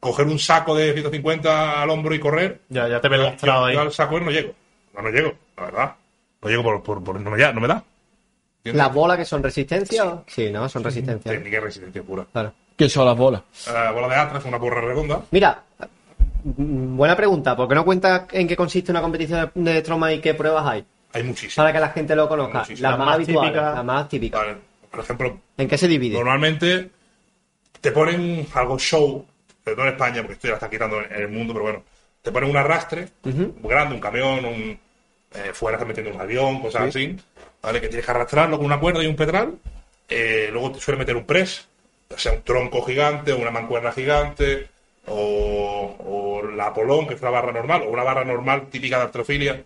[0.00, 3.74] coger un saco de 150 al hombro y correr, Ya, ya te ves lastrado ahí.
[3.74, 4.52] yo al saco no llego.
[4.94, 5.94] No, no llego, la verdad.
[6.44, 7.82] No llego por, por, por- no, me, ya- no me da.
[8.58, 8.78] ¿Entiendes?
[8.86, 10.22] ¿Las bolas que son resistencia?
[10.26, 10.68] Sí, ¿no?
[10.68, 11.30] Son resistencia.
[11.32, 12.26] Técnica y resistencia pura.
[12.32, 12.52] Claro.
[12.76, 13.42] ¿Qué son las bolas?
[13.72, 15.22] La bola de Atlas, una porra redonda.
[15.30, 15.62] Mira,
[16.44, 17.54] mm, buena pregunta.
[17.56, 20.84] ¿Por qué no cuentas en qué consiste una competición de Strongman y qué pruebas hay?
[21.12, 21.56] Hay muchísimas.
[21.56, 22.58] Para que la gente lo conozca.
[22.58, 23.74] Las Las más más habituales, típicas.
[23.74, 24.40] las más típicas.
[24.40, 24.56] Vale.
[24.90, 26.14] Por ejemplo, ¿En qué se divide?
[26.16, 26.90] Normalmente
[27.80, 29.26] te ponen algo show,
[29.64, 31.82] sobre todo en España, porque esto ya la está quitando en el mundo, pero bueno,
[32.22, 33.08] te ponen un arrastre
[33.62, 34.78] grande, un camión, un
[35.34, 37.16] eh, fuera estás metiendo un avión, cosas así,
[37.62, 37.80] ¿vale?
[37.80, 39.54] Que tienes que arrastrarlo con una cuerda y un pedal.
[40.08, 41.66] Eh, luego te suele meter un press,
[42.10, 44.68] ya sea un tronco gigante, o una mancuerna gigante,
[45.06, 45.96] o,
[46.44, 49.62] o la Apolón, que es una barra normal, o una barra normal típica de artrofilia,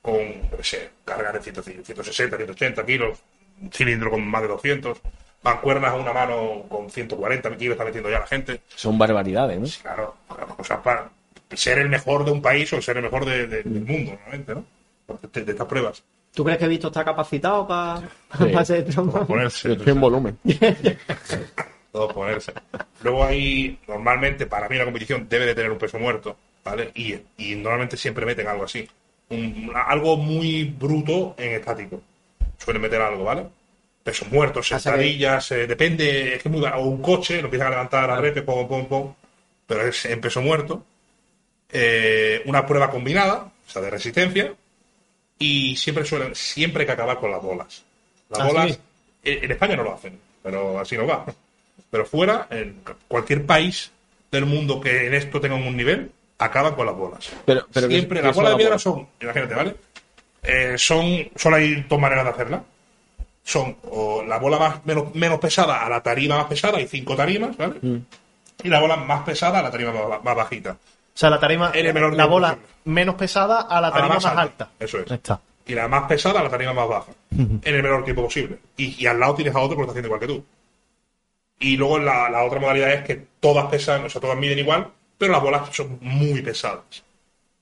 [0.00, 0.18] con,
[0.50, 3.18] yo qué sé, carga de 100, 160, 180 kilos,
[3.60, 4.98] un cilindro con más de 200,
[5.42, 8.60] mancuernas a una mano con 140 kilos está metiendo ya la gente.
[8.74, 9.66] Son barbaridades, ¿no?
[9.66, 11.10] Sí, claro, claro, o sea, para
[11.52, 14.54] ser el mejor de un país o ser el mejor de- de- del mundo, normalmente,
[14.54, 14.64] ¿no?
[15.32, 16.02] De, de estas pruebas.
[16.34, 18.00] ¿Tú crees que Visto está capacitado para
[18.38, 18.54] Sí.
[18.56, 19.26] hacer trompa?
[19.26, 19.72] Ponerse.
[19.72, 20.38] En volumen.
[21.92, 22.52] todo ponerse.
[23.02, 26.90] Luego hay, normalmente, para mí la competición debe de tener un peso muerto, ¿vale?
[26.94, 28.88] Y, y normalmente siempre meten algo así.
[29.28, 32.00] Un- algo muy bruto en estático.
[32.58, 33.46] Suelen meter algo, ¿vale?
[34.02, 37.68] Pesos muertos, que- sentadillas, eh, depende, es que es muy O un coche, lo empiezan
[37.68, 39.14] a levantar a repe, pom, pom, pom,
[39.66, 40.84] pero es en peso muerto.
[41.70, 44.52] Eh, una prueba combinada, o sea, de resistencia,
[45.38, 47.82] y siempre suelen, siempre hay que acabar con las bolas.
[48.30, 48.78] Las ¿Ah, bolas, sí?
[49.24, 51.24] en, en España no lo hacen, pero así no va.
[51.90, 53.90] Pero fuera, en cualquier país
[54.30, 57.30] del mundo que en esto tenga un nivel, acaban con las bolas.
[57.44, 59.76] Pero- pero ¿qué- siempre, qué las bolas de piedra son, imagínate, ¿vale?
[60.42, 62.64] Eh, son, solo hay dos maneras de hacerla.
[63.44, 67.16] Son o la bola más, menos, menos pesada a la tarima más pesada, hay cinco
[67.16, 67.74] tarimas, ¿vale?
[67.82, 67.96] Mm.
[68.64, 70.76] Y la bola más pesada a la tarima más, más bajita.
[71.14, 72.68] O sea, la tarima, En el menor la bola posible.
[72.84, 74.64] menos pesada a la A la tarima más más, alta.
[74.64, 74.70] alta.
[74.80, 75.10] Eso es.
[75.10, 75.40] Está.
[75.66, 78.58] y la más pesada a la tarima más baja, en el menor tiempo posible.
[78.76, 80.44] Y, y al lado tienes a otro que lo está haciendo igual que tú.
[81.60, 84.88] Y luego la, la otra modalidad es que todas pesan, o sea, todas miden igual,
[85.18, 87.04] pero las bolas son muy pesadas.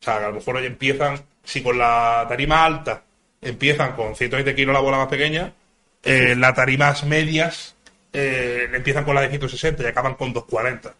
[0.00, 3.02] O sea, que a lo mejor hoy empiezan, si con la tarima alta
[3.42, 5.52] empiezan con 120 kilos la bola más pequeña,
[6.02, 7.74] eh, las tarimas medias
[8.14, 10.94] eh, empiezan con la de 160 y acaban con 240.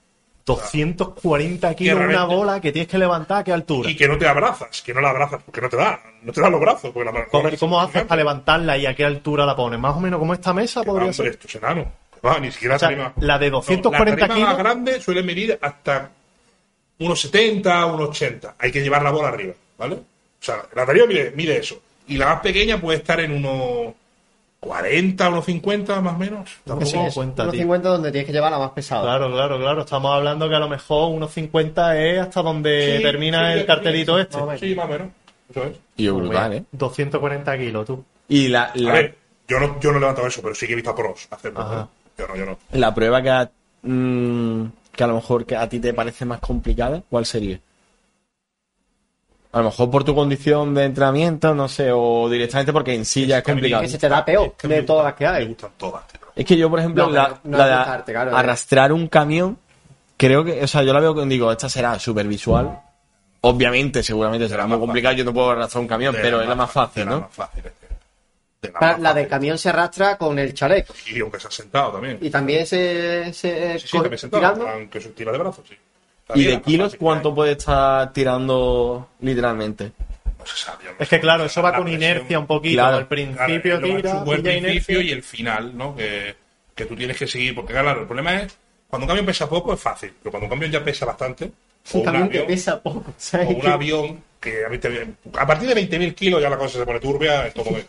[0.46, 3.90] 240 kilos una realmente- bola que tienes que levantar a qué altura.
[3.90, 6.40] Y que no te abrazas, que no la abrazas, porque no te da, no te
[6.40, 6.90] dan los brazos.
[6.92, 9.78] Porque la ¿Cómo, cómo haces para levantarla y a qué altura la pones?
[9.78, 11.26] Más o menos como esta mesa podría Hombre, ser.
[11.28, 11.92] esto es enano.
[12.24, 15.22] Va, ni siquiera O sea, tarima- la de 240 la tarima kilos- más grande suele
[15.22, 16.10] medir hasta
[16.98, 18.54] unos 70, unos 80.
[18.58, 19.94] Hay que llevar la bola arriba, ¿vale?
[19.94, 20.04] O
[20.42, 21.80] sea, la tarima mide, mide eso.
[22.08, 23.94] Y la más pequeña puede estar en unos
[24.60, 26.50] 40, unos 50 más o menos.
[26.64, 27.62] Tampoco- Sí, Es cuenta, unos tío.
[27.62, 29.02] 50 donde tienes que llevar la más pesada.
[29.02, 29.80] Claro, claro, claro.
[29.80, 33.66] Estamos hablando que a lo mejor unos 50 es hasta donde Sí, termina sí, el
[33.66, 34.42] cartelito sí, este.
[34.44, 34.60] más.
[34.60, 35.08] Sí, más o menos.
[35.50, 35.76] Eso es.
[35.96, 36.64] Y brutal, ¿eh?
[36.72, 38.04] 240 kilos, tú.
[38.28, 39.16] Y la, A ver,
[39.48, 41.88] yo no, yo no he levantado eso, pero sí que he visto a pros hacerlo.
[42.18, 42.58] Yo no, yo no.
[42.72, 43.50] la prueba que a,
[43.82, 44.64] mm,
[44.94, 47.58] que a lo mejor que a ti te parece más complicada, ¿cuál sería?
[49.52, 53.27] A lo mejor por tu condición de entrenamiento, no sé, o directamente porque en sí
[53.27, 53.82] ya es que a mí- complicado.
[53.82, 55.47] Que se te da peor Es que me de todas las que Me hay.
[55.48, 56.05] gustan todas.
[56.36, 58.35] Es que yo, por ejemplo, No, la, pero no la es de gustarte, claro, eh.
[58.36, 59.59] arrastrar un camión,
[60.16, 62.81] creo que, o sea, yo la veo que digo, esta será súper visual.
[63.43, 66.55] Obviamente, seguramente será muy complicado, yo no puedo arrastrar un camión, De pero es la
[66.55, 67.20] más fácil, la ¿no?
[67.22, 69.28] más fácil, es que- de La, más la de fácil.
[69.31, 70.94] camión se arrastra con el chaleco.
[71.12, 72.18] Y aunque se ha sentado también.
[72.20, 74.68] Y también se, se Sí, sí, también sentado, tirando.
[74.68, 75.74] aunque se tira de brazos, sí.
[76.35, 79.93] Y de kilos, ¿cuánto puede estar tirando literalmente?
[80.39, 82.74] No se sabe, no Es que claro, eso va con presión, inercia un poquito.
[82.77, 82.97] Claro.
[82.98, 85.01] Al claro, principio más tira, pilla principio inercia.
[85.02, 85.94] y el final, ¿no?
[85.97, 86.35] Que,
[86.74, 87.55] que tú tienes que seguir.
[87.55, 88.57] Porque claro, el problema es,
[88.89, 91.44] cuando un camión pesa poco es fácil, pero cuando un camión ya pesa bastante,
[91.93, 93.05] o Un un camión que avión, pesa poco.
[93.35, 97.47] o un avión que a, partir de 20.000 kilos ya la cosa se pone turbia.
[97.48, 97.85] es como que-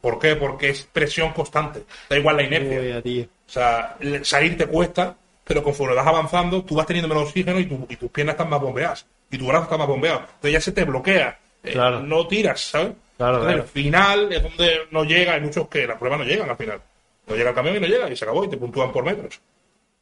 [0.00, 0.36] ¿Por qué?
[0.36, 1.82] Porque es presión constante.
[2.08, 3.02] Da igual la inercia.
[3.48, 5.16] O sea, salir te cuesta,
[5.50, 8.48] pero conforme vas avanzando, tú vas teniendo menos oxígeno y, tu- y tus piernas están
[8.50, 9.04] más bombeadas.
[9.32, 10.20] Y tu brazo está más bombeado.
[10.20, 11.40] Entonces ya se te bloquea.
[11.64, 12.00] Eh, Claro.
[12.02, 12.92] No tiras, ¿sabes?
[13.16, 13.62] Claro, Entonces claro.
[13.64, 15.34] el final es donde no llega.
[15.34, 16.80] Hay muchos que las pruebas no llegan al final.
[17.26, 19.40] No llega el camión y no llega y se acabó y te puntúan por metros.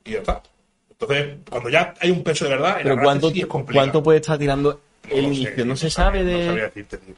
[0.05, 0.43] Y ya está.
[0.91, 3.87] Entonces, cuando ya hay un peso de verdad, Pero ¿cuánto, sí es complicado.
[3.87, 5.57] ¿cuánto puede estar tirando el No sé, inicio?
[5.65, 6.61] No no se sabe No sabría de...
[6.69, 7.15] decirte, tío.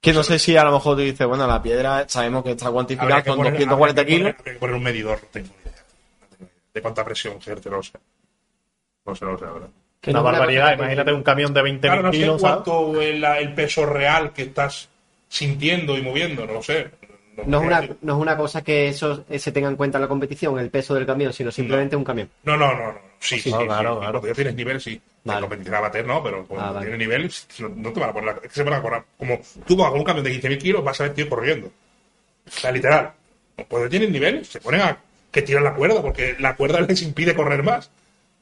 [0.00, 2.70] Que no sé si a lo mejor tú dices, bueno, la piedra sabemos que está
[2.70, 4.30] cuantificada con poner- 240 habría que kilos.
[4.30, 5.84] poner- habría que poner un medidor, no tengo ni idea.
[6.20, 6.67] No tengo ni idea.
[6.78, 7.92] De cuánta presión ejerce, no lo sé.
[9.04, 9.68] No sé, no lo sé, la verdad.
[10.00, 10.74] Que Una barbaridad.
[10.74, 14.32] Imagínate un camión de 20 Claro, no sé kilos, cuánto es la- el peso real
[14.32, 14.88] que estás
[15.28, 16.88] sintiendo y moviendo, no lo sé.
[17.46, 20.02] No es, una, no es una cosa que eso eh, se tenga en cuenta en
[20.02, 22.28] la competición, el peso del camión, sino simplemente un camión.
[22.44, 22.98] No, no, no, no.
[23.18, 23.50] Sí, sí, sí.
[23.50, 23.98] claro, sí.
[24.00, 24.20] claro.
[24.20, 25.00] Cuando ya tienes nivel, sí.
[25.24, 25.38] Vale.
[25.38, 26.86] En competición amateur no, pero cuando Ah, vale.
[26.86, 27.32] tienes nivel,
[27.76, 28.32] no, te van a poner la...
[28.40, 29.02] Es que se van a correr.
[29.18, 31.66] Como tú vas con un camión de 15.000 kilos, vas a ver tío corriendo.
[32.46, 33.12] O sea, literal.
[33.68, 34.96] Cuando tienen nivel, se ponen a
[35.30, 37.90] que tiran la cuerda, porque la cuerda les impide correr más.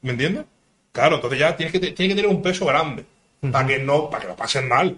[0.01, 0.45] ¿Me entiendes?
[0.91, 3.05] Claro, entonces ya tienes que, que tener un peso grande.
[3.51, 4.97] Para que no, para que lo pasen mal.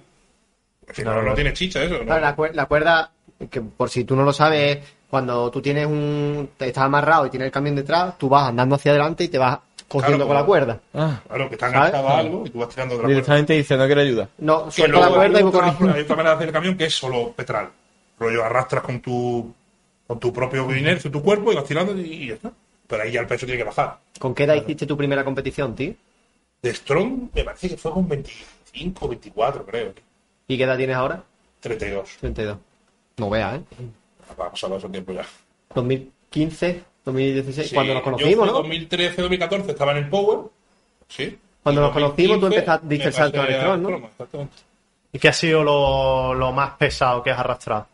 [0.80, 1.36] Porque si no, Claro, no claro.
[1.36, 1.98] tiene chicha eso.
[1.99, 2.06] ¿no?
[2.06, 3.11] Claro, la, cuer- la cuerda,
[3.49, 6.52] que por si tú no lo sabes, es cuando tú tienes un.
[6.57, 9.38] te estás amarrado y tienes el camión detrás, tú vas andando hacia adelante y te
[9.38, 9.60] vas
[9.90, 10.80] cogiendo Claro, con la cuerda.
[10.94, 13.14] Ah, Claro, que está enganchado a algo y tú vas tirando de la cuerda.
[13.16, 14.30] directamente dice, no quiero ayuda.
[14.38, 15.94] No, suelta la cuerda hay y voy corriendo.
[15.95, 17.70] hay otra manera de hacer el camión que es solo petral.
[18.20, 19.53] Rollo, arrastras con tu,
[20.10, 22.52] con tu propio inercio, tu cuerpo y vas tirando y ya está.
[22.88, 23.99] pero ahí ya el peso tiene que bajar.
[24.18, 25.94] ¿Con qué edad hiciste tu primera competición, tío?
[26.64, 29.94] De Strong me parece que fue con 25, 24, creo.
[30.48, 31.22] ¿Y qué edad tienes ahora?
[31.60, 32.18] 32.
[32.22, 32.57] 32.
[33.18, 33.64] No veas, ¿eh?
[34.31, 35.23] Ha pasado ese tiempo ya.
[35.76, 38.53] 2015, 2016, Sí, cuando nos yo conocimos, fui ¿no?
[38.64, 40.40] 2013, 2014 estaba en el Power.
[41.07, 41.38] Sí.
[41.61, 44.07] Cuando Y nos conocimos, tú 2015 empezaste- diste el salto al Strong, ¿no?
[44.07, 44.53] Exactamente.
[45.11, 47.88] ¿Y qué ha sido lo, lo más pesado que has arrastrado?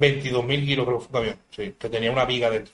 [0.00, 2.72] 22.000 kilos creo que fue un camión, sí, que tenía una viga dentro,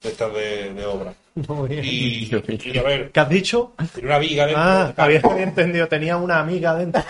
[0.00, 1.14] de estas de, de obra.
[1.34, 1.84] No, bien.
[1.84, 3.72] Y, y, a ver, ¿Qué has dicho?
[3.92, 4.62] tenía una viga dentro.
[4.62, 7.02] Ah, de había entendido, tenía una amiga dentro.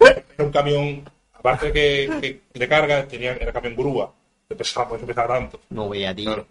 [0.00, 4.12] Era un camión, aparte que, que de carga, tenía, era camión grúa,
[4.48, 5.60] que pesaba, pues, pesaba tanto.
[5.70, 6.24] No veas, tío.
[6.24, 6.46] Claro.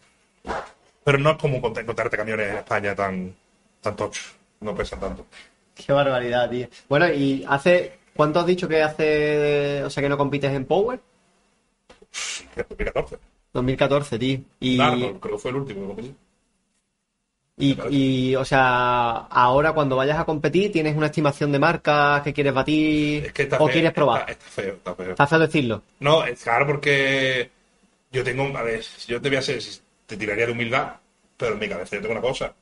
[1.03, 3.35] Pero no es como encont- encontrarte camiones en España tan,
[3.81, 4.31] tan tochos,
[4.61, 5.25] no pesan tanto.
[5.75, 6.67] Qué barbaridad, tío.
[6.87, 7.97] Bueno, y hace.
[8.15, 9.83] ¿Cuánto has dicho que hace.
[9.83, 10.99] O sea, que no compites en Power?
[12.55, 13.17] 2014.
[13.53, 14.39] 2014, tío.
[14.59, 16.13] Y, Arnold, creo que fue el último que
[17.55, 22.33] y, y, o sea, ahora cuando vayas a competir, ¿tienes una estimación de marcas que
[22.33, 24.21] quieres batir Es que está o feo, quieres probar?
[24.21, 25.11] Está, está feo, está feo.
[25.11, 25.83] Está feo decirlo.
[25.99, 27.51] No, es claro porque
[28.11, 29.61] yo tengo, a ver, yo te voy a hacer,
[30.07, 30.93] te tiraría de humildad,
[31.37, 32.53] pero en mi cabeza yo tengo una cosa.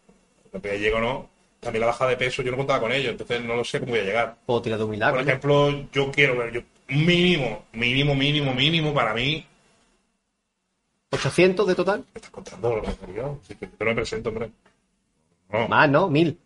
[0.52, 1.30] Lo que llego o
[1.62, 3.92] también la baja de peso yo no contaba con ello, entonces no lo sé cómo
[3.92, 4.36] voy a llegar.
[4.46, 5.12] Puedo tirar de humildad.
[5.12, 5.30] Por coño.
[5.30, 9.46] ejemplo, yo quiero ver, yo, mínimo, mínimo, mínimo, mínimo para mí,
[11.12, 12.00] 800 de total.
[12.00, 13.40] me estás contando lo que yo,
[13.80, 14.50] no me presento, hombre.
[15.52, 16.10] No, Más, ¿no?
[16.10, 16.38] 1000.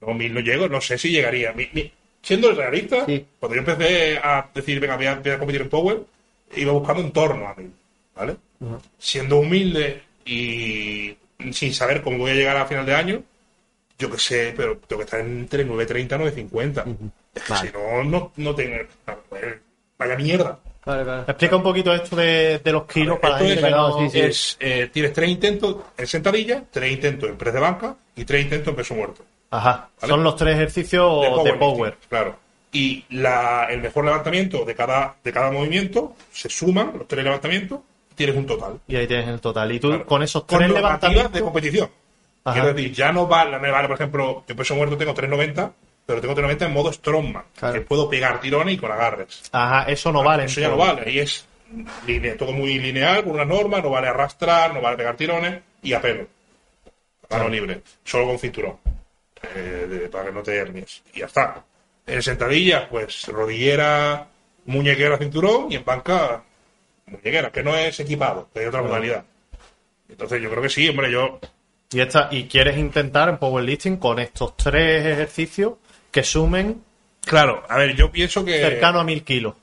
[0.00, 1.52] no, mil no llego, no sé si llegaría.
[1.52, 1.92] Mi- mi-
[2.22, 3.24] siendo realista, Sí.
[3.38, 6.00] cuando yo empecé a decir, venga, voy a, voy a competir en Power,
[6.56, 7.70] iba buscando en torno a mil,
[8.16, 8.36] ¿vale?
[8.98, 11.14] Siendo humilde y
[11.52, 13.22] sin saber cómo voy a llegar a final de año,
[13.98, 16.00] yo qué sé, pero tengo que estar entre 9.30
[16.36, 16.84] y 9.50.
[17.34, 17.68] Es que Vale.
[17.70, 18.76] Si no, no, no tengo...
[19.98, 20.58] Vaya mierda.
[20.82, 21.24] Claro, claro.
[21.28, 24.10] Explica un poquito esto de, de los kilos para Esto gente es, que no- sí,
[24.10, 24.20] sí.
[24.20, 28.42] es, eh, tienes tres intentos en sentadilla, tres intentos en press de banca y tres
[28.44, 29.24] intentos en peso muerto.
[29.50, 29.88] Ajá.
[30.00, 30.10] ¿Vale?
[30.12, 31.96] Son los tres ejercicios de power.
[32.08, 32.36] Claro.
[32.72, 37.78] Y la, el mejor levantamiento de cada, de cada movimiento se suman los tres levantamientos
[38.10, 38.80] y tienes un total.
[38.88, 39.70] Y ahí tienes el total.
[39.72, 40.04] Y tú Claro.
[40.06, 41.32] con esos Con tres normativas levantamientos.
[41.32, 41.88] de competición.
[42.44, 42.60] Ajá.
[42.60, 45.72] Quiero decir, ya no vale, me vale, por ejemplo, yo peso muerto tengo 390,
[46.06, 47.74] pero tengo 390 en modo strongman, Claro.
[47.74, 49.42] que puedo pegar tirones y con agarres.
[49.52, 50.44] Ajá, eso no vale.
[50.44, 51.46] Eso ya no vale, ahí es
[52.38, 56.00] todo muy lineal, con una norma, no vale arrastrar, no vale pegar tirones y a
[56.00, 56.26] pelo.
[57.30, 58.76] A mano libre, solo con cinturón,
[59.54, 61.02] eh, de- para que no te hernies.
[61.14, 61.64] Y ya está.
[62.06, 64.28] En sentadillas, pues rodillera,
[64.66, 66.42] muñequera, cinturón y en banca,
[67.06, 69.24] muñequera, que no es equipado, que hay otra modalidad.
[70.10, 71.40] Entonces yo creo que sí, hombre, yo
[71.94, 75.74] Y, esta, y quieres intentar en powerlifting con estos tres ejercicios
[76.10, 76.82] que sumen
[77.24, 79.54] Claro, a ver, yo pienso que cercano a mil kilos.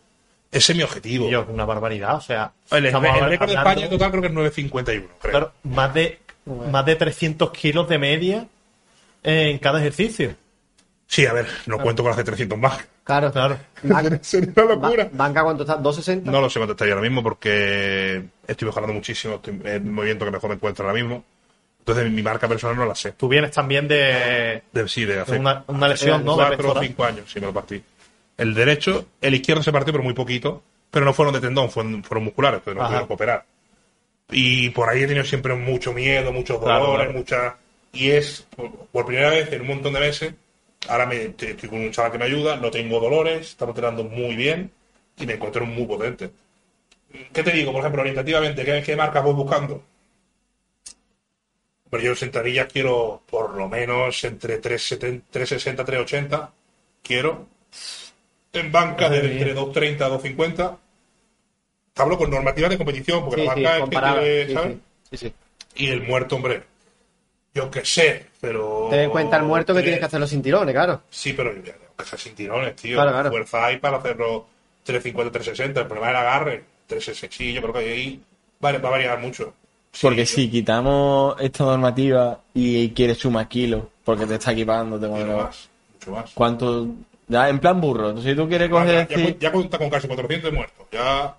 [0.51, 1.29] ese es mi objetivo.
[1.29, 2.15] Yo, una barbaridad.
[2.15, 5.07] O sea, el, el récord de España total creo que es 9.51, creo.
[5.31, 8.47] claro, más de, más de 300 kilos de media
[9.23, 10.33] en cada ejercicio.
[11.05, 12.79] Sí, a ver, no cuento con hacer 300 más.
[13.03, 13.31] Claro.
[13.31, 13.57] Claro.
[14.21, 15.03] Sería una locura.
[15.03, 15.77] ba- ¿Banca cuánto está?
[15.77, 16.23] ¿260?
[16.23, 19.35] No lo sé cuánto estaría ahora mismo porque estoy mejorando muchísimo.
[19.35, 21.23] Estoy en el movimiento que mejor me encuentro ahora mismo.
[21.81, 23.13] Entonces mi marca personal no la sé.
[23.13, 26.35] Tú vienes también de, De, sí, de de hace una, una lesión, ¿no?
[26.35, 27.81] Cuatro o cinco años, sí me lo partí.
[28.37, 30.63] El derecho, el izquierdo se partió, pero muy poquito.
[30.91, 32.89] Pero no fueron de tendón, fueron, fueron musculares, pero no Ajá.
[32.89, 33.45] pudieron cooperar.
[34.29, 37.13] Y por ahí he tenido siempre mucho miedo, muchos dolores, claro.
[37.13, 37.57] mucha
[37.93, 40.33] Y es, por, por primera vez en un montón de meses,
[40.87, 44.35] ahora me, estoy con un chaval que me ayuda, no tengo dolores, estamos entrenando muy
[44.35, 44.71] bien
[45.17, 46.31] y me encuentro muy potente.
[47.33, 47.71] ¿Qué te digo?
[47.71, 49.81] Por ejemplo, orientativamente, ¿qué, qué marcas voy buscando?
[51.91, 56.51] Pero yo en sentadillas quiero por lo menos entre 370, 360 380.
[57.03, 57.47] Quiero.
[58.53, 60.77] En bancas de entre 230 a 250.
[61.97, 64.77] Hablo con normativas de competición, porque Sí, la sí, banca es que tiene, ¿sabes?
[65.11, 65.33] sí.
[65.75, 66.63] Y el muerto, hombre.
[67.53, 68.87] Yo qué sé, pero.
[68.89, 71.01] Ten en cuenta el muerto que tienes que hacerlo sin tirones, claro.
[71.09, 72.95] Sí, pero yo tengo que hacer sin tirones, tío.
[72.95, 73.29] Claro, claro.
[73.29, 74.47] Fuerza hay para hacerlo
[74.83, 75.81] 350, 360.
[75.81, 76.63] El problema es el agarre.
[76.87, 78.21] 360, sí, yo creo que ahí
[78.61, 79.53] vale, va a variar mucho.
[80.01, 85.25] Porque si quitamos esta normativa y quieres sumar kilos, porque te está equipando, te Mucho
[85.25, 86.31] mueve- más, mucho más.
[86.33, 86.87] ¿Cuánto?
[87.27, 88.09] Ya, en plan burro.
[88.09, 89.07] Entonces, si tú quieres coger.
[89.07, 90.85] ya, ya, cuenta con casi 400 muertos.
[90.91, 91.35] Ya,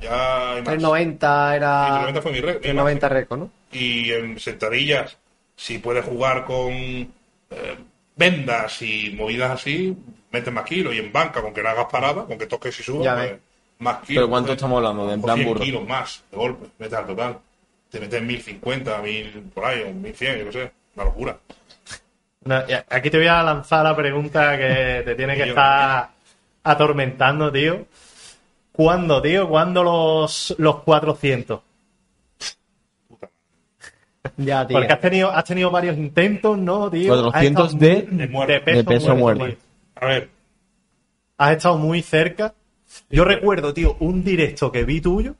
[0.00, 0.64] ya más.
[0.64, 1.84] 390 era.
[1.86, 3.50] 390 fue mi récord, mi 390 récord, ¿no?
[3.72, 5.16] Y en sentadillas,
[5.56, 7.08] si puedes jugar con eh,
[8.16, 9.96] vendas y movidas así,
[10.30, 10.94] metes más kilos.
[10.94, 13.32] Y en banca, con que no hagas parada, con que toques y subas, Ya pues,
[13.80, 14.20] más kilos.
[14.20, 15.06] ¿Pero cuánto pues, estamos hablando?
[15.08, 15.60] De en plan 100 burro.
[15.60, 17.38] kilos más de golpe, metes al total.
[17.94, 20.72] Te metes 1050, 1000 por ahí, o 1100, yo qué sé.
[20.96, 21.38] Una locura.
[22.44, 22.56] No,
[22.90, 26.10] aquí te voy a lanzar la pregunta que te tiene que estar
[26.64, 27.86] atormentando, tío.
[28.72, 29.48] ¿Cuándo, tío?
[29.48, 31.60] ¿Cuándo los, los 400?
[33.06, 33.30] Puta
[34.38, 34.76] Ya, tío.
[34.76, 37.14] Porque has tenido, has tenido varios intentos, ¿no, tío?
[37.14, 38.72] Has 400 estado de- de muerte.
[38.72, 39.46] De peso muerto.
[39.46, 39.56] tío.
[39.94, 40.30] A ver,
[41.38, 42.54] Has estado muy cerca.
[43.08, 45.36] Yo recuerdo, tío, un directo que vi tuyo,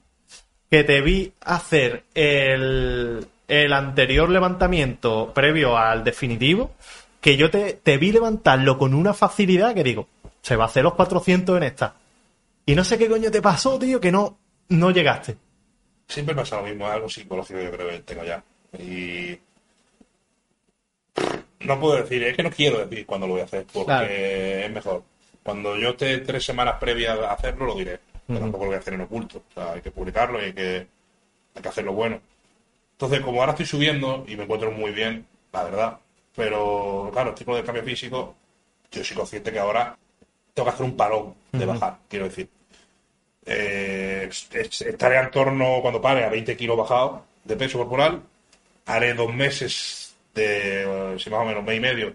[0.75, 6.73] que te vi hacer el, el anterior levantamiento previo al definitivo,
[7.21, 10.09] que yo te, te vi levantarlo con una facilidad que digo,
[10.43, 11.95] se va a hacer los 400 en esta.
[12.67, 14.37] Y no sé qué coño te pasó, tío, que no,
[14.71, 15.37] no llegaste.
[16.09, 18.43] siempre pasa lo mismo, es algo psicológico yo creo que tengo ya.
[18.77, 19.39] Y
[21.61, 24.07] no puedo decir, es que no quiero decir cuándo lo voy a hacer, porque Claro.
[24.11, 25.03] es mejor.
[25.45, 28.01] Cuando yo esté tres semanas previas a hacerlo, lo diré.
[28.27, 29.43] Pero tampoco lo voy a hacer en oculto.
[29.51, 30.87] O sea, hay que publicarlo y hay que,
[31.55, 32.21] hay que hacerlo bueno.
[32.93, 35.99] Entonces, como ahora estoy subiendo y me encuentro muy bien, la verdad.
[36.37, 38.35] Pero, claro, estoy con el cambio físico.
[38.91, 39.97] Yo soy consciente que ahora
[40.55, 42.49] tengo que hacer un parón de bajar, quiero decir.
[43.47, 48.23] Eh, es- estaré en torno, cuando pare, a 20 kilos bajados de peso corporal.
[48.87, 52.15] Haré dos meses de, eh, sí, más o menos, mes y medio,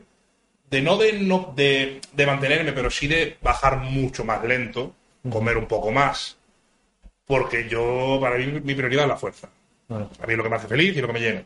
[0.69, 4.93] de no de, no de, de mantenerme, pero sí de bajar mucho más lento,
[5.29, 6.37] comer un poco más,
[7.25, 9.49] porque yo, para mí, mi prioridad es la fuerza.
[9.89, 11.43] A mí es lo que me hace feliz y lo que me llena.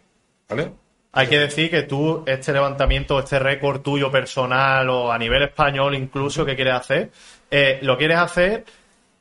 [0.49, 0.71] ¿Vale?
[1.13, 5.93] Hay que decir que tú, este levantamiento, este récord tuyo personal o a nivel español
[5.95, 7.11] incluso que quieres hacer,
[7.51, 8.65] eh, lo quieres hacer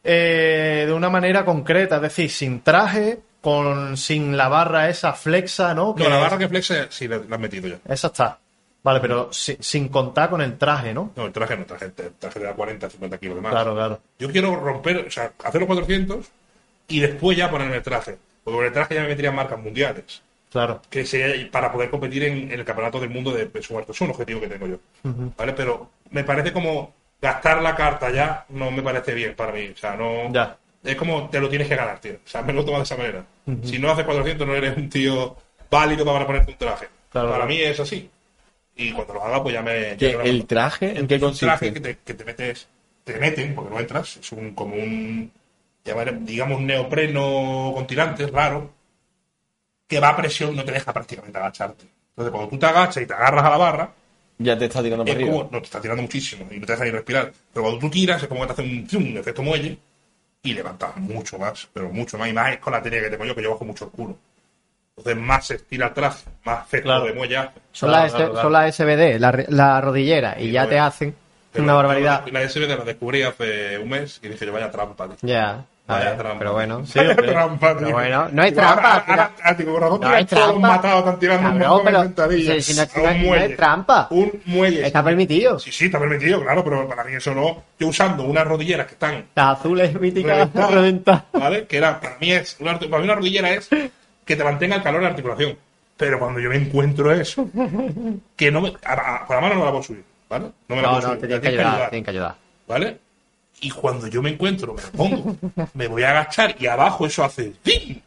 [0.02, 5.74] eh, de una manera concreta, es decir, sin traje, con sin la barra esa flexa,
[5.74, 5.94] ¿no?
[5.98, 7.78] No, la barra que flexe sí la, la has metido ya.
[7.86, 8.38] Esa está.
[8.82, 11.12] Vale, pero si- sin contar con el traje, ¿no?
[11.16, 13.52] No, el traje no, el traje, el traje de 40, 50 kilos de más.
[13.52, 14.00] Claro, claro.
[14.18, 16.26] Yo quiero romper, o sea, hacer los 400
[16.88, 18.18] y después ya ponerme el traje.
[18.42, 20.20] Porque con el traje ya me meterían marcas mundiales.
[20.50, 20.82] Claro.
[20.90, 23.92] Que sería para poder competir en, en el campeonato del mundo de peso muerto.
[23.92, 24.76] Es un objetivo que tengo yo.
[25.38, 25.52] ¿Vale?
[25.52, 26.92] Pero me parece como
[27.22, 29.68] gastar la carta ya no me parece bien para mí.
[29.72, 30.30] O sea, no.
[30.32, 30.56] Ya.
[30.82, 32.14] Es como te lo tienes que ganar, tío.
[32.14, 33.24] O sea, me lo tomo de esa manera.
[33.62, 35.36] Si no haces 400, no eres un tío
[35.70, 36.88] válido para ponerte un traje.
[37.12, 37.48] Claro, para claro.
[37.48, 38.10] mí es así.
[38.76, 39.96] Y cuando lo haga, pues ya me.
[39.96, 41.72] ¿Que ya me lo- ¿El traje en qué es un traje consiste?
[41.72, 42.68] que te, que te metes,
[43.04, 45.30] te meten, porque no entras, es un como un,
[46.24, 48.72] digamos, neopreno con tirantes raro,
[49.88, 51.84] que va a presión, no te deja prácticamente agacharte.
[52.10, 53.94] Entonces, cuando tú te agachas y te agarras a la barra,
[54.38, 55.32] Ya te está tirando es para arriba.
[55.38, 57.32] como, no, te está tirando muchísimo y no te deja ni respirar.
[57.52, 59.78] Pero cuando tú tiras, es como que te hace un, un efecto muelle
[60.42, 62.28] y levantas mucho más, pero mucho más.
[62.28, 64.18] Y más es con la teoría que tengo yo, que yo bajo mucho el culo.
[64.96, 67.04] Entonces, más se estira traje, más efecto Claro.
[67.06, 67.52] de muelle hace.
[67.72, 68.42] Son, Claro, las, claro, claro.
[68.42, 71.14] son las SBD, la, re- la rodillera, y ya te hacen
[71.50, 72.24] Pero una barbaridad.
[72.30, 75.16] La SBD la descubrí hace un mes y dije yo, vaya trampa, tío.
[75.22, 76.38] Ya, Vaya trampa.
[76.38, 76.84] pero bueno.
[76.86, 77.74] Sí, Vaya trampa.
[77.78, 80.68] Pero bueno, no hay trampa, ahora- ahora, razón, No hay todos trampa.
[80.68, 83.44] matados están tirando un Cabrón, montón de pero sentadillas si- si no- si muelle.
[83.44, 84.06] hay trampa.
[84.10, 84.86] Un muelle.
[84.86, 85.58] Está permitido.
[85.58, 87.62] Sí, sí, está permitido, claro, pero para mí eso no.
[87.78, 91.22] Yo usando unas rodilleras que están Las azules míticas reventadas, reventadas.
[91.32, 91.66] ¿vale?
[91.66, 93.68] Que era, para mí es, una, para mí una rodillera es
[94.24, 95.56] que te mantenga el calor en la articulación.
[95.96, 97.48] Pero cuando yo me encuentro eso,
[98.36, 100.46] que no me, a- a- con la mano no la puedo subir, ¿vale?
[100.68, 101.20] No me la No, puedo no, subir.
[101.20, 102.34] te la tienen que tienes ayudar, que ayudar.
[102.66, 102.98] ¿vale?
[103.60, 105.36] Y cuando yo me encuentro, me lo pongo,
[105.74, 108.00] me voy a agachar y abajo eso hace ¡pim!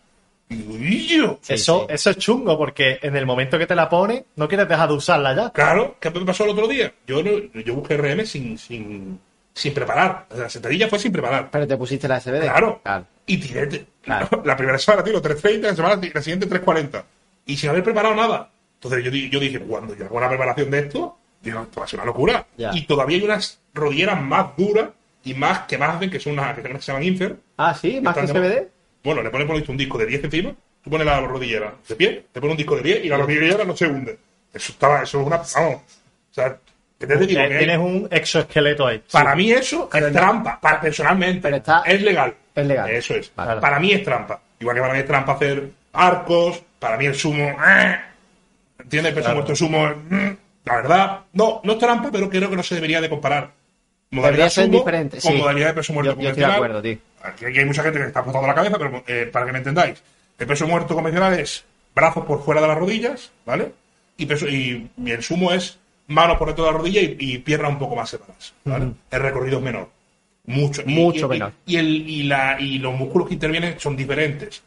[0.50, 1.40] Y digo, "Y yo".
[1.48, 1.94] eso, sí.
[1.94, 4.96] eso es chungo, porque en el momento que te la pones, no quieres dejar de
[4.96, 5.50] usarla ya.
[5.52, 6.92] Claro, ¿qué me pasó el otro día?
[7.08, 9.20] Yo, no- yo busqué RM sin, sin,
[9.54, 10.26] sin preparar.
[10.36, 11.50] La sentadilla fue sin preparar.
[11.52, 12.42] Pero te pusiste la SBD.
[12.42, 12.80] Claro.
[12.84, 13.06] Claro.
[13.26, 13.86] Y tiré.
[14.06, 14.42] Claro.
[14.46, 17.04] La primera semana tiro 3.30, la, semana, la siguiente 3.40.
[17.48, 18.50] Y sin haber preparado nada.
[18.76, 21.90] Entonces yo, yo dije, cuando yo hago una preparación de esto, digo, esto va a
[21.90, 22.46] ser una locura.
[22.58, 22.72] Ya.
[22.74, 24.90] Y todavía hay unas rodilleras más duras
[25.24, 27.36] y más que más hacen, que son unas que se llaman Infer.
[27.58, 28.68] Ah, sí, más que SBD.
[29.04, 31.96] Bueno, le pones por visto, un disco de 10 encima, tú pones la rodillera de
[31.96, 34.18] pie, te pones un disco de pie y la rodillera no se hunde.
[34.54, 35.38] Eso estaba, eso es una.
[35.38, 35.82] Vamos.
[36.32, 36.58] O sea,
[37.00, 39.04] que te digo que Tienes un exoesqueleto ahí.
[39.12, 41.42] para mí eso Pero es no- trampa, para, personalmente.
[41.42, 42.34] Pero está- es legal.
[42.56, 42.90] es legal.
[42.90, 43.32] Eso es.
[43.36, 43.60] Vale.
[43.62, 44.40] Para mí es trampa.
[44.60, 47.44] Igual que para mí es trampa hacer arcos, para mí el sumo...
[47.68, 48.00] eh,
[48.80, 49.10] ¿Entiendes?
[49.10, 49.36] El peso Claro.
[49.38, 49.88] muerto sumo...
[50.10, 50.30] mm,
[50.66, 53.52] la verdad, no, no es trampa, pero creo que no se debería de comparar
[54.12, 55.38] modalidad Debería ser sumo diferente, con sí.
[55.38, 56.56] modalidad de peso muerto Yo- yo estoy de convencional.
[56.56, 56.98] acuerdo, tío.
[57.24, 59.58] Aquí, aquí hay mucha gente que está apuntando la cabeza, pero eh, para que me
[59.58, 60.02] entendáis.
[60.40, 61.64] El peso muerto convencional es
[61.94, 63.72] brazos por fuera de las rodillas, ¿vale?
[64.18, 67.38] Y, peso, y, y el sumo es manos por dentro de la rodilla y, y
[67.40, 68.92] piernas un poco más separadas, ¿vale?
[69.12, 69.90] El recorrido es menor.
[70.46, 70.84] Mucho.
[70.86, 71.54] Mucho y- menor.
[71.66, 74.62] Y, el, y, la, y los músculos que intervienen son diferentes.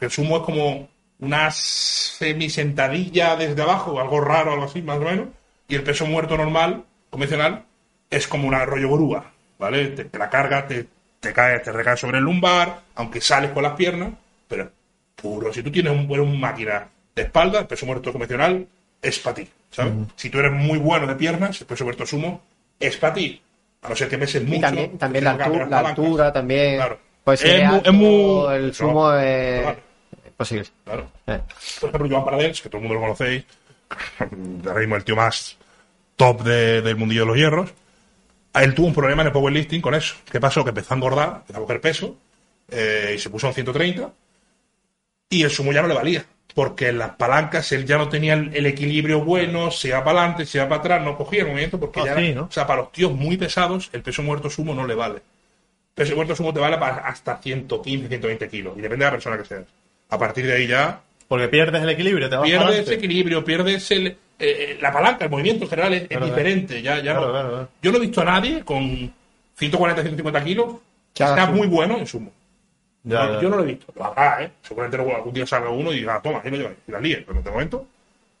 [0.00, 0.88] El sumo es como
[1.20, 5.28] una semisentadilla desde abajo, algo raro, algo así, más o menos.
[5.68, 7.64] Y el peso muerto normal, convencional,
[8.10, 9.88] es como un rollo grúa, ¿vale?
[9.88, 10.86] Te, te la carga, te,
[11.20, 14.10] te cae, te recae sobre el lumbar, aunque sales con las piernas,
[14.48, 14.68] pero es
[15.16, 15.52] puro.
[15.52, 18.66] Si tú tienes un buen máquina de espalda, el peso muerto convencional
[19.02, 19.92] es para ti, ¿sabes?
[20.16, 22.40] Si tú eres muy bueno de piernas, el peso muerto sumo
[22.78, 23.42] es para ti.
[23.82, 24.56] A no ser que peses mucho.
[24.56, 26.76] Y también, también la, altura, la altura también.
[26.76, 26.98] Claro.
[27.24, 29.78] Pues Es muy- el sumo no es- vale.
[30.44, 30.60] sí.
[30.84, 31.08] Claro.
[31.26, 31.40] Eh.
[31.80, 33.44] Por ejemplo, Joan Paradels, que todo el mundo lo conocéis,
[34.66, 35.56] ahora mismo el tío más
[36.16, 37.70] top de- del mundillo de los hierros,
[38.52, 40.14] a él tuvo un problema en el powerlifting con eso.
[40.30, 40.62] ¿Qué pasó?
[40.62, 42.16] Que empezó a engordar, empezó a coger peso,
[42.70, 44.12] eh, y se puso en 130,
[45.30, 46.24] y el sumo ya no le valía,
[46.54, 50.20] porque en las palancas él ya no tenía el, el equilibrio bueno, se iba para
[50.20, 52.42] adelante, se iba para atrás, no cogía el movimiento, porque Ah, ya sí, era- ¿no?
[52.44, 55.20] O sea, para los tíos muy pesados, el peso muerto sumo no le vale.
[55.94, 59.38] Peso muerto sumo te vale para hasta 115, 120 kilos, y depende de la persona
[59.38, 59.64] que seas.
[60.10, 62.94] A partir de ahí ya Porque pierdes el equilibrio, te vas pierdes adelante.
[62.94, 66.82] equilibrio, pierdes el, eh, eh, la palanca, el movimiento en general es, diferente.
[66.82, 67.68] Ya, ya Claro, no- claro, claro.
[67.82, 69.12] Yo no he visto a nadie con
[69.56, 70.66] 140, 150 kilos
[71.14, 71.46] Que sumo.
[71.52, 72.32] muy bueno en sumo.
[73.04, 73.40] Ya, No, ya.
[73.40, 73.92] Yo no lo he visto.
[73.96, 74.52] Lo habrá, ¿eh?
[74.62, 77.24] Seguramente luego algún día salga uno y diga, toma, ahí lo lleváis, y la líe.
[77.26, 77.86] Pero de momento,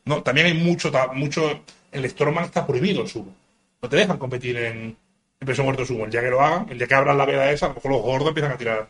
[0.04, 0.22] no.
[0.22, 1.60] También hay mucho, mucho.
[1.90, 3.34] El Strongman está prohibido el sumo.
[3.82, 4.96] No te dejan competir en,
[5.40, 6.04] en peso muerto sumo.
[6.04, 7.90] El día que lo hagan, el día que abran la veda esa, a lo mejor
[7.90, 8.88] los gordos empiezan a tirar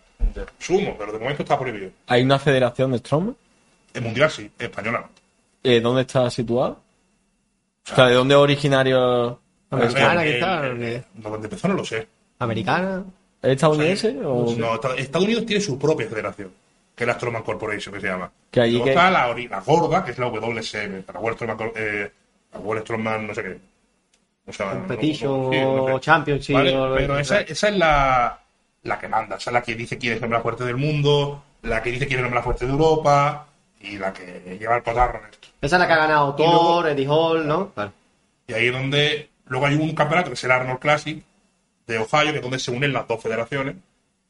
[0.58, 1.90] sumo, pero de momento está prohibido.
[2.06, 3.36] ¿Hay una federación de Strongman?
[3.94, 5.08] En mundial sí, española no.
[5.64, 6.70] Eh, ¿Dónde está situada?
[7.90, 9.40] O sea, ¿de dónde es originario?
[9.70, 10.64] Americana, El- quizás.
[10.64, 11.04] el- eh,
[11.42, 12.06] empezó no lo sé.
[12.38, 13.04] Americana.
[13.42, 14.16] ¿Es estadounidense?
[14.24, 14.54] o...
[14.56, 16.50] No, Estados Unidos tiene su propia federación,
[16.94, 18.30] que es la Strongman Corporation, que se llama.
[18.50, 22.12] Que allí Luego que- está la, gorda, que es la WSM, la World Strongman, eh,
[22.52, 23.58] la World Strongman, no sé qué.
[24.46, 25.92] O sea, Competition no- no- sí, no sé.
[25.92, 26.54] o Championship.
[26.54, 28.38] Vale, pero esa, esa es la,
[28.82, 30.76] la que manda, esa es la que dice quién es el hombre más fuerte del
[30.76, 33.46] mundo, la que dice quién es el hombre más fuerte de Europa
[33.80, 35.48] y la que lleva el cotarro en esto.
[35.60, 37.70] Esa es la que ha ganado Thor, Eddie Hall, ¿no?
[37.72, 37.92] Claro.
[38.48, 39.28] Y ahí es donde.
[39.46, 41.22] Luego hay un campeonato que es el Arnold Classic
[41.86, 43.76] de Ohio, que es donde se unen las dos federaciones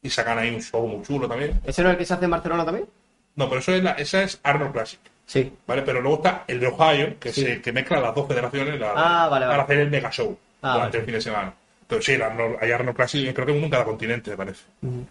[0.01, 1.59] y sacan ahí un show muy chulo también.
[1.65, 2.87] ¿Ese no es el que se hace en Barcelona también?
[3.35, 4.99] No, pero eso es la, esa es Arnold Classic.
[5.25, 5.51] Sí.
[5.65, 5.81] ¿Vale?
[5.83, 7.41] Pero luego está el de Ohio, que, Sí.
[7.43, 9.63] se, que mezcla las dos federaciones la- Ah, vale, para vale.
[9.63, 10.99] hacer el mega show Ah, durante vale.
[10.99, 11.53] el fin de semana.
[11.87, 14.63] Pero sí, el Arnold- hay Arnold Classic, creo que uno en cada continente, me parece.
[14.81, 15.05] Uno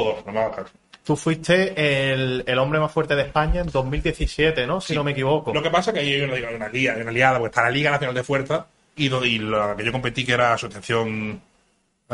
[0.00, 0.70] o dos, no me hagas.
[1.04, 4.80] Tú fuiste el, el hombre más fuerte de España en 2017, ¿no?
[4.80, 4.94] Si Sí.
[4.94, 5.52] no me equivoco.
[5.52, 7.62] Lo que pasa es que ahí hay una, una liga, hay una liada, porque está
[7.62, 8.66] la Liga Nacional de Fuerza
[8.96, 11.40] y, y la que yo competí, que era Asociación.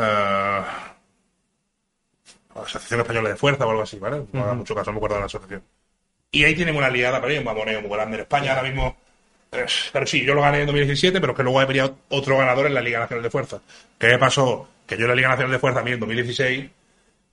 [0.01, 0.61] Eh,
[2.55, 4.25] Asociación Española de Fuerza o algo así, ¿vale?
[4.33, 5.63] No haga mucho caso, no me acuerdo de la asociación.
[6.31, 8.97] Y ahí tienen una liada para mí, un mamoneo muy grande en España ahora mismo.
[9.51, 12.67] eh, pero sí, yo lo gané en 2017, pero es que luego habría otro ganador
[12.67, 13.61] en la Liga Nacional de Fuerza.
[13.99, 14.67] ¿Qué me pasó?
[14.87, 16.69] Que yo en la Liga Nacional de Fuerza, a mí en 2016,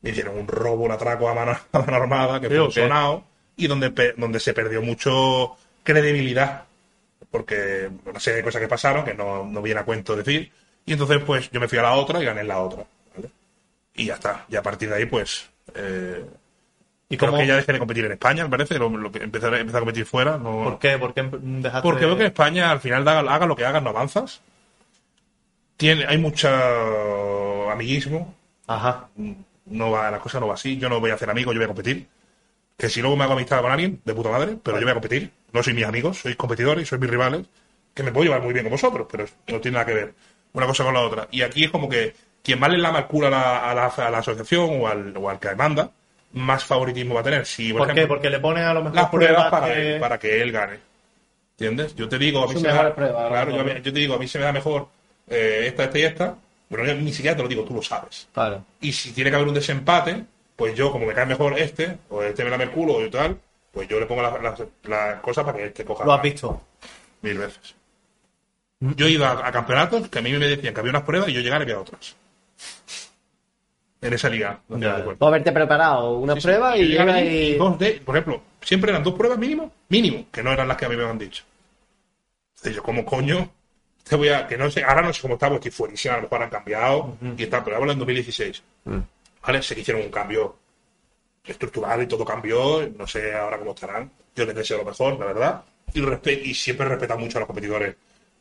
[0.03, 2.65] me hicieron un robo, un atraco a mano, a mano armada, que fue ¿Sí o
[2.67, 3.25] un sonado,
[3.57, 6.65] y donde, donde se perdió mucho credibilidad,
[7.31, 10.53] porque una serie de cosas que pasaron que no, no viene a cuento decir,
[10.89, 12.85] y entonces pues yo me fui a la otra y gané en la otra,
[13.15, 13.31] ¿vale?
[13.95, 15.49] Y ya está, y a partir de ahí pues...
[15.75, 16.25] Eh,
[17.11, 19.47] ¿Y creo cómo, que ya dejé de competir en España, me parece, lo, lo empecé,
[19.47, 20.65] a- empecé a competir fuera, no...
[20.65, 20.99] ¿Por qué?
[20.99, 23.83] ¿Por qué dejaste Porque veo que en España, al final, haga, haga lo que hagas,
[23.83, 24.43] no avanzas.
[25.79, 26.49] Tiene, hay mucho
[27.71, 28.35] amiguismo.
[28.67, 29.09] Ajá.
[29.67, 30.77] No va, la cosa no va así.
[30.77, 32.07] Yo no voy a hacer amigos, yo voy a competir.
[32.77, 34.95] Que si luego me hago amistad con alguien, de puta madre, pero yo voy a
[34.95, 35.31] competir.
[35.53, 37.47] No soy mis amigos, sois competidores, sois mis rivales.
[37.95, 40.15] Que me puedo llevar muy bien con vosotros, pero no tiene nada que ver
[40.53, 41.29] una cosa con la otra.
[41.31, 43.87] Y aquí es como que quien más le lama el culo a la, a la,
[43.87, 45.91] a la asociación o al, o al que manda,
[46.33, 47.47] más favoritismo va a tener.
[47.47, 48.07] Si, por, ¿Por qué?
[48.07, 50.79] Porque le ponen a lo mejor las pruebas para, que- él, para que él gane.
[51.53, 51.95] ¿Entiendes?
[51.97, 54.29] Yo te digo, a mí se me da, pruebas, claro, yo, te digo, a mí
[54.29, 54.87] se me da mejor
[55.29, 56.35] eh, esta, esta y esta.
[56.69, 58.29] Bueno, yo ni siquiera te lo digo, tú lo sabes.
[58.33, 58.65] Claro.
[58.81, 62.23] Y si tiene que haber un desempate, pues yo, como me cae mejor este, o
[62.23, 63.39] este me da el culo o tal,
[63.73, 66.61] pues yo le pongo las, cosas para que este coja Lo has visto.
[67.23, 67.75] mil veces.
[68.81, 71.33] Yo he ido a, campeonatos que a mí me decían que había unas pruebas y
[71.33, 72.17] yo llegaba y había otras.
[74.01, 74.61] En esa liga.
[74.69, 75.17] no.
[75.17, 76.47] Tú haberte preparado una Sí, sí.
[76.47, 77.55] prueba Yo y allí y...
[77.57, 80.85] dos de, por ejemplo, siempre eran dos pruebas mínimo, mínimo, que no eran las que
[80.85, 81.43] a mí me habían dicho.
[82.51, 83.51] Entonces yo, como coño,
[84.09, 86.23] te voy a, que no sé, ahora no sé cómo está, porque fuerísima, a lo
[86.25, 88.63] mejor han cambiado y está, pero hablo en 2016.
[89.45, 89.63] ¿Vale?
[89.63, 90.57] Sé que hicieron un cambio
[91.45, 94.11] estructural y todo cambió, no sé ahora cómo estarán.
[94.35, 95.65] Yo les deseo lo mejor, la verdad.
[95.95, 97.97] Y, siempre respeto mucho a los competidores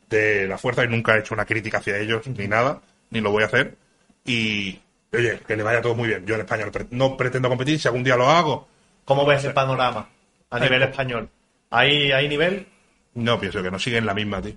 [0.08, 2.80] de la fuerza y nunca he hecho una crítica hacia ellos ni nada,
[3.10, 3.76] ni lo voy a hacer.
[4.24, 4.78] Y,
[5.12, 6.24] oye, que le vaya todo muy bien.
[6.26, 8.68] Yo en España no, pre- no pretendo competir, si algún día lo hago,
[9.04, 10.06] ¿Cómo ves el panorama
[10.50, 11.30] a nivel español?
[11.70, 12.66] ¿Hay, ¿Hay nivel?
[13.14, 14.52] no pienso que no siguen la misma, tío.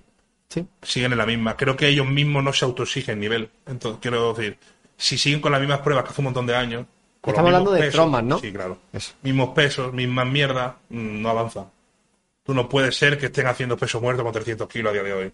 [0.50, 0.66] Sí.
[0.82, 1.56] Siguen en la misma.
[1.56, 3.48] Creo que ellos mismos no se autoexigen nivel.
[3.66, 4.58] Entonces, quiero decir,
[4.98, 6.84] si siguen con las mismas pruebas que hace un montón de años.
[7.22, 8.38] con Estamos hablando de Strongman, ¿no?
[8.38, 8.78] Sí, claro.
[8.92, 9.14] Eso.
[9.22, 11.70] Mismos pesos, mismas mierdas, mm, no avanzan.
[12.44, 15.12] Tú no puedes ser que estén haciendo peso muerto con 300 kilos a día de
[15.14, 15.32] hoy.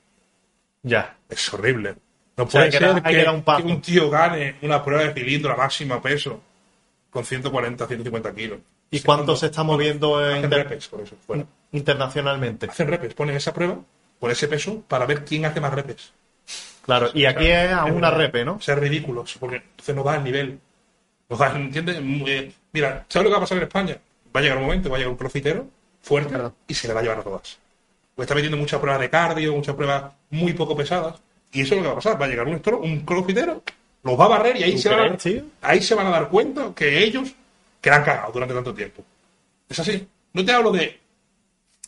[0.83, 1.17] Ya.
[1.29, 1.97] Es horrible.
[2.37, 5.57] No puede que ser que, un que un tío gane una prueba de cilindro a
[5.57, 6.41] máxima peso
[7.11, 8.59] con 140, 150 kilos.
[8.91, 11.17] ¿Y cuánto se está moviendo en Hacen inter- repes, por eso.
[11.27, 11.45] fuera.
[11.73, 12.67] internacionalmente?
[12.71, 13.79] Hacen repes, ponen esa prueba
[14.19, 16.13] por ese peso para ver quién hace más repes.
[16.85, 18.55] Claro, y aquí es a una repe, ¿no?
[18.55, 20.59] O sea, es ridículo, porque entonces no da el nivel.
[21.29, 22.01] No da, ¿entiendes?
[22.01, 23.99] Muy- eh, mira, ¿sabes lo que va a pasar en España?
[24.35, 25.67] va a llegar un momento, va a llegar un crossfitero
[26.03, 26.55] fuerte Claro.
[26.69, 27.59] y se le va a llevar a todas.
[28.19, 31.15] Pues está metiendo muchas pruebas de cardio, muchas pruebas muy poco pesadas.
[31.53, 32.21] Y eso es lo que va a pasar.
[32.21, 33.63] Va a llegar un, estro- un crossfitero,
[34.03, 35.19] los va a barrer y ahí ¿Tú se, van a,
[35.63, 37.33] ahí se van a dar cuenta que ellos
[37.81, 39.05] que la han cagado durante tanto tiempo.
[39.69, 40.09] Es así.
[40.33, 40.99] No te hablo de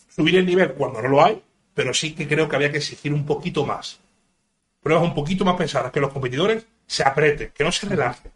[0.08, 1.42] subir el nivel cuando no lo hay,
[1.74, 3.98] pero sí que creo que había que exigir un poquito más.
[4.84, 8.30] Pruebas un poquito más pesadas, que los competidores se aprieten, que no se relajen.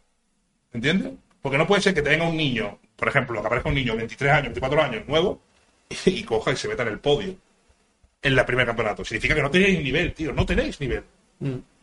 [0.73, 1.13] ¿Entiendes?
[1.41, 3.93] Porque no puede ser que te venga un niño, por ejemplo, que aparezca un niño
[3.93, 5.41] de 23 años, 24 años, nuevo,
[6.07, 7.37] y coja y se meta en el podio
[8.25, 9.05] en la primer campeonato.
[9.05, 11.05] Significa que no tenéis nivel, tío, no tenéis nivel.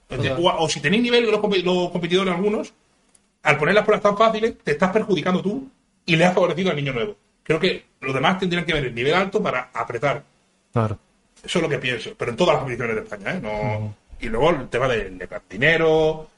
[0.09, 0.43] ¿Entiendes?
[0.43, 2.73] O, o si tenéis nivel los, compe- los competidores algunos,
[3.43, 5.69] al poner las pruebas tan fáciles, te estás perjudicando tú
[6.05, 7.15] y le has favorecido al niño nuevo.
[7.43, 10.23] Creo que los demás tendrían que ver el nivel alto para apretar.
[10.73, 10.97] Claro.
[11.43, 13.39] Eso es lo que pienso, pero en todas las competiciones de España, ¿eh?
[13.41, 13.95] No...
[14.19, 16.29] Y luego el tema del de dinero,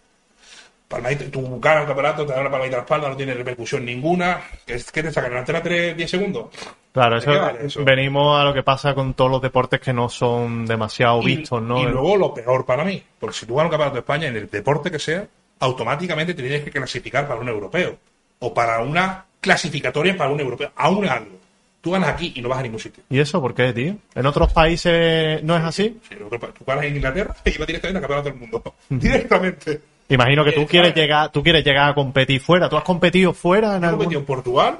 [0.93, 3.83] palmadita, tú ganas un campeonato, te dan una palmadita a la espalda, no tiene repercusión
[3.85, 4.41] ninguna.
[4.65, 5.29] ¿Qué, es- qué te sacan?
[5.31, 6.45] ¿En la antena 3, 10 segundos?
[6.91, 7.83] Claro, ¿De qué eso, vale eso?
[7.83, 11.61] venimos a lo que pasa con todos los deportes que no son demasiado Y- vistos,
[11.61, 11.79] ¿no?
[11.81, 14.35] Y luego lo peor para mí, porque si tú ganas un campeonato de España en
[14.37, 15.25] el deporte que sea,
[15.59, 17.97] automáticamente tendrías que clasificar para un europeo
[18.39, 21.39] o para una clasificatoria para un europeo, aún algo.
[21.81, 23.03] Tú ganas aquí y no vas a ningún sitio.
[23.09, 23.95] ¿Y eso por qué, tío?
[24.15, 25.99] ¿En otros países no es así?
[26.11, 28.75] Europa- tú ganas en Inglaterra y vas directamente a campeonato del mundo.
[28.89, 29.81] directamente.
[30.15, 32.69] Imagino que tú quieres llegar, tú quieres llegar a competir fuera.
[32.69, 34.13] ¿Tú has competido fuera en Yo algún...
[34.13, 34.79] en Portugal,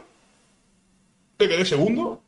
[1.38, 2.22] te quedé segundo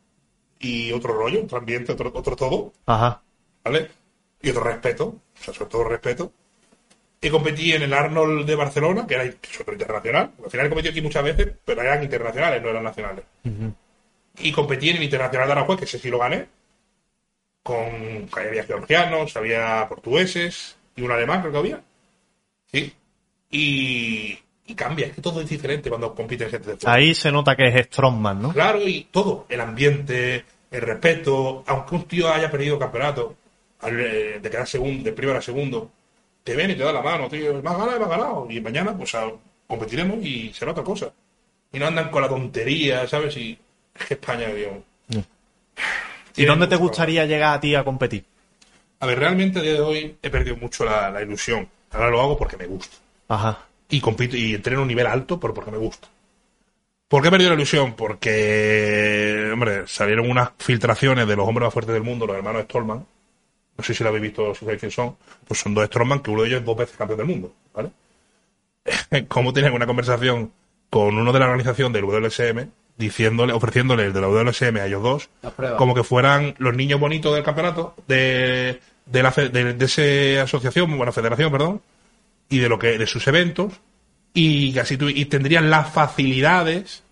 [0.59, 3.22] y otro rollo, otro ambiente, otro, otro todo, Ajá.
[3.64, 3.90] ¿vale?
[4.42, 6.32] Y otro respeto, o sea, sobre todo respeto.
[7.22, 10.32] Y competí en el Arnold de Barcelona, que era internacional.
[10.43, 13.25] Al final he competido aquí muchas veces, pero eran internacionales, no eran nacionales.
[14.38, 16.48] Y competí en el Internacional de Aranjuez, que ese sí lo gané.
[17.64, 21.82] Con, que había georgianos, había portugueses y un alemán, creo que había.
[22.80, 22.94] Sí.
[23.52, 24.38] Y,
[24.68, 26.95] y cambia, es que todo es diferente cuando compite gente de fuera.
[26.95, 28.54] Ahí se nota que es Strongman, ¿no?
[28.54, 33.36] Claro, y todo, el ambiente, el respeto, aunque un tío haya perdido campeonato,
[33.88, 35.92] eh, de quedar segundo, de primero a segundo,
[36.44, 38.48] te ven y te da la mano, tío, has ganado, has ganado.
[38.50, 39.32] Y mañana, pues a-
[39.68, 41.12] competiremos y será otra cosa.
[41.72, 43.36] Y no andan con la tontería, ¿sabes?
[43.38, 43.58] Y
[44.00, 44.84] es que España, digo.
[46.36, 48.26] ¿Y dónde te gustaría llegar a ti a competir?
[49.00, 51.68] A ver, realmente a día de hoy he perdido mucho la, la ilusión.
[51.96, 52.98] Ahora lo hago porque me gusta.
[53.28, 53.60] Ajá.
[53.90, 56.08] y compito y entreno a un nivel alto, pero porque me gusta.
[57.08, 57.94] ¿Por qué he perdido la ilusión?
[57.94, 63.06] Porque, hombre, salieron unas filtraciones de los hombres más fuertes del mundo, los hermanos Stallman.
[63.78, 65.16] No sé si lo habéis visto, si sabéis quién son.
[65.48, 67.92] Pues son dos Stallman, que uno de ellos es dos veces campeón del mundo, ¿vale?
[69.28, 70.52] Cómo tenían una conversación
[70.90, 75.04] con uno de la organización del WSM, diciéndole, ofreciéndole el de la WSM a ellos
[75.04, 75.30] dos,
[75.78, 80.95] como que fueran los niños bonitos del campeonato, de, de la de, de esa asociación,
[80.98, 81.82] bueno, federación, perdón,
[82.50, 83.74] y de lo que de sus eventos
[84.34, 87.03] y así tu- y tendrían las facilidades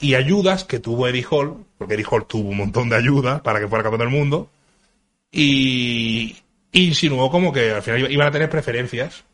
[0.00, 3.60] y ayudas que tuvo Eddie Hall porque Eddie Hall tuvo un montón de ayudas para
[3.60, 4.50] que fuera campeón del mundo
[5.32, 6.36] y
[6.72, 9.24] insinuó como que al final iba- iban a tener preferencias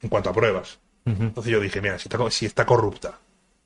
[0.00, 0.78] en cuanto a pruebas.
[1.04, 3.18] Entonces yo dije mira si está, si está corrupta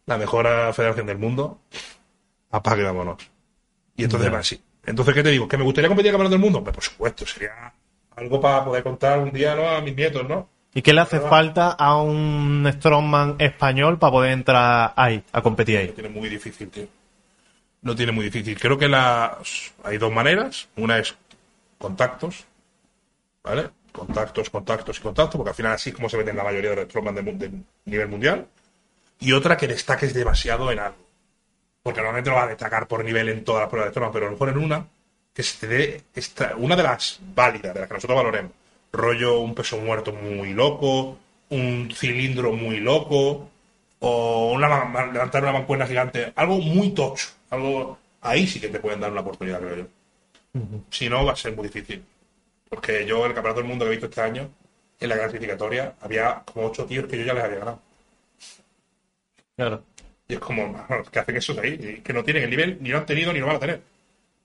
[0.06, 1.60] la mejor federación del mundo
[2.50, 3.18] apague vámonos
[3.96, 6.40] y entonces va así entonces qué te digo que me gustaría competir en el campeonato
[6.40, 7.72] del mundo pues por supuesto sería
[8.16, 9.68] algo para poder contar un día ¿no?
[9.68, 14.32] a mis nietos no ¿Y qué le hace falta a un Strongman español para poder
[14.32, 15.88] entrar ahí, a competir Lo ahí?
[15.88, 16.86] tiene muy difícil, tío.
[17.80, 18.60] Lo tiene muy difícil.
[18.60, 20.68] Creo que las hay dos maneras.
[20.76, 21.14] Una es
[21.78, 22.44] contactos,
[23.42, 23.70] ¿vale?
[23.90, 26.76] Contactos, contactos y contactos, porque al final así es como se meten la mayoría de
[26.76, 27.50] los strongman de, de
[27.86, 28.46] nivel mundial.
[29.18, 31.05] Y otra que destaques demasiado en algo.
[31.86, 34.26] Porque normalmente no va a destacar por nivel en todas las pruebas de strongman, pero
[34.26, 34.88] a lo mejor en una
[35.32, 38.50] que se te dé esta- una de las válidas, de las que nosotros valoremos.
[38.92, 41.16] Rollo un peso muerto muy loco,
[41.50, 43.48] un cilindro muy loco,
[44.00, 44.68] o una,
[45.12, 49.20] levantar una mancuerna gigante, algo muy tocho, algo ahí sí que te pueden dar una
[49.20, 49.86] oportunidad, creo yo.
[50.90, 52.04] Si no, va a ser muy difícil.
[52.68, 54.50] Porque yo, el campeonato del mundo que he visto este año,
[54.98, 57.80] en la clasificatoria, había como ocho tíos que yo ya les había ganado.
[59.56, 59.82] Claro.
[60.28, 60.74] Y es como,
[61.10, 62.00] que hacen eso ahí?
[62.02, 63.80] Que no tienen el nivel, ni lo han tenido, ni lo van a tener.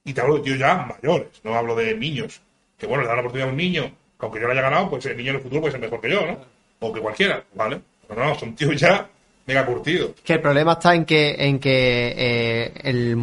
[0.03, 2.41] Y te hablo de tíos ya mayores, no hablo de niños.
[2.77, 4.89] Que bueno, le dan la oportunidad a un niño, que aunque yo lo haya ganado,
[4.89, 6.37] pues el niño en el futuro puede ser mejor que yo, ¿no?
[6.79, 7.81] O que cualquiera, ¿vale?
[8.07, 9.07] Pero no, son tíos ya
[9.45, 10.11] mega curtidos.
[10.23, 13.17] Que el problema está en que, en que eh, el-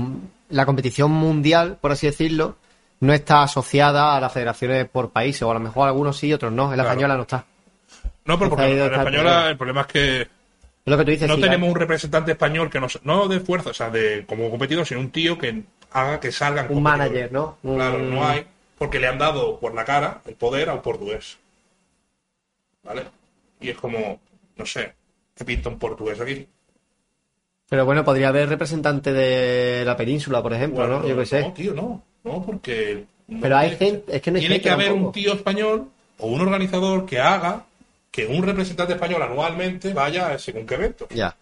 [0.50, 2.56] la competición mundial, por así decirlo,
[3.00, 6.32] no está asociada a las federaciones por países, o a lo mejor algunos sí y
[6.32, 6.64] otros no.
[6.64, 6.88] En la Claro.
[6.90, 7.44] española no está.
[8.24, 10.28] No, pero porque en la española el problema es que
[10.90, 11.28] lo que tú dices.
[11.28, 14.50] no sí, tenemos un representante español que nos, no de fuerza, o sea, de como
[14.50, 17.58] competidor, sino un tío que haga que salgan un manager, ¿no?
[17.62, 18.44] Claro, no hay,
[18.78, 21.38] porque le han dado por la cara el poder a un portugués.
[22.82, 23.02] ¿Vale?
[23.60, 24.20] Y es como,
[24.56, 24.92] no sé,
[25.36, 26.46] ¿qué pinta un portugués aquí?
[27.68, 31.08] Pero bueno, podría haber representante de la península, por ejemplo, Bueno, ¿no?
[31.08, 31.40] Yo qué sé.
[31.42, 32.02] No, tío, no.
[32.24, 33.04] No, porque.
[33.26, 35.06] no Pero hay gente- es que no hay Tiene gente que haber tampoco.
[35.08, 37.64] un tío español o un organizador que haga
[38.10, 41.06] que un representante español anualmente vaya a según qué evento.
[41.10, 41.34] Ya.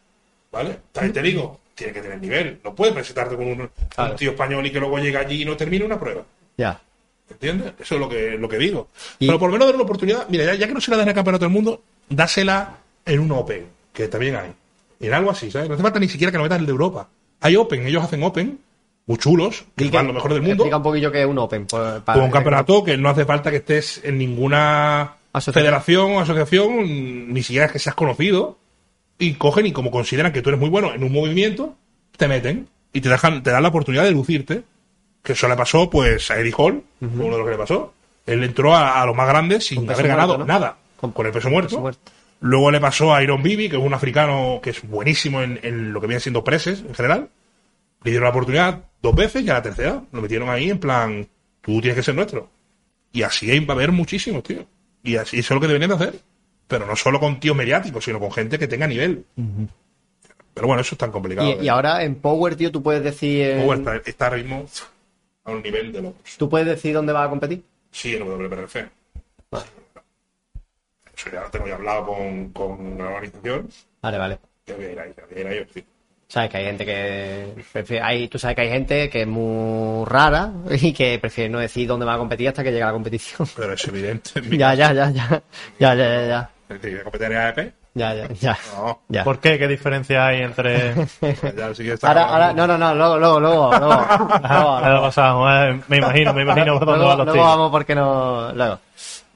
[0.53, 0.78] ¿Vale?
[0.93, 2.61] También te digo, tiene que tener nivel.
[2.65, 4.11] No puedes presentarte con un, Claro.
[4.12, 6.23] un tío español y que luego llegue allí y no termine una prueba.
[6.57, 6.81] Ya.
[7.28, 7.73] ¿Entiendes?
[7.81, 8.89] Eso es lo que, lo que digo.
[9.19, 10.27] Y- Pero por lo menos dar una oportunidad.
[10.28, 13.33] Mira, ya, ya que no se la dan el campeonato del mundo, dásela en un
[13.33, 14.53] Open, que también hay.
[15.01, 15.69] En algo así, ¿sabes?
[15.69, 17.09] No hace falta ni siquiera que lo metas el de Europa.
[17.41, 18.59] Hay Open, ellos hacen Open,
[19.07, 20.62] muy chulos, que Y que- van lo mejor del mundo.
[20.65, 21.67] Explica un poquillo que es un Open.
[21.67, 25.62] pues, para- Como un campeonato que no hace falta que estés en ninguna Asociación.
[25.65, 28.58] federación o asociación, ni siquiera que seas conocido,
[29.18, 31.76] y cogen y como consideran que tú eres muy bueno en un movimiento,
[32.16, 34.62] te meten y te dejan, te dan la oportunidad de lucirte.
[35.23, 37.92] Que eso le pasó pues a Eddie Hall, fue uno de los que le pasó.
[38.26, 40.52] Él entró a, a los más grandes sin haber ganado muerto, ¿no?
[40.58, 41.68] nada, Con con, el peso muerto.
[41.70, 42.12] peso muerto.
[42.40, 45.92] Luego le pasó a Iron Bibi, que es un africano que es buenísimo en, en
[45.92, 47.28] lo que viene siendo preses en general.
[48.05, 51.26] Le dieron la oportunidad dos veces y a la tercera lo metieron ahí en plan,
[51.62, 52.48] tú tienes que ser nuestro.
[53.12, 54.66] Y así va a haber muchísimos, tío.
[55.07, 56.20] Y así eso es lo que deberían de hacer.
[56.68, 59.25] Pero no solo con tíos mediáticos, sino con gente que tenga nivel.
[60.52, 61.49] Pero bueno, eso es tan complicado.
[61.62, 63.43] Y, y ahora en Power, tío, tú puedes decir.
[63.51, 64.67] en- Power está, está ahora mismo
[65.44, 66.36] a un nivel de locos.
[66.39, 67.62] ¿Tú puedes decir dónde vas a competir?
[67.93, 68.76] Sí, en WPRF.
[71.17, 73.68] Eso ya lo tengo ya hablado con, con la organización.
[74.02, 74.39] Vale, vale.
[74.65, 75.85] Que voy a ir ahí, voy a ir ahí, sí.
[76.28, 80.52] Sabes que hay gente que hay, tú sabes que hay gente que es muy rara
[80.70, 83.48] y que prefiere no decir dónde va a competir hasta que llega la competición.
[83.55, 84.30] Pero es evidente.
[84.56, 85.42] ya, ya, ya, ya,
[85.78, 86.50] ya, ya, ya.
[87.05, 87.74] Competir en AEP?
[87.94, 88.58] Ya, ya, ya.
[88.74, 89.00] No.
[89.08, 89.24] ya.
[89.24, 89.58] ¿Por qué?
[89.58, 90.94] ¿Qué diferencia hay entre...?
[91.56, 93.70] ya, sí ahora, ahora, no, no, no, luego, luego, luego.
[93.70, 94.00] luego, luego,
[94.42, 95.80] ah, pasamos, eh.
[95.88, 97.26] me imagino, me imagino por dónde van los.
[97.26, 98.52] Luego vamos porque no...
[98.52, 98.80] Luego.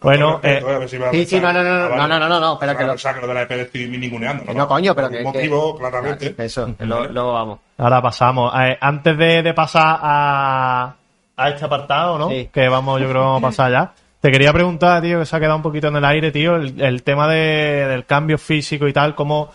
[0.01, 1.55] Bueno, eh, a ver si me va a sí, sí, pensar.
[1.55, 3.15] no, no, no, Ah, no, no, no, no, no, espera Ah, que lo- O sea,
[3.15, 4.45] que lo de la EP estoy ninguneando.
[4.47, 6.35] Que no, coño, pero que, motivo, claramente.
[6.39, 7.59] Eso, que lo- luego vamos.
[7.77, 8.53] ahora pasamos.
[8.61, 10.95] Eh, antes de, de pasar a,
[11.37, 12.31] a este apartado, ¿no?
[12.31, 12.49] Sí.
[12.53, 13.93] Que vamos, yo creo que vamos a pasar ya.
[14.21, 16.81] Te quería preguntar, tío, que se ha quedado un poquito en el aire, tío, el,
[16.81, 19.51] el tema de- del cambio físico y tal, ¿cómo,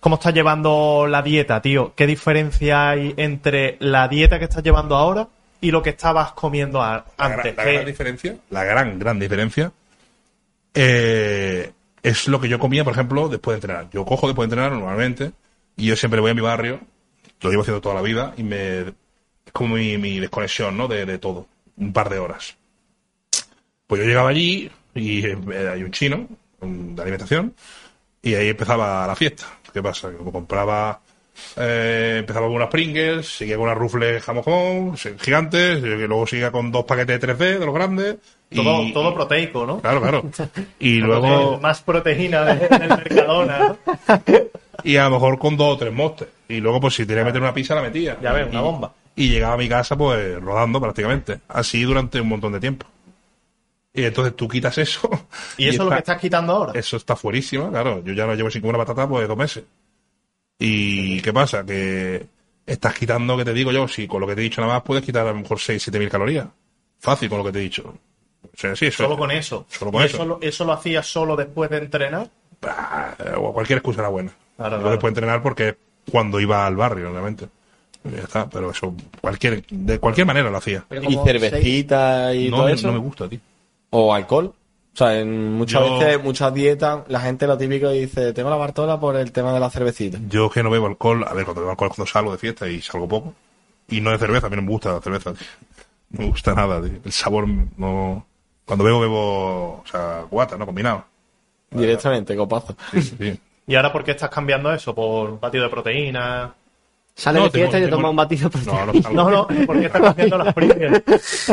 [0.00, 1.92] ¿cómo estás llevando la dieta, tío?
[1.94, 5.28] ¿Qué diferencia hay entre la dieta que estás llevando ahora
[5.62, 7.56] y lo que estabas comiendo a- La, gran- antes?
[7.56, 9.72] la ¿Qué- gran diferencia, la gran, gran diferencia,
[10.74, 13.90] eh, es lo que yo comía, por ejemplo, después de entrenar.
[13.90, 15.32] Yo cojo después de entrenar normalmente
[15.76, 16.80] y yo siempre voy a mi barrio,
[17.40, 18.80] lo llevo haciendo toda la vida y me
[19.44, 20.88] es como mi, desconexión, ¿no?
[20.88, 22.56] De, todo, un par de horas.
[23.86, 25.36] Pues yo llegaba allí y eh,
[25.72, 26.28] hay un chino
[26.60, 27.54] de alimentación
[28.22, 29.46] y ahí empezaba la fiesta.
[29.72, 30.10] ¿Qué pasa?
[30.12, 31.00] Compraba,
[31.56, 36.70] eh, empezaba con unas Pringles, seguía con unas rufles jamón gigantes, y luego seguía con
[36.70, 38.16] dos paquetes de 3D de los grandes.
[38.52, 39.80] Y- todo, todo proteico, ¿no?
[39.80, 40.22] Claro, claro.
[40.78, 43.76] Y luego, Más proteína de- del Mercadona,
[44.84, 46.28] y a lo mejor con dos o tres mostes.
[46.48, 48.18] Y luego, pues si tenía que meter una pizza, la metía.
[48.22, 48.92] Ya ves, Y- una bomba.
[49.14, 51.40] Y llegaba a mi casa, pues rodando prácticamente.
[51.48, 52.86] Así durante un montón de tiempo.
[53.94, 55.08] Y entonces tú quitas eso.
[55.58, 56.72] ¿Y eso es lo que estás quitando ahora?
[56.78, 58.02] Eso está fuerísima, claro.
[58.04, 59.64] Yo ya no llevo sin comer una patata, pues dos meses.
[60.58, 61.64] ¿Y qué pasa?
[61.64, 62.26] Que
[62.64, 64.82] estás quitando, que te digo yo, si con lo que te he dicho nada más
[64.82, 66.46] puedes quitar a lo mejor 6, 7 mil calorías.
[67.00, 67.94] Fácil con lo que te he dicho.
[68.44, 69.66] O sea, sí, eso Solo con eso.
[69.68, 70.24] Solo con ¿Y eso.
[70.24, 72.28] lo, eso lo hacías solo después de entrenar?
[72.60, 74.32] Bah, o cualquier excusa era buena.
[74.56, 74.90] Claro, Yo claro.
[74.92, 75.76] después de entrenar porque es
[76.10, 77.48] cuando iba al barrio, obviamente.
[78.04, 80.84] Ya está, pero eso, cualquier, de cualquier manera lo hacía.
[80.90, 82.86] Y seis- cervecita y No, todo eso.
[82.88, 83.38] no me gusta, tío.
[83.90, 84.46] O alcohol.
[84.94, 88.56] O sea, en muchas Yo- veces, muchas dietas, la gente lo típico dice, tengo la
[88.56, 90.18] Bartola por el tema de la cervecita.
[90.28, 92.82] Yo que no bebo alcohol, a ver, cuando bebo alcohol cuando salgo de fiesta y
[92.82, 93.34] salgo poco.
[93.88, 95.46] Y no de cerveza, a mí no me gusta la cerveza, tío.
[96.10, 96.98] No me gusta nada, tío.
[97.04, 97.46] El sabor
[97.78, 98.26] no...
[98.64, 100.66] Cuando bebo, bebo, o sea, guata, ¿no?
[100.66, 101.04] Combinado.
[101.70, 102.76] Directamente, copazo.
[102.92, 103.40] Sí, sí, sí.
[103.66, 104.94] ¿Y ahora por qué estás cambiando eso?
[104.94, 106.52] ¿Por un batido de proteína?
[107.14, 109.10] Sale No, de fiesta tengo- y te toma un batido de No, no salgo.
[109.12, 111.02] No, no, ¿por qué estás cambiando las Pringles?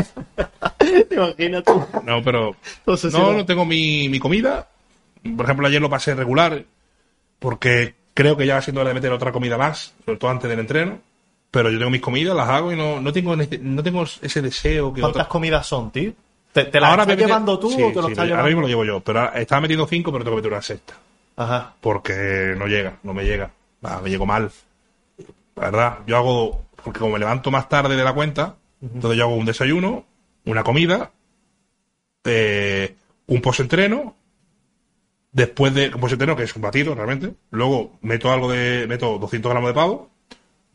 [1.09, 1.83] ¿Te imaginas tú?
[2.05, 2.55] No, pero.
[2.85, 3.33] No, no.
[3.33, 4.67] no tengo mi, mi comida.
[5.35, 6.63] Por ejemplo, ayer lo pasé regular
[7.39, 10.49] porque creo que ya va siendo hora de meter otra comida más, sobre todo antes
[10.49, 10.99] del entreno.
[11.51, 14.93] Pero yo tengo mis comidas, las hago y no, no tengo no tengo ese deseo
[14.93, 16.11] que ¿Cuántas otra- comidas son, tío?
[16.53, 18.47] ¿Te, te las Ahora estás llevando tú Sí, o te lo sí, estás ahora llevando?
[18.47, 20.93] mismo lo llevo yo, pero ahora estaba metiendo cinco, pero tengo que meter una sexta.
[21.35, 21.73] Ajá.
[21.79, 23.51] Porque no llega, no me llega.
[23.83, 24.51] Ah, me llego mal.
[25.55, 29.25] La verdad, yo hago, porque como me levanto más tarde de la cuenta, entonces yo
[29.25, 30.05] hago un desayuno,
[30.45, 31.11] una comida,
[32.25, 32.95] eh,
[33.27, 34.15] un post-entreno,
[35.31, 39.51] después de un post-entreno, que es un batido realmente, luego meto algo de, meto 200
[39.51, 40.09] gramos de pavo,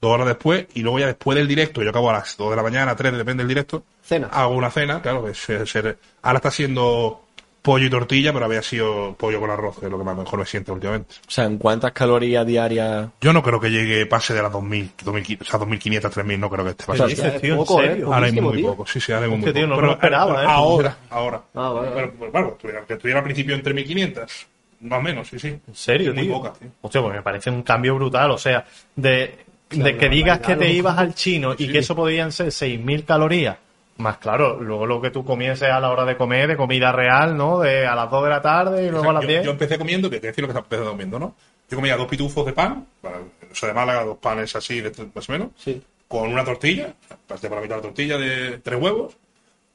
[0.05, 2.57] dos horas después, y luego ya después del directo, yo acabo a las 2 de
[2.57, 4.29] la mañana, 3, depende del directo, Cena.
[4.31, 7.21] hago una cena, claro, que es- es- es- ahora está siendo
[7.63, 10.39] pollo y tortilla, pero había sido pollo con arroz, que es lo que más mejor
[10.39, 11.15] me siente últimamente.
[11.27, 13.09] O sea, ¿en cuántas calorías diarias?
[13.23, 16.51] Yo no creo que llegue, pase de las 2.000, 2.000 o sea, 2.500, 3.000, no
[16.51, 17.09] creo que esté ¿Qué pasando.
[17.09, 17.53] dices, es tío?
[17.55, 17.87] ¿En poco, ¿eh?
[17.89, 18.13] serio?
[18.13, 18.67] Ahora mismo muy tío.
[18.71, 19.67] poco, sí, sí, ahora mismo muy tío, poco.
[19.69, 20.49] no Pero, me lo esperaba, eh, ¿eh?
[20.51, 21.43] Ahora, ahora.
[21.55, 21.91] Ah, vale.
[21.95, 24.47] Pero, pues, bueno, que estuviera- que estuviera al principio entre 1.500,
[24.81, 25.49] más o menos, sí, sí.
[25.49, 26.35] ¿En serio, Muy tío?
[26.35, 26.69] pocas, tío.
[26.83, 28.31] Hostia, pues me parece un cambio brutal.
[28.33, 28.63] O sea,
[28.95, 29.44] de,
[29.77, 33.57] de que digas que te ibas al chino y que eso podían ser 6.000 calorías,
[33.97, 37.37] más claro, luego lo que tú comieses a la hora de comer, de comida real,
[37.37, 37.61] ¿no?
[37.61, 39.45] De a las 2 de la tarde y luego a las yo, 10.
[39.45, 41.35] yo empecé comiendo, que te decir lo que empecé comiendo, ¿no?
[41.71, 43.19] Yo comía dos pitufos de pan, para,
[43.51, 45.81] eso de Málaga, dos panes así, de, más o menos, Sí.
[46.09, 46.93] con una tortilla,
[47.27, 49.17] parte por la mitad de la tortilla de tres huevos,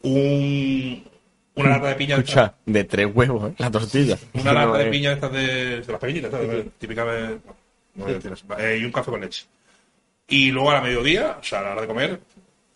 [0.01, 1.03] un,
[1.55, 3.55] una lata de piña de Escucha, de tres huevos, ¿eh?
[3.57, 4.17] La tortilla.
[4.33, 6.65] Una No lata de piña de estas de, de las pequeñitas, ¿sabes?
[6.77, 7.27] Típica de.
[7.95, 8.45] no voy a decir eso.
[8.57, 9.45] Eh, y un café con leche.
[10.29, 12.19] Y luego a la mediodía, o sea, a la hora de comer,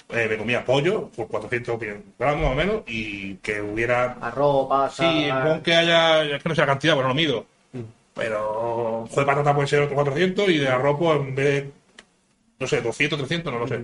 [0.09, 1.79] eh, me comía pollo por 400
[2.19, 4.13] gramos más o menos y que hubiera.
[4.21, 5.03] Arroz, pasta.
[5.03, 6.23] Sí, pon que haya.
[6.23, 7.45] Es que no sé la cantidad, bueno, no lo mido.
[8.13, 8.99] Pero.
[9.01, 11.71] un juego de patata puede ser otro 400 y de arroz, pues en vez de.
[12.59, 13.83] No sé, 200, 300, no lo sé.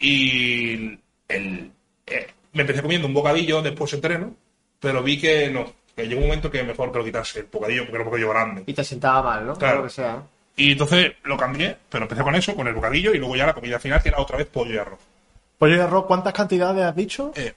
[0.00, 0.98] Y.
[1.28, 1.70] El,
[2.06, 4.34] eh, me empecé comiendo un bocadillo después entreno,
[4.80, 5.66] pero vi que no.
[5.94, 8.30] Que llegó un momento que mejor que lo quitase el bocadillo porque era un bocadillo
[8.30, 8.62] grande.
[8.66, 9.54] Y te sentaba mal, ¿no?
[9.56, 9.82] Claro.
[9.84, 10.22] Que sea.
[10.56, 13.52] Y entonces lo cambié, pero empecé con eso, con el bocadillo, y luego ya la
[13.54, 14.98] comida final, que era otra vez pollo y arroz.
[15.58, 17.32] Pollo y arroz, ¿cuántas cantidades has dicho?
[17.36, 17.52] Eh,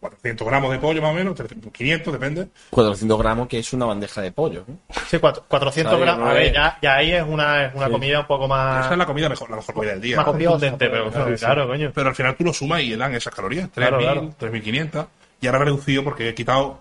[0.00, 2.48] 400 gramos de pollo más o menos, 300, 500, depende.
[2.70, 4.64] 400 gramos, que es una bandeja de pollo.
[4.68, 4.72] ¿eh?
[5.08, 6.24] Sí, cuatro- 400 Vale, gramos.
[6.24, 7.92] no A ver, ya, ya ahí es una, es una Sí.
[7.92, 10.16] comida un poco Esa es más, la comida mejor, la mejor comida del día.
[10.16, 11.90] más contundente, pero- pero claro, coño.
[11.94, 14.34] Pero al final tú lo sumas y dan esas calorías, 3.000, Claro, claro.
[14.38, 15.06] 3.500.
[15.40, 16.80] Y ahora he reducido porque he quitado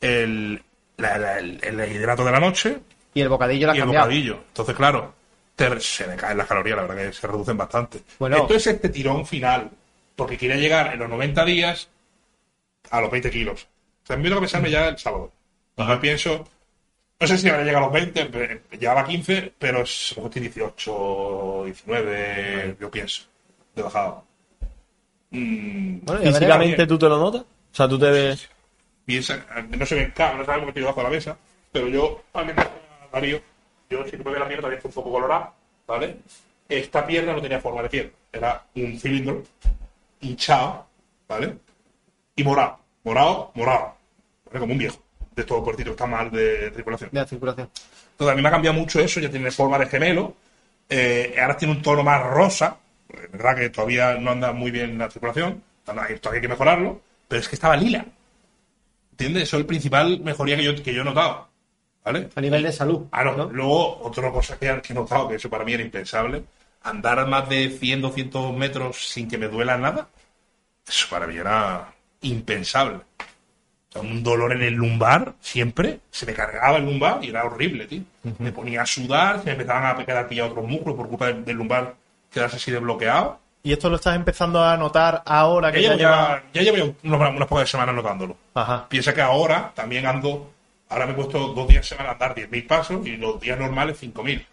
[0.00, 0.62] el,
[0.98, 2.78] la- la- el, el hidrato de la noche
[3.14, 4.06] Y el bocadillo lo has y el cambiado.
[4.06, 4.38] bocadillo.
[4.48, 5.14] Entonces, claro,
[5.56, 8.00] te- se me caen las calorías, la verdad que se reducen bastante.
[8.18, 8.36] Bueno.
[8.38, 9.70] Esto es este tirón final,
[10.16, 11.88] porque quería llegar en los 90 días
[12.90, 13.66] a los 20 kilos.
[14.04, 15.30] O sea, me tengo que pensarme ya el sábado.
[15.76, 16.48] Y yo pienso,
[17.20, 20.22] no sé si habrá llegado a los 20, pero llevaba 15, pero es, a lo
[20.28, 23.22] mejor estoy 18, 19, yo pienso,
[23.74, 24.24] de bajado.
[25.30, 27.42] Mm, Bueno, ¿Físicamente tú te lo notas?
[27.42, 28.48] O sea, tú te ves...
[29.06, 31.36] piensa, no se ve claro, no sabemos que estoy debajo de la mesa,
[31.72, 32.66] pero yo, al menos
[33.12, 33.40] a Darío,
[33.90, 35.52] yo si tú me ves la pierna todavía está un poco colorada,
[35.86, 36.16] ¿vale?
[36.68, 39.42] Esta pierna no tenía forma de piel, era un cilindro
[40.20, 40.86] hinchado,
[41.28, 41.56] ¿vale?
[42.36, 43.94] Y morado, morado, morado,
[44.46, 44.60] ¿vale?
[44.60, 44.98] Como un viejo,
[45.36, 47.10] de todo cortito, que está mal de circulación.
[47.12, 47.68] De la circulación.
[48.12, 50.34] Entonces a mí me ha cambiado mucho eso, ya tiene forma de gemelo,
[50.88, 54.96] eh, ahora tiene un tono más rosa, es verdad que todavía no anda muy bien
[54.96, 58.06] la circulación, todavía hay que mejorarlo, pero es que estaba lila.
[59.12, 59.44] ¿Entiendes?
[59.44, 61.51] Eso es el principal mejoría que yo, que yo he notado.
[62.04, 62.30] ¿Vale?
[62.34, 63.06] A nivel de salud.
[63.12, 63.36] Ah, no.
[63.36, 63.44] ¿no?
[63.50, 66.42] Luego, otra cosa que he notado, que eso para mí era impensable,
[66.82, 70.08] andar más de 100, 200 metros sin que me duela nada,
[70.86, 72.96] eso para mí era impensable.
[72.96, 77.44] O sea, un dolor en el lumbar, siempre, se me cargaba el lumbar y era
[77.44, 78.02] horrible, tío.
[78.38, 81.44] Me ponía a sudar, se me empezaban a quedar pillados otros músculos por culpa del,
[81.44, 81.94] del lumbar
[82.30, 83.38] quedarse así desbloqueado.
[83.62, 86.42] ¿Y esto lo estás empezando a notar ahora Ya que ya llevo, lleva...
[86.52, 88.36] ya, ya llevo unas, unas pocas semanas notándolo.
[88.54, 88.86] Ajá.
[88.88, 90.50] Piensa que ahora también ando,
[90.92, 93.58] ahora me he puesto dos días a semana a andar 10.000 pasos y los días
[93.58, 94.44] normales 5.000.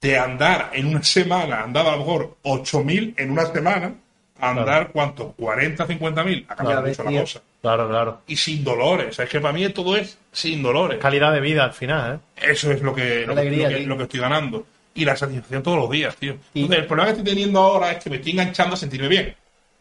[0.00, 3.94] De andar en una semana, andaba a lo mejor 8.000 en una semana,
[4.38, 7.40] a andar cuánto, 40, 50.000, ha cambiado mucho la cosa.
[7.62, 8.20] Claro, claro.
[8.26, 10.98] Y sin dolores, o sea, es que para mí todo es sin dolores.
[10.98, 12.50] Calidad de vida al final, ¿eh?
[12.52, 13.88] Eso es lo que, lo, que- Alegría, lo que, tío.
[13.88, 14.66] lo que estoy ganando.
[14.94, 16.36] Y la satisfacción todos los días, tío.
[16.54, 19.08] Y- Entonces, el problema que estoy teniendo ahora es que me estoy enganchando a sentirme
[19.08, 19.34] bien.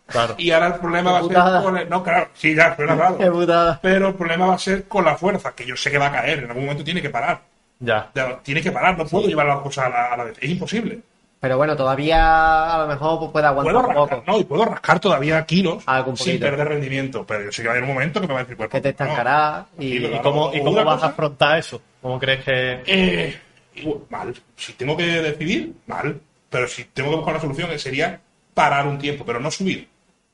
[0.08, 0.36] Claro.
[0.38, 3.80] Y ahora el problema Qué va a ser con el- No, claro, sí, ya, putada.
[3.82, 6.12] Pero el problema va a ser con la fuerza, que yo sé que va a
[6.12, 7.42] caer, en algún momento tiene que parar.
[7.80, 8.10] Ya.
[8.16, 10.50] Ya, Tiene que parar, no puedo llevar las cosas a la, a la vez, es
[10.50, 11.00] imposible.
[11.42, 14.32] Pero bueno, todavía a lo mejor pues, puede aguantar Puedo un rascar, poco.
[14.32, 17.74] no, y puedo rascar todavía kilos Algún sin perder rendimiento, pero yo sé que va
[17.74, 18.92] a haber un momento que me va a decir, pues, Que te no.
[18.92, 19.82] estancará y...
[19.90, 20.24] Sí, ¿Y claro.
[20.24, 21.82] cómo, y cómo vas cosa- a afrontar eso?
[22.02, 22.82] ¿Cómo crees que...?
[22.88, 23.40] Eh,
[23.76, 24.34] igual, mal.
[24.56, 26.20] Si tengo que decidir, mal.
[26.50, 28.20] Pero si tengo que buscar una solución, eh, sería
[28.54, 29.88] parar un tiempo, pero no subir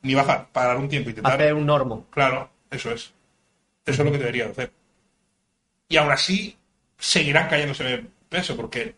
[0.03, 1.33] ni bajar, parar un tiempo, intentar.
[1.33, 2.05] hacer un normo.
[2.11, 3.13] Claro, eso es.
[3.85, 4.71] Eso es lo que debería de hacer.
[5.89, 6.55] Y aún así,
[6.97, 8.95] seguirán cayéndose peso, porque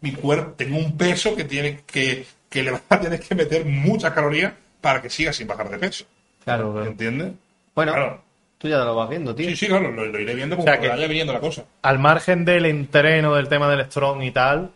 [0.00, 3.64] mi cuerpo, tengo un peso que tiene que, que le va a tener que meter
[3.64, 6.04] muchas calorías para que siga sin bajar de peso.
[6.44, 6.84] Claro.
[6.84, 7.32] ¿Entiendes?
[7.74, 8.22] Bueno, Claro.
[8.58, 9.48] tú ya lo vas viendo, tío.
[9.48, 11.64] Sí, sí, claro, lo, lo iré viendo como O sea que- vaya viniendo la cosa.
[11.82, 14.70] Al margen del entreno, del tema del strong y tal,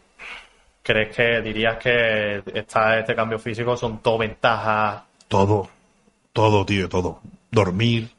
[0.82, 5.02] ¿crees que dirías que esta, este cambio físico son todo ventajas?
[5.28, 5.68] Todo,
[6.32, 7.20] todo, tío, todo.
[7.50, 8.10] Dormir,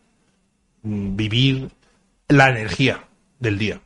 [0.83, 1.69] mm, vivir,
[2.27, 3.03] la energía
[3.39, 3.81] del día.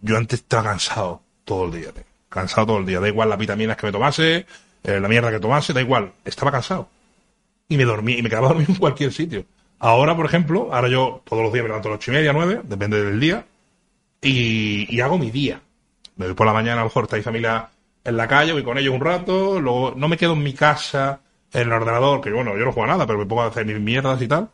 [0.00, 2.04] Yo antes estaba cansado todo el día, tío.
[2.28, 3.00] Cansado todo el día.
[3.00, 4.46] Da igual las vitaminas que me tomase,
[4.82, 6.12] eh, la mierda que tomase, da igual.
[6.24, 6.88] Estaba cansado.
[7.68, 9.44] Y me dormía, y me quedaba dormido en cualquier sitio.
[9.78, 12.32] Ahora, por ejemplo, ahora yo todos los días me levanto a las ocho y media,
[12.32, 13.46] nueve, depende del día,
[14.22, 15.60] y, y hago mi día.
[16.16, 17.68] Me voy por la mañana, a lo mejor está mi familia
[18.02, 21.20] en la calle, voy con ellos un rato, luego no me quedo en mi casa,
[21.52, 23.64] en el ordenador, que bueno, yo no juego a nada, pero me pongo a hacer
[23.64, 24.50] mis mierdas y tal.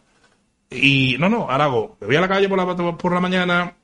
[0.71, 3.75] Y no, no, ahora hago, me voy a la calle por la, por la mañana,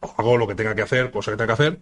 [0.00, 1.80] hago lo que tenga que hacer, cosa que tenga que hacer,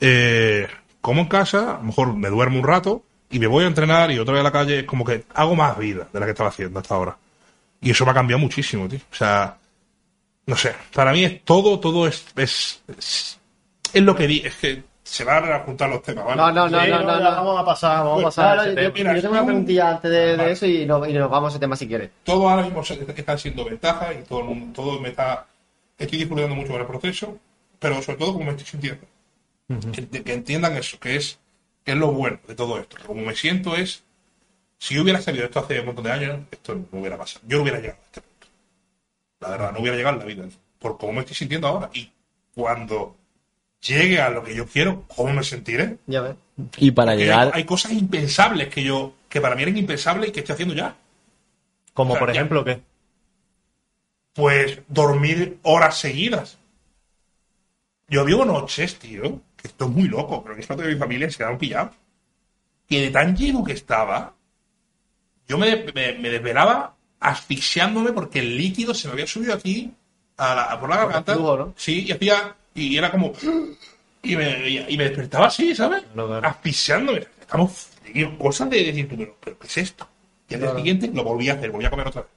[0.00, 0.68] eh,
[1.00, 4.10] como en casa, a lo mejor me duermo un rato y me voy a entrenar
[4.10, 6.50] y otra vez a la calle, como que hago más vida de la que estaba
[6.50, 7.16] haciendo hasta ahora.
[7.80, 9.00] Y eso me ha cambiado muchísimo, tío.
[9.10, 9.58] O sea,
[10.46, 13.38] no sé, para mí es todo, todo es, es, es,
[13.92, 14.82] es lo que di, es que
[15.12, 16.36] se van a juntar los temas, ¿vale?
[16.36, 17.30] No, no, no, Sí, no, no, no.
[17.30, 18.54] Vamos a pasar, vamos a Pues, pasar.
[18.56, 21.30] Claro, yo, mira, yo tengo una preguntilla antes de, de eso y, no- y nos
[21.30, 22.10] vamos a ese tema si quieres.
[22.24, 25.46] todo ahora mismo se- están siendo ventajas y todo el mundo, todo me está,
[25.98, 27.36] estoy disfrutando mucho con el proceso,
[27.78, 29.06] pero sobre todo como me estoy sintiendo.
[29.92, 31.38] que, que entiendan eso, que es,
[31.84, 32.96] que es lo bueno de todo esto.
[33.06, 34.04] Como me siento es,
[34.78, 37.44] si yo hubiera sabido esto hace un montón de años, esto no hubiera pasado.
[37.46, 38.46] Yo no hubiera llegado a este punto.
[39.40, 40.44] La verdad, no hubiera llegado en la vida.
[40.78, 41.90] Por cómo me estoy sintiendo ahora.
[41.92, 42.10] Y
[42.54, 43.16] cuando
[43.82, 45.98] llegue a lo que yo quiero, ¿cómo me sentiré?
[46.06, 46.36] Ya ves.
[46.78, 50.28] Y para Porque llegar, hay, hay cosas impensables que yo, que para mí eran impensables
[50.28, 50.94] y que estoy haciendo ya.
[51.94, 52.80] Como o sea, por ya- ejemplo, ¿qué?
[54.34, 56.58] pues dormir horas seguidas.
[58.08, 60.98] Yo vivo noches, tío, que esto es muy loco, pero que es parte de mi
[60.98, 61.94] familia se quedaron pillados.
[62.88, 64.34] Que de tan lleno que estaba,
[65.48, 69.92] yo me, me, me desvelaba asfixiándome porque el líquido se me había subido aquí
[70.36, 71.34] a la- a por la garganta.
[71.34, 71.74] flujo, ¿no?
[71.76, 73.32] Sí, y hacía, y era como,
[74.22, 76.02] y me, y me despertaba así, ¿sabes?
[76.12, 76.48] Claro, claro.
[76.48, 77.26] Asfixiándome.
[77.40, 77.88] Estamos,
[78.38, 80.08] cosas de decir, tú, pero, pero ¿qué es esto?
[80.48, 82.30] Y al día siguiente lo volví a hacer, volví a comer otra vez.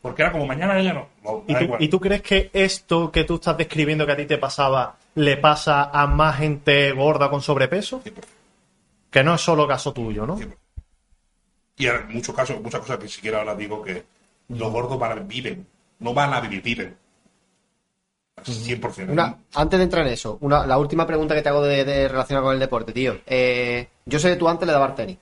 [0.00, 1.08] Porque era como mañana ya no.
[1.24, 1.82] no ¿Y tú, igual.
[1.82, 5.36] y tú crees que esto que tú estás describiendo que a ti te pasaba le
[5.36, 8.02] pasa a más gente gorda con sobrepeso?
[8.04, 8.12] 100%,
[9.10, 10.38] Que no es solo caso tuyo, ¿no?
[10.38, 10.54] 100%.
[11.78, 14.04] Y en muchos casos, muchas cosas que siquiera ahora digo que
[14.48, 15.66] los gordos van a, viven,
[16.00, 16.96] no van a vivir, viven.
[18.44, 19.10] 100%.
[19.10, 22.08] Una, antes de entrar en eso, una, la última pregunta que te hago de, de
[22.08, 23.18] relacionada con el deporte, tío.
[23.26, 25.16] Eh, yo sé que tú antes le dabas tenis,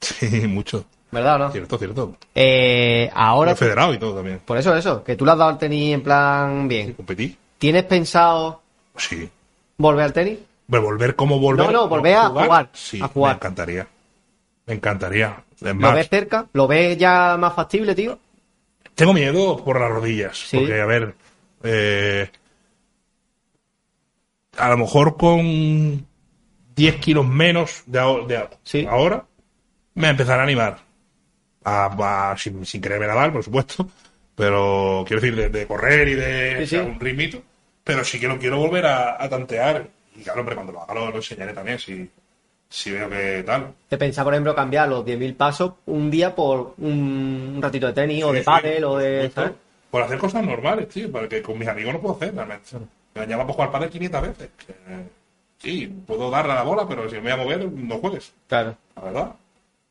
[0.00, 0.84] Sí, mucho.
[1.10, 1.50] ¿verdad o no?
[1.52, 2.16] Cierto, cierto.
[2.34, 4.40] Eh, ahora, federado y todo también.
[4.44, 6.94] por eso, eso, que tú le has dado al tenis en plan bien.
[6.94, 7.36] Competí.
[7.58, 8.62] ¿Tienes pensado
[8.96, 9.28] Sí.
[9.76, 10.38] volver al tenis?
[10.66, 11.66] Volver como volver.
[11.66, 13.34] No, no, volver a jugar, Sí, a jugar.
[13.34, 13.86] me encantaría.
[14.66, 15.44] Me encantaría.
[15.54, 16.46] Es ¿Lo más, ves cerca?
[16.54, 18.18] ¿Lo ves ya más factible, tío?
[18.94, 20.36] Tengo miedo por las rodillas.
[20.36, 20.58] Sí.
[20.58, 21.14] Porque, a ver,
[21.62, 22.30] eh,
[24.56, 26.06] a lo mejor con
[26.74, 27.98] 10 kilos menos de,
[28.28, 28.86] de Sí.
[28.88, 29.24] ahora,
[29.94, 30.78] me empezaré a animar.
[31.64, 33.88] A, a- sin, sin creerme Nadal, por supuesto.
[34.34, 37.42] Pero quiero decir, de, de correr y de Sí, un ritmito.
[37.84, 39.88] Pero sí que lo quiero volver a, a tantear.
[40.16, 42.08] Y claro, hombre, cuando lo haga lo, lo enseñaré también, si,
[42.68, 43.72] si veo que tal.
[43.88, 47.92] Te pensaba, por ejemplo, cambiar los 10.000 pasos un día por un, un ratito de
[47.92, 49.30] tenis o de pádel o de...
[49.90, 52.70] Por hacer cosas normales, tío, para que con mis amigos no puedo hacer, realmente.
[53.14, 54.50] Me llaman por jugar pádel 500 veces.
[54.56, 54.74] que,
[55.58, 58.32] sí, puedo darle a la bola, pero si me voy a mover, no juegues.
[58.48, 58.76] Claro.
[58.96, 59.32] La verdad.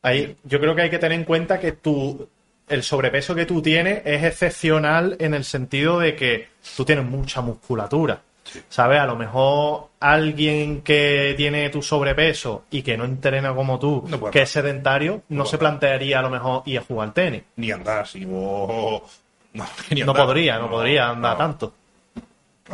[0.02, 2.28] Ahí, yo creo que hay que tener en cuenta que tú,
[2.68, 7.40] el sobrepeso que tú tienes es excepcional en el sentido de que tú tienes mucha
[7.40, 8.20] musculatura.
[8.68, 9.00] ¿Sabes?
[9.00, 14.30] A lo mejor alguien que tiene tu sobrepeso y que no entrena como tú, No
[14.30, 17.42] que es sedentario, no, se plantearía a lo mejor ir a jugar tenis.
[17.56, 19.02] Ni andar, si vos...
[19.54, 21.36] No, ni No podría, no, podría andar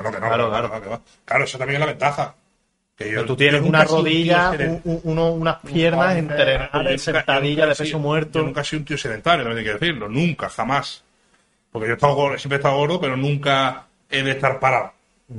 [0.02, 0.10] no.
[0.10, 0.82] que no, Claro, claro.
[0.82, 1.00] Que va.
[1.24, 2.34] Claro, eso también es la ventaja.
[2.96, 6.58] Que yo- tú tienes una un rodilla, un- un- uno- unas piernas de
[6.92, 8.40] yo sentadilla, de peso sido- muerto.
[8.40, 10.08] Yo nunca he sido un tío sedentario, también hay que decirlo.
[10.08, 11.04] Nunca, jamás.
[11.70, 14.92] Porque yo he estado gordo, siempre he estado gordo, pero nunca he de estar parado.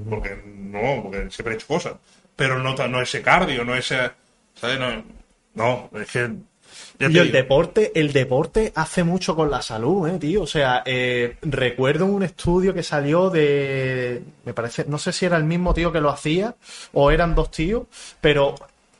[0.10, 1.94] Porque no, porque siempre he hecho cosas.
[2.36, 4.12] Pero no, no ese cardio, no ese.
[4.56, 4.80] ¿Sabes?
[4.80, 5.04] No,
[5.56, 6.30] no es que.
[7.00, 10.42] Y el deporte, el deporte hace mucho con la salud, eh, tío.
[10.42, 15.38] O sea, eh, recuerdo un estudio que salió de, me parece, no sé si era
[15.38, 16.56] el mismo tío que lo hacía
[16.92, 17.84] o eran dos tíos,
[18.20, 18.56] pero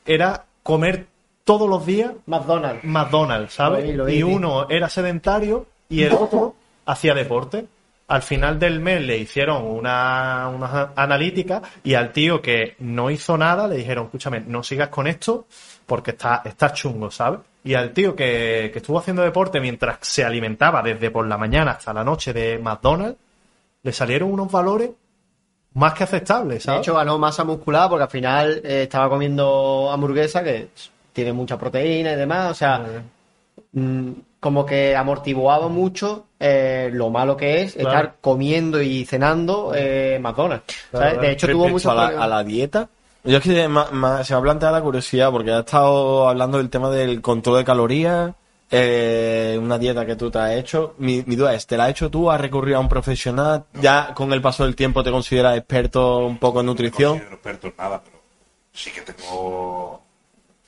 [0.06, 1.06] era comer
[1.44, 2.84] todos los días McDonald's.
[2.84, 3.84] McDonald's, ¿sabes?
[3.84, 6.54] Lo vi, lo vi, y uno era sedentario y el otro
[6.86, 7.66] hacía deporte.
[8.08, 13.36] Al final del mes le hicieron una, una analítica y al tío que no hizo
[13.36, 15.46] nada le dijeron, escúchame, no sigas con esto
[15.86, 17.40] porque está, está chungo, ¿sabes?
[17.62, 21.72] Y al tío que, que estuvo haciendo deporte mientras se alimentaba desde por la mañana
[21.72, 23.18] hasta la noche de McDonald's,
[23.82, 24.90] le salieron unos valores
[25.74, 30.42] más que aceptables, De hecho, ganó masa muscular porque al final eh, estaba comiendo hamburguesa
[30.42, 30.68] que
[31.12, 32.50] tiene mucha proteína y demás.
[32.50, 33.02] O sea,
[33.72, 37.88] mm, como que amortiguaba mucho eh, lo malo que es Claro.
[37.88, 40.64] estar comiendo y cenando eh, McDonald's.
[40.90, 41.12] Claro, ¿sabes?
[41.12, 41.20] claro.
[41.20, 42.88] De hecho, tuvo mucho a la, a la dieta.
[43.24, 46.58] Yo es que ma- ma- se me ha planteado la curiosidad porque ha estado hablando
[46.58, 48.32] del tema del control de calorías
[48.70, 50.94] eh, una dieta que tú te has hecho.
[50.98, 52.30] Mi, mi duda es, ¿te la has hecho tú?
[52.30, 53.64] ¿Has recurrido a un profesional?
[53.80, 57.12] ¿Ya con el paso del tiempo te consideras experto un poco en No nutrición?
[57.14, 58.20] considero experto en nada, pero
[58.72, 60.00] sí que tengo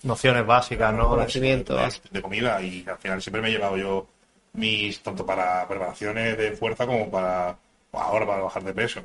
[0.02, 1.08] Nociones básicas, ¿no?
[1.08, 1.76] Conocimiento.
[1.76, 4.06] de, de comida y al final siempre me he llevado yo
[4.54, 7.56] mis, tanto para preparaciones de fuerza como para
[7.92, 9.00] ahora para bajar de peso.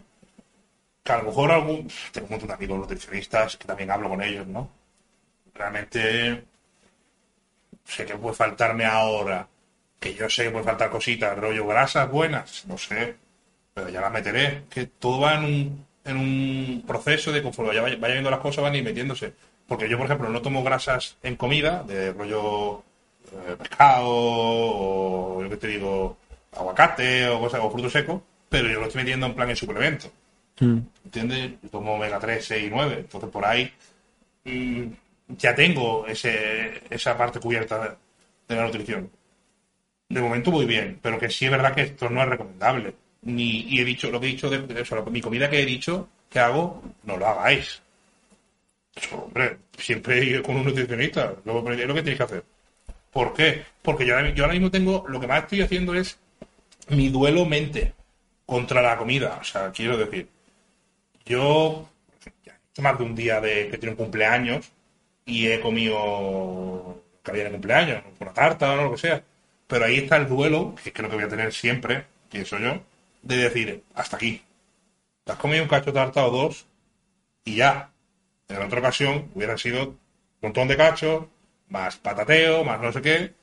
[1.08, 4.22] Que a lo mejor algún, tengo un montón de amigos nutricionistas que también hablo con
[4.22, 4.70] ellos, ¿no?
[5.54, 6.44] Realmente
[7.86, 9.48] sé que puede faltarme ahora,
[10.02, 13.16] que yo sé que puede faltar cositas, rollo grasas buenas, no sé,
[13.74, 17.96] pero ya las meteré, que todo va en un, en un proceso de conforme vaya,
[17.98, 19.34] vaya viendo las cosas van a metiéndose.
[19.66, 22.84] Porque yo, por ejemplo, no tomo grasas en comida, de rollo
[23.32, 26.18] eh, pescado o yo que te digo,
[26.52, 30.12] aguacate o cosas, o frutos secos, pero yo lo estoy metiendo en plan en suplemento.
[31.06, 31.52] ¿Entiendes?
[31.64, 33.72] Yo tomo omega 3, 6 y 9, entonces por ahí
[34.46, 34.84] mm,
[35.38, 37.98] ya tengo ese, esa parte cubierta
[38.48, 39.10] de, la nutrición.
[40.10, 42.96] De momento muy bien, pero que sí es verdad que esto no es recomendable.
[43.24, 45.62] Ni, y he dicho lo que he dicho, de, de- o sea, mi comida que
[45.62, 47.82] he dicho que hago, no lo hagáis.
[48.96, 52.44] Eso, hombre, siempre con un nutricionista, lo, es lo que tienes que hacer.
[53.12, 53.66] ¿Por qué?
[53.82, 56.20] Porque yo ahora mismo tengo, lo que más estoy haciendo es
[56.90, 57.94] mi duelo mente
[58.46, 59.40] contra la comida.
[59.42, 60.30] O sea, quiero decir,
[61.28, 61.90] yo
[62.46, 64.72] ya he hecho más de un día de que tiene un cumpleaños
[65.26, 69.24] y he comido que había en el cumpleaños, una tarta o lo que sea.
[69.68, 72.82] Pero ahí está el duelo, que creo que voy a tener siempre, pienso yo,
[73.22, 74.42] de decir, hasta aquí.
[75.26, 76.66] Te has comido un cacho de tarta o dos
[77.44, 77.92] y ya.
[78.48, 79.98] En otra ocasión hubiera sido un
[80.42, 81.26] montón de cachos,
[81.68, 83.34] más patateo, más no sé qué.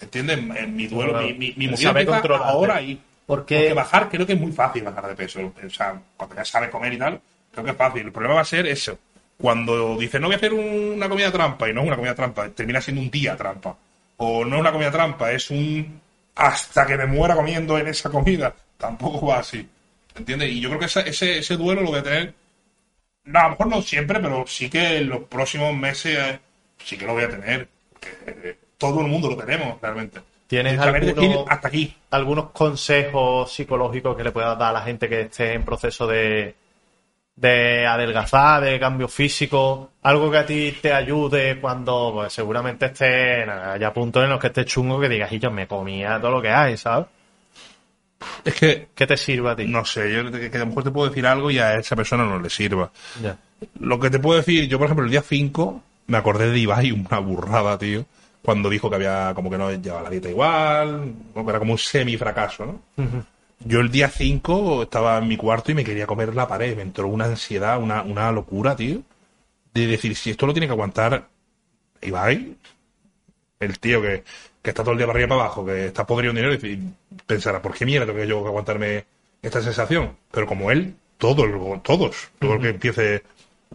[0.00, 0.38] ¿Entiendes?
[0.38, 1.26] En mi duelo, Claro.
[1.28, 3.00] mi, mi, mi movida ahora y
[3.30, 5.38] Porque bajar creo que es muy fácil bajar de peso.
[5.64, 7.20] O sea, cuando ya sabes comer y tal,
[7.52, 8.02] creo que es fácil.
[8.06, 8.98] El problema va a ser eso.
[9.38, 12.48] Cuando dices, no voy a hacer un- una comida trampa, y no una comida trampa,
[12.48, 13.76] termina siendo un día trampa.
[14.16, 16.00] O no es una comida trampa, es un
[16.34, 18.52] hasta que me muera comiendo en esa comida.
[18.76, 19.64] Tampoco va así.
[20.16, 20.50] ¿Entiendes?
[20.50, 22.34] Y yo creo que ese, ese, ese duelo lo voy a tener.
[23.32, 26.40] A lo mejor no siempre, pero sí que en los próximos meses eh,
[26.84, 27.68] sí que lo voy a tener.
[28.26, 30.20] Eh, todo el mundo lo tenemos, realmente.
[30.50, 31.94] ¿Tienes hasta aquí.
[32.10, 36.56] algunos consejos psicológicos que le puedas dar a la gente que esté en proceso de,
[37.36, 43.44] de adelgazar, de cambio físico, algo que a ti te ayude cuando pues, seguramente esté
[43.48, 46.42] haya puntos en los que estés chungo que digas, y yo me comía todo lo
[46.42, 47.06] que hay, ¿sabes?
[48.44, 49.66] Es que ¿Qué te sirve a ti?
[49.66, 51.94] No sé, yo que que a lo mejor te puedo decir algo y a esa
[51.94, 52.90] persona no le sirva.
[53.22, 53.36] Ya.
[53.78, 56.90] Lo que te puedo decir, yo por ejemplo el día 5 me acordé de Ibai,
[56.90, 58.04] una burrada, tío,
[58.42, 62.66] cuando dijo que había como que no llevaba la dieta igual, era como un semi-fracaso,
[62.66, 62.80] ¿no?
[63.62, 66.82] Yo el día 5 estaba en mi cuarto y me quería comer la pared, me
[66.82, 69.02] entró una ansiedad, una, una locura, tío,
[69.74, 71.28] de decir, si esto lo tiene que aguantar
[72.00, 72.56] Ibai,
[73.60, 74.24] el tío que,
[74.62, 76.54] que está todo el día para arriba y para abajo, que está podrido en dinero,
[76.54, 76.80] y
[77.26, 79.04] pensará, ¿por qué mierda tengo que yo que aguantarme
[79.42, 80.16] esta sensación?
[80.30, 81.44] Pero como él, todo
[81.84, 83.22] todos, todo el que empiece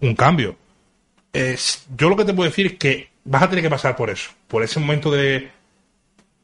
[0.02, 0.56] un cambio.
[1.32, 4.10] Es, yo lo que te puedo decir es que vas a tener que pasar por
[4.10, 5.52] eso, por ese momento de...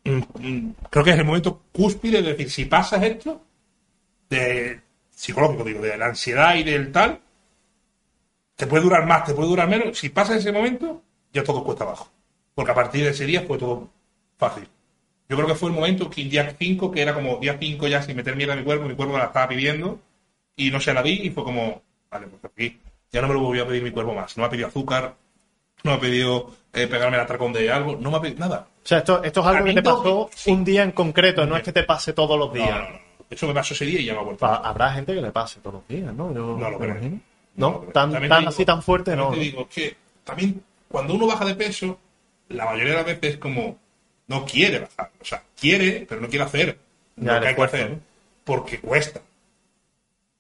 [0.06, 3.42] mm, mm, Creo que es el momento cúspide de decir, si pasas esto,
[4.30, 7.22] de psicológico, digo, de la ansiedad y del tal,
[8.56, 9.98] te puede durar más, te puede durar menos.
[9.98, 11.02] Si pasa ese momento,
[11.34, 12.12] ya todo cuesta abajo.
[12.54, 13.90] Porque a partir de ese día fue todo
[14.38, 14.68] fácil.
[15.30, 18.02] Yo creo que fue el momento que día 5, que era como día 5 ya
[18.02, 20.00] sin meter mierda en mi cuerpo, mi cuerpo la estaba pidiendo
[20.56, 22.80] y no se la vi y fue como, vale, pues aquí
[23.12, 24.38] ya no me lo volvió a pedir mi cuerpo más.
[24.38, 25.16] No me ha pedido azúcar,
[25.84, 28.68] no me ha pedido eh, pegarme el atracón de algo, no me ha pedido nada.
[28.84, 30.52] O sea, esto, esto es algo que te no- pasó sí.
[30.52, 32.70] un día en concreto, no es que te pase todos los No, días.
[32.80, 33.00] no, no.
[33.30, 34.46] Eso me pasó ese día y ya me ha vuelto.
[34.46, 36.34] Habrá gente que le pase todos los días, ¿no?
[36.34, 36.92] Yo No lo creo.
[36.92, 37.20] imagino.
[37.56, 39.32] No No, lo tan, tan digo- así, tan fuerte, no.
[39.32, 41.98] Te digo que también cuando uno baja de peso,
[42.50, 43.78] la mayoría de las veces es como
[44.28, 45.12] no quiere bajar.
[45.22, 46.78] O sea, quiere, pero no quiere hacer
[47.18, 47.90] Ya, lo que hay que hacer.
[47.92, 48.00] ¿no?
[48.44, 49.22] Porque cuesta.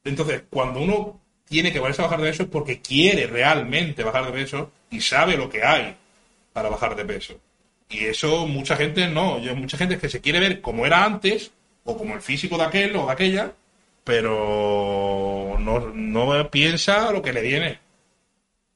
[0.03, 4.25] Entonces, cuando uno tiene que ponerse a bajar de peso es porque quiere realmente bajar
[4.25, 5.95] de peso y sabe lo que hay
[6.53, 7.39] para bajar de peso.
[7.89, 9.39] Y eso mucha gente no.
[9.39, 11.51] Yo, mucha gente es que se quiere ver como era antes,
[11.83, 13.53] o como el físico de aquel o de aquella,
[14.03, 17.79] pero no, no piensa lo que le viene.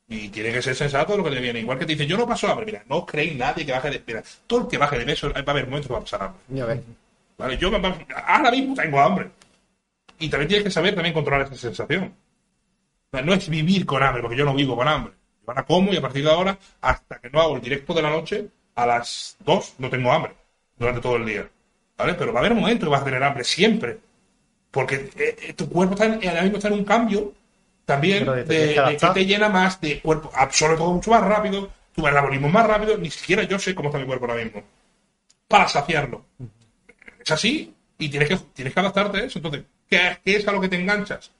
[0.07, 1.59] Y tiene que ser sensato lo que le viene.
[1.59, 2.65] Igual que te dice, yo no paso hambre.
[2.65, 5.43] Mira, no creéis nadie que baje de Mira, todo el que baje de peso, va
[5.45, 6.41] a haber momentos que va a pasar hambre.
[6.49, 6.81] Ya ves.
[7.37, 7.57] ¿Vale?
[7.57, 7.71] Yo
[8.27, 9.31] ahora mismo tengo hambre.
[10.19, 12.13] Y también tienes que saber también controlar esa sensación.
[13.11, 15.13] No es vivir con hambre, porque yo no vivo con hambre.
[15.47, 18.09] Ahora como y a partir de ahora, hasta que no hago el directo de la
[18.09, 20.33] noche, a las 2 no tengo hambre
[20.77, 21.49] durante todo el día.
[21.97, 22.13] ¿Vale?
[22.15, 23.99] Pero va a haber momentos que vas a tener hambre siempre.
[24.71, 27.33] Porque eh, eh, tu cuerpo está en, ahora mismo está en un cambio
[27.85, 29.13] también de, que de que adaptar.
[29.13, 33.09] te llena más de cuerpo, absorbe todo mucho más rápido, tu metabolismo más rápido, ni
[33.11, 34.63] siquiera yo sé cómo está mi cuerpo ahora mismo.
[35.47, 36.25] para saciarlo.
[37.19, 39.39] Es así y tienes que, tienes que adaptarte a eso.
[39.39, 41.31] Entonces, ¿qué, qué es a lo que te enganchas?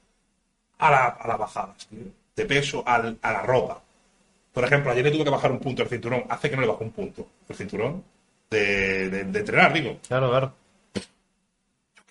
[0.79, 1.99] A, la, a las bajadas, tío,
[2.35, 3.83] de peso, al- a la ropa.
[4.55, 6.23] Por ejemplo, ayer le tuve que bajar un punto el cinturón.
[6.29, 8.03] Hace que no le bajo un punto el cinturón
[8.49, 9.99] de, de, de entrenar, digo.
[10.07, 10.53] Claro, claro.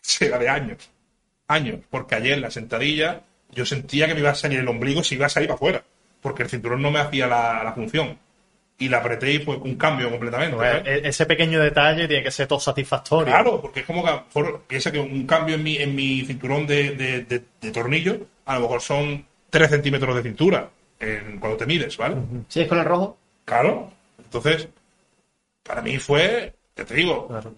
[0.00, 0.90] Será de años.
[1.48, 1.80] Años.
[1.90, 5.26] Porque ayer la sentadilla yo sentía que me iba a salir el ombligo si iba
[5.26, 5.84] a salir para afuera.
[6.20, 8.18] Porque el cinturón no me hacía la, la función.
[8.78, 10.56] Y la apreté y fue un cambio completamente.
[10.84, 13.26] E- ese pequeño detalle tiene que ser todo satisfactorio.
[13.26, 14.10] Claro, porque es como que
[14.66, 18.54] piensa que un cambio en mi, en mi cinturón de, de- de- de tornillo a
[18.56, 20.68] lo mejor son 3 centímetros de cintura
[21.00, 22.16] en- cuando te mides, ¿vale?
[22.48, 23.16] ¿Sí es con el rojo?
[23.44, 23.90] Claro.
[24.22, 24.68] Entonces,
[25.62, 27.54] para mí fue, ya te digo, Claro.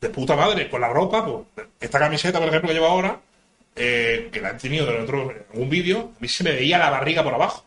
[0.00, 1.24] de puta madre, con la ropa,
[1.54, 3.20] pues, esta camiseta, por ejemplo, que llevo ahora,
[3.76, 6.78] eh, que la he tenido en otro, en algún vídeo, a mí se me veía
[6.78, 7.64] la barriga por abajo.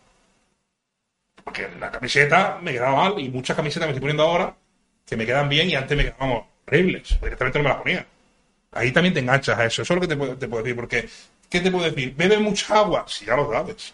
[1.44, 4.56] Porque la camiseta me quedaba mal y muchas camisetas me estoy poniendo ahora
[5.06, 7.20] que me quedan bien y antes me quedaban horribles.
[7.22, 8.06] Directamente no me las ponía.
[8.72, 9.82] Ahí también te enganchas a eso.
[9.82, 10.76] Eso es lo que te puedo, te puedo decir.
[10.76, 11.10] Porque,
[11.50, 12.16] ¿qué te puedo decir?
[12.16, 13.06] ¿Bebe mucha agua?
[13.08, 13.94] Si ya lo sabes.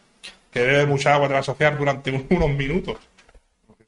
[0.51, 2.97] Que beber mucha agua te va a asociar durante un- unos minutos.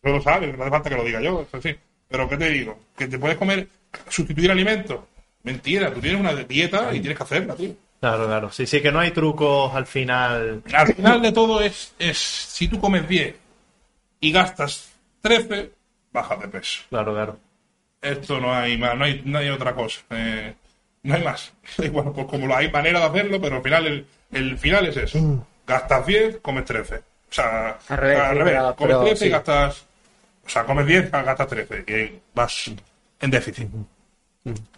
[0.03, 1.75] Eso lo sabes, no hace falta que lo diga yo, eso sí.
[2.07, 2.77] Pero ¿qué te digo?
[2.97, 3.67] ¿Que te puedes comer,
[4.09, 4.99] sustituir alimentos?
[5.43, 7.73] Mentira, tú tienes una dieta y tienes que hacerla, tío.
[7.99, 8.51] Claro, claro.
[8.51, 10.63] Sí, sí, que no hay trucos al final.
[10.73, 13.35] Al final de todo es, es si tú comes 10
[14.19, 14.91] y gastas
[15.21, 15.71] 13,
[16.11, 16.81] bajas de peso.
[16.89, 17.37] Claro, claro.
[18.01, 20.01] Esto no hay más, no hay, no hay otra cosa.
[20.09, 20.53] Eh,
[21.03, 21.53] no hay más.
[21.77, 24.87] Y bueno, pues como lo hay manera de hacerlo, pero al final el, el final
[24.87, 25.47] es eso.
[25.67, 26.95] Gastas 10, comes 13.
[26.97, 27.01] O
[27.33, 29.29] sea, Al revés, pero- comes pero 13 y sí.
[29.31, 29.85] gastas...
[30.45, 31.85] O sea, comes 10, gastas 13.
[31.87, 32.71] Y vas
[33.19, 33.69] en déficit.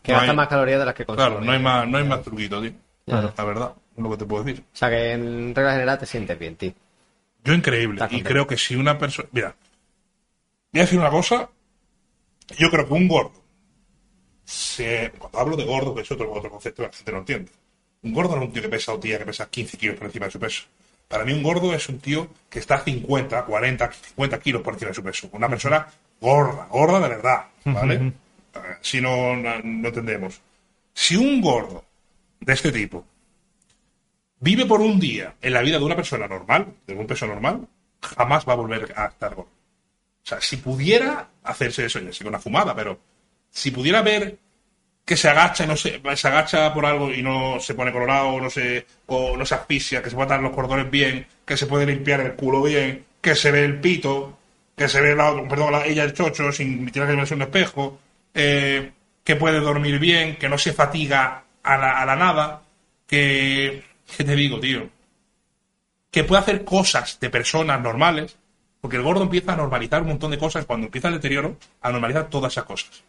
[0.02, 1.26] Que No gasta hay- más calorías de las que consume.
[1.28, 2.72] Claro, no hay más, no hay más truquito, tío.
[3.06, 3.34] Claro.
[3.38, 4.64] La verdad, es lo que te puedo decir.
[4.74, 6.74] O sea que en regla general te sientes bien, tío.
[7.44, 7.96] Yo increíble.
[7.96, 8.30] Y contento.
[8.30, 9.28] creo que si una persona...
[9.32, 9.56] Mira,
[10.72, 11.50] voy a decir una cosa.
[12.58, 13.34] Yo creo que un gordo...
[14.46, 15.12] Se...
[15.18, 17.52] Cuando hablo de gordo, que es otro, otro concepto que la gente no entiende.
[18.04, 20.08] Un gordo no es un tío que pesa o tía que pesa 15 kilos por
[20.08, 20.64] encima de su peso.
[21.08, 24.90] Para mí un gordo es un tío que está 50, 40, 50 kilos por encima
[24.90, 25.30] de su peso.
[25.32, 25.88] Una persona
[26.20, 27.96] gorda, gorda de verdad, ¿vale?
[27.96, 30.42] Eh, Si no, no, no entendemos.
[30.94, 31.84] Si un gordo
[32.40, 33.06] de este tipo
[34.40, 37.68] vive por un día en la vida de una persona normal, de un peso normal,
[38.02, 39.50] jamás va a volver a estar gordo.
[39.50, 43.00] O sea, si pudiera hacerse eso, ya sé que una fumada, pero
[43.50, 44.38] si pudiera ver
[45.06, 48.40] que se agacha y no se, se agacha por algo y no se pone colorado,
[48.40, 51.86] no se, o no se asfixia, que se atar los cordones bien, que se puede
[51.86, 54.38] limpiar el culo bien, que se ve el pito,
[54.78, 58.00] que se ve la, perdón, la- ella el chocho sin tener que verse un espejo,
[58.34, 58.92] eh,
[59.24, 62.62] que puede dormir bien, que no se fatiga a la, a la nada,
[63.08, 63.84] que,
[64.18, 64.90] ¿qué te digo, tío?
[66.12, 68.38] Que puede hacer cosas de personas normales,
[68.80, 71.92] porque el gordo empieza a normalizar un montón de cosas cuando empieza el deterioro, a
[71.92, 73.04] normalizar todas esas cosas.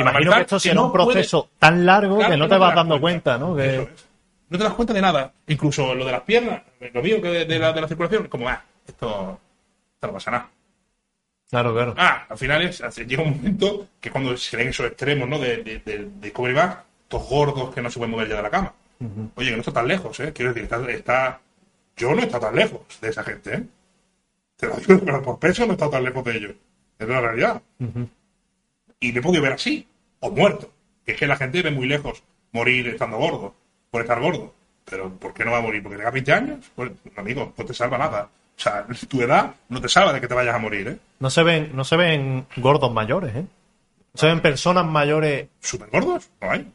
[0.00, 2.74] Imagino que esto será no un proceso puede- tan largo Claro, que no te vas
[2.74, 3.36] dando cuenta.
[3.38, 3.56] cuenta, ¿no?
[3.56, 4.06] Que- Eso es.
[4.48, 5.32] No te das cuenta de nada.
[5.48, 8.48] Incluso lo de las piernas, lo mío que de, de la, de la circulación, como,
[8.48, 9.40] ah, esto,
[9.94, 10.48] esto no pasa nada.
[11.50, 11.94] Claro, claro.
[11.96, 15.38] Ah, al final es, llega un momento que cuando se ven esos extremos, ¿no?
[15.38, 18.42] De, de, de, de Cobra Back, estos gordos que no se pueden mover ya de
[18.42, 18.72] la cama.
[19.36, 20.32] Oye, que no está tan lejos, ¿eh?
[20.32, 21.40] Quiero decir, está, está-
[21.96, 23.62] yo no he estado tan lejos de esa gente, ¿eh?
[24.56, 26.52] Te lo digo, pero por peso no he estado tan lejos de ellos.
[26.98, 27.62] Es la realidad.
[29.00, 29.86] Y me he podido ver así,
[30.20, 30.70] o muerto.
[31.04, 33.54] Que es que la gente ve muy lejos morir estando gordo,
[33.90, 34.54] por estar gordo.
[34.84, 35.82] Pero ¿por qué no va a morir?
[35.82, 36.70] ¿Porque tenga 20 años?
[36.74, 38.28] Pues, amigo, no te salva nada.
[38.56, 40.98] O sea, tu edad no te salva de que te vayas a morir, ¿eh?
[41.18, 43.44] No se ven, no se ven gordos mayores, ¿eh?
[44.14, 45.48] No se ven personas mayores.
[45.60, 46.72] súper gordos, no hay.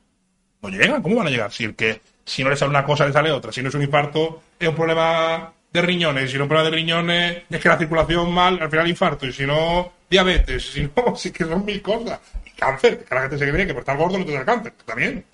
[0.62, 1.52] No llegan, ¿cómo van a llegar?
[1.52, 3.52] Si el que, si no le sale una cosa, le sale otra.
[3.52, 6.30] Si no es un infarto, es un problema de riñones.
[6.30, 9.26] Si no es un problema de riñones, es que la circulación mal, al final infarto.
[9.26, 10.64] Y si no, diabetes.
[10.74, 12.20] Si no, sí que son mil cosas.
[12.46, 14.74] Y cáncer, que la gente se cree que por estar gordo no te da cáncer.
[14.86, 15.26] También.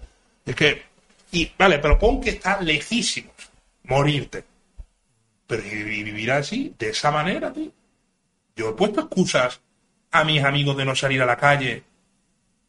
[0.45, 0.83] Es que,
[1.33, 3.33] y vale, pero pon que está lejísimos.
[3.83, 4.45] Morirte.
[5.45, 7.71] Pero y, vivir así, de esa manera, tío.
[8.55, 9.59] Yo he puesto excusas
[10.11, 11.83] a mis amigos de no salir a la calle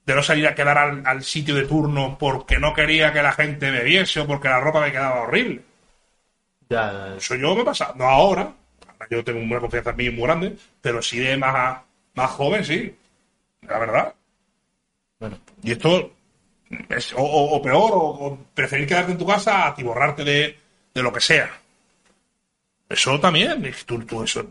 [0.09, 3.33] de no salir a quedar al, al sitio de turno porque no quería que la
[3.33, 5.61] gente me viese o porque la ropa me quedaba horrible.
[6.71, 8.51] Ya, Eso yo me pasa, no ahora,
[9.11, 11.81] yo tengo una confianza en mí muy grande, pero sí de más,
[12.19, 12.95] más joven, sí,
[13.63, 14.15] la verdad.
[15.19, 15.39] Bueno.
[15.63, 16.13] Y esto
[16.91, 20.59] es o, o- o peor, o, o preferir quedarte en tu casa a tiborrarte de,
[20.95, 21.51] de lo que sea.
[22.89, 24.47] Eso también, es tú, tú eso,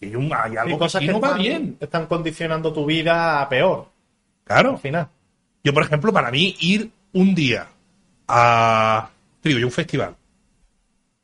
[0.00, 1.76] hay, un- hay Hay algo cosas que no va bien.
[1.80, 3.88] están condicionando tu vida a peor,
[4.44, 4.72] Claro.
[4.72, 5.08] al final.
[5.64, 7.66] Yo, por ejemplo, para mí, ir un día
[8.28, 9.10] a.
[9.40, 10.16] te digo yo, un festival,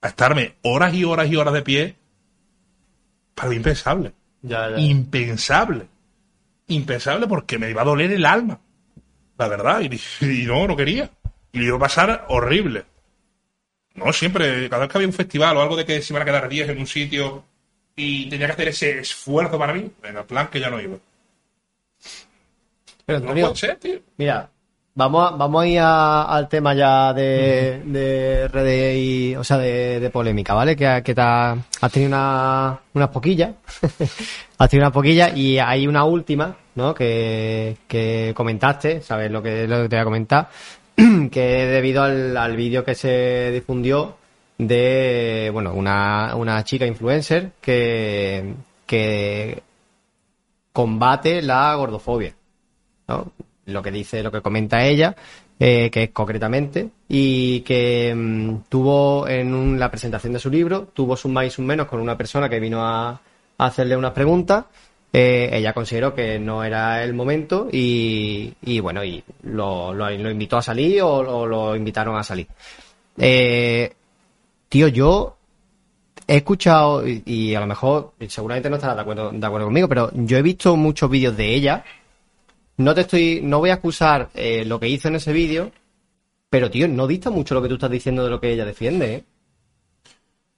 [0.03, 1.94] a estarme horas y horas y horas de pie,
[3.35, 4.12] para mí impensable.
[4.47, 4.78] Ya, ya.
[4.78, 5.86] Impensable.
[6.68, 8.58] impensable porque me iba a doler el alma.
[9.39, 9.86] La verdad, y,
[10.24, 11.10] y no, no quería.
[11.52, 12.84] Y lo iba a pasar horrible.
[13.94, 16.26] No, siempre, cada vez que había un festival o algo de que se iban a
[16.26, 17.44] quedar días en un sitio
[17.97, 20.97] y tenía que hacer ese esfuerzo para mí, en el plan que ya no iba.
[23.06, 24.00] Pero No puede ser, tío.
[24.16, 24.50] mira,
[24.94, 29.58] vamos a, vamos a ir a- al tema ya de, de redes y, o sea,
[29.58, 30.76] de, de polémica, ¿vale?
[30.76, 33.50] Que, que te ha- has tenido una, unas poquillas,
[34.58, 36.94] has tenido unas poquillas y hay una última, ¿no?
[36.94, 40.48] Que, que comentaste, ¿sabes lo que, lo que te voy a comentar?
[41.31, 44.16] que debido al, al vídeo que se difundió
[44.58, 48.55] de, bueno, una, una chica influencer que,
[48.86, 49.60] que
[50.73, 52.34] combate la gordofobia.
[53.08, 53.32] ¿no?
[53.67, 55.17] Lo que dice, lo que comenta ella,
[55.59, 60.89] eh, que es concretamente, y que mm, tuvo en un- la presentación de su libro,
[60.93, 63.20] tuvo sus más y sus menos con una persona que vino a, a
[63.67, 64.65] hacerle unas preguntas.
[65.17, 71.02] Eh, ella consideró que no era el momento y, bueno, y lo, invitó a salir
[71.02, 72.49] o, lo invitaron a salir.
[73.17, 73.93] Eh,
[74.68, 75.36] tío, yo
[76.26, 80.10] he escuchado, y, a lo mejor seguramente no estarás de acuerdo, de acuerdo conmigo, pero
[80.15, 81.84] yo he visto muchos vídeos de ella.
[82.77, 85.70] No te estoy, no voy a excusar eh, lo que hizo en ese vídeo,
[86.51, 89.15] pero tío, no dista mucho lo que tú estás diciendo de lo que ella defiende,
[89.15, 89.25] ¿eh?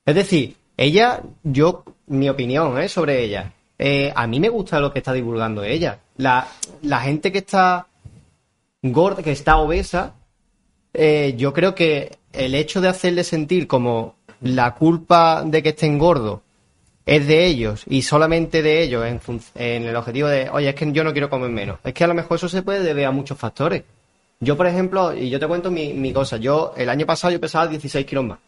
[0.05, 2.89] Es decir, ella, yo, mi opinión, ¿eh?
[2.89, 3.53] sobre ella.
[3.79, 6.01] eh, a mí me gusta lo que está divulgando ella.
[6.17, 6.49] La,
[6.83, 7.89] la gente que está
[8.83, 10.15] gorda, que está obesa,
[10.95, 15.99] eh, yo creo que el hecho de hacerle sentir como la culpa de que estén
[15.99, 16.41] gordos
[17.07, 19.21] es de ellos y solamente de ellos en,
[19.55, 21.79] en el objetivo de, oye, es que yo no quiero comer menos.
[21.85, 23.85] Es que a lo mejor eso se puede deber a muchos factores.
[24.41, 27.41] Yo, por ejemplo, y yo te cuento mi, mi cosa, yo el año pasado yo
[27.41, 28.39] pesaba 16 kilos más.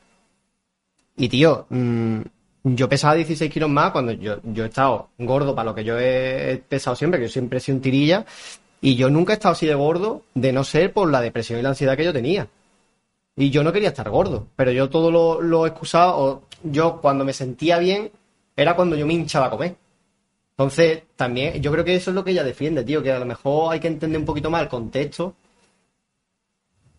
[1.16, 2.20] Y tío, mm,
[2.64, 5.98] yo pesaba 16 kilos más cuando yo, yo he estado gordo para lo que yo
[5.98, 8.26] he, he pesado siempre, que yo siempre he sido un tirilla,
[8.80, 11.62] y yo nunca he estado así de gordo de no ser por la depresión y
[11.62, 12.48] la ansiedad que yo tenía.
[13.36, 17.24] Y yo no quería estar gordo, pero yo todo lo, lo excusaba, o yo cuando
[17.24, 18.10] me sentía bien
[18.58, 19.76] era cuando yo me hinchaba a comer.
[20.50, 23.24] Entonces, también, yo creo que eso es lo que ella defiende, tío, que a lo
[23.24, 25.34] mejor hay que entender un poquito más el contexto.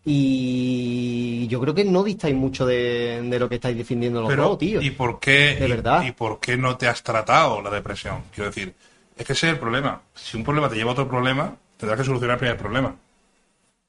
[0.05, 4.43] Y yo creo que no distáis mucho de, de lo que estáis defendiendo los Pero,
[4.49, 4.81] dos, tío.
[4.81, 6.03] ¿y por qué De y- verdad.
[6.03, 8.23] y por qué no te has tratado la depresión?
[8.33, 8.73] Quiero decir,
[9.17, 10.01] es que ese es el problema.
[10.15, 12.95] Si un problema te lleva a otro problema, tendrás que solucionar el primer problema.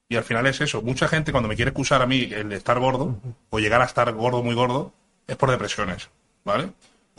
[0.09, 0.81] Y al final es eso.
[0.81, 3.15] Mucha gente cuando me quiere excusar a mí el de estar gordo
[3.49, 4.91] o llegar a estar gordo muy gordo
[5.25, 6.09] es por depresiones,
[6.43, 6.69] ¿vale?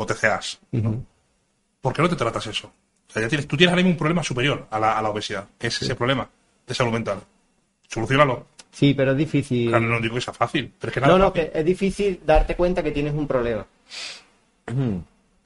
[0.03, 0.59] O TCAs.
[1.81, 2.67] ¿Por qué no te tratas eso?
[3.09, 5.11] O sea, ya tienes, tú tienes ahora mismo un problema superior a la, a la
[5.11, 6.29] obesidad, que es ese problema
[6.67, 7.19] de salud mental.
[7.89, 8.47] Solucionalo.
[8.71, 9.69] Sí, pero es difícil.
[9.69, 11.51] Claro, no digo que sea fácil, pero es que nada No, no, fácil.
[11.53, 13.67] que es difícil darte cuenta que tienes un problema.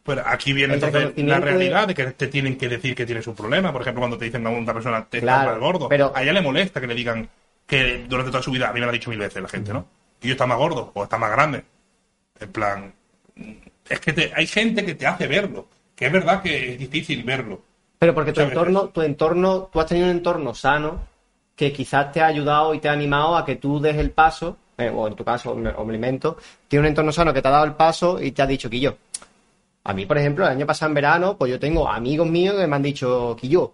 [0.04, 1.94] Pues aquí viene El entonces la realidad de...
[1.94, 3.72] que te tienen que decir que tienes un problema.
[3.72, 5.88] Por ejemplo, cuando te dicen a una persona te Claro, más gordo.
[5.88, 7.28] pero- A ella le molesta que le digan
[7.66, 9.72] que durante toda su vida, a mí me lo ha dicho mil veces la gente,
[9.72, 9.86] ¿no?
[10.20, 11.64] Que yo está más gordo o está más grande.
[12.38, 12.92] En plan,
[13.88, 15.66] es que te- hay gente que te hace verlo.
[15.94, 17.60] Que es verdad que es difícil verlo.
[17.98, 18.94] Pero porque tu entorno, veces.
[18.94, 21.00] tu entorno, tú has tenido un entorno sano
[21.54, 24.58] que quizás te ha ayudado y te ha animado a que tú des el paso,
[24.76, 26.36] eh, o en tu caso, o me o me alimento,
[26.68, 28.98] tiene un entorno sano que te ha dado el paso y te ha dicho, Quillo.
[29.84, 32.66] A mí, por ejemplo, el año pasado en verano, pues yo tengo amigos míos que
[32.66, 33.72] me han dicho, Quillo,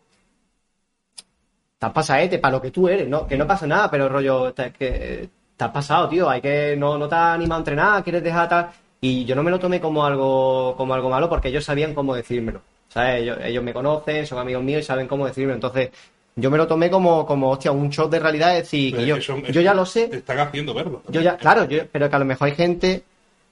[1.75, 3.27] estás pasaete para lo que tú eres, ¿no?
[3.27, 6.97] Que no pasa nada, pero rollo, te, que, te has pasado, tío, hay que, no,
[6.99, 8.71] no te has animado a entrenar, quieres dejar tal.
[9.05, 12.15] Y yo no me lo tomé como algo, como algo malo porque ellos sabían cómo
[12.15, 12.63] decírmelo.
[12.89, 13.23] ¿Sabes?
[13.23, 15.55] Ellos, ellos me conocen, son amigos míos y saben cómo decírmelo.
[15.57, 15.91] Entonces,
[16.37, 19.17] yo me lo tomé como, como hostia, un shock de realidad, es decir, que yo,
[19.19, 21.03] yo ya lo sé, Te están haciendo verlo.
[21.09, 23.03] yo ya, claro, yo, pero que a lo mejor hay gente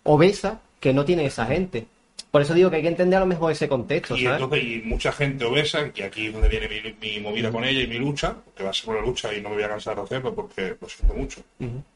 [0.05, 1.87] obesa que no tiene esa gente.
[2.31, 4.41] Por eso digo que hay que entender a lo mejor ese contexto, Y ¿sabes?
[4.41, 7.81] entonces, y mucha gente obesa, que aquí es donde viene mi, mi movida con ella
[7.81, 9.97] y mi lucha, que va a ser una lucha y no me voy a cansar
[9.97, 11.41] de hacerlo porque lo siento mucho.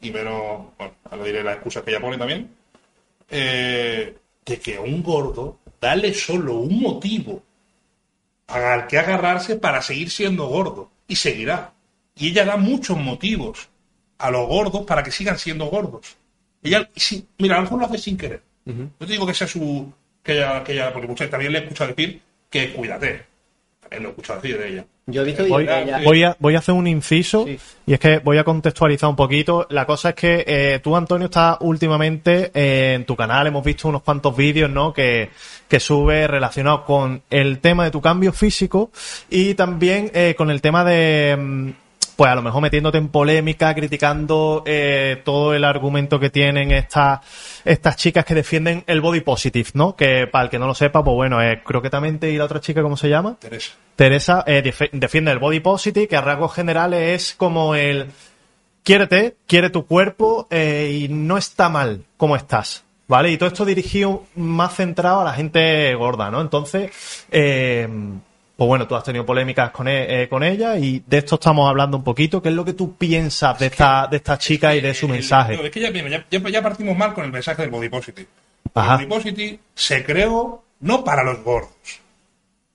[0.01, 2.51] Y menos, bueno, ahora diré las excusas que ella pone también,
[3.29, 7.43] eh, de que a un gordo, dale solo un motivo
[8.47, 10.91] al que agarrarse para seguir siendo gordo.
[11.07, 11.73] Y seguirá.
[12.17, 13.69] Y ella da muchos motivos
[14.19, 16.17] a los gordos para que sigan siendo gordos.
[16.63, 18.43] Ella, sí, mira, a lo mejor lo hace sin querer.
[18.65, 19.93] No te digo que sea su.
[20.23, 23.27] Que ella, que ella, porque muchas, también le he escuchado decir que cuídate.
[23.81, 24.87] También lo he escuchado decir de ella.
[25.07, 27.59] Yo he visto Voy, ella- voy a, voy a hacer un inciso Sí.
[27.87, 29.67] y es que voy a contextualizar un poquito.
[29.69, 33.89] La cosa es que eh, tú, Antonio, estás últimamente eh, en tu canal, hemos visto
[33.89, 34.95] unos cuantos vídeos ¿no?
[34.95, 35.29] que,
[35.69, 38.91] que sube relacionados con el tema de tu cambio físico
[39.29, 41.71] y también eh, con el tema de, mm,
[42.17, 47.21] pues a lo mejor metiéndote en polémica, criticando eh, todo el argumento que tienen estas
[47.65, 49.97] estas chicas que defienden el body positive, ¿no?
[49.97, 52.83] Que para el que no lo sepa, pues bueno, es croquetamente y la otra chica,
[52.83, 53.37] ¿cómo se llama?
[53.39, 53.73] Teresa.
[53.97, 54.63] Teresa eh,
[54.93, 58.09] defiende el body positive, que a rasgos generales es como el
[58.85, 63.31] quiérete, quiere tu cuerpo eh, y no está mal como estás, ¿vale?
[63.33, 66.41] Y todo esto dirigido más centrado a la gente gorda, ¿no?
[66.41, 66.93] Entonces,
[67.31, 67.89] eh,
[68.57, 71.69] pues bueno, tú has tenido polémicas con, e- eh, con ella y de esto estamos
[71.69, 72.41] hablando un poquito.
[72.43, 75.13] ¿Qué es lo que tú piensas de esta, de esta chica y de su El-
[75.13, 75.57] mensaje?
[75.57, 78.29] no, es que ya, mira, ya, ya partimos mal con el mensaje del body positive.
[78.75, 78.93] Ajá.
[79.01, 81.73] El body positive se creó no para los gordos.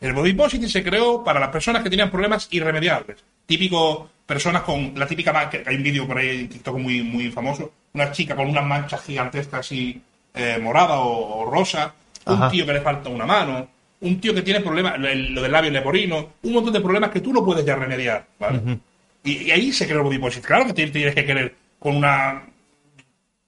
[0.01, 3.17] El body positive se creó para las personas que tenían problemas irremediables.
[3.45, 7.01] Típico, personas con la típica man- que hay un vídeo por ahí en TikTok muy,
[7.03, 10.01] muy famoso, una chica con unas manchas gigantescas así
[10.33, 11.93] eh, morada o, o rosa,
[12.27, 13.67] un tío que le falta una mano,
[14.02, 17.34] un tío que tiene problemas, lo del labio leporino, un montón de problemas que tú
[17.34, 18.80] no puedes ya remediar, ¿vale?
[19.24, 20.48] y, y ahí se creó el body positive.
[20.48, 22.44] Claro que tienes, que querer con una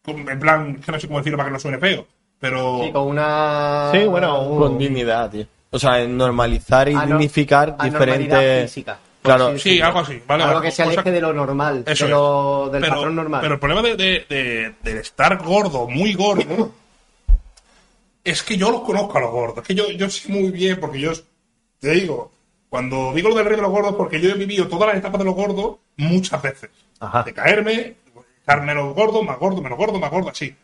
[0.04, 2.06] con- en plan, no sé cómo decirlo para que no suene feo,
[2.40, 3.90] pero Sí, con una.
[3.94, 5.46] Sí, bueno, un- Con dignidad, tío.
[5.70, 8.64] O sea, normalizar y dignificar diferentes.
[8.72, 9.00] física.
[9.22, 10.44] Claro, sí, algo así, ¿vale?
[10.44, 13.42] Algo que se Cosa- aleje de lo normal, Eso de lo, del pero, patrón normal.
[13.42, 16.74] Pero el problema de, de- de- del estar gordo, muy gordo,
[18.24, 19.60] es que yo los conozco a los gordos.
[19.60, 21.12] Es que yo, yo sé muy bien, porque yo
[21.80, 22.32] te digo,
[22.70, 25.20] cuando digo lo del rey de los gordos, porque yo he vivido todas las etapas
[25.20, 26.70] de los gordos muchas veces.
[27.00, 27.24] Ajá.
[27.24, 27.96] De caerme,
[28.40, 30.56] estar menos gordo, más gordo, menos gordo, más gordo, así.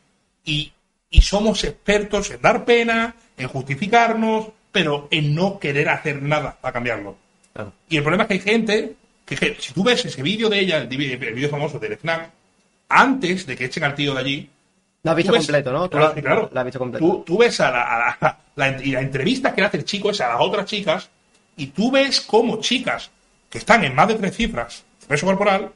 [0.46, 0.72] Y,
[1.10, 6.74] y somos expertos en dar pena, en justificarnos, pero en no querer hacer nada para
[6.74, 7.18] cambiarlo.
[7.54, 7.74] Claro.
[7.90, 8.96] Y el problema es que hay gente
[9.26, 12.32] que, que si tú ves ese vídeo de ella, el vídeo famoso del FNAC,
[12.90, 14.50] antes de que echen al tío de allí.
[15.08, 15.90] Lo has visto ves- completo, ¿no?
[15.90, 16.50] Tú Claro, lo- claro.
[16.54, 17.06] lo has visto completo.
[17.06, 19.86] Tú, tú ves a la, a la- la- y la entrevista que le hace el
[19.86, 21.10] chico es a las otras chicas,
[21.56, 23.10] y tú ves cómo chicas
[23.50, 25.72] que están en más de tres cifras de peso corporal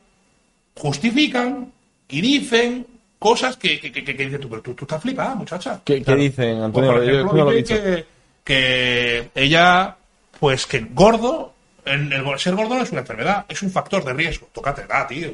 [0.77, 1.71] justifican
[2.09, 2.85] y dicen
[3.19, 5.81] cosas que, que, que, que dices tú, pero tú, tú estás flipada, muchacha.
[5.83, 6.91] ¿Qué, qué dicen, Pues, Antonio?
[6.93, 8.05] por Yo ejemplo, no lo he dice que,
[8.43, 9.95] que ella,
[10.39, 11.53] pues que gordo,
[11.85, 14.49] el, el ser gordo no es una enfermedad, es un factor de riesgo.
[14.51, 15.33] Tócate, da, tío.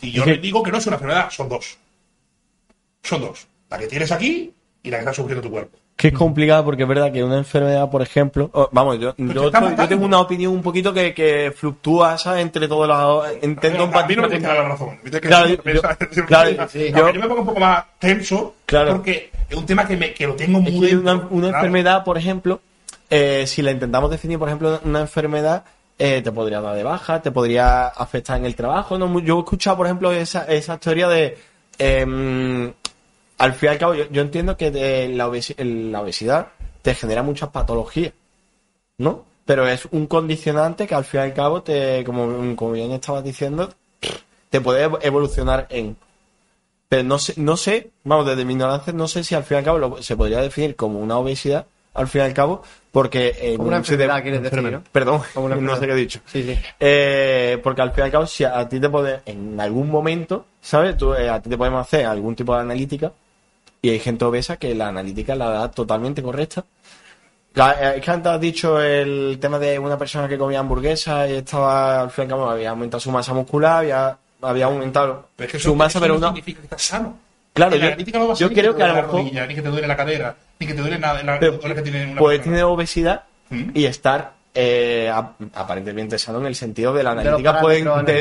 [0.00, 1.76] Y yo le digo que no es una enfermedad, son dos.
[3.02, 3.46] Son dos.
[3.70, 5.78] La que tienes aquí y la que está sufriendo tu cuerpo.
[5.96, 9.86] Que es complicado porque es verdad que una enfermedad, por ejemplo, oh, vamos, yo, estoy-
[9.88, 12.42] tengo una opinión un poquito que, que fluctúa, ¿sabes?
[12.42, 13.44] Entre todos los...
[13.44, 14.98] Intento a mí no me la razón.
[15.02, 17.84] Viste que Claro, yo- piensas- claro, Aunque sí, yo- yo me pongo un poco más
[17.98, 18.92] tenso Claro.
[18.94, 21.12] porque es un tema que, me, que lo tengo muy Es que una,
[21.48, 22.60] enfermedad, por ejemplo,
[23.10, 25.64] eh, si la intentamos definir, por ejemplo, una enfermedad,
[25.98, 28.98] eh, te podría dar de baja, te podría afectar en el trabajo.
[28.98, 29.20] ¿no?
[29.20, 31.36] Yo he escuchado, por ejemplo, esa, esa teoría de...
[31.78, 32.72] em,
[33.42, 36.48] al fin y al cabo, yo, yo entiendo que de la, la obesidad
[36.82, 38.12] te genera muchas patologías,
[38.98, 39.24] ¿no?
[39.44, 43.24] Pero es un condicionante que al fin y al cabo, te, como, como bien estabas
[43.24, 43.68] diciendo,
[44.50, 45.96] te puede ev- evolucionar en...
[46.88, 49.58] Pero no sé, no sé, vamos, desde mi ignorancia, no sé si al fin y
[49.58, 52.62] al cabo lo- se podría definir como una obesidad, al fin y al cabo,
[52.92, 53.34] porque...
[53.40, 54.82] en Como una enfermedad, quieres decir, ¿no?
[54.92, 56.20] Perdón, Como una no sé qué he dicho.
[56.26, 56.58] Sí, sí.
[56.78, 59.90] Eh, porque al fin y al cabo, si a, a ti te puede, en algún
[59.90, 60.96] momento, ¿sabes?
[60.96, 63.10] Tú, eh, a ti te podemos hacer algún tipo de analítica
[63.82, 66.64] y hay gente obesa que la analítica la da totalmente correcta.
[67.54, 71.28] La- eh, es que antes has dicho el tema de una persona que comía hamburguesa
[71.28, 75.28] y estaba, al fin y al cabo, había aumentado su masa muscular, había, había aumentado
[75.36, 77.18] Pero es que su masa, pero no significa que estás sano.
[77.52, 79.54] Claro, yo- analítica no va a yo creo te que a lo mejor- rodilla, ni
[79.54, 81.22] que te duele la cadera, ni que te duele nada.
[81.22, 82.56] La, Pero que tiene una Puedes persona.
[82.56, 83.70] tener obesidad ¿Mm?
[83.74, 87.52] y estar eh, ap- aparentemente sano en el sentido de la los analítica.
[87.62, 88.12] pueden de-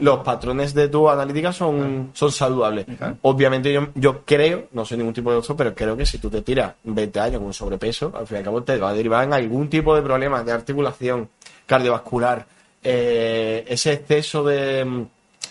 [0.00, 2.86] los patrones de tu analítica son, son saludables.
[3.22, 6.28] Obviamente yo, yo creo, no soy ningún tipo de doctor, pero creo que si tú
[6.28, 9.24] te tiras 20 años con sobrepeso, al fin y al cabo te va a derivar
[9.24, 11.28] en algún tipo de problema de articulación
[11.66, 12.46] cardiovascular.
[12.82, 15.06] Eh, ese exceso de,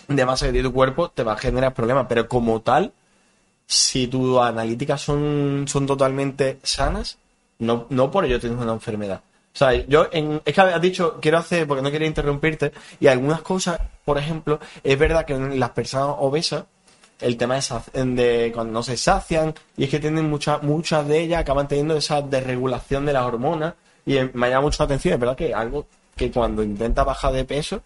[0.08, 2.92] de masa que tiene tu cuerpo te va a generar problemas, pero como tal,
[3.66, 7.18] si tus analíticas son, son totalmente sanas,
[7.58, 9.20] no, no por ello tienes una enfermedad.
[9.56, 13.06] O sea, yo, en, es que has dicho, quiero hacer, porque no quería interrumpirte, y
[13.06, 16.64] algunas cosas, por ejemplo, es verdad que en las personas obesas,
[17.22, 17.58] el tema
[17.94, 21.96] de, cuando no se sacian, y es que tienen muchas, muchas de ellas acaban teniendo
[21.96, 23.72] esa desregulación de las hormonas,
[24.04, 27.32] y eh, me llama mucho la atención, es verdad que algo que cuando intenta bajar
[27.32, 27.82] de peso,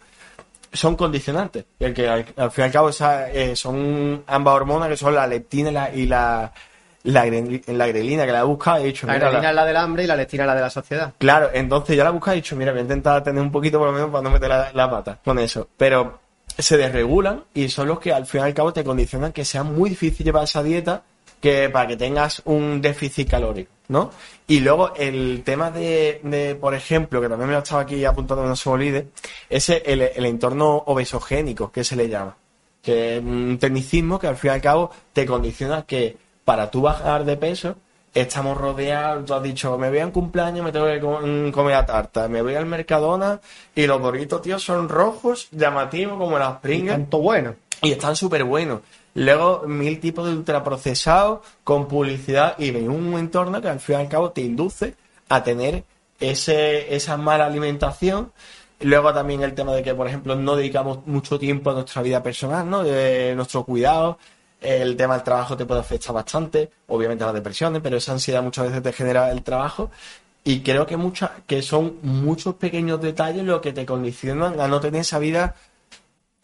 [0.73, 1.63] son condicionantes.
[1.79, 5.25] Y el que al, fin y al cabo eh, son ambas hormonas que son la
[5.25, 6.51] leptina y la,
[7.03, 9.65] la, la grelina que la he buscado he dicho, La mira, grelina la- es la
[9.65, 11.13] del hambre y la lectina es la de la sociedad.
[11.17, 13.51] Claro, entonces yo la he buscado y he dicho, mira, voy a intentar tener un
[13.51, 15.67] poquito por lo menos para no meter la, la pata con eso.
[15.77, 16.19] Pero
[16.57, 19.63] se desregulan y son los que al fin y al cabo te condicionan que sea
[19.63, 21.01] muy difícil llevar esa dieta
[21.39, 24.11] que para que tengas un déficit calórico, ¿no?
[24.45, 28.45] Y luego el tema de, de, por ejemplo, que también me lo estaba aquí apuntando
[28.45, 29.07] no se olvide,
[29.49, 32.35] es el, el entorno obesogénico, que se le llama.
[32.83, 36.81] Que es un tecnicismo que al fin y al cabo te condiciona que para tú
[36.81, 37.75] bajar de peso,
[38.13, 41.73] estamos rodeados, tú has dicho, me voy a un cumpleaños, me tengo que com- comer
[41.73, 43.39] la tarta, me voy al Mercadona
[43.73, 47.55] y los burritos, tío, son rojos, llamativos como las pringas Tanto bueno.
[47.81, 48.81] y están súper buenos.
[49.13, 53.99] Luego, mil tipos de ultraprocesados con publicidad y en un entorno que al fin y
[53.99, 54.95] al cabo te induce
[55.29, 55.83] a tener
[56.19, 58.31] ese, esa mala alimentación.
[58.79, 62.23] Luego también el tema de que, por ejemplo, no dedicamos mucho tiempo a nuestra vida
[62.23, 62.83] personal, ¿no?
[62.83, 64.17] De nuestro cuidado.
[64.61, 68.67] El tema del trabajo te puede afectar bastante, obviamente las depresiones, pero esa ansiedad muchas
[68.67, 69.91] veces te genera el trabajo.
[70.43, 74.79] Y creo que muchas, que son muchos pequeños detalles los que te condicionan a no
[74.79, 75.55] tener esa vida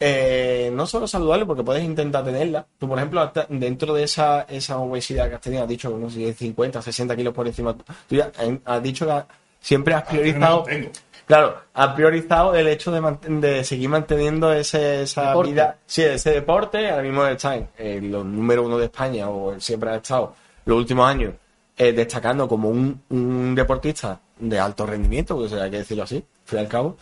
[0.00, 2.66] eh, no solo saludable, porque puedes intentar tenerla.
[2.78, 6.08] Tú, por ejemplo, hasta dentro de esa, esa obesidad que has tenido, has dicho, no
[6.08, 7.76] sé, 50, 60 kilos por encima.
[8.08, 8.30] Tú ya
[8.64, 9.22] has dicho que
[9.60, 10.64] siempre has priorizado.
[10.68, 10.88] no.
[11.28, 15.50] Claro, has priorizado el hecho de, seguir manteniendo ese, esa Deporte.
[15.52, 15.76] vida.
[15.86, 16.90] Sí, ese deporte.
[16.90, 20.34] Ahora mismo está en, en los número uno de España, o siempre ha estado
[20.64, 21.34] los últimos años,
[21.76, 26.22] eh, destacando como un, un deportista de alto rendimiento, porque hay que decirlo así, al
[26.46, 26.96] fin y al cabo.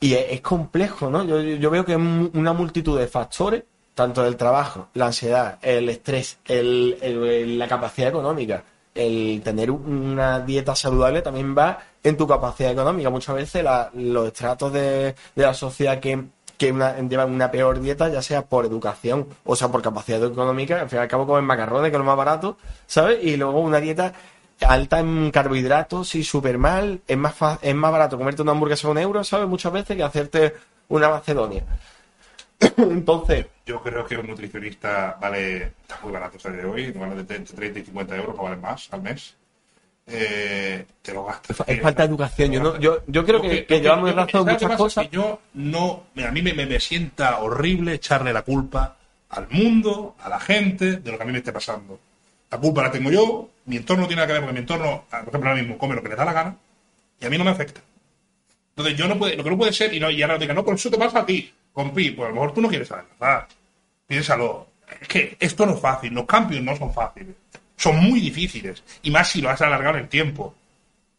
[0.00, 1.24] Y es, es complejo, ¿no?
[1.24, 3.62] Yo, yo veo que es una multitud de factores,
[3.94, 8.64] tanto del trabajo, la ansiedad, el estrés, el, el- la capacidad económica,
[8.94, 13.10] el tener una dieta saludable también va en tu capacidad económica.
[13.10, 13.64] Muchas veces
[13.94, 16.24] los estratos de, la sociedad que,
[16.70, 20.88] una- llevan una peor dieta, ya sea por educación o sea por capacidad económica, al
[20.88, 22.56] fin y al cabo comen macarrones, que es lo más barato,
[22.86, 23.22] ¿sabes?
[23.22, 24.12] Y luego una dieta
[24.60, 27.00] alta en carbohidratos y súper mal.
[27.06, 29.48] Es más, es más barato comerte una hamburguesa a un euro, ¿sabes?
[29.48, 30.54] Muchas veces que hacerte
[30.88, 31.64] una Macedonia.
[32.76, 37.24] Entonces, Yo creo que un nutricionista vale, está muy barato día de hoy, vale de
[37.24, 39.34] 30 y 50 euros, no vale más al mes.
[40.06, 41.56] Eh, te lo gastas.
[41.66, 42.52] es falta de educación.
[42.52, 44.78] Yo, no, yo, yo creo que, Porque- que porque llevamos yo- razón ¿sabes qué muchas
[44.78, 45.08] cosas.
[45.08, 48.96] Que yo no, a mí me, me, me sienta horrible echarle la culpa
[49.30, 51.98] al mundo, a la gente, de lo que a mí me esté pasando.
[52.50, 55.04] La culpa la tengo yo, mi entorno no tiene nada que ver, porque mi entorno,
[55.10, 56.56] ah, por ejemplo, ahora mismo come lo que le da la gana
[57.20, 57.80] y a mí no me afecta.
[58.76, 60.64] Entonces, yo no puede, lo que no puede ser, y, no, y ahora diga, no,
[60.64, 63.48] por eso te pasa a ti, compi, pues a lo mejor tú no quieres adelgazar.
[64.06, 64.68] Piénsalo.
[65.00, 67.34] Es que esto no es fácil, los cambios no son fáciles.
[67.76, 68.82] Son muy difíciles.
[69.02, 70.54] Y más si lo has alargado en el tiempo.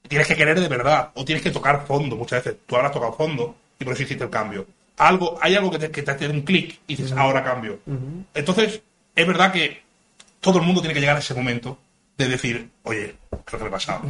[0.08, 2.62] Tienes que querer de verdad, o tienes que tocar fondo muchas veces.
[2.66, 4.66] Tú ahora has tocado fondo y por eso hiciste el cambio.
[4.98, 7.80] Algo, hay algo que te, que te hace un clic y dices, ahora cambio.
[8.34, 8.82] Entonces,
[9.16, 9.82] es verdad que
[10.40, 11.80] todo el mundo tiene que llegar a ese momento
[12.18, 14.02] de decir, oye, creo que me he pasado.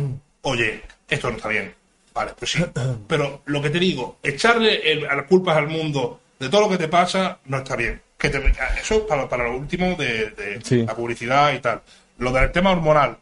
[0.41, 1.73] Oye, esto no está bien.
[2.13, 2.63] Vale, pues sí.
[3.07, 6.87] Pero lo que te digo, echarle las culpas al mundo de todo lo que te
[6.87, 8.01] pasa no está bien.
[8.17, 10.85] Que te- eso para, para lo último de, de Sí.
[10.85, 11.81] la publicidad y tal.
[12.17, 13.17] Lo del tema hormonal.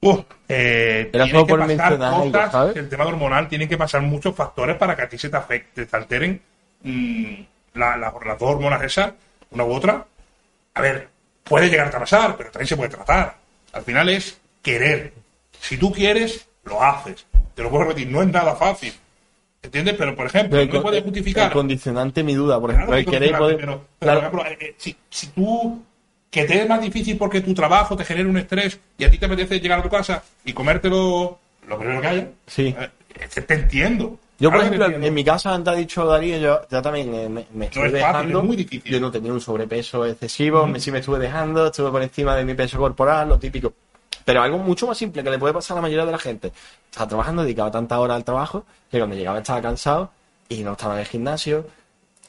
[0.00, 2.76] Uf, eh, Era solo que por pasar algo, cosas, ¿sabes?
[2.76, 5.86] El tema hormonal tiene que pasar muchos factores para que a ti se te afecte,
[5.86, 6.40] te alteren
[6.82, 7.34] mm,
[7.74, 9.12] la- la- las dos hormonas esas,
[9.50, 10.04] una u otra.
[10.74, 11.08] A ver,
[11.42, 13.36] puede llegarte a pasar, pero también se puede tratar.
[13.72, 15.12] Al final es querer.
[15.60, 17.26] Si tú quieres, lo haces.
[17.54, 18.94] Te lo puedo repetir, no es nada fácil.
[19.62, 19.94] ¿Entiendes?
[19.98, 21.52] Pero, por ejemplo, el, no me puedes el justificar.
[21.52, 22.94] condicionante, mi duda, por ejemplo,
[23.38, 23.56] poder.
[23.56, 25.82] pero, pero, claro, por ejemplo, eh, eh, si, si tú
[26.30, 29.18] que te es más difícil porque tu trabajo te genera un estrés y a ti
[29.18, 32.74] te apetece llegar a tu casa y comértelo lo primero que haya, Sí.
[32.78, 32.90] eh,
[33.32, 34.18] te, te entiendo.
[34.38, 37.28] Yo, por Claro ejemplo, en mi caso, antes ha dicho Darío, yo, yo también eh,
[37.30, 38.38] me, me estuve es fácil, dejando.
[38.40, 38.92] es muy difícil.
[38.92, 42.44] Yo no tenía un sobrepeso excesivo, me, sí me estuve dejando, estuve por encima de
[42.44, 43.72] mi peso corporal, lo típico.
[44.26, 46.52] Pero algo mucho más simple que le puede pasar a la mayoría de la gente.
[46.90, 50.10] Estaba trabajando, dedicaba tantas horas al trabajo, que cuando llegaba estaba cansado
[50.48, 51.64] y no estaba en el gimnasio.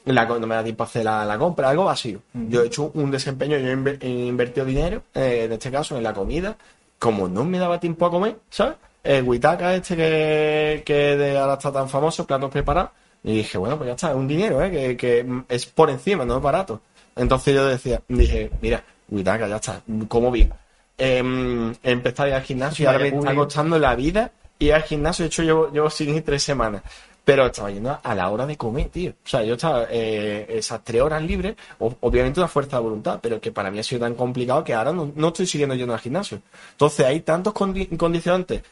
[0.04, 2.20] la no me da tiempo a hacer la, la compra, algo vacío.
[2.32, 6.14] Yo he hecho un desempeño, yo he invertido dinero, eh, en este caso en la
[6.14, 6.56] comida,
[7.00, 8.76] como no me daba tiempo a comer, ¿sabes?
[9.02, 12.92] El Huitaca este que, que de ahora está tan famoso, platos preparados,
[13.24, 14.70] y dije, bueno, pues ya está, es un dinero, ¿eh?
[14.70, 16.80] Que, que es por encima, no es barato.
[17.16, 20.52] Entonces yo decía, dije, mira, Huitaca, ya está, como bien.
[20.98, 24.74] Em, he empezado a ir al gimnasio y ahora me está costando la vida ir
[24.74, 25.22] al gimnasio.
[25.22, 26.82] De hecho, llevo, llevo sin ir tres semanas.
[27.24, 29.10] Pero estaba yendo a la hora de comer, tío.
[29.10, 33.38] O sea, yo estaba eh, esas tres horas libres, obviamente una fuerza de voluntad, pero
[33.38, 36.00] que para mí ha sido tan complicado que ahora no, no estoy siguiendo yendo al
[36.00, 36.40] gimnasio.
[36.72, 38.62] Entonces hay tantos condi- condicionantes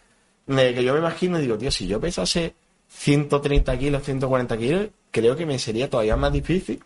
[0.48, 2.54] eh, que yo me imagino y digo, tío, si yo pesase
[2.88, 6.82] 130 kilos, 140 kilos, creo que me sería todavía más difícil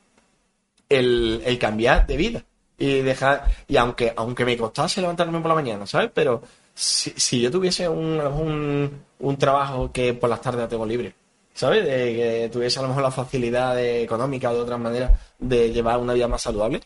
[0.88, 2.44] el, el cambiar de vida
[2.80, 6.42] y dejar y aunque aunque me costase levantarme por la mañana sabes pero
[6.74, 11.14] si, si yo tuviese un, un, un trabajo que por las tardes tengo libre
[11.54, 15.70] sabes de que tuviese a lo mejor la facilidad económica o de otras maneras de
[15.70, 16.80] llevar una vida más saludable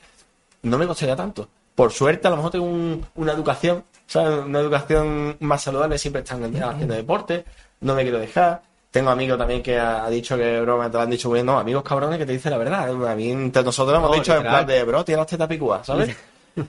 [0.62, 4.44] no me costaría tanto por suerte, a lo mejor tengo un- una educación, ¿sabes?
[4.44, 7.44] Una educación más saludable, siempre están haciendo deporte,
[7.80, 8.62] no me quiero dejar.
[8.94, 11.58] Tengo amigos también que ha, ha dicho que broma, te lo han dicho, bueno, no,
[11.58, 12.88] amigos cabrones que te dicen la verdad.
[13.10, 15.84] A mí, entre nosotros hemos No, dicho en plan de, bro, tienes las tetas picudas,
[15.84, 16.16] ¿sabes?
[16.54, 16.64] claro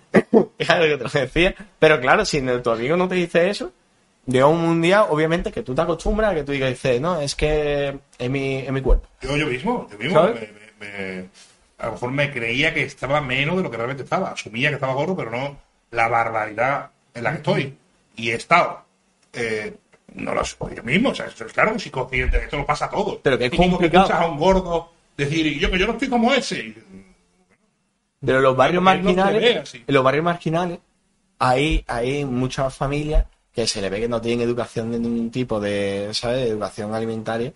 [0.58, 1.54] que te lo decía.
[1.78, 3.72] Pero claro, si tu amigo no te dice eso,
[4.26, 7.36] llega un día, obviamente, que tú te acostumbras a que tú digas, dices, no, es
[7.36, 9.08] que es mi, es mi cuerpo.
[9.22, 10.42] Yo, yo mismo, yo mismo, ¿Sabes?
[10.80, 11.30] me- me- me-
[11.78, 14.30] a lo mejor me creía que estaba menos de lo que realmente estaba.
[14.32, 15.58] Asumía que estaba gordo, pero no
[15.92, 17.78] la barbaridad en la que estoy.
[18.16, 18.84] Y he estado.
[19.34, 19.76] Eh,
[20.16, 22.66] no lo soy yo mismo, o sea, eso es claro que soy consciente, esto lo
[22.66, 23.20] pasa a todos.
[23.22, 26.34] Pero que es escuchas a un gordo decir, y yo que yo no estoy como
[26.34, 26.76] ese.
[28.26, 30.80] Pero en los barrios Porque marginales, en los barrios marginales,
[31.40, 35.60] hay, hay muchas familias que se le ve que no tienen educación de ningún tipo
[35.60, 36.38] de, ¿sabes?
[36.44, 37.54] De educación alimentaria.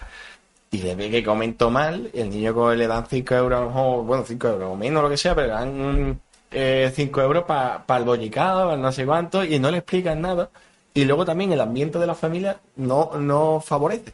[0.72, 3.62] Y le ve que comen todo mal, el niño co- le dan 5 euros, a
[3.64, 7.44] lo mejor, bueno, 5 euros o menos, lo que sea, pero le dan 5 euros
[7.46, 10.50] para el bollicado, para no sé cuánto, y no le explican nada.
[10.93, 14.14] Y luego también el ambiente de la familia no, no favorece.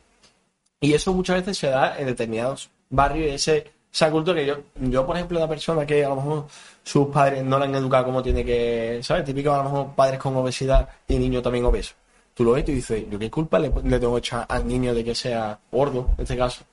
[0.80, 5.06] Y eso muchas veces se da en determinados barrios, ese, esa cultura que yo, yo,
[5.06, 6.46] por ejemplo, una persona que a lo mejor
[6.84, 9.24] sus padres no la han educado como tiene que, ¿sabes?
[9.24, 11.96] Típico a lo mejor padres con obesidad y niños también obesos.
[12.34, 14.94] Tú lo ves y dices, ¿yo qué culpa le, le tengo que echar al niño
[14.94, 16.66] de que sea gordo, en este caso?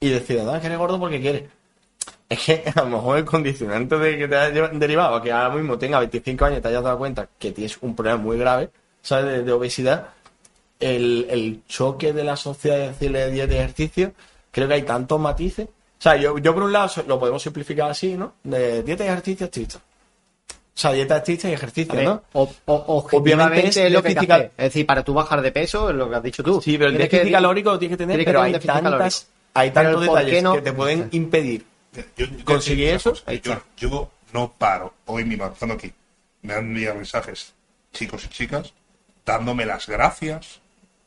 [0.00, 1.44] Y decide, no, es que eres gordo porque quieres.
[2.28, 5.78] Es que a lo mejor el condicionante de que te haya derivado, que ahora mismo
[5.78, 8.70] tenga 25 años y te hayas dado cuenta que tienes un problema muy grave,
[9.04, 9.26] ¿sabes?
[9.26, 10.08] De, de obesidad,
[10.80, 14.12] el, el choque de la sociedad de decirle dieta y ejercicio,
[14.50, 15.66] creo que hay tantos matices.
[15.68, 18.34] O sea, yo, yo por un lado lo podemos simplificar así, ¿no?
[18.42, 19.78] De dieta y ejercicio estricto.
[19.78, 22.22] O sea, dieta estricta y ejercicio, ver, ¿no?
[22.32, 23.16] o- o- objetivamente
[23.60, 24.50] Obviamente es, es lo que hay que hacer.
[24.58, 26.60] Es decir, para tú bajar de peso, es lo que has dicho tú.
[26.60, 29.28] Sí, pero el déficit que- calórico lo tienes que tener, que pero tener hay tantas,
[29.54, 31.64] hay tantos detalles no- que te pueden impedir.
[31.94, 33.14] yo, yo- ¿Consigue yo- eso?
[33.44, 35.92] Yo, yo no paro, hoy mismo, estando aquí,
[36.42, 37.54] me han enviado mensajes,
[37.92, 38.72] chicos y chicas,
[39.24, 40.60] dándome las gracias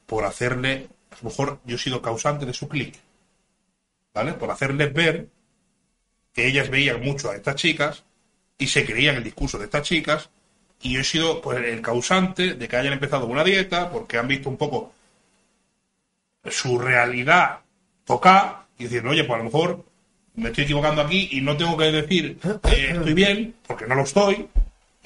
[0.05, 2.95] por hacerle, a lo mejor yo he sido causante de su clic,
[4.13, 4.33] ¿vale?
[4.33, 5.27] Por hacerles ver
[6.33, 8.03] que ellas veían mucho a estas chicas
[8.57, 10.29] y se creían el discurso de estas chicas
[10.81, 14.27] y yo he sido pues el causante de que hayan empezado una dieta porque han
[14.27, 14.93] visto un poco
[16.45, 17.59] su realidad
[18.05, 19.85] tocar y decir, oye, pues a lo mejor
[20.35, 24.03] me estoy equivocando aquí y no tengo que decir eh, estoy bien, porque no lo
[24.03, 24.47] estoy.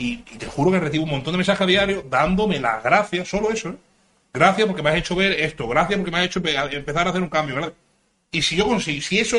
[0.01, 3.27] Y, y te juro que recibo un montón de mensajes a diario dándome las gracias,
[3.27, 3.69] solo eso.
[3.69, 3.75] ¿eh?
[4.33, 7.09] Gracias porque me has hecho ver esto, gracias porque me has hecho empe- empezar a
[7.11, 7.55] hacer un cambio.
[7.55, 7.73] ¿verdad?
[8.31, 9.37] Y si yo consigo, si eso,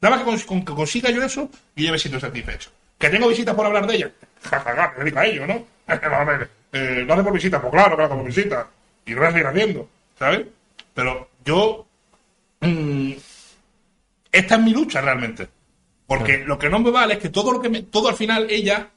[0.00, 2.70] nada más que, cons- con que consiga yo eso, yo ya me siento satisfecho.
[2.98, 4.10] Que tengo visitas por hablar de ellas,
[4.42, 5.66] jajaja, me dedico a ello, ¿no?
[6.72, 8.64] Eh, lo hace por visitas, pues claro, claro, por visitas.
[9.04, 10.46] Y lo voy a seguir haciendo, ¿sabes?
[10.94, 11.84] Pero yo
[12.60, 13.10] mm,
[14.32, 15.48] esta es mi lucha realmente.
[16.06, 18.46] Porque lo que no me vale es que todo lo que me, todo al final
[18.50, 18.88] ella,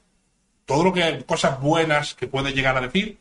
[0.66, 3.18] todo lo que cosas buenas que puede llegar a decir,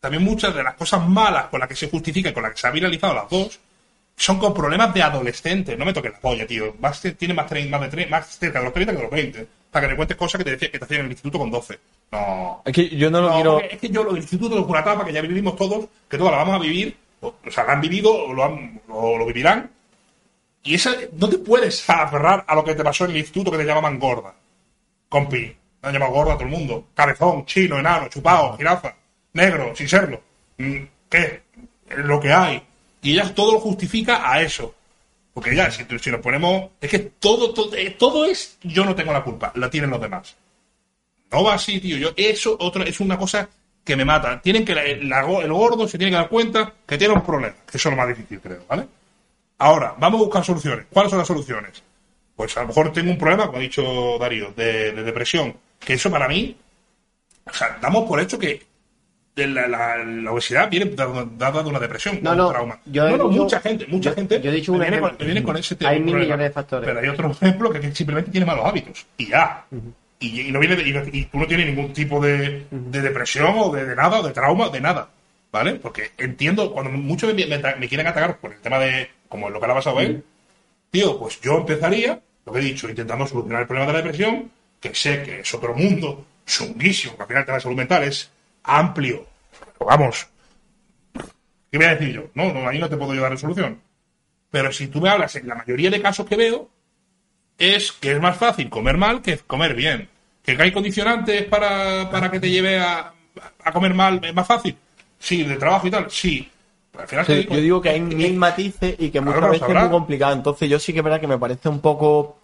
[0.00, 2.58] también muchas de las cosas malas con las que se justifica y con las que
[2.58, 3.58] se ha viralizado las dos,
[4.16, 5.76] son con problemas de adolescentes.
[5.76, 6.74] No me toques la polla, tío.
[6.80, 9.46] Más, tiene más, más, de tre- más cerca de los 30 que de los 20.
[9.70, 11.50] Para que me cuentes cosas que te, decía, que te hacían en el instituto con
[11.50, 11.78] 12.
[12.12, 12.62] No.
[12.64, 13.60] Es que yo no lo No, quiero.
[13.60, 16.30] es que yo, lo- el instituto de una etapa que ya vivimos todos, que todos
[16.30, 19.26] la vamos a vivir, o, o sea, la han vivido, o lo, han- o lo
[19.26, 19.70] vivirán,
[20.62, 23.58] y esa, no te puedes aferrar a lo que te pasó en el instituto que
[23.58, 24.34] te llamaban gorda.
[25.10, 25.54] Compi,
[25.86, 26.88] han llamado gorda a todo el mundo.
[26.94, 28.94] Cabezón, chino, enano, chupado, jirafa,
[29.32, 30.20] negro, sin serlo.
[30.58, 31.42] Mm, ¿Qué?
[31.96, 32.62] Lo que hay.
[33.02, 34.74] Y ella todo lo justifica a eso.
[35.32, 36.70] Porque ya, si, nos ponemos.
[36.80, 38.58] Es que todo, todo, eh, todo es.
[38.62, 40.34] Yo no tengo la culpa, la tienen los demás.
[41.30, 41.96] No va así, tío.
[41.98, 43.48] Yo, eso otro, es una cosa
[43.84, 44.40] que me mata.
[44.40, 44.82] Tienen que, la-
[45.22, 47.54] la- el gordo se tiene que dar cuenta que tiene un problema.
[47.70, 48.86] Que eso es lo más difícil, creo, ¿vale?
[49.58, 50.86] Ahora, vamos a buscar soluciones.
[50.90, 51.82] ¿Cuáles son las soluciones?
[52.34, 55.54] Pues a lo mejor tengo un problema, como ha dicho Darío, de depresión.
[55.78, 56.56] Que eso para mí,
[57.48, 58.62] o sea, damos por hecho que
[59.36, 62.80] la, la- la obesidad viene dada de una depresión, No, o un no, trauma.
[62.86, 64.40] yo no, no, dicho- mucha gente, mucha yo- gente.
[64.40, 65.26] yo he dicho un viene, con, ejemplo.
[65.26, 65.90] viene con ese tema.
[65.90, 66.86] Hay mil millones de factores.
[66.88, 69.06] Pero hay otro ejemplo que, simplemente tiene malos hábitos.
[69.18, 69.64] Y ya.
[70.18, 73.00] y, y no viene de- y, no- y tú no tienes ningún tipo de, de
[73.02, 75.10] depresión o de, de nada, o de trauma, de nada.
[75.52, 75.74] ¿Vale?
[75.74, 79.60] Porque entiendo, cuando muchos me, me- me quieren atacar por el tema de, como lo
[79.60, 80.24] que le ha pasado a él,
[80.90, 84.50] tío, pues yo empezaría, lo que he dicho, intentando solucionar el problema de la depresión,
[84.94, 88.30] sé que es otro mundo, chunguísimo, que al final el tema de salud mental es
[88.64, 89.26] amplio.
[89.78, 90.26] Pero vamos,
[91.70, 92.30] ¿qué voy a decir yo?
[92.34, 93.80] No, no, ahí no te puedo yo dar resolución.
[94.50, 96.68] Pero si tú me hablas, en la mayoría de casos que veo,
[97.58, 100.08] es que es más fácil comer mal que comer bien.
[100.42, 103.12] Que hay condicionantes para, para que te lleve a,
[103.64, 104.76] a comer mal, es más fácil.
[105.18, 106.50] Sí, de trabajo y tal, sí.
[106.92, 109.74] Pero al final Sí, yo digo que hay mil matices y que muchas veces es
[109.74, 110.34] muy complicado.
[110.34, 112.38] Entonces yo sí que es verdad que me parece un poco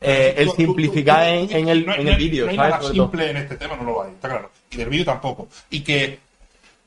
[0.00, 2.72] eh, el simplificar en, el, no en el vídeo, No hay ¿sabes?
[2.72, 4.50] nada simple en este tema, no lo hay, está claro.
[4.70, 5.48] Y del vídeo tampoco.
[5.70, 6.18] Y que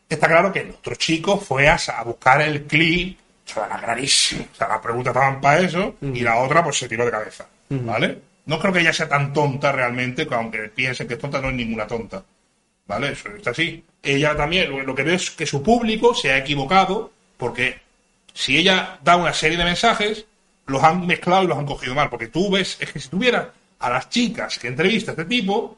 [0.07, 4.45] está claro que nuestro chico fue a, buscar el clip, o sea, era clarísimo.
[4.51, 7.47] O sea, las preguntas estaban para eso y la otra pues se tiró de cabeza.
[7.69, 8.19] ¿Vale?
[8.45, 11.49] No creo que ella sea tan tonta realmente, que aunque piensen que es tonta, no
[11.49, 12.23] es ninguna tonta.
[12.87, 13.11] ¿Vale?
[13.11, 13.83] Eso está así.
[14.03, 17.79] Ella también, lo, lo que veo es que su público se ha equivocado porque
[18.33, 20.25] si ella da una serie de mensajes,
[20.67, 22.09] los han mezclado y los han cogido mal.
[22.09, 25.77] Porque tú ves, es que si tuviera a las chicas que entrevista a este tipo,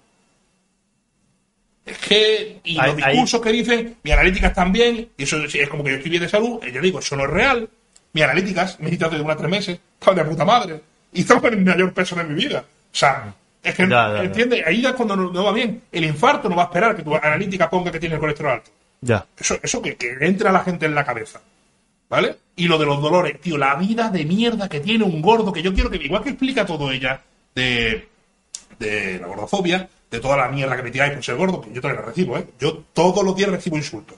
[1.86, 5.70] es que, y Ahí- los discursos que dicen, mi analíticas también, y eso es, es
[5.70, 7.70] como que yo estoy bien de salud, y yo digo, eso no es real.
[8.14, 10.82] Mi analíticas, me he de una a tres meses, estaba de puta madre,
[11.12, 12.60] y estamos en el mayor peso de mi vida.
[12.60, 14.24] O sea, es que, Ya, ya, ya.
[14.24, 14.64] ¿entiendes?
[14.66, 15.82] Ahí ya cuando no, no va bien.
[15.92, 18.72] El infarto no va a esperar que tu analítica ponga que tiene el colesterol alto.
[19.02, 19.26] Ya.
[19.38, 21.42] Eso, eso que, que entra a la gente en la cabeza.
[22.14, 22.36] ¿Vale?
[22.56, 25.64] Y lo de los dolores, tío, la vida de mierda que tiene un gordo, que
[25.64, 27.20] yo quiero que, igual que explica todo ella,
[27.56, 28.08] de,
[28.78, 31.82] de la gordofobia, de toda la mierda que me tiráis por ser gordo, que yo
[31.82, 32.46] también la recibo, ¿eh?
[32.60, 34.18] Yo todos los días recibo insultos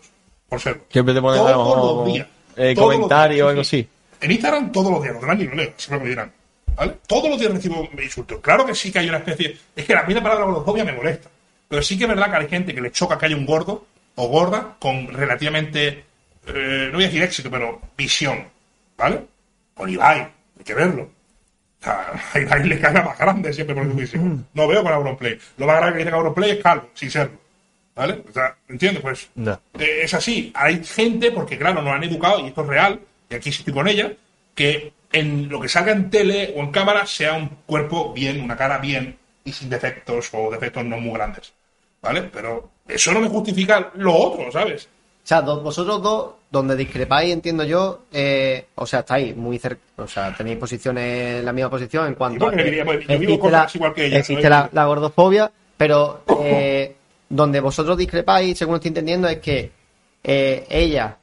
[0.50, 0.88] por ser gordo.
[0.92, 2.28] Siempre te ponen todos los días.
[2.58, 3.88] eh, Todos comentario o algo sí, sí.
[4.18, 4.26] así.
[4.26, 6.34] En Instagram todos los días, los demás ni lo leo, siempre me dirán.
[6.76, 6.98] ¿Vale?
[7.08, 8.42] Todos los días recibo insultos.
[8.42, 9.58] Claro que sí que hay una especie.
[9.74, 11.30] Es que la palabra gordofobia me molesta.
[11.70, 13.86] Pero sí que es verdad que hay gente que le choca que haya un gordo
[14.16, 16.04] o gorda con relativamente.
[16.48, 18.48] Eh, no voy a decir éxito, pero visión.
[18.98, 19.26] ¿Vale?
[19.74, 21.04] Con Ibai, hay que verlo.
[21.82, 24.48] O sea, a Ibai le cae la más grande siempre por su visión.
[24.54, 25.38] No veo con Auronplay.
[25.58, 27.38] Lo más grande que tiene Auronplay es calvo, sin serlo.
[27.96, 28.22] ¿Vale?
[28.30, 29.02] O sea, ¿entiendes?
[29.02, 29.60] Pues Ya.
[29.80, 30.52] eh, es así.
[30.56, 33.00] Hay gente, porque claro, nos han educado, y esto es real,
[33.30, 34.12] y aquí estoy con ella,
[34.54, 38.58] que en lo que salga en tele o en cámara sea un cuerpo bien, una
[38.58, 41.54] cara bien y sin defectos o defectos no muy grandes.
[42.02, 42.24] ¿Vale?
[42.24, 44.90] Pero eso no me justifica lo otro, ¿sabes?
[45.26, 50.08] O sea, vosotros dos, donde discrepáis, entiendo yo, eh, o sea, estáis muy cerca, o
[50.08, 53.74] sea, tenéis posiciones, la misma posición en cuanto a que pues, yo vivo existe, cosas
[53.74, 56.96] la, igual que ella, existe la, la gordofobia, pero eh,
[57.28, 59.72] donde vosotros discrepáis, según estoy entendiendo, es que
[60.24, 61.18] eh, ella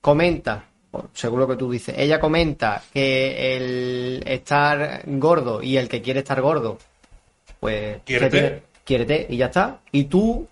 [0.00, 0.64] comenta,
[1.12, 6.40] seguro que tú dices, ella comenta que el estar gordo y el que quiere estar
[6.40, 6.78] gordo,
[7.60, 8.62] pues Quiérete.
[8.84, 9.80] quiérete y ya está.
[9.92, 10.48] Y tú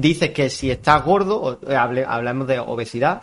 [0.00, 3.22] dices que si estás gordo, eh, hable- hablamos de obesidad,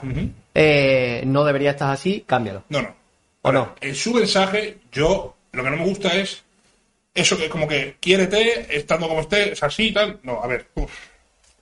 [0.53, 2.64] eh, no debería estar así, cámbialo.
[2.69, 2.95] No, no.
[3.41, 3.75] ¿O no?
[3.81, 6.43] En su mensaje, yo lo que no me gusta es
[7.14, 10.19] eso que como que quiérete, estando como estés, así y tal.
[10.23, 10.91] No, a ver, uf.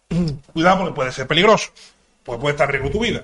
[0.53, 1.69] cuidado porque puede ser peligroso.
[2.23, 3.23] Pues puede estar en riesgo tu vida.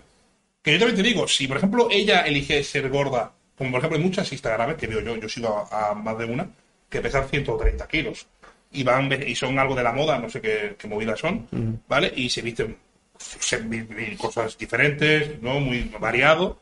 [0.62, 3.98] Que yo también te digo, si por ejemplo ella elige ser gorda, como por ejemplo
[3.98, 6.48] hay muchas Instagrames que veo yo, yo sigo a, a más de una,
[6.90, 8.28] que pesan 130 kilos
[8.72, 11.48] y van y son algo de la moda, no sé qué, qué movidas son,
[11.88, 12.12] ¿vale?
[12.16, 12.78] Y se visten
[13.18, 15.60] se- cosas diferentes, ¿no?
[15.60, 16.60] Muy variado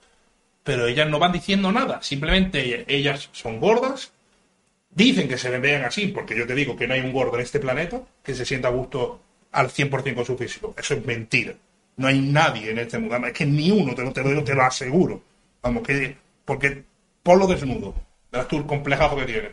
[0.62, 2.00] pero ellas no van diciendo nada.
[2.04, 4.12] Simplemente ellas son gordas,
[4.92, 7.42] dicen que se vean así, porque yo te digo que no hay un gordo en
[7.42, 9.20] este planeta que se sienta a gusto
[9.52, 10.76] al 100% con su físico.
[10.78, 11.54] Eso es mentira.
[11.98, 13.18] No hay nadie en este mundo.
[13.26, 15.24] Es que ni uno, te lo, te lo, te lo aseguro.
[15.64, 16.16] Vamos, que.
[16.46, 16.84] Porque
[17.24, 17.96] ponlo desnudo.
[18.32, 19.52] Verás tú el complejazo que tiene.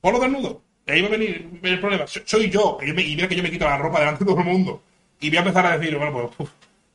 [0.00, 0.62] Ponlo desnudo.
[0.88, 2.06] Y ahí va a venir el problema.
[2.06, 4.46] So- Soy yo, y mira que yo me quito la ropa delante de todo el
[4.46, 4.82] mundo.
[5.20, 6.50] Y voy a empezar a decir, bueno, pues, uf,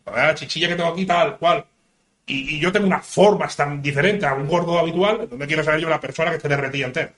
[0.08, 1.64] la chichilla que tengo aquí, tal, cual.
[2.26, 5.90] Y, yo tengo unas formas tan diferentes a un gordo habitual, me quiero saber yo
[5.90, 7.14] la persona que esté derretida entera.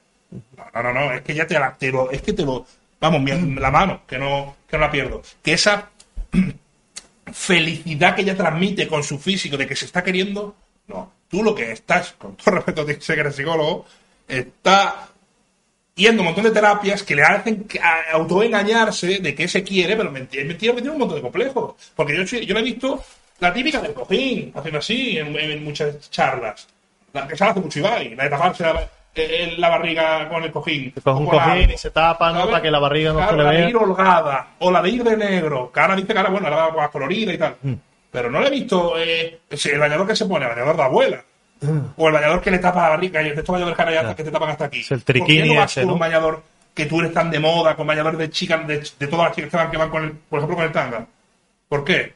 [0.74, 2.66] No, no, no, es que ya te, la, te lo, es que te lo,
[3.00, 3.22] vamos,
[3.58, 5.22] la mano, que no, que no la pierdo.
[5.42, 5.90] Que esa
[7.32, 10.56] felicidad que ella transmite con su físico de que se está queriendo,
[10.88, 11.14] no.
[11.30, 13.86] Tú lo que estás, con todo respeto, sé que eres psicólogo,
[14.28, 15.08] está
[15.96, 20.12] yendo un montón de terapias que le hacen a- autoengañarse de que se quiere, pero
[20.12, 21.76] mentira, mentira que tiene un montón de complejos.
[21.96, 23.04] Porque yo, yo la he visto
[23.40, 26.68] la típica del cojín, haciendo así en, en muchas charlas.
[27.14, 30.52] La que se hace mucho Ibai, la de taparse la, eh, la barriga con el
[30.52, 30.94] cojín.
[31.04, 31.74] O un con cojín algo.
[31.74, 32.46] y se tapa, ¿no?
[32.48, 33.70] Para que la barriga no se le la de vea.
[33.70, 36.66] ir holgada, o la de ir de negro, que ahora dice que ahora, bueno, ahora
[36.68, 37.56] va más colorida y tal.
[37.62, 37.74] Mm.
[38.12, 41.24] Pero no le he visto eh, el bañador que se pone, el bañador de abuela.
[41.98, 44.32] O el bañador que le tapa la barriga, y de estos bañadores ya que te
[44.32, 44.82] tapan hasta aquí.
[44.82, 45.94] Es el ¿Por qué triquini no vas ese, con ¿no?
[45.94, 46.44] un bañador
[46.74, 49.50] que tú eres tan de moda, con bañadores de chicas, de, de todas las chicas
[49.50, 51.08] que van, que van con el, por ejemplo, con el tanga?
[51.70, 52.14] ¿Por qué?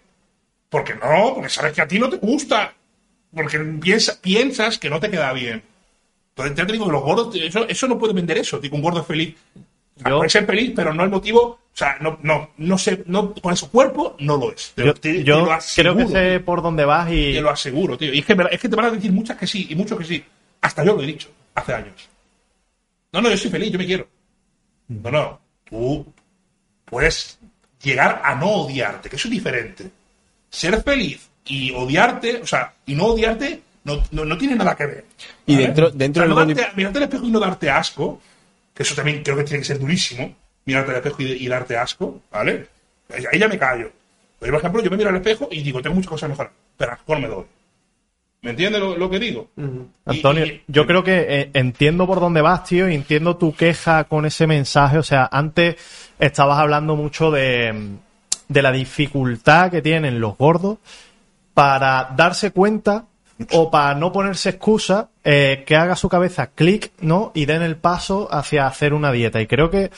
[0.69, 2.73] Porque no, porque sabes que a ti no te gusta.
[3.33, 5.63] Porque piensa- piensas que no te queda bien.
[6.29, 8.59] Entonces ya te digo que los gordos, eso, eso no puede vender eso.
[8.59, 9.35] Digo, un gordo feliz.
[10.07, 11.41] Yo- Puede ser feliz, pero no el motivo.
[11.41, 14.73] O sea, no, no, no sé, no, con su cuerpo no lo es.
[14.75, 17.41] Te, Yo, te- te yo lo creo aseguro, que sé por dónde vas y Te
[17.41, 18.13] lo aseguro, tío.
[18.13, 19.97] Y es que, me- es que te van a decir muchas que sí y muchos
[19.97, 20.23] que sí.
[20.61, 22.09] Hasta yo lo he dicho hace años.
[23.13, 24.07] No, no, yo soy feliz, yo me quiero.
[24.89, 25.39] No, no.
[25.69, 26.05] Tú
[26.85, 27.39] puedes
[27.81, 29.89] llegar a no odiarte, que eso es diferente.
[30.49, 34.85] Ser feliz y odiarte, o sea, y no odiarte, no, no, no tiene nada que
[34.85, 35.05] ver.
[35.45, 37.69] Y dentro- dentro O sea, del no bondi- darte- mirarte al espejo y no darte
[37.69, 38.21] asco,
[38.73, 41.77] que eso también creo que tiene que ser durísimo, mirarte al espejo y, y darte
[41.77, 42.67] asco, ¿vale?
[43.31, 43.91] Ahí ya me callo.
[44.39, 46.51] Pero, por ejemplo, yo me miro al espejo y digo, tengo muchas cosas que mejorar,
[46.77, 47.45] pero asco me doy.
[48.41, 49.49] ¿Me entiendes lo, lo que digo?
[49.57, 53.53] Y- Antonio, y- yo creo que eh, entiendo por dónde vas, tío, y entiendo tu
[53.53, 54.97] queja con ese mensaje.
[54.97, 55.75] O sea, antes
[56.19, 57.97] estabas hablando mucho de,
[58.47, 60.77] de la dificultad que tienen los gordos
[61.53, 63.05] para darse cuenta
[63.51, 67.31] o para no ponerse excusa, eh, que haga su cabeza clic, ¿no?
[67.33, 69.41] Y den el paso hacia hacer una dieta.
[69.41, 69.91] Y creo que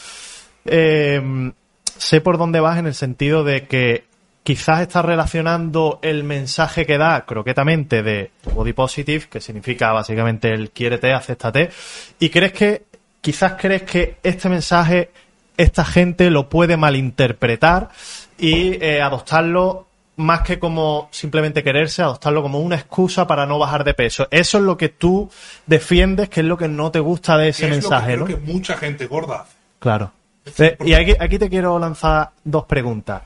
[0.66, 1.52] eh,
[1.98, 4.06] sé por dónde vas en el sentido de que
[4.44, 10.72] quizás estás relacionando el mensaje que da croquetamente de body positive, que significa básicamente el
[10.72, 11.70] quiérete, acéptate,
[12.20, 12.84] y crees que,
[13.22, 15.12] quizás crees que este mensaje,
[15.58, 17.90] esta gente lo puede malinterpretar
[18.38, 23.84] y eh, adoptarlo más que como simplemente quererse, adoptarlo como una excusa para no bajar
[23.84, 24.28] de peso.
[24.30, 25.30] Eso es lo que tú
[25.66, 28.38] defiendes, que es lo que no te gusta de ese es mensaje, lo que ¿no?
[28.40, 29.54] creo que mucha gente gorda hace.
[29.80, 30.12] Claro.
[30.58, 33.22] Eh, Y aquí, aquí te quiero lanzar dos preguntas.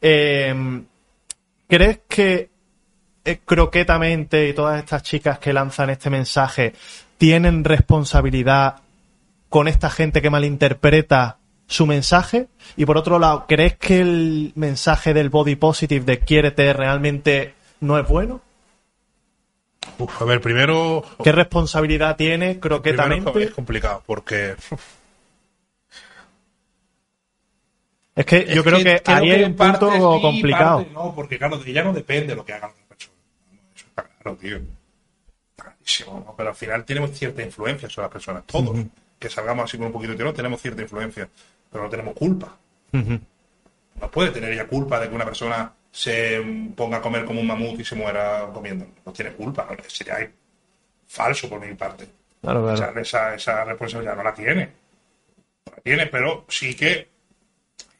[0.00, 0.54] Eh,
[1.68, 2.50] ¿Crees que
[3.24, 6.74] eh, croquetamente y todas estas chicas que lanzan este mensaje
[7.18, 8.76] tienen responsabilidad
[9.48, 12.48] con esta gente que malinterpreta su mensaje?
[12.76, 17.98] Y por otro lado, ¿crees que el mensaje del body positive de quiérete realmente no
[17.98, 18.40] es bueno?
[19.98, 21.04] Uf, a ver, primero.
[21.22, 23.42] ¿Qué responsabilidad tiene primero croquetamente?
[23.44, 24.54] es complicado, porque.
[28.16, 30.78] Es que yo Es creo que, ahí hay en un punto sí, complicado.
[30.78, 33.18] parte no, porque claro, de ella no depende lo que hagan las personas.
[33.76, 34.56] Eso está claro, tío.
[34.56, 36.34] Está clarísimo, ¿no?
[36.34, 38.44] Pero al final tenemos cierta influencia sobre las personas.
[38.46, 38.74] Todos,
[39.18, 41.28] que salgamos así con un poquito de tirón, tenemos cierta influencia.
[41.70, 42.56] Pero no tenemos culpa.
[42.92, 46.42] No puede tener ella culpa de que una persona se
[46.74, 48.86] ponga a comer como un mamut y se muera comiendo.
[49.04, 49.66] No tiene culpa.
[49.68, 49.76] ¿no?
[49.88, 50.30] Sería
[51.06, 52.06] falso por mi parte.
[52.40, 52.74] Claro, claro.
[52.74, 54.66] Esa, esa, esa responsabilidad no la tiene.
[55.66, 57.08] No la tiene, pero sí que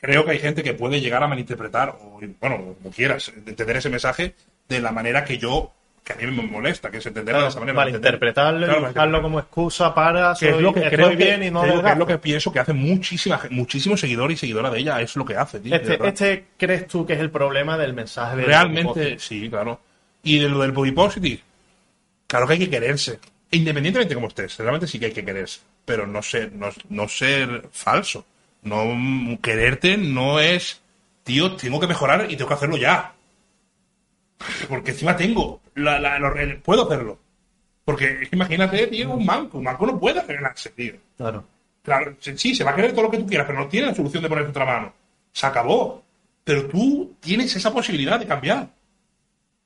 [0.01, 3.91] creo que hay gente que puede llegar a malinterpretar, o bueno, como quieras, entender ese
[3.91, 4.35] mensaje
[4.69, 5.73] de la manera que yo,
[6.07, 7.75] que a mí me molesta, que es entenderlo de esa manera.
[7.75, 11.43] malinterpretarlo y Claro, usarlo como excusa para que es lo que estoy creo que, bien
[11.43, 14.73] y no digo que es lo que pienso que hace muchísima, muchísimos seguidores y seguidoras
[14.73, 17.77] de ella, es lo que hace, tío, este, este crees tú que es el problema
[17.77, 19.81] del mensaje de Realmente, sí, claro.
[20.23, 21.41] Y de lo del body positive,
[22.29, 23.19] claro que hay que quererse.
[23.51, 25.61] Independientemente de cómo estés, realmente sí que hay que quererse.
[25.85, 28.25] Pero no ser, no, no ser falso.
[28.63, 30.81] No mm, quererte no es,
[31.25, 33.16] tío, tengo que mejorar y tengo que hacerlo ya.
[34.69, 36.19] Porque encima tengo, la, la-
[36.63, 37.19] puedo hacerlo.
[37.85, 39.59] Porque es que imagínate, tío, un manco.
[39.59, 40.95] Un manco no puede arreglarse, tío.
[41.17, 41.45] Claro.
[41.83, 43.95] Claro, sí, se va a querer todo lo que tú quieras, pero no tiene la
[43.95, 44.93] solución de ponerte otra mano.
[45.33, 46.03] Se acabó.
[46.43, 48.69] Pero tú tienes esa posibilidad de cambiar.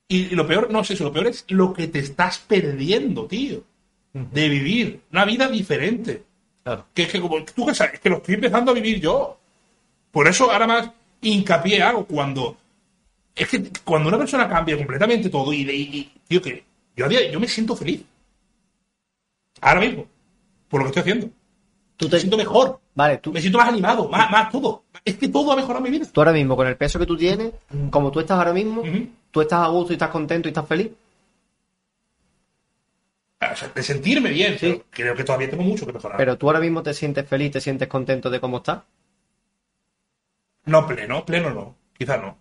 [0.07, 3.27] Y, y lo peor, no es eso, lo peor es lo que te estás perdiendo,
[3.27, 3.63] tío.
[4.13, 6.23] De vivir una vida diferente.
[6.65, 6.87] Claro.
[6.93, 9.39] Que es que como tú que sabes, es que lo estoy empezando a vivir yo.
[10.11, 10.91] Por eso ahora más
[11.23, 12.57] hincapié hago cuando.
[13.35, 15.63] Es que cuando una persona cambia completamente todo y,
[16.29, 16.65] y- que
[16.97, 18.03] yo, me siento feliz.
[19.61, 20.07] Ahora mismo.
[20.69, 21.31] Por lo que estoy haciendo.
[21.97, 22.81] Tú, Me siento mejor.
[22.95, 24.85] vale, tú, Me siento más animado, más, más todo.
[25.05, 26.07] Es que todo ha mejorado mi vida.
[26.11, 27.53] tú ahora mismo, con el peso que tú tienes,
[27.91, 28.83] como tú estás ahora mismo,
[29.31, 30.91] tú estás a gusto y estás contento y estás feliz.
[33.53, 34.59] O sea, de sentirme bien.
[34.59, 34.67] Sí.
[34.73, 36.17] pero Creo que todavía tengo mucho que mejorar.
[36.19, 38.83] Pero tú ahora mismo te sientes feliz, te sientes contento de cómo estás.
[40.67, 41.75] No pleno, pleno no.
[41.97, 42.37] Quizás no.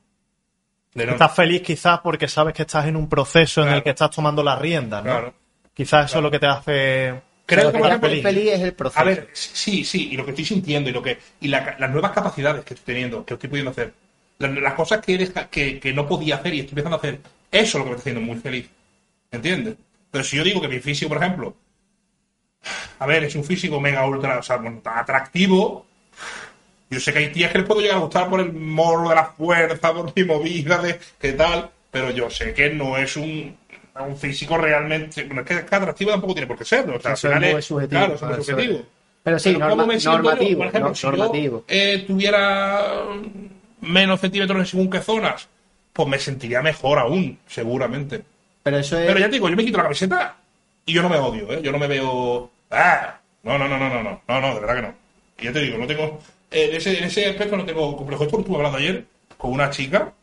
[0.93, 4.43] Estás feliz quizás porque sabes que estás en un proceso en el que estás tomando
[4.43, 5.11] las riendas, ¿no?
[5.11, 5.34] Claro.
[5.74, 7.22] Quizás eso es lo que te hace...
[7.45, 9.00] Creo Lo que, que por te ejemplo, hace feliz es el proceso.
[9.00, 11.90] A ver, sí, sí, y lo que estoy sintiendo y lo que y la- las
[11.90, 13.93] nuevas capacidades que estoy teniendo, que estoy pudiendo hacer,
[14.38, 17.19] la- las, cosas que, deja- que, que no podía hacer y estoy empezando a hacer,
[17.51, 18.69] eso es lo que me está haciendo muy feliz.
[19.32, 19.76] ¿Entiendes?
[20.11, 21.56] Pero si yo digo que mi físico, por ejemplo,
[23.00, 25.85] a ver, es un físico mega ultra, o sea, bueno, tan atractivo,
[26.90, 29.16] yo sé que hay tías que les puedo llegar a gustar por el morro de
[29.16, 33.56] la fuerza, por mi movida, de qué tal, pero yo sé que no es un,
[34.00, 35.24] un físico realmente.
[35.26, 36.98] Bueno, es que, atractivo tampoco tiene por qué serlo.
[36.98, 38.76] O sea, Eso al final es subjetivo, Claro, es muy subjetivo.
[38.80, 38.85] es.
[39.22, 40.24] Pero sí, norma- ¿cómo me siento yo?
[40.24, 41.58] normativo, Por ejemplo, no- si normativo.
[41.59, 43.06] yo eh, tuviera
[43.82, 45.48] menos centímetros en según qué zonas,
[45.93, 48.24] pues me sentiría mejor aún, seguramente.
[48.64, 49.08] Pero eso es.
[49.08, 50.35] Pero ya te digo, yo me quito la camiseta
[50.85, 51.61] y yo no me odio, ¿eh?
[51.61, 52.50] Yo no me veo.
[52.72, 53.18] ¡Ah!
[53.43, 54.93] No, no, no, no, no, no, no, no, de verdad que no.
[55.40, 56.19] Y ya te digo, no tengo.
[56.52, 58.24] En, ese, en ese aspecto no tengo complejo.
[58.24, 59.06] Esto lo estuve hablando ayer
[59.38, 60.14] con una chica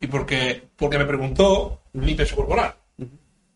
[0.00, 2.74] y porque, porque me preguntó mi peso corporal.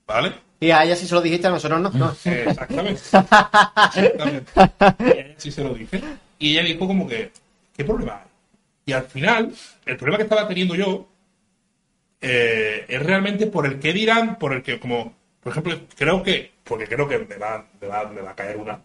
[0.07, 0.33] ¿Vale?
[0.60, 1.91] Y a ella sí se lo dijiste, a nosotros no.
[1.91, 2.10] no.
[2.25, 3.00] Exactamente.
[3.00, 4.52] Exactamente.
[4.99, 6.00] Y a ella sí se lo dije.
[6.39, 7.31] Y ella dijo como que,
[7.76, 8.28] ¿qué problema hay?
[8.86, 9.52] Y al final,
[9.84, 11.07] el problema que estaba teniendo yo
[12.20, 16.52] eh, es realmente por el que dirán, por el que, como, por ejemplo, creo que,
[16.65, 18.81] porque creo que me va, me va, me va a caer una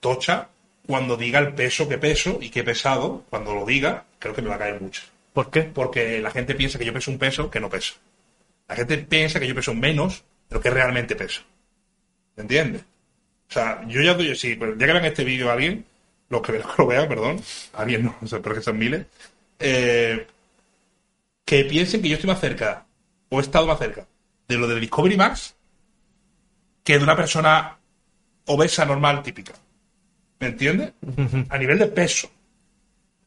[0.00, 0.48] tocha
[0.88, 3.22] cuando diga el peso que peso y he pesado.
[3.28, 5.02] Cuando lo diga, creo que me va a caer mucho.
[5.34, 5.62] ¿Por qué?
[5.62, 7.92] Porque la gente piensa que yo peso un peso que no peso.
[8.66, 11.42] La gente piensa que yo peso menos de lo que realmente peso.
[12.36, 12.80] ¿Me entiendes?
[13.50, 15.84] O sea, yo ya doy, sí, pero ya que vean este vídeo a alguien,
[16.30, 17.38] los que, lo vean, perdón,
[17.74, 19.04] alguien no, o sea, pero que son miles,
[19.58, 20.26] eh,
[21.44, 22.86] que piensen que yo estoy más cerca,
[23.28, 24.06] o he estado más cerca,
[24.48, 25.54] de lo de Discovery Max,
[26.82, 27.76] que de una persona
[28.46, 29.52] obesa normal típica.
[30.40, 30.92] ¿Me entiendes?
[31.48, 32.28] A nivel de peso.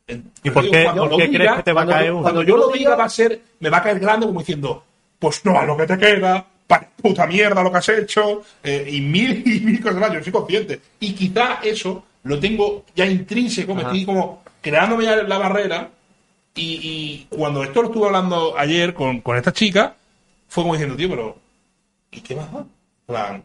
[0.08, 2.22] ¿Y por qué- por crees que te va a caer uno?
[2.24, 4.84] Cuando yo lo diga va a ser, me va a caer grande como diciendo,
[5.20, 6.46] pues no, a lo que te queda,
[7.02, 10.32] puta mierda lo que has hecho, eh, y mil y mil cosas más, yo soy
[10.32, 10.82] consciente.
[11.00, 15.90] Y quizá eso lo tengo ya intrínseco, me estoy como creándome ya la barrera,
[16.56, 19.96] y, y cuando esto lo estuve hablando ayer con, con esta chica,
[20.50, 21.38] fue como diciendo, tío, pero
[22.12, 22.66] ¿y qué más da?
[23.06, 23.44] Plan,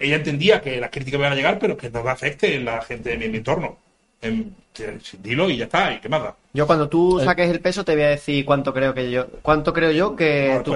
[0.00, 2.64] ella entendía que las críticas me van a llegar, pero que no me afecte en
[2.64, 3.76] la gente de mi, mi entorno.
[4.20, 6.36] Em, te- dilo y ya está, ¿y qué más da?
[6.52, 9.72] Yo cuando tú saques el peso te voy a decir cuánto creo que yo, cuánto
[9.72, 10.70] creo yo que No, tú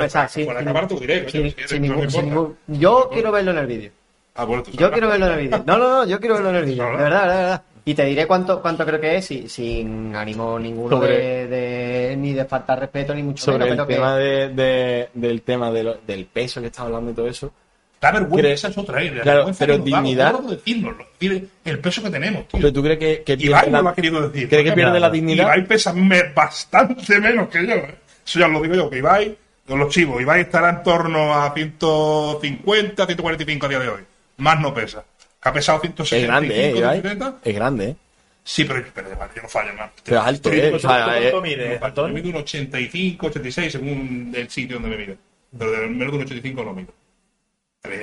[1.87, 2.23] importa.
[2.23, 3.91] ningún- Yo quiero verlo en el vídeo.
[4.35, 5.63] Ah, bueno, tú Yo quiero verlo en el vídeo.
[5.65, 6.85] No, no, no, yo quiero verlo en el vídeo.
[6.91, 7.63] De verdad, de verdad.
[7.85, 12.17] Y te diré cuánto, cuánto creo que es y, sin ánimo ninguno Sobre- de, de-
[12.17, 13.71] ni de faltar respeto ni mucho Sobre menos.
[13.71, 17.13] el pero que- tema de, de- del tema de lo- del peso que estás hablando
[17.13, 17.53] y todo eso.
[18.01, 19.11] Da vergüenza, ¿Crees- esa es otra, ¿eh?
[19.11, 22.61] La Claro, vergüenza pero dignidad- no puedo decirnoslo, decir el peso que tenemos, tío.
[22.61, 24.49] Pero tú crees que, que Ibai pierde no la- lo ha querido decir.
[24.49, 25.45] ¿Crees que pierde la dignidad?
[25.45, 25.95] Ibai pesa
[26.35, 27.75] bastante menos que yo.
[27.75, 27.95] ¿eh?
[28.27, 31.53] Eso ya lo digo yo, que Ibai, con los chivos, Ibai estará en torno a
[31.55, 34.03] 150, 145 a día de hoy.
[34.39, 35.03] Más no pesa.
[35.43, 36.71] Que ha pesado 165, Es grande, ¿eh?
[36.79, 37.01] Ibai?
[37.01, 37.39] 170.
[37.45, 37.97] Es grande, ¿eh?
[38.45, 39.91] Sí, pero, pero vale, yo no fallo más.
[40.05, 40.73] Pero alto, ¿eh?
[40.73, 44.97] O sea, eh, ¿Cuánto mide, Yo mido un 85, 86 según el sitio donde me
[44.99, 45.17] mide.
[45.59, 46.93] Pero de menos de un 85 no mido.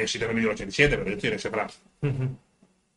[0.06, 1.68] Sí que me mido un 87, pero yo estoy en ese plan.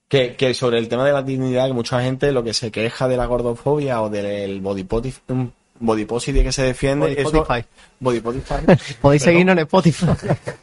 [0.08, 3.08] que, que sobre el tema de la dignidad, que mucha gente lo que se queja
[3.08, 4.86] de la gordofobia o del body,
[5.28, 7.06] un body positive que se defiende.
[7.06, 7.68] Body eso- Spotify.
[8.00, 8.78] Body positive.
[9.00, 10.06] Podéis seguirnos en Spotify.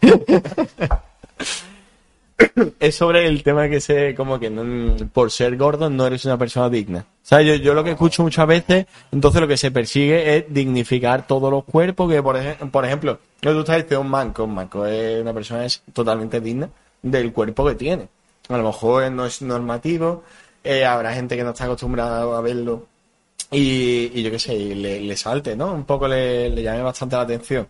[2.79, 6.37] es sobre el tema que se, como que no- por ser gordo no eres una
[6.37, 6.99] persona digna.
[7.23, 10.45] O sea, yo, yo lo que escucho muchas veces, entonces lo que se persigue es
[10.49, 14.55] dignificar todos los cuerpos, que por, ej- por ejemplo, tú estás diciendo, un manco, un
[14.55, 16.69] manco es una persona es totalmente digna
[17.01, 18.07] del cuerpo que tiene.
[18.49, 20.23] A lo mejor no es normativo,
[20.63, 22.87] eh, habrá gente que no está acostumbrada a verlo
[23.51, 25.73] y, y yo qué sé, y le, le salte, ¿no?
[25.73, 27.67] Un poco le, le llame bastante la atención.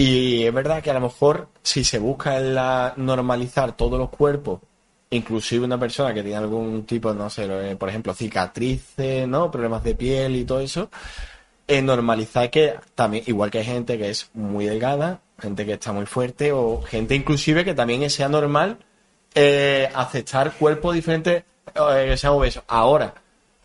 [0.00, 4.10] Y es verdad que a lo mejor si se busca en la normalizar todos los
[4.10, 4.60] cuerpos,
[5.10, 9.50] inclusive una persona que tiene algún tipo, no sé, eh, por ejemplo, cicatrices, ¿no?
[9.50, 10.88] Problemas de piel y todo eso,
[11.66, 15.90] eh, normalizar que también, igual que hay gente que es muy delgada, gente que está
[15.92, 18.78] muy fuerte, o gente inclusive que también sea normal
[19.34, 21.42] eh, aceptar cuerpos diferentes
[21.74, 22.62] eh, que sean obesos.
[22.68, 23.14] Ahora,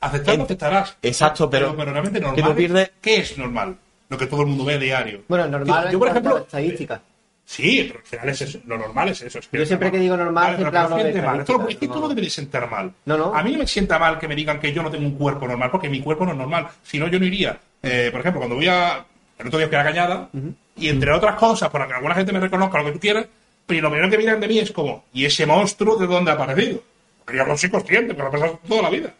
[0.01, 0.97] Aceptar aceptarás.
[1.03, 2.43] Exacto, pero- realmente que normal.
[2.49, 3.77] no pierde- ¿Qué es normal?
[4.13, 5.23] Lo que todo el mundo ve a diario.
[5.27, 7.01] Bueno, normal Yo, por ejemplo, estadística.
[7.43, 8.59] Sí, pero al final es eso.
[8.67, 9.39] Lo normal es eso.
[9.39, 11.39] es Yo siempre que digo normal, Vale, que no siente mal.
[11.39, 12.01] Esto, es que esto no.
[12.01, 12.93] no debería sentar mal.
[13.05, 13.33] No, no.
[13.33, 15.47] A mí no me sienta mal que me digan que yo no tengo un cuerpo
[15.47, 16.67] normal, porque mi cuerpo no es normal.
[16.83, 17.57] Si no, yo no iría.
[17.81, 19.03] Eh, por ejemplo, cuando voy a.
[19.39, 20.29] El otro día fui a la cañada,
[20.77, 23.25] y entre otras cosas, para que alguna gente me reconozca lo que tú quieras,
[23.65, 26.35] pero lo primero que miran de mí es como, ¿y ese monstruo de dónde ha
[26.35, 26.83] aparecido?
[27.25, 29.11] Porque yo no soy consciente, pero lo he pensado toda la vida.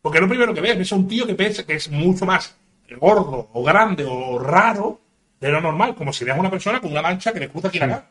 [0.00, 2.54] Porque lo primero que ves es un tío que piensa que es mucho más
[2.98, 5.00] gordo o grande o raro
[5.40, 7.78] de lo normal, como si veas una persona con una mancha que le cruza aquí
[7.78, 8.06] la cara.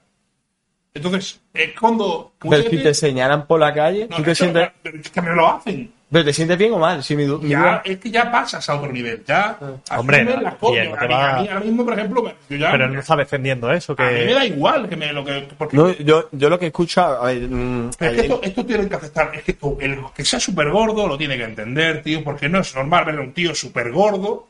[0.96, 2.34] Entonces, es cuando.
[2.48, 5.22] pero si te señalan por la calle, no, tú te eso- sientes, pero es que
[5.24, 5.92] me lo hacen.
[6.12, 7.04] pero te sientes bien o mal.
[7.04, 9.24] Si mi, mi Ya, duda- es que ya pasas a otro nivel.
[9.26, 9.58] Ya
[9.98, 10.74] Hombre, asumes las cosas.
[10.82, 12.72] bien, no te a, mí, va- a mí ahora mismo, por ejemplo, me- yo ya.
[12.74, 14.34] Pero él no está defendiendo eso, a mí me que...
[14.36, 15.48] da igual que me lo que.
[15.58, 18.64] Porque no, yo, yo lo que he escuchado, a ver, mm, es que esto, esto
[18.68, 22.04] tiene que aceptar, es que esto, el que sea súper gordo lo tiene que entender,
[22.04, 24.48] tío, porque no es normal ver a un tío súper gordo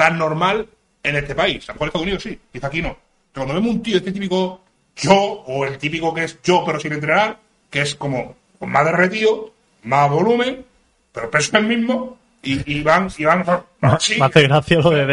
[0.00, 0.66] tan normal
[1.02, 1.68] en este país.
[1.68, 2.96] A lo mejor en Estados Unidos sí, quizá aquí no.
[3.32, 4.62] Pero cuando vemos un tío, este típico
[4.96, 7.38] yo, o el típico que es yo pero sin entrenar,
[7.68, 10.64] que es como con más derretido, más volumen,
[11.12, 13.44] pero el peso es el mismo, y, y van, y van
[13.82, 14.18] así.
[14.18, 15.04] Me hace gracia lo de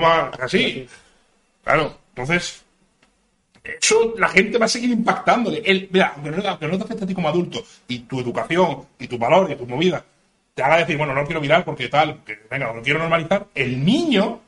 [0.00, 0.88] más así.
[1.62, 2.64] Claro, entonces,
[3.62, 5.62] eso la gente va a seguir impactándole.
[5.64, 8.84] El, mira, aunque no, aunque no te afecte a ti como adulto, y tu educación,
[8.98, 10.04] y tu valor, y tu movida,
[10.54, 13.84] te haga decir, bueno, no quiero mirar porque tal, que venga, lo quiero normalizar, el
[13.84, 14.40] niño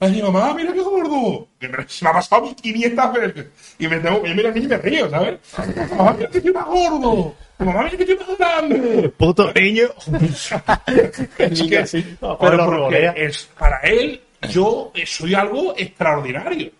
[0.00, 1.46] va a decir, mamá, mira qué gordo.
[1.58, 3.46] Que me, se me ha pasado 500 veces.
[3.78, 5.38] Y me tengo, yo miro al niño y me río, ¿sabes?
[5.96, 7.34] Mamá, mira que estoy más gordo.
[7.58, 9.08] Mamá, mira que estoy más grande.
[9.10, 9.88] Puto niño.
[11.38, 12.16] Es que, sí.
[12.40, 16.70] pero porque es, para él, yo soy algo extraordinario.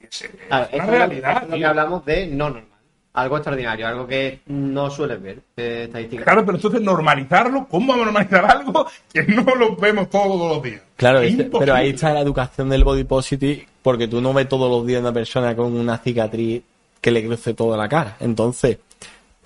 [0.00, 1.42] Es, una es lo- realidad.
[1.42, 1.68] lo que tío.
[1.68, 2.65] hablamos de no normal.
[3.16, 6.22] Algo extraordinario, algo que no sueles ver estadística.
[6.24, 10.62] Claro, pero entonces normalizarlo, ¿cómo vamos a normalizar algo que no lo vemos todos los
[10.62, 10.82] días?
[10.96, 11.58] Claro, Es es- imposible.
[11.60, 15.00] pero ahí está la educación del body positive, porque tú no ves todos los días
[15.00, 16.62] una persona con una cicatriz
[17.00, 18.16] que le crece toda la cara.
[18.20, 18.78] Entonces,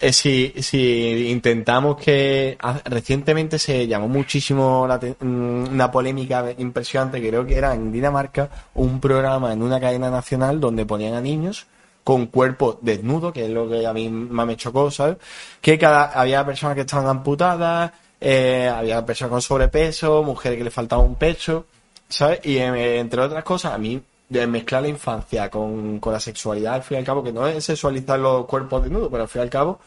[0.01, 7.21] eh, si, si intentamos que ha- recientemente se llamó muchísimo la mm, una polémica impresionante,
[7.21, 11.67] creo que era en Dinamarca, un programa en una cadena nacional donde ponían a niños
[12.11, 15.17] con cuerpo desnudo, que es lo que a mí más me chocó, ¿sabes?
[15.61, 20.71] Que cada, había personas que estaban amputadas, eh, había personas con sobrepeso, mujeres que le
[20.71, 21.67] faltaba un pecho,
[22.09, 22.41] ¿sabes?
[22.45, 26.83] Y eh, entre otras cosas, a mí mezclar la infancia con, con la sexualidad, al
[26.83, 29.45] fin y al cabo, que no es sexualizar los cuerpos desnudos, pero al fin y
[29.45, 29.79] al cabo,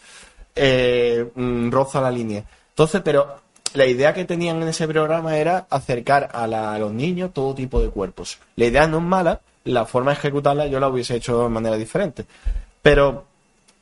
[0.56, 2.44] eh, mm, roza la línea.
[2.70, 3.38] Entonces, pero
[3.74, 7.54] la idea que tenían en ese programa era acercar a, la- a los niños todo
[7.56, 8.38] tipo de cuerpos.
[8.56, 11.78] La idea no es mala, la forma de ejecutarla yo la hubiese hecho de manera
[11.78, 12.26] diferente.
[12.82, 13.26] Pero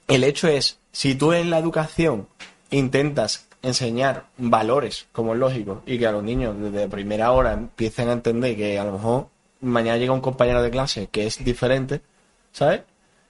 [0.07, 2.27] el hecho es, si tú en la educación
[2.69, 8.09] intentas enseñar valores, como es lógico, y que a los niños desde primera hora empiecen
[8.09, 9.27] a entender que a lo mejor
[9.61, 12.01] mañana llega un compañero de clase que es diferente,
[12.51, 12.81] ¿sabes?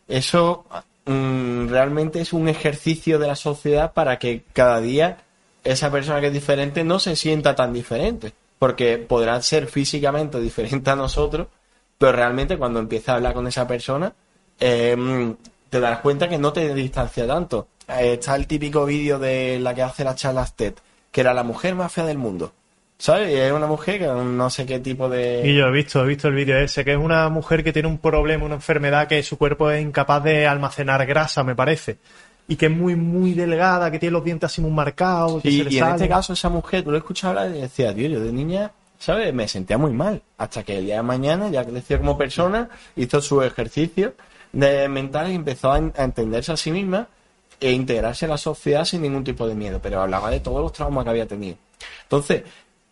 [0.08, 0.66] Eso
[1.06, 5.18] mm, realmente es un ejercicio de la sociedad para que cada día
[5.64, 10.90] esa persona que es diferente no se sienta tan diferente, porque podrá ser físicamente diferente
[10.90, 11.48] a nosotros,
[12.02, 14.12] pero realmente cuando empiezas a hablar con esa persona,
[14.60, 15.34] eh,
[15.70, 17.68] te das cuenta que no te distancia tanto.
[17.88, 20.74] Eh, está el típico vídeo de la que hace la charlas TED,
[21.12, 22.54] que era la mujer más fea del mundo.
[22.98, 23.30] ¿Sabes?
[23.32, 25.44] Y es una mujer que no sé qué tipo de...
[25.48, 27.88] Y yo he visto, he visto el vídeo ese, que es una mujer que tiene
[27.88, 32.00] un problema, una enfermedad, que su cuerpo es incapaz de almacenar grasa, me parece.
[32.48, 35.44] Y que es muy, muy delgada, que tiene los dientes así muy marcados.
[35.44, 35.96] que Sí, se le y en sale.
[35.98, 38.72] este caso esa mujer, tú lo escuchabas hablar y decía, tío, yo de niña,
[39.02, 39.34] ¿sabes?
[39.34, 40.22] Me sentía muy mal.
[40.38, 44.14] Hasta que el día de mañana ya creció como persona, hizo su ejercicio
[44.54, 47.08] de mental y empezó a, en- a entenderse a sí misma
[47.60, 49.80] e integrarse en la sociedad sin ningún tipo de miedo.
[49.82, 51.58] Pero hablaba de todos los traumas que había tenido.
[52.04, 52.44] Entonces,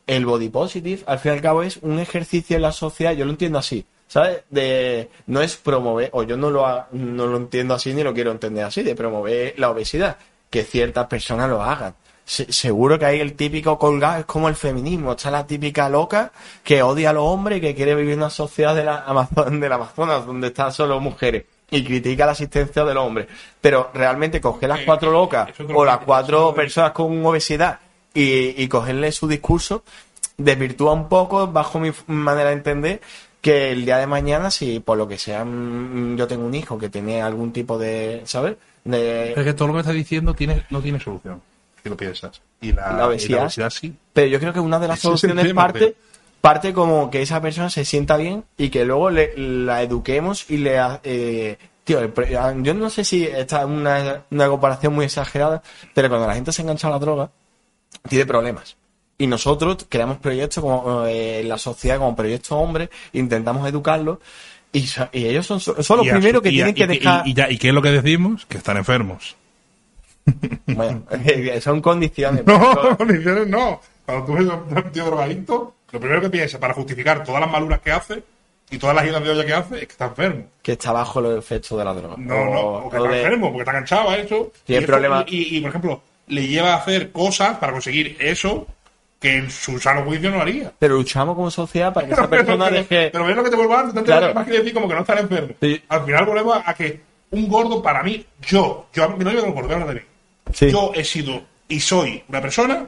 [0.07, 3.25] el body positive, al fin y al cabo, es un ejercicio en la sociedad, yo
[3.25, 3.85] lo entiendo así.
[4.07, 4.41] ¿Sabes?
[4.49, 8.11] De, no es promover, o yo no lo, ha- no lo entiendo así ni lo
[8.11, 10.17] quiero entender así, de promover la obesidad,
[10.49, 11.93] que ciertas personas lo hagan.
[12.30, 16.32] Se- seguro que hay el típico colgado, es como el feminismo, está la típica loca
[16.64, 19.59] que odia a los hombres y que quiere vivir en una sociedad de la Amazon,
[19.59, 23.27] del Amazonas donde están solo mujeres y critica la asistencia del hombre.
[23.61, 27.80] Pero realmente coger las cuatro locas o las cuatro personas con obesidad
[28.14, 29.83] y, y cogerle su discurso
[30.38, 33.01] desvirtúa un poco, bajo mi manera de entender,
[33.41, 36.77] que el día de mañana, si por lo que sea mm, yo tengo un hijo
[36.77, 38.56] que tiene algún tipo de, ¿sabes?
[38.83, 41.41] De, Es que todo lo que me estás diciendo tiene, no tiene solución,
[41.83, 42.41] si lo piensas.
[42.61, 43.30] Y la, La obesidad.
[43.30, 43.93] y la obesidad sí.
[44.14, 45.95] Pero yo creo que una de las Ese soluciones tema, parte, pero-
[46.41, 50.58] parte como que esa persona se sienta bien y que luego le, la eduquemos y
[50.58, 50.80] le...
[51.03, 51.99] Eh, tío,
[52.61, 55.61] yo no sé si esta es una, una comparación muy exagerada,
[55.93, 57.32] pero cuando la gente se engancha a la droga,
[58.08, 58.75] tiene problemas.
[59.17, 64.19] Y nosotros creamos proyectos como eh, en la sociedad, como proyectos hombres, intentamos educarlos
[64.72, 67.27] y, y ellos son, son los Y primeros que y a- tienen y que dejar...
[67.27, 68.45] Y, ya- ¿y qué es lo que decimos?
[68.45, 69.35] Que están enfermos.
[70.67, 71.03] Bueno,
[71.61, 72.45] son condiciones.
[72.45, 73.80] No, condiciones no.
[74.06, 77.49] Cuando tú ves a un tío drogadicto, lo primero que piensas para justificar todas las
[77.51, 78.24] maluras que hace
[78.72, 80.45] y todas las idas de olla que hace es que está enfermo.
[80.61, 82.16] que está bajo los efectos de la droga.
[82.17, 84.51] No, no, O- porque o está de- enfermo, porque está enganchado a eso.
[84.66, 88.16] Tiene y, eso- problema- y, y, por ejemplo, le lleva a hacer cosas para conseguir
[88.19, 88.67] eso
[89.19, 90.72] que en su sano juicio no haría.
[90.80, 93.09] Pero luchamos como sociedad para que esa persona pero, deje...
[93.11, 94.33] pero ves lo que te vuelvo a decir, Claro.
[94.33, 95.51] más que decir como que no están enfermos.
[95.61, 95.82] Sí.
[95.90, 97.01] Al final volvemos a que
[97.32, 100.01] un gordo para mí, yo, yo no digo de los gordos, de mí.
[100.53, 100.72] Sí.
[100.72, 102.88] Yo he sido y soy una persona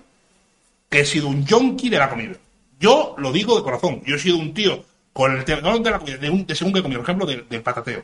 [0.90, 2.34] que he sido un yonki de la comida.
[2.80, 4.02] Yo lo digo de corazón.
[4.06, 4.84] Yo he sido un tío
[5.14, 7.26] con el tema, no de la comida, de, un, de según qué comida, por ejemplo,
[7.26, 8.04] del, del patateo.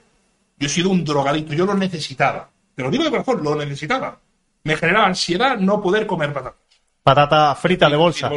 [0.60, 2.50] Yo he sido un drogadicto, yo lo necesitaba.
[2.76, 4.19] Te lo digo de corazón, lo necesitaba.
[4.64, 6.60] Me generaba ansiedad no poder comer patatas.
[7.03, 8.30] Patata frita de bolsa.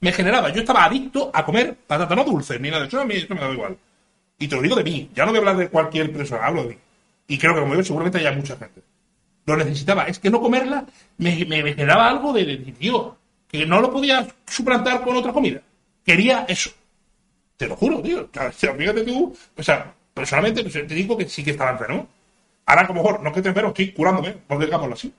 [0.00, 3.04] Me generaba, yo estaba adicto a comer patatas no dulces ni nada de eso, a
[3.04, 3.76] mí eso me da igual.
[4.38, 6.62] Y te lo digo de mí, ya no voy a hablar de cualquier persona, hablo
[6.64, 6.76] de mí.
[7.28, 8.82] Y creo que como yo seguramente haya mucha gente.
[9.46, 10.86] Lo necesitaba, es que no comerla
[11.18, 13.16] me, me, me generaba algo de, de, tío,
[13.46, 15.60] que no lo podía suplantar con otra comida.
[16.04, 16.70] Quería eso.
[17.56, 18.22] Te lo juro, tío.
[18.22, 22.08] O sea, fíjate tú, o sea, personalmente pues, te digo que sí que estaba enfermo.
[22.66, 25.12] Ahora, a lo mejor, no es que esté enfermo, estoy curándome, por digámoslo así.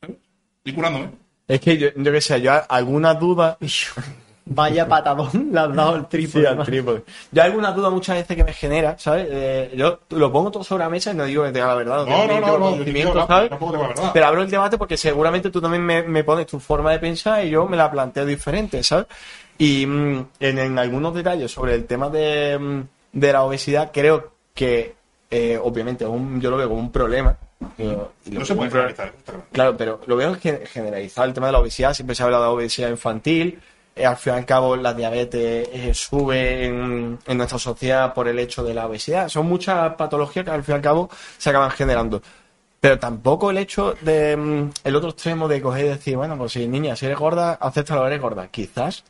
[0.00, 0.16] ¿Sabes?
[0.58, 1.10] Estoy curándome.
[1.48, 3.58] Es que yo, yo qué sé, yo alguna duda...
[4.46, 6.48] Vaya patadón, le has dado el Sí, trípode.
[6.48, 7.02] al trípode.
[7.32, 9.26] Yo alguna duda muchas veces que me genera, ¿sabes?
[9.30, 11.98] Eh, yo lo pongo todo sobre la mesa y no digo que tenga la verdad.
[11.98, 12.76] No, tengo no, no,
[13.14, 13.48] no, ¿sabes?
[13.50, 14.10] tampoco tengo la verdad.
[14.12, 17.44] Pero abro el debate porque seguramente tú también me, me pones tu forma de pensar
[17.44, 19.06] y yo me la planteo diferente, ¿sabes?
[19.56, 22.82] Y mm, en, en algunos detalles sobre el tema de, mm,
[23.18, 24.94] de la obesidad, creo que
[25.30, 27.36] eh, obviamente es un- yo lo veo como un problema
[27.78, 29.12] Yo- No se puede generalizar.
[29.50, 29.74] claro.
[29.76, 31.94] Pero lo veo gen- generalizado el tema de la obesidad.
[31.94, 33.58] Siempre se ha hablado de obesidad infantil.
[33.96, 38.38] Eh, al fin y al cabo, la diabetes eh, sube en, nuestra sociedad por el
[38.40, 39.28] hecho de la obesidad.
[39.28, 42.20] Son muchas patologías que al fin y al cabo se acaban generando.
[42.80, 46.52] Pero tampoco el hecho de mm, el otro extremo de coger y decir, bueno, pues
[46.52, 48.48] si niña, si eres gorda, acéptalo, eres gorda.
[48.48, 49.04] Quizás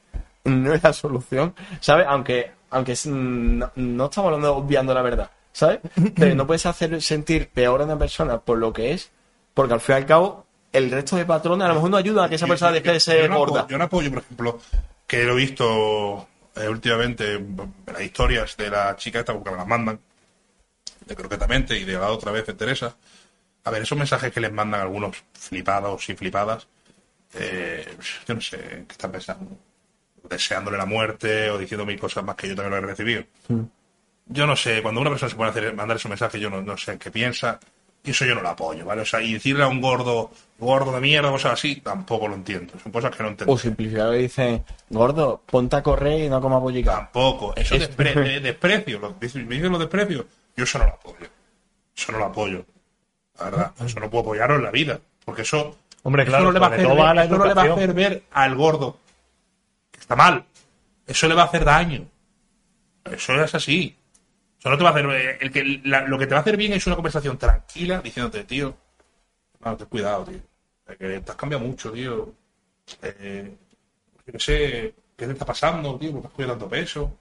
[0.45, 2.07] no es la solución, ¿sabes?
[2.09, 5.81] Aunque, aunque es- no, no estamos hablando obviando la verdad, ¿sabes?
[6.15, 9.11] Pero no puedes hacer sentir peor a una persona por lo que es,
[9.55, 12.25] porque al fin y al cabo, el resto de patrones a lo mejor no ayudan
[12.25, 13.67] a que esa persona deje de ser gorda.
[13.69, 14.61] yo no apoyo, por ejemplo,
[15.07, 19.57] que lo he visto eh, últimamente en las historias de la chica esta, porque me
[19.57, 20.01] las mandan,
[21.07, 22.97] de croquetamente, y de la otra vez de Teresa.
[23.63, 26.67] A ver, esos mensajes que les mandan algunos flipados y flipadas,
[27.35, 27.97] eh,
[28.27, 29.57] yo no sé qué están pensando.
[30.29, 33.23] Deseándole la muerte o diciendo mil cosas más que yo también lo he recibido.
[34.27, 36.63] Yo no sé, cuando una persona se pone a hacer, mandar esos mensajes, yo no,
[36.63, 37.61] no sé en qué piensa.
[38.07, 39.01] Y eso yo no lo apoyo, ¿vale?
[39.03, 42.75] O sea, y decirle a un gordo, gordo de mierda, cosas así, tampoco lo entiendo.
[42.83, 43.53] Son cosas que no entiendo.
[43.53, 46.93] O simplificado y dicen, gordo, ponte a correr y no comas bollica.
[46.97, 47.55] Tampoco.
[47.57, 48.99] Eso Es- despre- de- desprecio.
[48.99, 50.27] Lo, me dicen los desprecios.
[50.55, 51.27] Yo eso no lo apoyo.
[51.97, 52.67] Eso no lo apoyo.
[53.39, 53.73] La verdad.
[53.85, 55.01] Eso no puedo apoyarlo en la vida.
[55.25, 55.77] Porque eso.
[56.03, 57.63] Hombre, eso claro, no le va a hacer, ver, a la eso no le va
[57.63, 58.99] a hacer ver al gordo
[59.91, 60.45] que está mal.
[61.07, 62.05] Eso le va a hacer daño.
[63.11, 63.97] Eso es así.
[64.65, 65.07] Te va a hacer.
[65.07, 68.45] eh, El que, lo que te va a hacer bien es una conversación tranquila diciéndote,
[68.45, 68.77] tío.
[69.65, 70.41] No, ten cuidado, tío.
[70.99, 72.35] Que te has cambiado mucho, tío.
[73.03, 73.57] Eh,
[74.33, 77.19] no sé qué te está pasando, tío, porque has cogido tanto peso.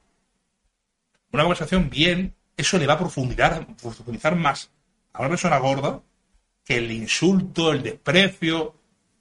[1.33, 4.69] Una conversación bien, eso le va a profundizar, profundizar más
[5.13, 6.01] a una persona gorda
[6.65, 8.75] que el insulto, el desprecio,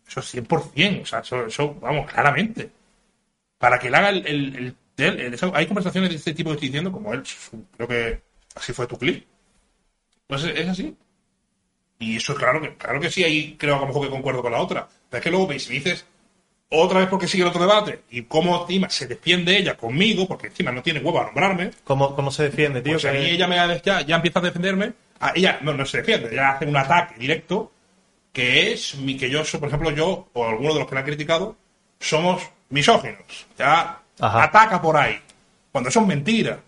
[0.07, 2.70] eso 100%, o sea, eso, vamos, claramente.
[3.59, 4.76] Para que le haga el-
[5.08, 7.22] eso- hay conversaciones de este tipo que estoy diciendo, como él,
[7.76, 8.22] creo que
[8.55, 9.24] así fue tu clip.
[10.26, 10.97] Pues es, así.
[11.98, 14.52] Y eso, claro que, claro que sí, ahí creo a lo mejor que concuerdo con
[14.52, 14.89] la otra.
[15.08, 16.05] Pero es que luego veis, si dices
[16.70, 20.47] otra vez porque sigue el otro debate y cómo encima se defiende ella conmigo, porque
[20.48, 22.94] encima no tiene huevo a nombrarme, ¿Cómo, cómo se defiende, tío?
[22.94, 24.92] pues a mí Que- ella me ha- ya, ya empieza a defenderme.
[25.20, 27.70] Ah, ella no, no se defiende, ella hace un ataque directo
[28.32, 31.00] que es mi que yo, soy, por ejemplo, yo o alguno de los que la
[31.02, 31.56] han criticado
[32.00, 33.47] somos misóginos.
[33.58, 34.44] Ya Ajá.
[34.44, 35.18] ataca por ahí.
[35.70, 36.58] Cuando eso es mentira.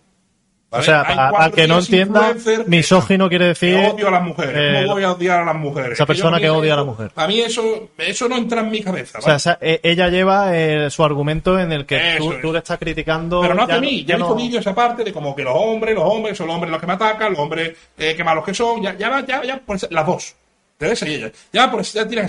[0.76, 2.34] O sea, Hay al que no entienda,
[2.66, 3.76] misógino quiere decir...
[3.76, 4.54] que odio a las mujeres.
[4.56, 5.92] eh, ¿Cómo voy a odiar a las mujeres?
[5.92, 7.12] esa Es persona que odia a la mujer.
[7.14, 9.18] A mí eso, eso no entra en mi cabeza.
[9.18, 9.36] O sea, ¿vale?
[9.36, 13.40] esa- e- ella lleva eh, su argumento en el que tú, tú le estás criticando...
[13.42, 14.04] Pero no hace a mí.
[14.04, 16.54] Ya he no- visto vídeos aparte de como que los hombres, los hombres son los
[16.54, 18.82] hombres los que me atacan, los hombres eh, que malos que son.
[18.82, 20.34] Ya, ya, ya, ya por las dos.
[20.76, 21.30] Teresa y ella.
[21.52, 22.26] Ya por ya tiran,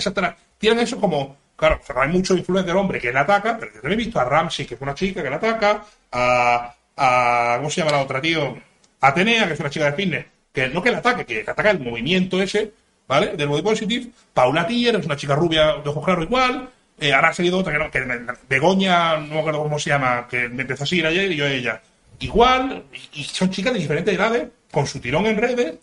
[0.58, 1.36] tiran eso como.
[1.56, 4.24] Claro, hay mucho influencia del hombre que la ataca, pero yo también he visto a
[4.24, 7.54] Ramsey, que es una chica que la ataca, a, a.
[7.56, 8.58] ¿Cómo se llama la otra, tío?
[9.00, 11.80] Atenea, que es una chica de fitness, que no que la ataque, que ataca el
[11.80, 12.72] movimiento ese,
[13.08, 13.36] ¿vale?
[13.36, 14.08] Del body positive.
[14.34, 16.68] Paula Tier, es una chica rubia de ojos claros igual.
[16.98, 20.62] Eh, salido otra que no, que Begoña, no me acuerdo cómo se llama, que me
[20.62, 21.82] empezó a seguir ayer y yo a ella.
[22.20, 25.74] Igual, y, y son chicas de diferentes edades, con su tirón en redes,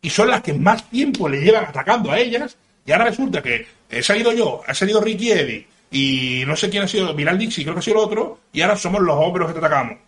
[0.00, 2.56] y son las que más tiempo le llevan atacando a ellas.
[2.88, 6.84] Y ahora resulta que he salido yo, ha salido Ricky Eddy, y no sé quién
[6.84, 9.40] ha sido, Milán Dixie, creo que ha sido el otro, y ahora somos los hombres
[9.46, 9.98] los que te atacamos.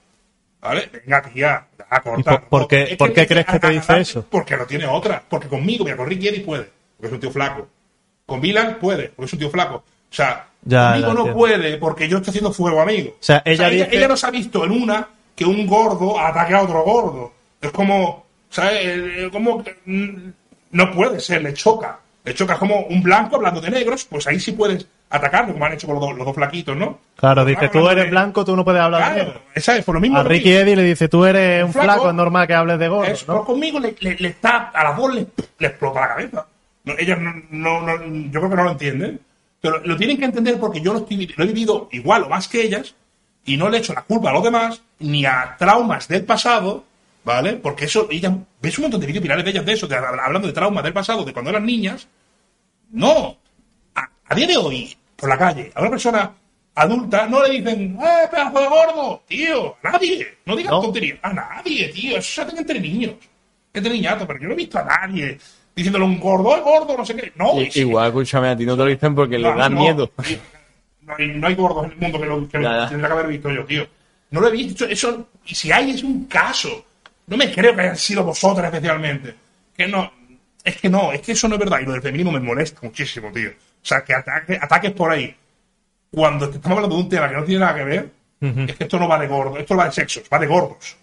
[0.62, 0.90] ¿Vale?
[1.04, 2.42] Venga, tía, a cortar.
[2.44, 4.26] ¿Y por- qué- Es que por qué te- crees que te a- dice a- eso?
[4.30, 5.22] Porque no tiene otra.
[5.28, 7.68] Porque conmigo, mira, con Ricky Eddy puede, porque es un tío flaco.
[8.26, 9.76] Con Milan puede, porque es un tío flaco.
[9.76, 13.10] O sea, Ya, conmigo no puede, porque yo estoy haciendo fuego, amigo.
[13.12, 16.54] O sea, ella dice- ella no se ha visto en una que un gordo ataque
[16.54, 17.32] a otro gordo.
[17.60, 18.72] Es como, ¿sabes?
[18.86, 20.14] Eh, eh, Como mm,
[20.72, 21.98] no puede ser, le choca.
[22.30, 25.72] Le choca como un blanco hablando de negros, pues ahí sí puedes atacarlo, como han
[25.72, 27.00] hecho con los dos, los dos flaquitos, ¿no?
[27.16, 29.42] Claro, dice, tú eres de- blanco, tú no puedes hablar de negro.
[29.52, 30.18] esa es por lo mismo.
[30.18, 31.86] A Ricky Eddy le dice, tú eres un Flaco.
[31.86, 33.34] flaco, es normal que hables de gordo, es, ¿no?
[33.34, 35.26] pues conmigo le, le- le está, a las dos le,
[35.58, 36.46] le explota la cabeza.
[36.84, 39.20] No, ellas no, no- no- yo creo que no lo entienden.
[39.60, 42.46] Pero lo tienen que entender porque yo lo, estoy, lo he vivido igual o más
[42.46, 42.94] que ellas
[43.44, 46.84] y no le echo la culpa a los demás ni a traumas del pasado,
[47.24, 47.54] ¿vale?
[47.54, 50.46] Porque eso, ellas, ves un montón de vídeos virales de ellas de eso, de- hablando
[50.46, 52.06] de traumas del pasado, de cuando eran niñas.
[52.90, 53.36] No.
[53.94, 56.32] A, a día de hoy, por la calle, a una persona
[56.74, 59.22] adulta no le dicen, ¡eh, pedazo de gordo!
[59.26, 60.38] Tío, a nadie.
[60.46, 60.80] No digas No.
[60.82, 61.18] tonterías.
[61.22, 62.16] A nadie, tío.
[62.16, 63.14] Eso se hace entre niños.
[63.72, 65.38] Entre niñatos, pero yo no he visto a nadie
[65.74, 66.96] diciéndole un gordo, ¡eh, gordo!
[66.96, 67.32] No sé qué.
[67.36, 67.70] No, y.
[67.74, 70.10] Igual, escúchame, a ti no te lo dicen porque le dan no, miedo.
[71.02, 73.50] No hay, no hay gordos en el mundo que lo que tendría que haber visto
[73.50, 73.84] yo, tío.
[74.30, 74.84] No lo he visto.
[74.84, 76.84] Eso, y si hay, es un caso.
[77.26, 79.34] No me creo que hayan sido vosotras especialmente.
[79.76, 80.12] Que no.
[80.64, 81.80] Es que no, es que eso no es verdad.
[81.80, 83.50] Y lo del feminismo me molesta muchísimo, tío.
[83.50, 85.34] O sea, que ataque- ataques por ahí.
[86.10, 88.10] Cuando estamos hablando de un tema que no tiene nada que ver,
[88.68, 90.96] es que esto no va de gordos, esto va de sexos, va de gordos.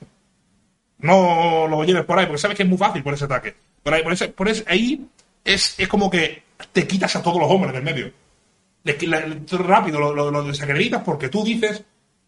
[1.00, 3.56] No lo lleves por ahí, porque sabes que es muy fácil por ese ataque.
[3.84, 5.08] Por ahí, por ese, por ese- ahí
[5.44, 8.12] es, es como que te quitas a todos los hombres del medio.
[9.52, 11.84] Rápido lo, lo, lo desacreditas porque tú dices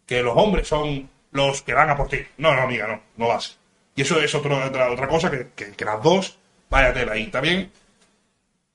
[0.06, 2.17] que los hombres son los que van a por ti.
[2.38, 3.58] No, no, amiga, no, no vas.
[3.95, 6.39] Y eso es otro- otra, otra cosa que, que, que las dos,
[6.69, 7.17] vaya tela.
[7.17, 7.72] Y también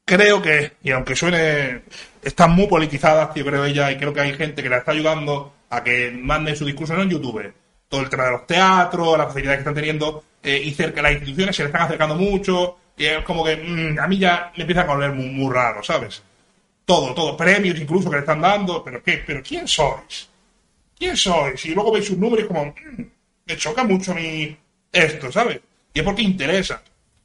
[0.05, 1.83] creo que, y aunque suene,
[2.23, 5.55] están muy politizadas, yo creo ella, y creo que hay gente que la está ayudando
[5.71, 7.53] a que manden su discurso no en YouTube.
[7.89, 11.13] Todo el tema de los teatros, las facilidades que están teniendo, eh, y cerca las
[11.13, 14.63] instituciones se le están acercando mucho, y es como que mm, a mí ya me
[14.63, 16.23] empieza a oler muy, raro, ¿sabes?
[16.85, 19.23] Todo, todo, premios incluso que le están dando, pero ¿qué?
[19.27, 20.29] ¿Pero quién sois?
[20.99, 21.65] ¿Quién sois?
[21.65, 23.03] Y luego veis sus números como, mm,
[23.47, 24.57] me choca mucho a mí
[24.93, 25.61] esto, ¿sabes?
[25.93, 26.83] Y es porque interesa.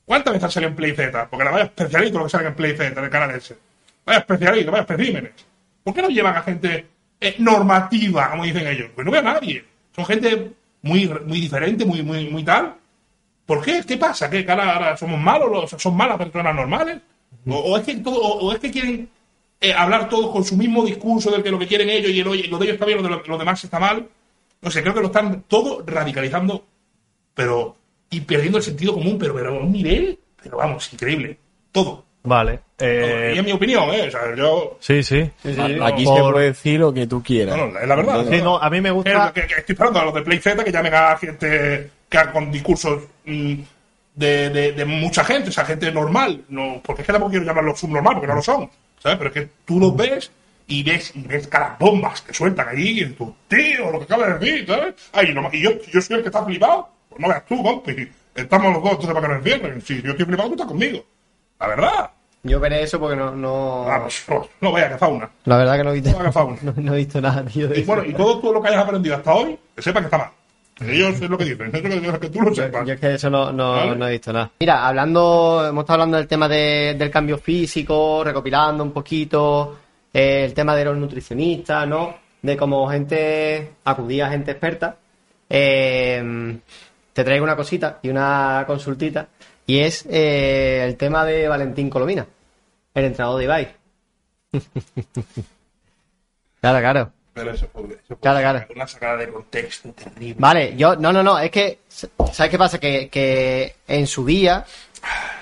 [0.10, 1.30] ¿Cuántas veces salido en Play Z?
[1.30, 3.56] Porque la vaya especialito lo que sale en Play Z, en el canal ese.
[4.04, 5.32] Vaya especialito, vaya especímenes.
[5.84, 6.88] ¿Por qué no llevan a gente
[7.22, 8.90] eh, normativa, como dicen ellos?
[8.96, 9.64] Pues no veo a nadie.
[9.96, 12.74] Son gente muy, muy diferente, muy, muy, muy tal.
[13.46, 13.84] ¿Por qué?
[13.88, 14.32] ¿Qué pasa?
[14.32, 15.52] ¿Qué cara ahora somos malos?
[15.72, 16.98] los- ¿Son malas personas normales?
[17.48, 19.10] ¿O, o es, que todo, o, o es que quieren
[19.62, 22.34] eh, hablar todos con su mismo discurso del que lo que quieren ellos y lo,
[22.34, 24.08] lo de ellos está bien, lo de lo- lo demás está mal?
[24.62, 26.66] No sé, creo que lo están todo radicalizando,
[27.36, 27.76] pero.
[28.10, 31.38] Y perdiendo el sentido común, pero, pero a un nivel, pero vamos, increíble.
[31.72, 32.06] Todo.
[32.24, 32.60] Vale.
[32.76, 32.88] Todo.
[32.90, 34.08] eh, y es mi opinión, ¿eh?
[34.08, 34.78] O sea, yo.
[34.80, 35.30] sí, sí.
[35.82, 37.56] Aquí Por- se puede decir lo que tú quieras.
[37.56, 38.26] No, no, es la verdad.
[38.30, 39.32] Sí, no, a mí me gusta.
[39.34, 42.18] Que- que- que estoy esperando a los de Play Z que llamen a gente que
[42.18, 43.54] haga con discursos mm,
[44.16, 46.44] de, de- de mucha gente, o sea, gente normal.
[46.50, 48.70] No, porque es que tampoco quiero llamarlos subnormal, porque no lo son.
[49.02, 49.18] ¿Sabes?
[49.18, 50.32] Pero es que tú los ves
[50.68, 54.40] y ves, y ves cada bombas que sueltan allí, y tú, tío, lo que acabas
[54.40, 54.94] de decir, ¿sabes?
[55.14, 56.90] Ay, no- y yo, yo soy el que está flipado.
[57.20, 58.08] Pues no veas tú, compi.
[58.36, 59.82] Estamos los dos, entonces para que nos encierren.
[59.82, 61.04] Si yo estoy flipado, tú estás conmigo.
[61.60, 62.12] La verdad.
[62.44, 63.32] Yo veré eso porque no.
[63.36, 63.86] no...
[63.90, 65.30] Ah, pues, oh, no vaya que fauna.
[65.44, 66.58] La verdad que no he visto, No fauna.
[66.62, 67.68] no, no he visto nada, tío.
[67.68, 67.88] de Y eso.
[67.94, 70.30] bueno, y todo, todo lo que hayas aprendido hasta hoy, que sepa que está mal.
[70.82, 72.88] Ellos es lo que dicen, es lo que, tú lo sepas.
[72.88, 73.96] Yo es que eso no, no, Vale.
[73.98, 74.50] no he visto nada.
[74.62, 79.78] Mira, hablando, hemos estado hablando del tema de- del cambio físico, recopilando un poquito,
[80.14, 82.16] eh, el tema de los nutricionistas, ¿no?
[82.42, 84.96] De cómo gente acudía a gente experta.
[85.50, 86.58] Eh,
[87.14, 89.28] te traigo una cosita y una consultita,
[89.66, 92.26] y es eh, el tema de Valentín Colomina,
[92.94, 93.76] el entrenador de Ibai.
[96.62, 97.12] claro, claro.
[97.34, 97.84] Pero eso fue
[98.20, 98.66] Claro, claro.
[98.76, 100.36] una sacada de contexto terrible.
[100.40, 102.80] Vale, yo, no, no, no, es que, ¿sabes qué pasa?
[102.80, 104.66] Que, que en su día,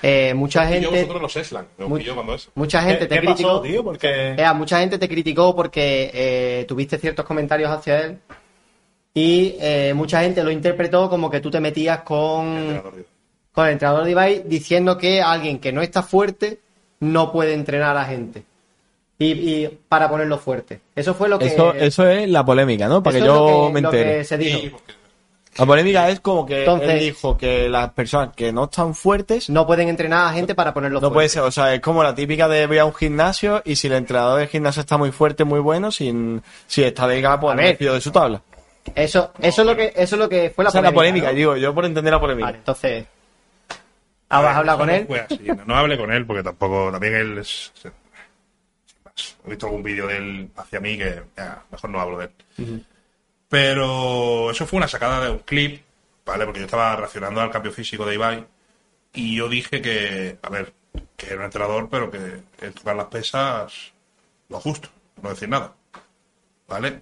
[0.03, 2.51] eh, mucha Y yo gente, vosotros los Eslan, me Mu- cuando eso.
[2.53, 3.49] mucha gente ¿Qué, te qué criticó.
[3.49, 3.83] pasó, tío?
[3.83, 4.33] Porque.
[4.37, 8.19] Ea, mucha gente te criticó porque eh, tuviste ciertos comentarios hacia él
[9.19, 13.07] y eh, mucha gente lo interpretó como que tú te metías con, Entrenador, digo.
[13.51, 16.59] con el entrenador de Ibai diciendo que alguien que no está fuerte
[16.99, 18.43] no puede entrenar a la gente.
[19.19, 20.81] Y, y para ponerlo fuerte.
[20.95, 21.47] Eso fue lo que...
[21.47, 23.01] Eso, eso es la polémica, ¿no?
[23.01, 24.23] Para que yo lo que- me lo que entere.
[24.23, 24.59] se dijo.
[24.59, 24.93] Sí, porque-
[25.57, 29.49] La polémica es como que Entonces- él dijo que las personas que no están fuertes
[29.49, 31.13] No pueden entrenar a gente para ponerlo no fuerte.
[31.15, 33.87] puede ser, o sea, es como la típica de voy a un gimnasio y si
[33.87, 37.55] el entrenador del gimnasio está muy fuerte, muy bueno, sin, si está delgado, pues A
[37.55, 37.77] no ver.
[37.79, 38.43] me de su tabla.
[38.95, 41.27] Eso, eso es lo que, eso es lo que fue la Esa es la polémica.
[41.27, 41.35] polémica, ¿no?
[41.35, 42.45] digo, yo por entender la polémica.
[42.47, 43.05] Vale, entonces.
[44.29, 45.07] ¿Has hablado con no él?
[45.07, 47.71] fue así, no, no hablé con él porque tampoco, también él es.
[47.75, 47.91] sin
[49.05, 49.35] más.
[49.45, 52.25] He visto algún vídeo de él hacia mí que ya, mejor no hablo de
[52.57, 52.85] él.
[53.49, 55.81] Pero eso fue una sacada de un clip,
[56.25, 56.45] ¿vale?
[56.45, 58.45] Porque yo estaba reaccionando al cambio físico de Ibai
[59.13, 60.73] y yo dije que, a ver,
[61.15, 62.17] que era un entrenador, pero que
[62.61, 63.93] el tocar las pesas,
[64.49, 64.89] lo justo,
[65.21, 65.73] no decir nada,
[66.67, 67.01] ¿vale?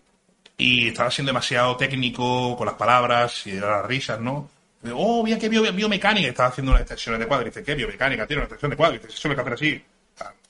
[0.57, 4.49] Y estaba siendo demasiado técnico con las palabras y las risas, ¿no?
[4.93, 6.27] Oh, mira qué bio- biomecánica.
[6.29, 7.65] Estaba haciendo unas extensiones de cuádriceps.
[7.65, 8.25] ¿Qué biomecánica?
[8.27, 9.13] Tiene una extensión de cuádriceps.
[9.15, 9.83] Eso lo que hacer así.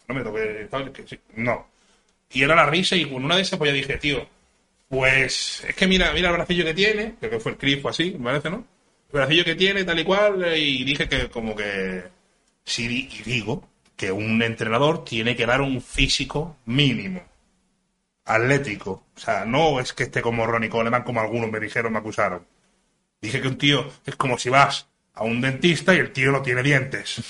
[0.08, 0.67] No me toque.
[1.35, 1.67] No.
[2.32, 4.27] Y era la risa y con una de esas pues ya dije, tío,
[4.90, 7.90] pues es que mira, mira el bracillo que tiene, creo que fue el clip o
[7.90, 8.58] así, me parece, ¿no?
[8.58, 12.03] El bracillo que tiene, tal y cual, eh, y dije que como que
[12.64, 17.24] sí, y digo que un entrenador tiene que dar un físico mínimo,
[18.25, 19.03] atlético.
[19.15, 22.45] O sea, no es que esté como Ronnie Coleman, como algunos me dijeron, me acusaron.
[23.21, 26.41] Dije que un tío es como si vas a un dentista y el tío no
[26.41, 27.23] tiene dientes.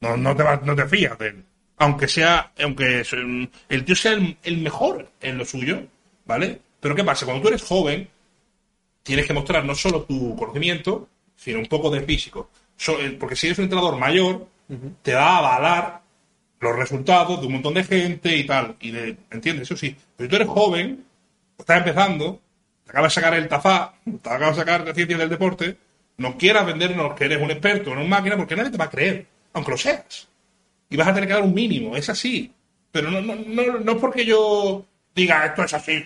[0.00, 1.44] No, no, te, vas- no te fías de él.
[1.78, 3.02] Aunque sea, aunque
[3.68, 5.82] el tío sea el, el mejor en lo suyo,
[6.26, 6.60] ¿vale?
[6.80, 7.24] Pero ¿qué pasa?
[7.26, 8.08] Cuando tú eres joven,
[9.02, 12.50] tienes que mostrar no solo tu conocimiento, sino un poco de físico.
[13.18, 14.46] Porque si eres un entrenador mayor,
[15.02, 15.99] te va a avalar
[16.60, 18.76] los resultados de un montón de gente y tal.
[18.80, 19.62] Y de, ¿Entiendes?
[19.62, 19.96] Eso sí.
[20.16, 21.04] Pero si tú eres joven,
[21.58, 22.40] estás empezando,
[22.84, 25.76] te acabas de sacar el tafá, te acabas de sacar de ciencias del deporte,
[26.18, 28.90] no quieras vendernos que eres un experto en una máquina porque nadie te va a
[28.90, 30.28] creer, aunque lo seas.
[30.90, 32.52] Y vas a tener que dar un mínimo, es así.
[32.92, 36.04] Pero no, no, no, no es porque yo diga esto es así.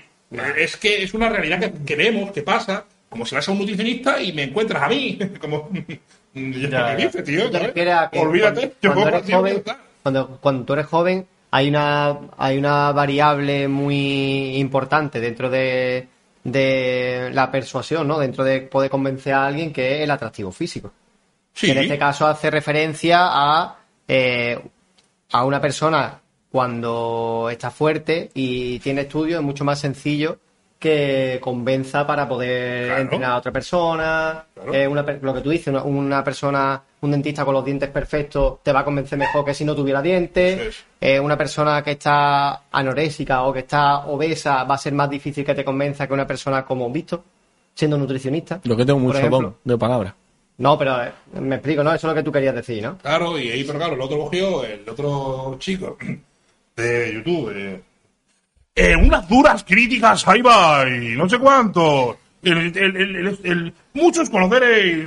[0.57, 3.58] Es que es una realidad que, que vemos, que pasa, como si vas a un
[3.58, 5.18] nutricionista y me encuentras a mí.
[5.41, 5.70] Como,
[6.34, 7.44] Ya, ¿Qué dices, tío?
[7.44, 7.66] ¿Tú te ¿sabes?
[7.68, 8.60] refieres a que Olvídate.
[8.60, 9.62] cuando, yo cuando eres joven.
[10.05, 16.07] Cuando, cuando tú eres joven hay una hay una variable muy importante dentro de,
[16.44, 18.18] de la persuasión, ¿no?
[18.18, 20.92] Dentro de poder convencer a alguien que es el atractivo físico.
[21.55, 21.70] Sí.
[21.70, 24.60] En este caso hace referencia a, eh,
[25.33, 30.39] a una persona cuando está fuerte y tiene estudios, es mucho más sencillo
[30.84, 33.02] que convenza para poder Claro.
[33.02, 34.44] entrenar a otra persona.
[34.54, 34.74] Claro.
[34.74, 38.58] Eh, una lo que tú dices, una, una persona, un dentista con los dientes perfectos
[38.62, 40.84] te va a convencer mejor que si no tuviera dientes.
[41.00, 45.44] Eh, una persona que está anorésica o que está obesa va a ser más difícil
[45.44, 47.24] que te convenza que una persona como visto,
[47.74, 48.60] siendo nutricionista.
[48.64, 49.40] Lo que tengo mucho ejemplo.
[49.40, 50.14] don de palabra.
[50.58, 51.90] No, pero eh, me explico, ¿no?
[51.94, 52.98] Eso es lo que tú querías decir, ¿no?
[52.98, 55.96] Claro, y ahí, pero claro, el otro cogió, el otro chico
[56.76, 57.82] de YouTube.
[58.74, 62.18] Eh, unas duras críticas, ahí va, y no sé cuánto.
[62.42, 65.06] El, el- el- el- el- muchos conoceréis.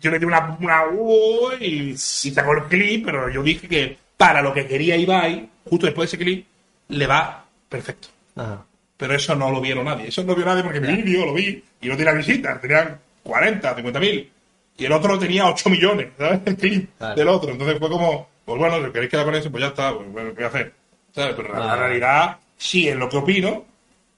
[0.00, 3.96] Yo le di una, una U y, y sacó el clip, pero yo dije que
[4.16, 6.46] para lo que quería Ibai, justo después de ese clip,
[6.88, 8.08] le va perfecto.
[8.36, 8.64] Ajá.
[8.96, 10.08] Pero eso no lo vieron nadie.
[10.08, 12.60] Eso no lo vio nadie porque mi vídeo lo vi y no tenía visitas.
[12.60, 14.30] Tenían 40, 50 mil.
[14.78, 16.40] Y el otro tenía 8 millones, ¿sabes?
[16.44, 17.50] El clip del otro.
[17.52, 19.94] Entonces fue como, pues bueno, si queréis quedar con eso, pues ya está.
[19.94, 20.72] Pues bueno, ¿qué voy a hacer?
[21.14, 21.34] ¿Sabes?
[21.36, 21.76] Pero la, la Ah.
[21.76, 23.64] realidad sí es lo que opino.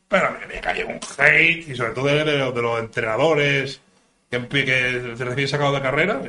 [0.08, 3.81] Pero me, cayó un hate y sobre todo de, de los- de los entrenadores
[4.31, 6.20] que, que se recién sacados de carrera.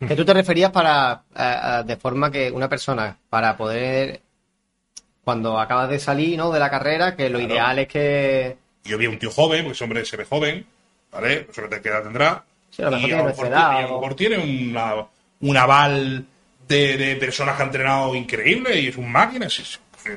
[0.00, 4.20] Que tú te referías para, eh, eh, de forma que una persona, para poder,
[5.22, 6.50] cuando acabas de salir, ¿no?
[6.50, 7.52] De la carrera, que lo Claro.
[7.54, 10.66] ideal es que, Yo vi a un tío joven, porque ese hombre se ve joven,
[11.12, 11.46] ¿vale?
[11.52, 12.44] Sé qué edad tendrá.
[12.70, 14.38] Sí, a lo mejor y tiene mejor, nuestra edad, y a lo mejor tiene
[14.70, 14.94] una,
[15.40, 16.26] un aval
[16.68, 19.62] de, de personas que han entrenado increíble y es un máquina, sí,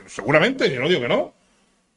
[0.05, 1.33] seguramente, yo no digo que no.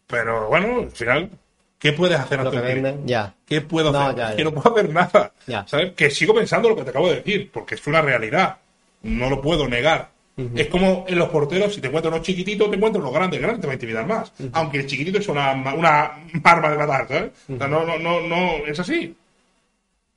[0.07, 1.31] Pero bueno, al final,
[1.79, 3.35] ¿qué puedes hacer lo ante que ya.
[3.47, 4.17] ¿Qué puedo No, hacer?
[4.17, 5.33] ya, Es que no puedo hacer nada.
[5.47, 5.67] Ya.
[5.67, 5.93] ¿Sabes?
[5.95, 8.59] Que sigo pensando lo que te acabo de decir, porque es una realidad.
[9.03, 10.11] No lo puedo negar.
[10.55, 13.61] Es como en los porteros, si te encuentras unos chiquititos, te encuentras unos grandes, grandes
[13.61, 14.33] te va a intimidar más.
[14.53, 16.13] Aunque el chiquitito es una, una
[16.45, 17.31] arma de matar, ¿sabes?
[17.47, 19.15] O sea, no, no, no, no, es así.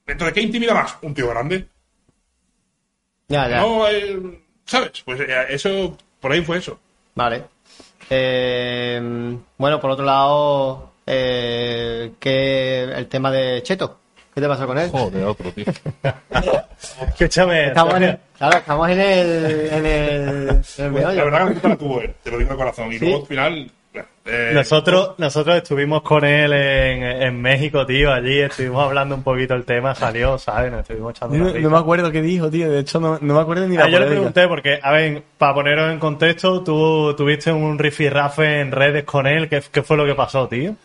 [0.07, 0.97] Entonces, ¿qué intimida más?
[1.01, 1.67] Un tío grande.
[3.27, 3.59] Ya, ya.
[3.61, 5.01] No, eh, ¿sabes?
[5.03, 6.79] Pues eh, eso, por ahí fue eso.
[7.15, 7.43] Vale.
[8.09, 13.99] Eh, bueno, por otro lado, eh, que el tema de Cheto.
[14.33, 14.89] ¿Qué te pasó con él?
[14.89, 15.65] Joder, otro, tío.
[17.09, 17.67] Escúchame.
[17.67, 21.17] Estamos en el, claro, estamos en el, en el, en el meollo.
[21.17, 22.91] La verdad que la culpa la tuvo él, te lo digo de corazón.
[22.91, 23.05] Y ¿Sí?
[23.05, 23.71] luego al final.
[24.25, 29.53] Eh, Nosotros, nosotros estuvimos con él en, en México, tío, allí estuvimos hablando un poquito
[29.53, 30.71] el tema, salió, ¿sabes?
[30.71, 32.71] Nos estuvimos echando No, me acuerdo qué dijo, tío.
[32.71, 35.23] De hecho, no, no me acuerdo ni la Ah, yo le pregunté porque, a ver,
[35.37, 39.97] para poneros en contexto, tú tuviste un rifirrafe en redes con él, ¿qué, qué fue
[39.97, 40.75] lo que pasó, tío?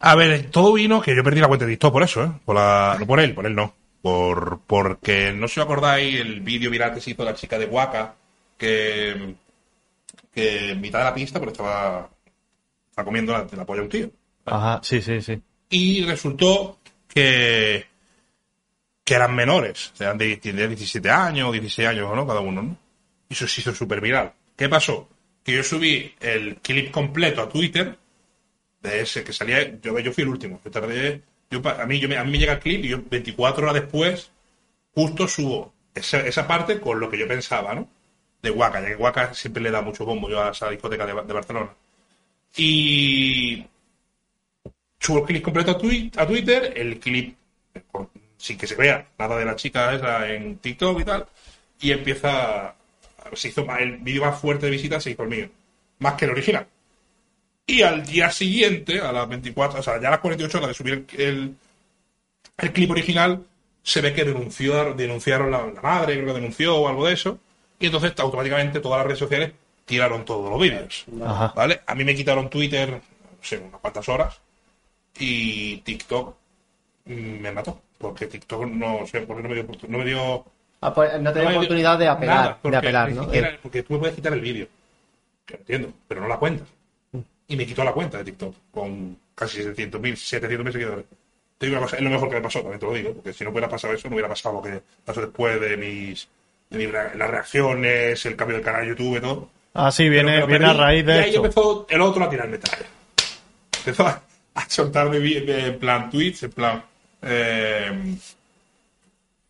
[0.00, 2.30] A ver, todo vino que yo perdí la cuenta de TikTok por eso, ¿eh?
[2.44, 3.72] Por la- no por él, por él no.
[4.02, 7.56] Por, porque no sé si os acordáis el vídeo viral que se hizo la chica
[7.56, 8.14] de Waka,
[8.58, 9.36] que,
[10.34, 12.08] que en mitad de la pista pues estaba,
[12.92, 14.10] estaba comiendo la, la polla un tío.
[14.44, 15.40] Ajá, sí, sí, sí.
[15.70, 17.86] Y resultó que,
[19.02, 22.26] que eran menores, sea, de, de 17 años, 16 años, ¿no?
[22.26, 22.76] Cada uno, ¿no?
[23.30, 24.34] Y eso se hizo súper viral.
[24.54, 25.08] ¿Qué pasó?
[25.42, 27.96] Que yo subí el clip completo a Twitter
[28.82, 32.08] de ese que salía, yo, yo fui el último, yo tardé, yo, a, mí, yo
[32.18, 34.30] a mí me llega el clip y yo 24 horas después
[34.94, 37.88] justo subo esa, esa parte con lo que yo pensaba, ¿no?
[38.42, 41.14] De Waka, ya que Waka siempre le da mucho bombo yo a esa discoteca de,
[41.14, 41.70] de Barcelona.
[42.56, 43.64] Y
[45.00, 47.36] subo el clip completo a, twi- a Twitter, el clip
[48.36, 51.26] sin que se vea nada de la chica esa en TikTok y tal,
[51.80, 52.74] y empieza,
[53.34, 55.48] se hizo el vídeo más fuerte de visitas se hizo el mío,
[56.00, 56.66] más que el original.
[57.66, 60.74] Y al día siguiente, a las 24, o sea, ya a las 48 horas de
[60.74, 61.56] subir el, el,
[62.58, 63.44] el clip original,
[63.82, 67.38] se ve que denunció, denunciaron la, la madre, creo que denunció o algo de eso,
[67.78, 69.52] y entonces automáticamente todas las redes sociales
[69.84, 71.04] tiraron todos los vídeos.
[71.24, 71.52] Ajá.
[71.56, 71.80] ¿Vale?
[71.86, 73.00] A mí me quitaron Twitter, no
[73.40, 74.40] sé, unas cuantas horas,
[75.18, 76.34] y TikTok
[77.06, 80.44] mm, me mató, porque TikTok no sé, porque no me dio, no me dio
[80.80, 83.24] Ah, pues no tenés no dio oportunidad de apelar, nada, de apelar, ¿no?
[83.24, 84.66] siquiera- porque tú me puedes quitar el vídeo.
[85.46, 86.64] Que entiendo, pero no la cuenta.
[87.46, 91.04] Y me quitó la cuenta de TikTok con casi 700.000, 700.000 seguidores.
[91.58, 93.32] Te digo una cosa, es lo mejor que me pasó, también te lo digo, porque
[93.32, 96.28] si no hubiera pasado eso, no hubiera pasado lo que pasó después de mis,
[96.70, 99.48] de mis las reacciones, el cambio del canal de YouTube y todo.
[99.74, 101.36] Ah, sí, Pero viene, viene a raíz y de ahí esto.
[101.44, 102.86] empezó el otro a tirarme talla.
[103.78, 104.22] Empezó a,
[104.54, 106.84] a soltarme de- en plan tweets, en plan.
[107.22, 108.16] eh,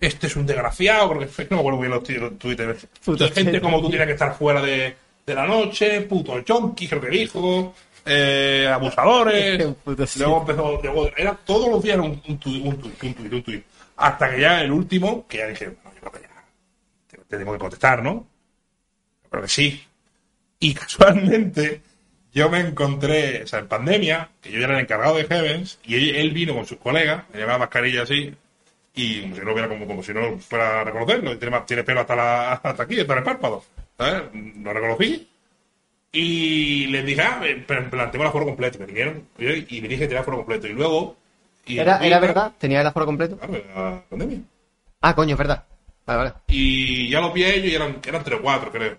[0.00, 2.86] este es un desgraciado, porque no me acuerdo bien los, los tweets.
[3.04, 7.00] Puto gente como tú tienes que estar fuera de, de la noche, puto junkie, creo
[7.00, 7.74] que dijo.
[8.04, 9.58] eh, abusadores.
[10.18, 13.42] Luego empezó, luego, era todos los días un, un tuit, un tuit, un tuit, un
[13.44, 13.64] tuit.
[13.96, 16.44] Hasta que ya el último, que ya dije, no, yo creo que ya
[17.08, 18.26] te, te tengo que contestar, ¿no?
[19.22, 19.84] Yo creo que sí.
[20.62, 21.80] Y casualmente,
[22.32, 25.80] yo me encontré, o sea, en pandemia, que yo ya era el encargado de Heavens,
[25.84, 28.32] y él, vino con sus colegas, me llevaba mascarilla así,
[28.94, 31.82] y como si no hubiera como, como si no fuera a reconocerlo, y tiene, tiene
[31.82, 33.64] pelo hasta, la, hasta aquí, hasta el párpado,
[33.98, 34.22] ¿sabes?
[34.62, 35.28] Lo reconocí,
[36.12, 39.80] y les dije, ah, eh, pero en plan, tengo el aforo completo, me vinieron, y
[39.80, 41.16] me dije que tenía aforo completo, y luego...
[41.66, 42.52] Y ¿Era, ¿Era verdad?
[42.56, 43.36] ¿Tenía el aforo completo?
[43.36, 44.38] Claro, era pandemia.
[45.00, 45.64] Ah, coño, es verdad.
[46.06, 46.34] Vale, vale.
[46.46, 48.96] Y ya lo vi a ellos y eran, eran tres o cuatro, creo.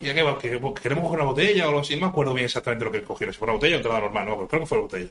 [0.00, 2.46] Ya que, que- que queremos coger una botella o algo así, no me acuerdo bien
[2.46, 4.78] exactamente lo que cogieron, si fue una botella o entrada normal, no, creo que fue
[4.78, 5.10] la botella.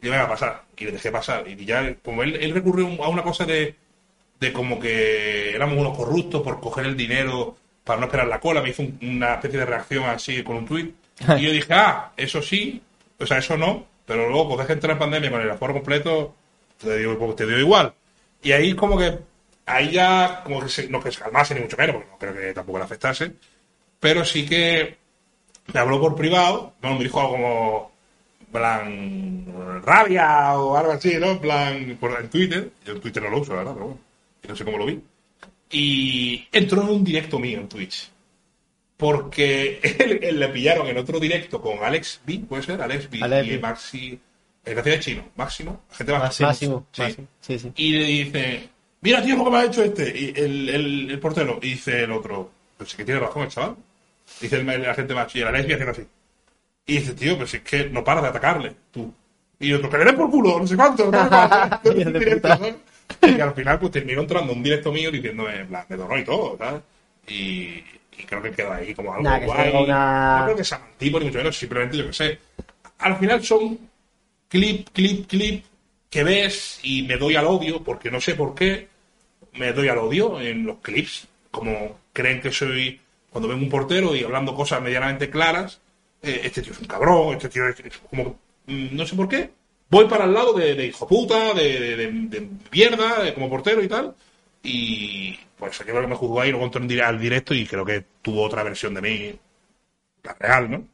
[0.00, 0.64] Y yo, venga, a pasar.
[0.76, 1.48] Y le dejé pasar.
[1.48, 3.74] Y ya, como él, él recurrió a una cosa de,
[4.40, 8.62] de como que éramos unos corruptos por coger el dinero para no esperar la cola,
[8.62, 10.94] me hizo un- una especie de reacción así con un tuit.
[11.34, 12.82] Y yo dije, ah, eso sí,
[13.18, 16.34] o sea, eso no, pero luego pues deja entrar en pandemia con el aforo completo,
[16.78, 17.94] te dio, te dio igual.
[18.42, 19.18] Y ahí como que,
[19.66, 22.34] ahí ya, como que se, no que se calmase ni mucho menos, porque no creo
[22.34, 23.32] que tampoco le afectase,
[24.00, 24.96] pero sí que
[25.72, 27.92] me habló por privado, no, me dijo algo como,
[28.52, 31.32] plan, rabia o algo así, ¿no?
[31.32, 34.00] En plan, por, en Twitter, yo en Twitter no lo uso, la verdad, pero bueno,
[34.48, 35.00] no sé cómo lo vi.
[35.70, 38.08] Y entró en un directo mío en Twitch.
[38.96, 43.18] Porque él, él le pillaron en otro directo con Alex B, puede ser, Alex B
[43.20, 43.58] Alex y B.
[43.58, 44.20] Maxi,
[44.64, 46.86] el hacía de chino, Máximo, gente más Máximo.
[46.92, 47.02] Sí.
[47.02, 47.28] Máximo.
[47.40, 47.72] Sí, sí.
[47.76, 48.68] Y le dice,
[49.00, 52.04] mira tío, lo que me ha hecho este, y el, el, el portero, y dice
[52.04, 53.76] el otro, pues sí que tiene razón el chaval.
[54.40, 56.06] Dice el, el agente macho y la lesbia haciendo así.
[56.86, 59.12] Y dice, tío, pero si es que no paras de atacarle, tú.
[59.58, 61.10] Y otro, que le den por culo, no sé cuánto.
[61.82, 62.48] de directo.
[63.22, 66.24] Y al final, pues terminó entrando un directo mío diciéndome, en plan, me donó y
[66.24, 66.82] todo, ¿sabes?
[67.28, 67.82] Y,
[68.18, 69.70] y creo que queda ahí como algo Nah, guay.
[69.84, 72.38] una- No creo que sea tipo ni mucho menos, simplemente yo que sé.
[72.98, 73.78] Al final son
[74.48, 75.64] clip, clip, clip
[76.10, 78.88] que ves y me doy al odio, porque no sé por qué
[79.54, 81.26] me doy al odio en los clips.
[81.50, 82.98] Como creen que soy,
[83.30, 85.80] cuando ven un portero y hablando cosas medianamente claras,
[86.22, 87.76] eh, este tío es un cabrón, este tío es
[88.10, 89.50] como, mm, no sé por qué,
[89.90, 93.82] voy para el lado de, de hijo puta, de, de, de- mierda, de como portero
[93.82, 94.14] y tal.
[94.62, 98.04] Y pues yo creo que me juzgó ahí, en dire- al directo y creo que
[98.22, 99.38] tuvo otra versión de mí,
[100.24, 100.88] la real, ¿no?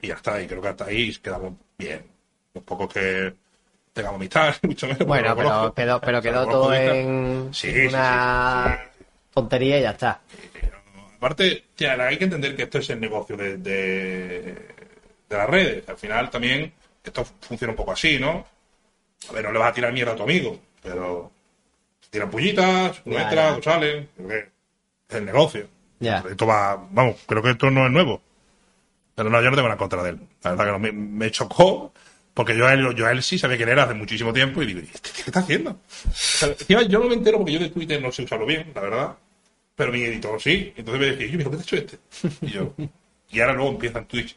[0.00, 2.06] Y ya está, y creo que hasta ahí quedamos bien.
[2.54, 3.34] Los pocos que
[3.92, 5.06] tengamos amistad, mucho menos.
[5.06, 8.89] Bueno, lo pero pero O sea, quedó lo todo en sí, una sí, sí.
[9.32, 10.20] Tontería y ya está.
[11.16, 14.54] Aparte, tía, hay que entender que esto es el negocio de, de,
[15.28, 15.88] de las redes.
[15.88, 16.72] Al final también
[17.04, 18.46] esto funciona un poco así, ¿no?
[19.28, 21.30] A ver, no le vas a tirar mierda a tu amigo, pero
[22.08, 24.08] tiran pullitas, uno entra, otro sale.
[25.08, 25.68] Es el negocio.
[25.98, 26.24] Ya.
[26.28, 28.22] Esto va, vamos, creo que esto no es nuevo.
[29.14, 30.20] Pero no, yo no tengo nada en contra de él.
[30.42, 31.92] La verdad que no, me, me chocó,
[32.34, 34.66] porque yo a, él, yo a él sí sabía quién era hace muchísimo tiempo y
[34.66, 35.78] digo, ¿y este qué está haciendo?
[36.88, 39.16] Yo no me entero porque yo de Twitter no sé usarlo bien, la verdad.
[39.74, 40.72] Pero mi editor sí.
[40.76, 41.98] Entonces me decía, yo, mira, ¿qué te ha hecho este?
[42.42, 42.74] Y yo,
[43.30, 44.36] y ahora luego empieza en Twitch.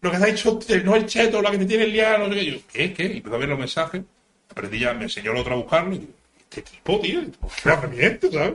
[0.00, 2.34] Lo que te ha hecho no el cheto, la que te tiene el liado, no
[2.34, 2.42] sé qué.
[2.44, 2.92] Y yo, ¿qué?
[2.92, 3.04] ¿Qué?
[3.04, 4.02] Y empezó a ver los mensajes.
[4.50, 5.94] Aprendí ya, me enseñó el otro a buscarlo.
[5.94, 7.20] Y digo, este tipo, tío,
[7.62, 8.54] ¿qué atrevimiento, ¿sabes?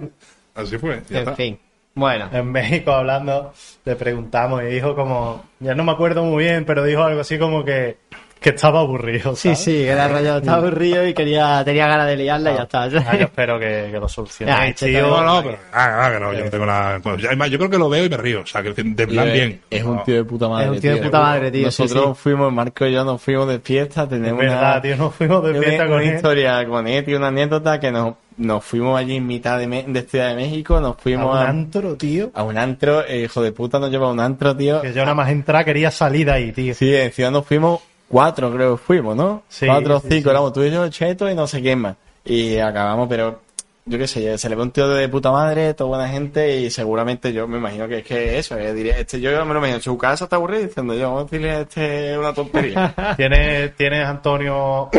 [0.54, 1.02] Así fue.
[1.10, 1.36] ya En está.
[1.36, 1.60] fin.
[1.96, 2.30] Bueno.
[2.32, 3.54] En México hablando,
[3.86, 7.40] le preguntamos y dijo como, ya no me acuerdo muy bien, pero dijo algo así
[7.40, 7.98] como que,
[8.40, 9.36] que estaba aburrido.
[9.36, 9.60] Sí, ¿sabes?
[9.60, 12.84] sí, era rayado, estaba aburrido y quería, tenía ganas de liarla y ya está.
[12.84, 15.08] Ah, yo espero que, que lo solucionéis, Ya, tío.
[15.08, 15.58] No, no, pero.
[15.74, 18.10] Ah, ah, que no, yo no tengo yo- además, yo creo que lo veo y
[18.10, 18.42] me río.
[18.42, 19.62] O sea, que de plan bien.
[19.70, 20.66] Es un tío de puta madre.
[20.66, 22.24] Es un tío de puta madre, tío, Nosotros sí.
[22.24, 24.04] fuimos, Marco y yo nos fuimos de fiesta.
[24.04, 26.16] Es Tenemos verdad, una, tío, nos fuimos de una- fiesta una con él.
[26.16, 29.84] historia con él, tío, una anécdota que nos, nos fuimos allí en mitad de, Me-
[29.88, 30.80] de Ciudad de México.
[30.80, 32.32] Nos A fuimos un a, antro, tío.
[32.34, 33.04] a un antro.
[33.06, 34.82] eh, hijo de puta nos lleva a un antro, tío.
[34.82, 36.74] Que yo nada más entrar quería salir de ahí, tío.
[36.76, 39.44] Sí, encima nos fuimos cuatro, creo que fuimos, ¿no?
[39.50, 40.30] Sí, cuatro o sí, cinco, sí.
[40.30, 41.96] éramos tú y yo, Cheto y no sé quién más.
[42.26, 43.42] Y acabamos, pero
[43.86, 46.70] yo qué sé, se le ve un tío de puta madre, toda buena gente y
[46.70, 49.78] seguramente yo me imagino que es que eso, eh, diré, este, yo me lo imagino
[49.78, 52.94] en su casa está aburrido diciendo yo, vamos a decirle a este una tontería.
[53.18, 54.90] ¿Tienes, ¿Tienes, Antonio,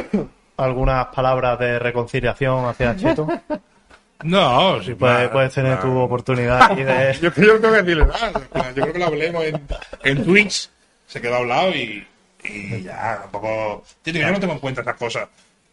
[0.57, 3.29] algunas palabras de reconciliación hacia Cheto?
[4.25, 7.17] No, sí, Puedes, tener tu oportunidad y de...
[7.23, 8.33] Yo, yo no tengo que decirle nada.
[8.75, 9.63] Yo creo que lo hablemos en,
[10.03, 10.71] en Twitch.
[11.07, 12.05] Se quedó a un lado y,
[12.49, 13.85] y ya, tampoco.
[14.05, 15.29] Yo, digo, yo no tengo en cuenta estas cosas.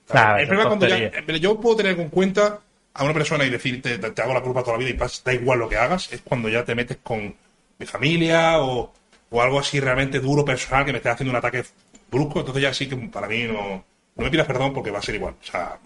[0.08, 2.60] Claro, es verdad cuando ya, pero yo puedo tener en cuenta
[2.94, 5.24] a una persona y decirte, te, te hago la culpa toda la vida y pas-
[5.24, 7.36] da igual lo que hagas, es cuando ya te metes con
[7.80, 8.94] mi familia o,
[9.30, 11.66] o algo así realmente duro, personal, que me esté haciendo un ataque
[12.12, 13.84] brusco, entonces ya sí que para mí no,
[14.16, 15.36] no me pidas perdón porque va a ser igual.
[15.42, 15.80] O sea,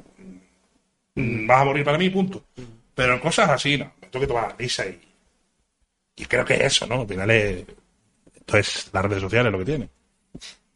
[1.15, 2.43] mm, vas a morir para mí, punto.
[2.95, 4.99] Pero en cosas así, no, me tengo que tomar la risa y,
[6.15, 7.01] y creo que eso, ¿no?
[7.01, 7.65] Al final es,
[8.35, 9.89] esto es las redes sociales lo que tiene.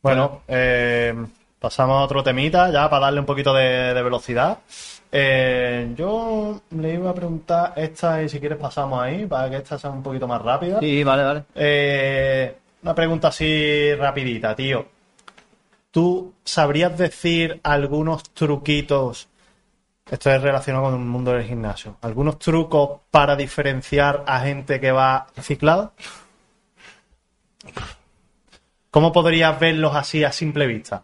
[0.03, 1.15] Bueno, eh,
[1.59, 4.59] pasamos a otro temita ya para darle un poquito de, de velocidad.
[5.15, 9.79] Eh, yo le iba a preguntar esta y si quieres pasamos ahí para que esta
[9.79, 10.79] sea un poquito más rápida.
[10.81, 11.43] Sí, vale, vale.
[11.55, 14.85] Eh, una pregunta así rapidita, tío.
[15.89, 19.29] ¿Tú sabrías decir algunos truquitos?
[20.09, 21.95] Esto es relacionado con el mundo del gimnasio.
[22.01, 25.93] ¿Algunos trucos para diferenciar a gente que va ciclada?
[28.93, 31.01] ¿Cómo podrías verlos así a simple vista?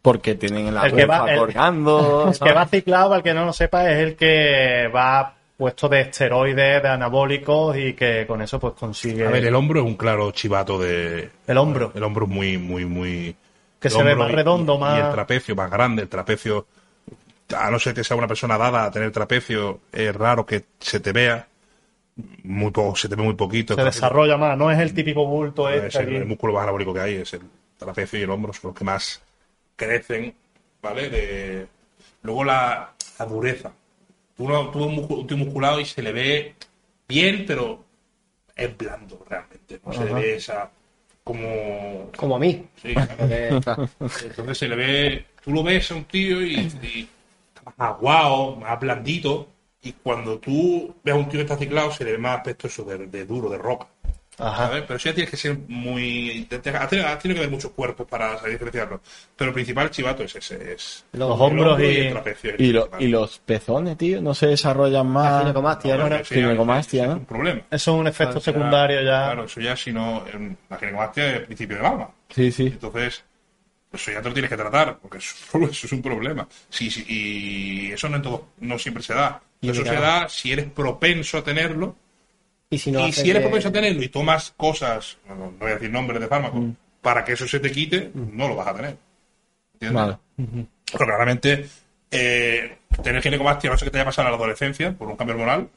[0.00, 2.28] Porque tienen la El que va- el- colgando.
[2.32, 5.88] El que va ciclado, para el que no lo sepa, es el que va puesto
[5.88, 9.86] de esteroides, de anabólicos y que con eso pues consigue A ver, el hombro es
[9.86, 11.28] un claro chivato de.
[11.48, 11.90] El hombro.
[11.92, 13.34] El hombro es muy, muy, muy.
[13.80, 16.02] Que el se ve más y- redondo, y, más- Y el trapecio más grande.
[16.02, 16.66] El trapecio.
[17.58, 21.00] A no ser que sea una persona dada a tener trapecio, es raro que se
[21.00, 21.48] te vea.
[22.44, 23.74] Muy poco, se te ve muy poquito.
[23.74, 26.16] se desarrolla más, no es el típico bulto es este el, aquí.
[26.16, 27.42] el músculo más anabólico que hay, es el
[27.76, 29.22] trapecio y el hombro, son los que más
[29.74, 30.34] crecen,
[30.80, 31.10] ¿vale?
[31.10, 31.66] De...
[32.22, 33.72] Luego la, la dureza.
[34.36, 36.54] Tú, no, tú un, un tío musculado y se le ve
[37.08, 37.84] bien, pero
[38.54, 39.80] es blando realmente.
[39.84, 40.70] No se le ve esa
[41.24, 42.10] como...
[42.16, 42.64] Como a mí.
[42.80, 42.94] Sí.
[43.24, 47.08] Entonces se le ve, tú lo ves a un tío y, y
[47.48, 49.48] está más aguado, más blandito,
[49.84, 52.66] y cuando tú ves a un tío que está ciclado se le ve más aspecto
[52.66, 53.86] eso de, de duro, de roca.
[54.36, 54.66] Ajá.
[54.66, 54.82] ¿sabes?
[54.88, 56.44] Pero sí ya tienes que ser muy...
[56.50, 59.00] te- te- ha tenido ha tenido que haber muchos cuerpos para saber diferenciarlo.
[59.36, 61.96] Pero el principal chivato es ese, es Los hombros hombro y...
[61.98, 62.50] el trapecio.
[62.50, 65.40] el Y, lo- y los pezones, tío, no se desarrollan La más.
[65.42, 66.24] ginecomastia, ¿no?
[66.24, 67.12] Ginecomastia, eso ¿no?
[67.14, 67.60] Es un problema.
[67.70, 69.24] Eso es un efecto Claro, secundario ya.
[69.24, 70.24] Claro, eso ya si no...
[70.68, 72.10] La ginecomastia es el principio del alma.
[72.30, 72.66] Sí, sí.
[72.66, 73.22] Entonces,
[73.92, 75.34] eso ya te lo tienes que tratar, porque eso,
[75.70, 76.48] eso es un problema.
[76.70, 79.40] Sí, sí, y eso no, en todo, no siempre se da.
[79.66, 81.96] Y Eso se da si eres propenso a tenerlo.
[82.70, 85.50] Y si no y si eres de- propenso a tenerlo y tomas cosas, no, no
[85.58, 86.70] voy a decir nombres de fármacos, Mm.
[87.00, 88.96] para que eso se te quite, no lo vas a tener.
[89.74, 90.02] ¿Entiendes?
[90.02, 90.16] Vale.
[90.92, 91.68] Pero claramente,
[92.10, 95.34] eh, tener ginecomastia, no sé que te haya pasado en la adolescencia por un cambio
[95.36, 95.68] hormonal,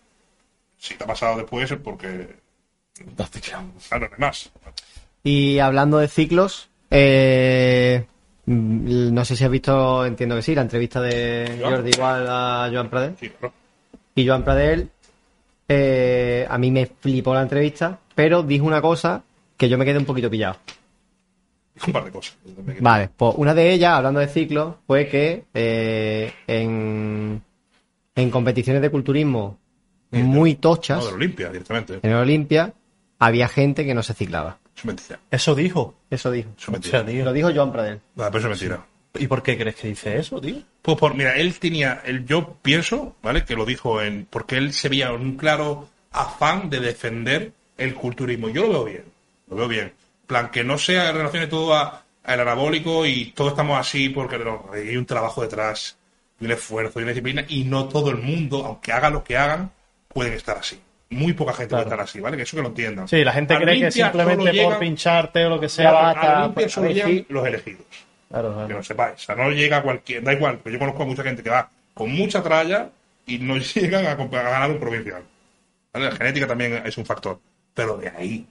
[0.77, 2.35] si te ha pasado después es porque.
[3.15, 4.51] Claro, no hay más.
[5.23, 8.05] Y hablando de ciclos, eh,
[8.45, 11.59] mm, no sé si has visto, entiendo que sí, la entrevista de.
[11.61, 13.15] Jordi Igual a Joan Pradel.
[13.19, 13.53] Sí, claro.
[14.17, 14.89] Y Joan Pradel,
[15.67, 19.23] eh, a mí me flipó la entrevista, pero dijo una cosa
[19.55, 20.57] que yo me quedé un poquito pillado.
[21.85, 22.35] Un par de cosas.
[22.79, 27.41] Vale, pues una de ellas, hablando de ciclos, fue que eh, en,
[28.15, 29.59] en competiciones de culturismo
[30.09, 31.99] muy tochas, No, de Olimpia, directamente.
[32.01, 32.73] en el Olimpia,
[33.19, 34.57] había gente que no se ciclaba.
[34.75, 35.19] Eso es mentira.
[35.29, 35.93] Eso dijo.
[36.09, 36.49] Eso dijo.
[36.57, 37.23] Eso es mentira.
[37.23, 38.01] Lo dijo Joan Pradel.
[38.15, 38.83] No, pero eso es mentira.
[39.19, 40.57] ¿Y por qué crees que dice eso, tío?
[40.81, 43.43] Pues por, mira, él tenía, él, yo pienso, ¿vale?
[43.45, 47.93] Que lo dijo en, porque él se veía en un claro afán de defender el
[47.93, 48.49] culturismo.
[48.49, 49.03] Yo lo veo bien,
[49.49, 49.85] lo veo bien.
[49.85, 54.09] En plan, que no sea en relación todo a- al anabólico y todos estamos así
[54.09, 55.97] porque no, hay un trabajo detrás,
[56.39, 59.37] y un esfuerzo y una disciplina y no todo el mundo, aunque hagan lo que
[59.37, 59.71] hagan,
[60.09, 60.79] pueden estar así.
[61.09, 61.85] Muy poca gente Claro.
[61.85, 62.35] puede estar así, ¿vale?
[62.35, 63.07] Que eso que lo entiendan.
[63.07, 66.09] Sí, la gente Al cree que simplemente por pincharte o lo que sea Claro, va
[66.11, 66.69] al a Olimpia estar...
[66.83, 67.25] solo ver, llegan sí.
[67.29, 67.85] los elegidos.
[68.29, 69.15] Claro, Que no sepáis.
[69.15, 70.23] O sea, no llega cualquier.
[70.23, 72.89] Da igual, pero yo conozco a mucha gente que va con mucha tralla
[73.25, 75.23] y no llegan a, a ganar un provincial.
[75.93, 76.05] ¿Vale?
[76.09, 77.39] La genética también es un factor.
[77.73, 78.45] Pero de ahí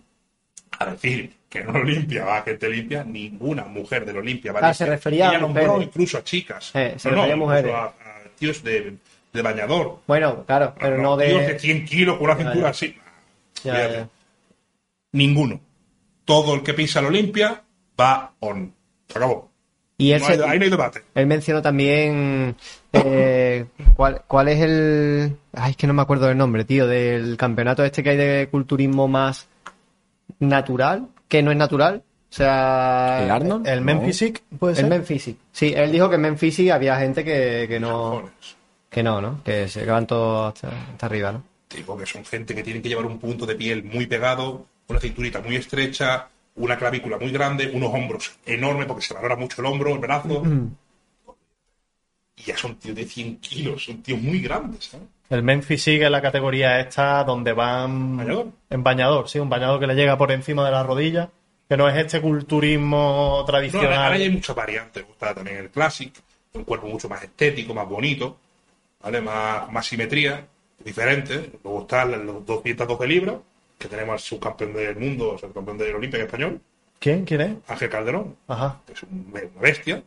[0.79, 4.63] a decir que no Olimpia va a gente limpia, ninguna mujer del Olimpia va Ah,
[4.69, 4.75] limpia.
[4.75, 6.71] se refería Ella a nombró incluso a chicas.
[6.75, 7.75] Eh, se No, no, refería a mujeres.
[7.75, 7.95] A, a
[8.39, 8.95] tíos de,
[9.33, 10.01] de bañador.
[10.07, 11.59] Bueno, claro, pero no Tíos de de...
[11.59, 12.69] 100 kilos con una cintura ya.
[12.71, 12.97] así.
[13.65, 14.09] Ya.
[15.13, 15.61] Ninguno.
[16.25, 17.63] Todo el que pisa el Olimpia
[17.99, 18.75] va on.
[19.09, 19.51] Se acabó.
[19.99, 21.02] Y él, No hay- se- ahí no hay debate.
[21.15, 22.55] él mencionó también
[22.92, 23.65] eh,
[23.97, 25.36] ¿cuál, cuál es el...
[25.55, 28.49] Ay, es que no me acuerdo del nombre, tío, del campeonato este que hay de
[28.50, 29.49] culturismo más
[30.39, 32.02] natural, que no es natural.
[32.31, 33.20] O sea...
[33.23, 33.66] ¿El Arnold?
[33.66, 34.05] ¿El Men No.
[34.05, 34.86] Physique puede El ser?
[34.89, 35.39] Men Physique.
[35.52, 38.31] Sí, él dijo que en Men Physique había gente que, que no...
[38.91, 39.42] Que no, ¿no?
[39.44, 41.42] Que se van todos hasta, hasta arriba, ¿no?
[41.75, 45.00] Digo que son gente que tienen que llevar un punto de piel muy pegado, una
[45.00, 49.67] cinturita muy estrecha, una clavícula muy grande, unos hombros enormes porque se valora mucho el
[49.67, 50.43] hombro, el brazo.
[52.36, 54.97] y ya son tíos de 100 kilos, son tíos muy grandes.
[55.28, 58.47] El Memphis sigue la categoría esta donde van ¿Bañador?
[58.70, 61.31] en bañador, sí, un bañador que le llega por encima de la rodilla,
[61.68, 63.02] que no es este culturismo No,
[63.39, 64.12] ahora, tradicional.
[64.12, 65.05] hay muchas variantes.
[65.10, 66.12] Está también el Classic,
[66.52, 68.36] un cuerpo mucho más estético, más bonito,
[69.02, 69.20] ¿vale?
[69.20, 70.47] Más, más simetría,
[70.85, 71.51] diferente.
[71.65, 73.35] Luego están los 212 libras,
[73.79, 76.61] que tenemos al subcampeón del mundo, o sea, el campeón del Olimpia en español,
[76.99, 77.25] ¿Quién?
[77.27, 77.53] ¿Quién es?
[77.69, 78.37] Ángel Calderón.
[78.49, 78.81] Ajá.
[78.87, 80.03] que es un- una bestia.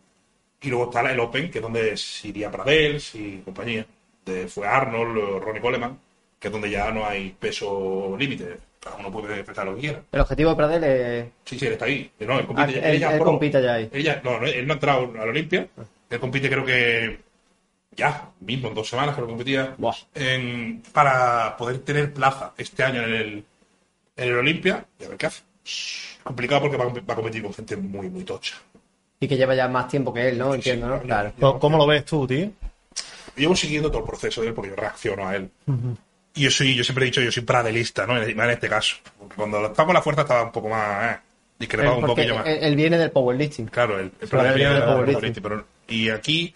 [0.61, 3.85] Y luego está el Open, que es donde iría Pradels y compañía.
[4.25, 5.97] De, fue Arnold, Ronnie Coleman,
[6.39, 8.57] que es donde ya no hay peso límite.
[8.79, 10.01] Cada uno puede pensar lo que quiera.
[10.11, 11.25] El objetivo de Pradel es.
[11.45, 12.11] Sí, sí, él está ahí.
[12.21, 13.25] No, él Ah, compite, él, ya él pro.
[13.25, 13.89] compite ya ahí.
[13.93, 15.67] Él ya- no, no, él no ha entrado a la Olimpia.
[16.09, 17.19] Él compite creo que
[17.95, 19.75] ya, mismo, en dos semanas que competía.
[19.77, 19.95] Buah.
[20.15, 23.43] en- para poder tener plaza este año en el,
[24.21, 24.85] en el Olimpia.
[24.99, 25.41] Y a ver qué hace.
[26.23, 28.55] Complicado porque va a, comp- va a competir con gente muy, muy tocha.
[29.19, 30.53] Y que lleva ya más tiempo que él, ¿no?
[30.53, 31.01] Entiendo, ¿no?
[31.01, 31.33] Claro.
[31.39, 32.51] ¿Cómo, cómo lo ves tú, tío?
[33.35, 35.49] Llevo siguiendo todo el proceso de él porque yo reacciono a él.
[36.35, 38.21] Y yo soy, yo siempre he dicho, yo soy pradelista, ¿no?
[38.21, 38.95] En en este caso.
[39.17, 41.19] Porque cuando estaba con la fuerza estaba un poco más, eh,
[41.57, 42.47] discrepaba un poquillo más.
[42.47, 43.67] él, él viene del powerlifting.
[43.67, 45.43] Claro, el, el viene del del powerlifting.
[45.43, 46.53] pero- y aquí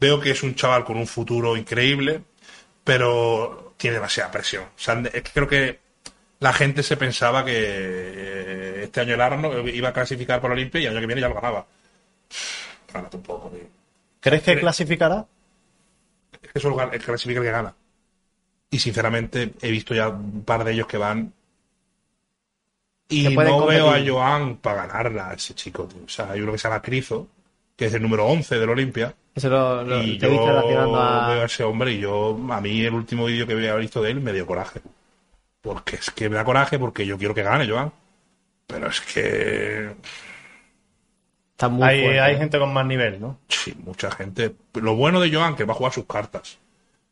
[0.00, 2.22] veo que es un chaval con un futuro increíble,
[2.82, 4.64] pero tiene demasiada presión.
[4.64, 5.00] O sea,
[5.32, 5.78] creo que
[6.44, 10.78] la gente se pensaba que eh, este año el Arno iba a clasificar la Olimpia
[10.78, 11.64] y el año que viene ya lo ganaba.
[12.92, 13.66] Gánate un poco, tío.
[14.20, 15.24] ¿Crees que clasificará?
[16.42, 17.74] Es que solo el que clasifica el que gana.
[18.68, 21.32] Y sinceramente he visto ya un par de ellos que van.
[23.08, 24.04] Y no veo a.
[24.06, 25.86] Joan para ganarla, a ese chico.
[25.86, 26.02] tío.
[26.04, 27.26] O sea, hay uno que se llama Crizo,
[27.74, 29.14] que es el número 11 del Olimpia.
[29.34, 30.62] Eso lo, lo y te yo a.
[30.66, 34.10] veo a ese hombre y yo, a mí el último vídeo que había visto de
[34.10, 34.82] él me dio coraje.
[35.64, 37.90] Porque es que me da coraje porque yo quiero que gane Joan.
[38.68, 39.90] Pero es que
[41.52, 42.20] Está muy Hay, fuerte.
[42.20, 43.38] hay gente con más nivel, ¿no?
[43.48, 44.54] Sí, mucha gente.
[44.74, 46.58] Lo bueno de Joan que va a jugar sus cartas.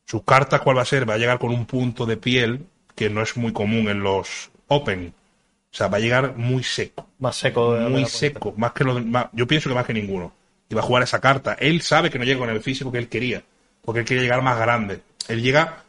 [0.04, 1.08] Sus cartas, ¿cuál va a ser?
[1.08, 4.50] Va a llegar con un punto de piel que no es muy común en los
[4.68, 5.14] Open.
[5.72, 7.08] O sea, va a llegar muy seco.
[7.18, 7.74] Más seco.
[7.74, 8.52] de- Muy seco.
[8.56, 10.32] Más que lo de- más- yo pienso que más que ninguno.
[10.68, 11.54] Y va a jugar esa carta.
[11.58, 13.42] Él sabe que no llega con el físico que él quería.
[13.82, 15.00] Porque él quiere llegar más grande.
[15.28, 15.81] Él llega.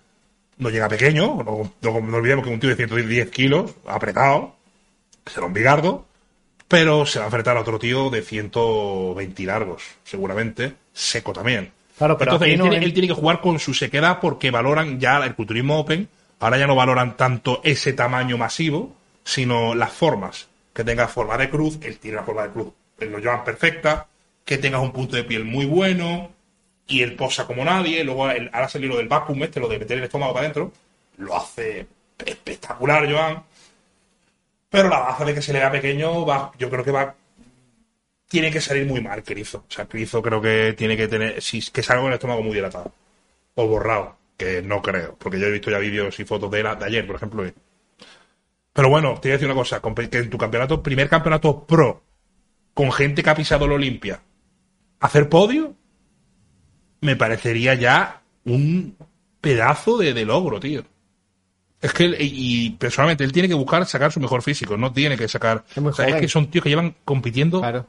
[0.58, 1.44] No llega pequeño.
[1.44, 4.56] No, no- no olvidemos que un tío de 110 kilos, apretado.
[5.26, 6.06] Será un bigardo
[6.66, 11.72] pero se va a enfrentar a otro tío de 120 largos, seguramente, seco también.
[11.98, 14.50] Claro, pero Entonces él, no tiene, en- él tiene que jugar con su sequedad porque
[14.50, 16.08] valoran ya el culturismo open,
[16.40, 20.48] ahora ya no valoran tanto ese tamaño masivo, sino las formas.
[20.74, 24.08] Que tenga forma de cruz, él tiene la forma de cruz, él lo llevan perfecta,
[24.44, 26.32] que tengas un punto de piel muy bueno,
[26.98, 29.80] y él posa como nadie, luego él- ahora salió lo del vacuum este, lo de
[29.80, 30.72] meter el estómago para adentro,
[31.18, 31.88] lo hace
[32.26, 33.44] espectacular, Joan.
[34.70, 37.16] Pero la baza de que se le vea pequeño, va, yo creo que va.
[38.28, 39.66] Tiene que salir muy mal, Crizo.
[39.68, 41.42] O sea, Crizo creo que tiene que tener.
[41.42, 42.92] Si, que salga con el estómago muy dilatado.
[43.56, 44.16] O borrado.
[44.36, 45.16] Que no creo.
[45.20, 47.46] Porque yo he visto ya vídeos y fotos de, él, de ayer, por ejemplo.
[48.74, 49.80] Pero bueno, te voy a decir una cosa.
[49.80, 52.02] Que en tu campeonato, primer campeonato pro,
[52.74, 54.20] con gente que ha pisado la Olimpia,
[55.00, 55.76] hacer podio,
[57.04, 58.96] me parecería ya un
[59.42, 60.84] pedazo de, de logro, tío.
[61.82, 64.92] Es que, él- y, y personalmente, él tiene que buscar sacar su mejor físico, no
[64.94, 65.64] tiene que sacar.
[65.76, 66.22] Es muy o sea, es joven.
[66.22, 67.80] que son tíos que llevan compitiendo Claro.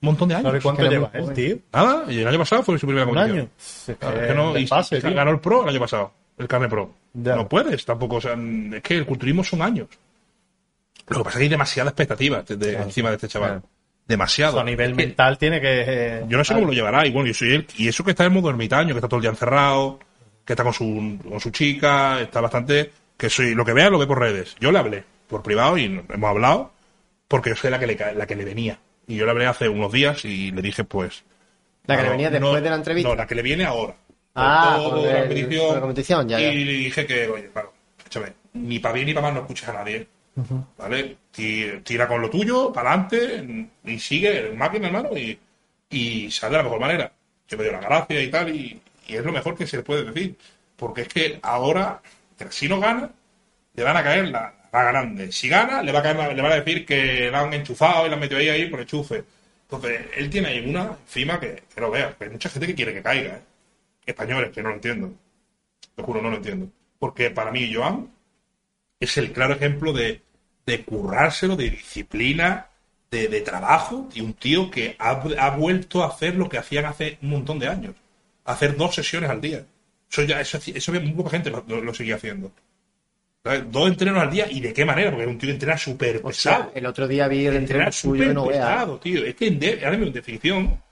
[0.00, 0.46] un montón de años.
[0.48, 1.58] ¿Sabes cuánto lleva él, tío?
[1.72, 3.38] Nada, y el año pasado fue su primera Un competición.
[3.40, 3.50] año.
[3.58, 6.48] Es Claro, que es que no, y pase, ganó el pro el año pasado, el
[6.48, 6.94] carne pro.
[7.12, 7.36] Ya.
[7.36, 8.32] No puedes tampoco, o sea,
[8.74, 9.88] es que el culturismo son años.
[11.08, 13.62] Lo que pasa es que hay demasiada expectativa de- de- encima de este chaval.
[14.06, 14.60] Demasiado.
[14.60, 15.84] A nivel Es que mental tiene que.
[15.86, 18.10] eh, yo no sé cómo lo llevará, y bueno, yo soy él, y eso que
[18.10, 19.98] está en modo ermitaño, que está todo el día encerrado,
[20.44, 23.98] que está con su, con su chica, está bastante, que soy, lo que vea lo
[23.98, 24.56] ve por redes.
[24.60, 26.72] Yo le hablé por privado y hemos hablado,
[27.28, 28.78] porque yo soy la que le, la que le venía.
[29.06, 31.24] Y yo le hablé hace unos días y le dije, pues,
[31.86, 33.08] La que le venía no- después de la entrevista.
[33.08, 33.94] No, la que le viene ahora.
[34.34, 35.66] Ah, Por todo por la el- competición.
[35.66, 36.52] por la competición, ya, ya.
[36.52, 39.68] Y le dije que, oye, claro, escúchame, ni para bien ni para mal no escuches
[39.68, 40.06] a nadie.
[40.76, 41.16] ¿Vale?
[41.30, 45.38] Ti- Tira con lo tuyo, para adelante, y sigue, máquina, hermano, y,
[45.90, 47.12] y sale de la mejor manera.
[47.48, 49.82] Yo me dio la gracia y tal, y, y es lo mejor que se le
[49.82, 50.36] puede decir.
[50.76, 52.02] Porque es que ahora,
[52.50, 53.10] si no gana,
[53.74, 55.32] le van a caer la, la grande.
[55.32, 58.08] Si gana, le, va a caer, le van a decir que la han enchufado y
[58.08, 59.24] la han metido ahí, ahí por enchufe.
[59.62, 62.16] Entonces, él tiene ahí una encima que, que lo vea.
[62.20, 63.42] Hay mucha gente que quiere que caiga, ¿eh?
[64.06, 65.12] Españoles, que no lo entiendo.
[65.96, 66.68] Te juro, no lo entiendo.
[66.98, 68.10] Porque para mí, Joan
[69.00, 70.22] es el claro ejemplo de,
[70.66, 72.68] de currárselo, de disciplina,
[73.10, 76.84] de, de trabajo, y un tío que ha, ha vuelto a hacer lo que hacían
[76.86, 77.94] hace un montón de años.
[78.44, 79.64] Hacer dos sesiones al día.
[80.10, 82.52] Eso ya, eso, eso muy poca gente lo, lo- lo seguía haciendo.
[83.42, 83.70] ¿Sabes?
[83.70, 85.10] Dos entrenos al día, ¿y de qué manera?
[85.10, 86.72] Porque un tío entrena súper pesado.
[86.74, 89.24] el otro día vi el entreno Entrenar suyo no pesado, tío.
[89.24, 90.82] Es que en de- ahora mismo en definición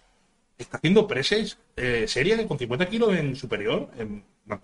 [0.59, 4.61] está haciendo preses eh, serias con 50 kilos en superior, en ¿me O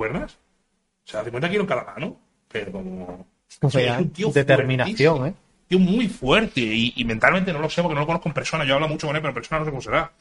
[1.04, 2.20] sea, 50 kilos en cada mano.
[2.50, 3.26] Pero como...
[3.74, 3.94] Vea.
[3.94, 5.26] es un tío Determinación.
[5.26, 5.34] ¿eh?
[5.68, 8.64] Tío muy fuerte y, y mentalmente no lo sé porque no lo conozco en persona.
[8.64, 10.12] Yo hablo mucho con él, pero en persona no sé cómo será.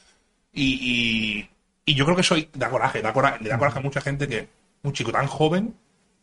[0.53, 1.49] Y, y,
[1.85, 4.27] y yo creo que soy da coraje, da coraje, le da coraje a mucha gente
[4.27, 4.47] que
[4.83, 5.73] un chico tan joven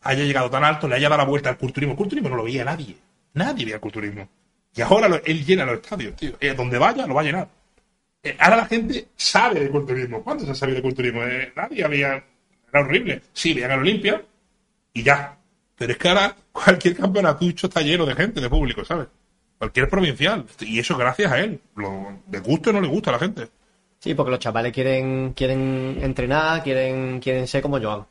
[0.01, 1.93] haya llegado tan alto, le haya dado la vuelta al culturismo.
[1.93, 2.95] El culturismo no lo veía nadie.
[3.33, 4.27] Nadie veía el culturismo.
[4.75, 6.33] Y ahora lo- él llena los estadios, tío.
[6.39, 7.47] Eh, donde vaya, lo va a llenar.
[8.21, 10.23] Eh, ahora la gente sabe de culturismo.
[10.23, 11.23] ¿Cuándo se ha sabido de culturismo?
[11.23, 12.23] Eh, nadie había.
[12.71, 13.21] Era horrible.
[13.33, 14.21] Sí, veían el Olimpia
[14.93, 15.37] y ya.
[15.77, 19.07] Pero es que ahora cualquier campeonatucho está lleno de gente, de público, ¿sabes?
[19.57, 20.45] Cualquier provincial.
[20.61, 21.59] Y eso gracias a él.
[21.75, 23.47] Lo, le gusta o no le gusta a la gente.
[23.99, 28.05] Sí, porque los chavales quieren, quieren entrenar, quieren, quieren ser como Joan.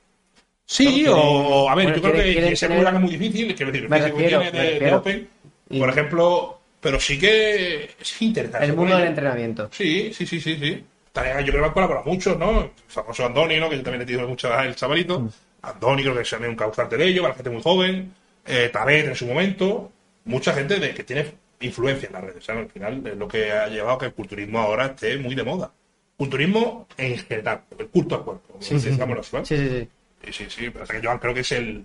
[0.66, 3.54] Sí, No, o, quieren- a ver, bueno, yo creo que ese tener- es muy difícil,
[3.54, 4.96] quiero decir, el físico que refiero, tiene de, de refiero.
[4.98, 5.28] Open,
[5.70, 8.66] Y- por ejemplo, pero sí que es interesante.
[8.66, 9.68] El mundo del entrenamiento.
[9.72, 10.84] Sí, sí, sí, sí, sí.
[11.12, 12.62] También yo creo que han colaborado muchos, ¿no?
[12.62, 13.68] El famoso Andoni, ¿no?
[13.70, 15.20] Que yo también he tenido mucho el chavalito.
[15.20, 15.28] Mm.
[15.70, 18.14] Andoni creo que es también un causante de ello, para la gente muy joven.
[18.46, 19.90] Eh, Tabet en su momento.
[20.24, 21.26] Mucha gente de, que tiene
[21.60, 22.44] influencia en las redes.
[22.44, 22.64] ¿sabes?
[22.64, 25.44] Al final es lo que ha llevado a que el culturismo ahora esté muy de
[25.44, 25.70] moda.
[26.16, 28.58] Culturismo en general, el culto al cuerpo.
[28.60, 29.46] así, ¿vale?
[29.46, 29.88] Sí, sí, sí.
[30.24, 30.70] Sí, sí, sí.
[30.70, 31.84] Pero que Joan creo que es el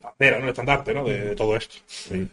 [0.00, 0.44] bandera, ¿no?
[0.44, 1.04] El estandarte, ¿no?
[1.04, 1.76] De, de todo esto.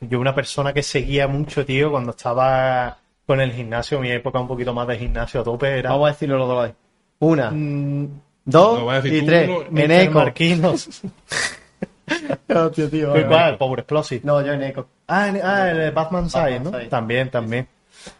[0.01, 4.47] Yo una persona que seguía mucho, tío, cuando estaba con el gimnasio, mi época un
[4.47, 5.91] poquito más de gimnasio a tope era...
[5.91, 6.71] Vamos a decirlo los dos.
[7.19, 9.49] Una, Mm, dos No, y tres.
[9.49, 9.81] uno, Mr.
[9.81, 10.19] En eco.
[10.19, 10.89] Marquinos.
[12.53, 13.11] Hostia, tío.
[13.11, 13.27] ¿Cuál?
[13.27, 13.57] ¿Cuál?
[13.57, 14.21] Power Explosive.
[14.23, 14.87] No, yo en eco.
[15.07, 16.71] Ah, en- ah, el Batman Side, ¿no?
[16.71, 16.85] Side.
[16.87, 17.67] También, también.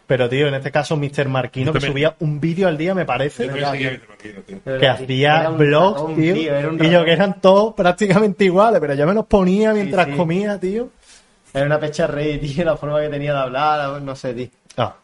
[0.06, 1.28] Pero, tío, en este caso, Mr.
[1.28, 1.92] Marquino, que también.
[1.92, 3.70] subía un vídeo al día, me parece, Yo Víctor
[4.08, 4.78] Marquino, tío.
[4.78, 9.26] que hacía ratón, tío, y yo que eran todos prácticamente iguales, pero yo me los
[9.26, 10.12] ponía mientras sí.
[10.12, 10.88] comía, tío.
[11.52, 14.48] Era una pecha rey, tío, la forma que tenía de hablar, no sé, tío.
[14.76, 14.94] Ah,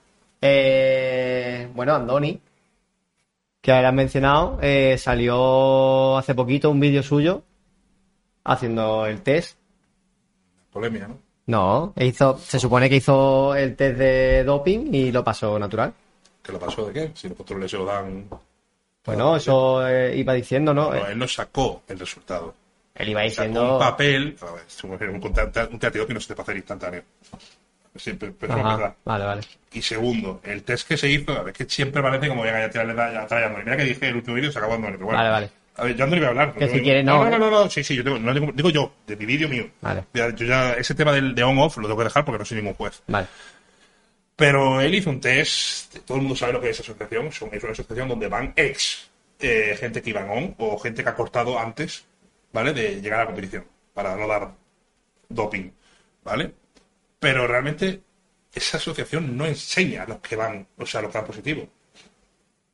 [0.40, 2.38] Eh, bueno, Andoni,
[3.68, 7.42] que ahora han mencionado, eh, salió hace poquito un vídeo suyo
[8.42, 9.58] haciendo el test.
[10.72, 11.18] Polemia, ¿no?
[11.48, 15.92] No, e hizo, se supone que hizo el test de doping y lo pasó natural.
[16.42, 17.10] ¿Que lo pasó de qué?
[17.14, 18.26] Si los controles se lo dan.
[19.04, 20.90] Bueno, eso eh, iba diciendo, ¿no?
[20.90, 22.54] No, él no sacó el resultado.
[22.94, 23.72] Él iba Sacó diciendo.
[23.74, 24.36] un papel.
[24.84, 25.14] Un, un,
[25.72, 27.02] un teatro que no se te puede hacer instantáneo.
[28.54, 29.42] Ajá, vale, vale.
[29.72, 32.70] Y segundo, el test que se hizo, a ver, que siempre parece como venga a
[32.70, 33.64] tirarle a atrás a Andoni.
[33.64, 35.18] Mira que dije el último vídeo se acabó Andoni, pero bueno.
[35.18, 35.50] Vale, vale.
[35.76, 36.54] A ver, yo Andoni voy a hablar.
[36.54, 38.50] Que no si quiere, no, No, no, no, no, sí, sí, yo tengo, no digo,
[38.54, 39.68] digo yo, de mi vídeo mío.
[39.80, 40.04] Vale.
[40.14, 42.56] Ya, yo ya, ese tema del, de on-off lo tengo que dejar porque no soy
[42.58, 43.02] ningún juez.
[43.06, 43.26] Vale.
[44.36, 47.62] Pero él hizo un test, todo el mundo sabe lo que es asociación, son- es
[47.62, 49.10] una asociación donde van ex
[49.40, 52.04] eh, gente que iban on o gente que ha cortado antes,
[52.52, 52.72] ¿vale?
[52.72, 54.50] De llegar a la competición, para no dar
[55.28, 55.70] doping,
[56.24, 56.52] ¿vale?
[57.18, 58.00] Pero realmente
[58.54, 61.68] esa asociación no enseña a los que van, o sea, a los que dan positivo.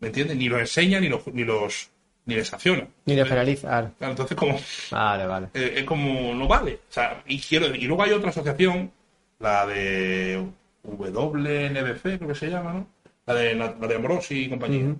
[0.00, 0.36] ¿Me entiendes?
[0.36, 1.90] Ni los enseña ni los, ni los
[2.26, 2.86] ni les sanciona.
[3.04, 3.92] Ni de penalizar.
[3.98, 4.58] Claro, entonces como
[4.90, 5.48] Vale, vale.
[5.54, 6.80] eh, es como no vale.
[6.88, 8.90] O sea, y, quiero, y luego hay otra asociación,
[9.38, 10.42] la de
[10.82, 12.86] WNBC, creo que se llama, ¿no?
[13.26, 14.94] La de, la, la de Ambrosi y compañía.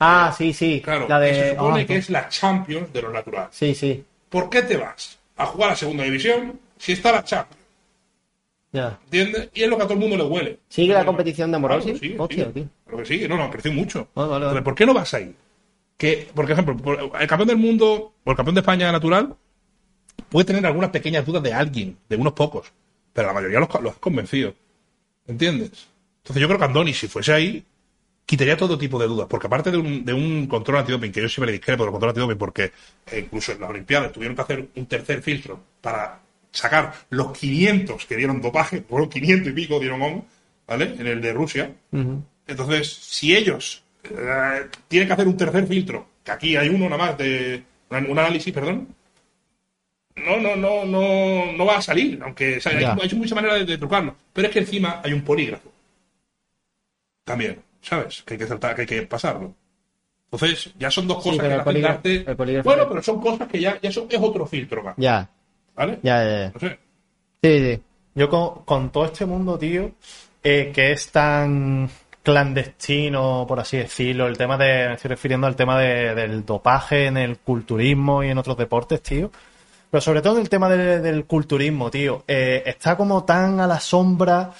[0.00, 0.80] Ah, sí, sí.
[0.84, 1.28] Claro, la de.
[1.30, 3.50] que se supone ah, que es la Champions de los naturales.
[3.52, 4.04] Sí, sí.
[4.28, 7.61] ¿Por qué te vas a jugar a segunda división si está la Champions?
[8.72, 8.98] Ya.
[9.04, 9.50] ¿Entiendes?
[9.54, 10.58] Y es lo que a todo el mundo le huele.
[10.68, 11.84] ¿Sigue la competición de Amorosi?
[11.90, 12.52] Claro, sigue, Hostia, sigue.
[12.52, 12.68] tío.
[12.84, 14.08] Claro que sigue, no, no, creció mucho.
[14.14, 15.34] Ah, vale, ¿por qué no vas ahí?
[15.98, 16.74] Que, por ejemplo,
[17.20, 19.36] el campeón del mundo o el campeón de España natural
[20.30, 22.72] puede tener algunas pequeñas dudas de alguien, de unos pocos,
[23.12, 24.54] pero la mayoría los, los has convencido.
[25.26, 25.88] ¿Entiendes?
[26.22, 27.64] Entonces yo creo que Andoni, si fuese ahí,
[28.24, 31.28] quitaría todo tipo de dudas, porque aparte de un, de un control antidoping, que yo
[31.28, 32.72] siempre le discrepo del control antidoping, porque
[33.10, 36.20] eh, incluso en las Olimpiadas tuvieron que hacer un tercer filtro para
[36.52, 40.24] sacar los 500 que dieron dopaje, fueron 500 y pico dieron on,
[40.66, 40.94] ¿vale?
[40.98, 41.72] En el de Rusia.
[42.46, 46.98] Entonces, si ellos eh, tienen que hacer un tercer filtro, que aquí hay uno nada
[47.06, 48.88] más de un análisis, perdón,
[50.16, 53.60] no, no, no, no, no va a salir, aunque o sea, hay, hay muchas maneras
[53.60, 54.14] de, de trucarlo.
[54.32, 55.70] Pero es que encima hay un polígrafo.
[57.24, 58.22] También, ¿sabes?
[58.22, 59.54] Que hay que saltar, que hay que pasarlo.
[60.30, 63.60] Entonces, ya son dos cosas que el polígrafo- el polígrafo- Bueno, pero son cosas que
[63.60, 64.94] ya, ya son, es otro filtro más.
[64.96, 65.28] Ya,
[65.74, 65.98] ¿Vale?
[66.02, 66.30] ya, ya.
[66.46, 66.50] ya.
[66.54, 66.78] No sé.
[67.42, 67.82] Sí, sí.
[68.14, 69.92] Yo con, con todo este mundo, tío,
[70.42, 71.88] eh, que es tan
[72.22, 77.06] clandestino, por así decirlo, el tema de, me estoy refiriendo al tema de- del dopaje
[77.06, 79.30] en el culturismo y en otros deportes, tío.
[79.90, 83.80] Pero sobre todo el tema de- del culturismo, tío, eh, está como tan a la
[83.80, 84.50] sombra,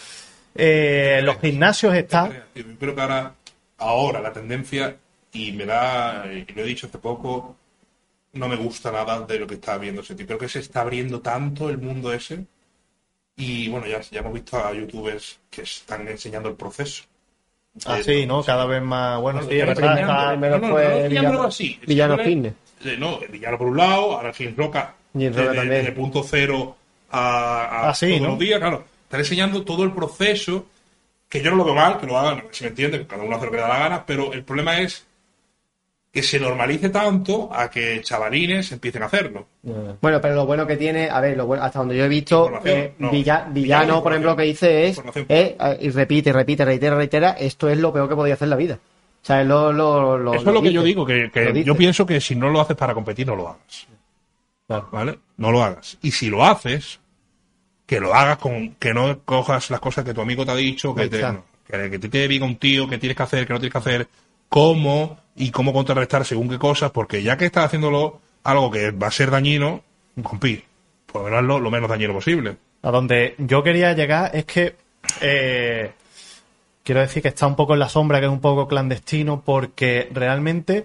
[0.55, 2.33] eh, los gimnasios están...
[2.55, 3.35] Yo creo que ahora,
[3.79, 4.97] ahora la tendencia,
[5.33, 7.57] y me da, y lo he dicho hace poco,
[8.35, 10.17] no me gusta nada de lo que está viéndose.
[10.17, 12.45] Creo que se está abriendo tanto el mundo ese.
[13.37, 17.05] Y bueno, ya, ya hemos visto a youtubers que están enseñando el proceso.
[17.87, 18.43] Ah, sí, ¿no?
[18.43, 19.19] Cada vez más...
[19.21, 21.81] Bueno, sí, es verdad, está- primero no, no, fue no, Villano- así.
[21.87, 22.53] Villano Fitness.
[22.85, 24.95] eh, no, Villano por un lado, ahora Jim Roca.
[25.17, 25.85] Jim Roca de- de- también.
[25.87, 26.77] de punto cero
[27.11, 28.29] a, a Ah, sí, todos ¿no?
[28.29, 28.85] los días, claro.
[29.05, 30.67] Están enseñando todo el proceso,
[31.31, 33.37] que yo no lo veo mal, que lo hagan, si me entiende, que cada uno
[33.37, 35.07] hace lo que le da la gana, pero el problema es
[36.13, 39.47] que se normalice tanto a que chavalines empiecen a hacerlo.
[40.01, 42.51] Bueno, pero lo bueno que tiene, a ver, lo bueno, hasta donde yo he visto,
[42.67, 43.11] eh, no.
[43.11, 44.99] Villa- Villano, por ejemplo, lo que dice es,
[45.31, 48.57] eh, y repite, repite, reitera, reitera, esto es lo peor que podía hacer en la
[48.57, 48.75] vida.
[49.23, 50.75] O sea, es lo, lo, lo- Eso es lo que dice.
[50.75, 51.31] yo digo, que,
[51.65, 53.87] yo pienso que si no lo haces para competir, no lo hagas.
[54.93, 55.19] ¿Vale?
[55.39, 55.97] No lo hagas.
[56.03, 57.01] Y si lo haces,
[57.87, 60.95] que lo hagas con, que no cojas las cosas que tu amigo te ha dicho,
[60.95, 61.21] que te,
[61.67, 64.09] que, que te diga un tío, que tienes que hacer, que no tienes que hacer,
[64.49, 69.09] cómo y cómo contrarrestar según qué cosas, porque ya que estás haciéndolo algo que va
[69.09, 69.83] a ser dañino,
[70.23, 70.63] compi,
[71.07, 72.57] por lo menos lo menos dañino posible.
[72.83, 74.77] A donde yo quería llegar es que
[75.21, 75.93] eh,
[76.83, 80.09] quiero decir que está un poco en la sombra, que es un poco clandestino, porque
[80.13, 80.85] realmente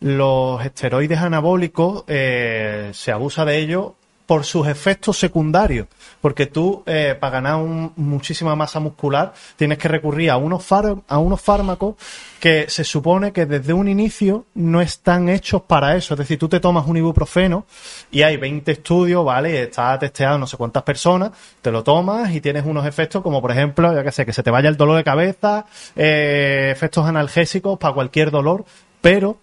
[0.00, 3.92] los esteroides anabólicos eh, se abusa de ellos
[4.28, 5.86] por sus efectos secundarios.
[6.20, 10.98] Porque tú, eh, para ganar un- muchísima masa muscular, tienes que recurrir a unos, far-
[11.08, 11.94] a unos fármacos
[12.38, 16.12] que se supone que desde un inicio no están hechos para eso.
[16.12, 17.64] Es decir, tú te tomas un ibuprofeno
[18.10, 19.62] y hay 20 estudios, ¿vale?
[19.62, 21.30] Está testeado no sé cuántas personas,
[21.62, 24.42] te lo tomas y tienes unos efectos como, por ejemplo, ya que sé, que se
[24.42, 25.64] te vaya el dolor de cabeza,
[25.96, 28.66] eh, efectos analgésicos para cualquier dolor,
[29.00, 29.38] pero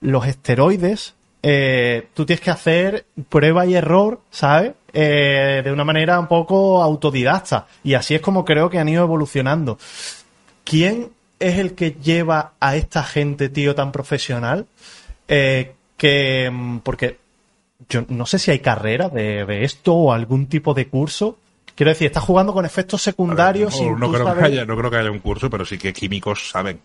[0.00, 4.72] los esteroides, eh, tú tienes que hacer prueba y error, ¿sabes?
[4.92, 7.66] Eh, de una manera un poco autodidacta.
[7.82, 9.78] Y así es como creo que han ido evolucionando.
[10.64, 14.66] ¿Quién es el que lleva a esta gente, tío, tan profesional?
[15.28, 17.18] Eh, que, mm, porque
[17.88, 21.38] yo no sé si hay carrera de, de esto o algún tipo de curso.
[21.74, 24.64] Quiero decir, estás jugando con efectos secundarios no, sin no tú creo que saber- haya,
[24.66, 26.80] no creo que haya un curso, pero sí que químicos saben.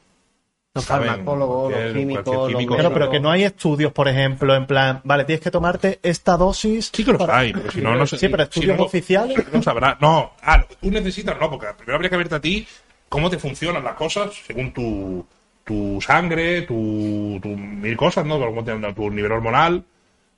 [0.77, 4.65] Los Saben, farmacólogos, los químicos, los Claro, pero que no hay estudios, por ejemplo, en
[4.65, 6.91] plan, vale, tienes que tomarte esta dosis.
[6.93, 8.17] Sí que los para- hay, pero si no, no sé.
[8.17, 9.37] Sí, pero si estudios no, oficiales.
[9.53, 9.97] No sabrá.
[10.01, 12.67] No, ah, tú necesitas, no, porque primero habría que verte a ti
[13.09, 15.25] cómo te funcionan las cosas según tu,
[15.63, 18.39] tu sangre, tu, tu mil cosas, ¿no?
[18.39, 19.83] Cómo te- tu nivel hormonal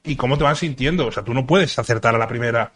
[0.03, 1.08] y cómo te van sintiendo.
[1.08, 2.72] O sea, tú no puedes acertar a la primera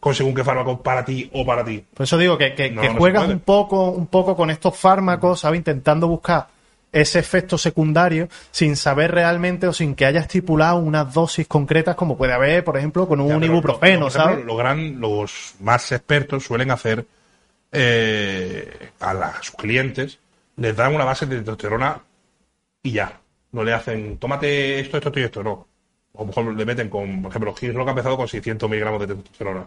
[0.00, 1.82] con según qué fármaco para ti o para ti.
[1.94, 5.58] Por eso digo que, que- No, juegas un poco, un poco con estos fármacos, ¿sabes?
[5.58, 6.46] Intentando buscar
[6.94, 12.16] ese efecto secundario sin saber realmente o sin que haya estipulado unas dosis concretas como
[12.16, 14.44] puede haber, por ejemplo, con un Ya, ibuprofeno, lo- ejemplo, ¿sabes?
[14.46, 17.04] Lo gran, los más expertos suelen hacer
[17.72, 20.18] eh, a, la- a sus clientes,
[20.56, 22.00] les dan una base de testosterona
[22.82, 23.20] y ya.
[23.52, 25.66] No le hacen, tómate esto, esto, esto y esto, no.
[26.12, 28.68] O a lo mejor le meten con, por ejemplo, Hims Loca ha empezado con 600
[28.70, 29.66] miligramos de testosterona.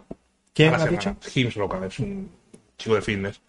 [0.54, 1.16] ¿Quién ha dicho?
[1.36, 2.30] Hims Loca, es un
[2.78, 3.40] chico de fitness.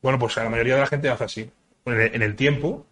[0.00, 1.50] Bueno, pues a la mayoría de la gente hace así.
[1.84, 2.86] En el, en el tiempo,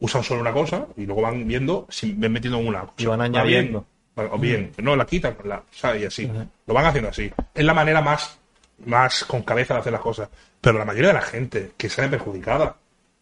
[0.00, 2.94] usan solo una cosa y luego van viendo si ven metiendo una cosa.
[2.98, 3.86] Y van Va añadiendo.
[4.16, 6.02] bien, va- o bien, no, la quitan, la, ¿sabes?
[6.02, 6.30] Y así.
[6.66, 7.30] Lo van haciendo así.
[7.54, 8.38] Es la manera más,
[8.86, 10.28] más con cabeza de hacer las cosas.
[10.60, 12.76] Pero la mayoría de la gente que sale perjudicada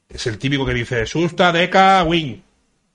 [0.08, 2.42] es el típico que dice, susta, deca, win.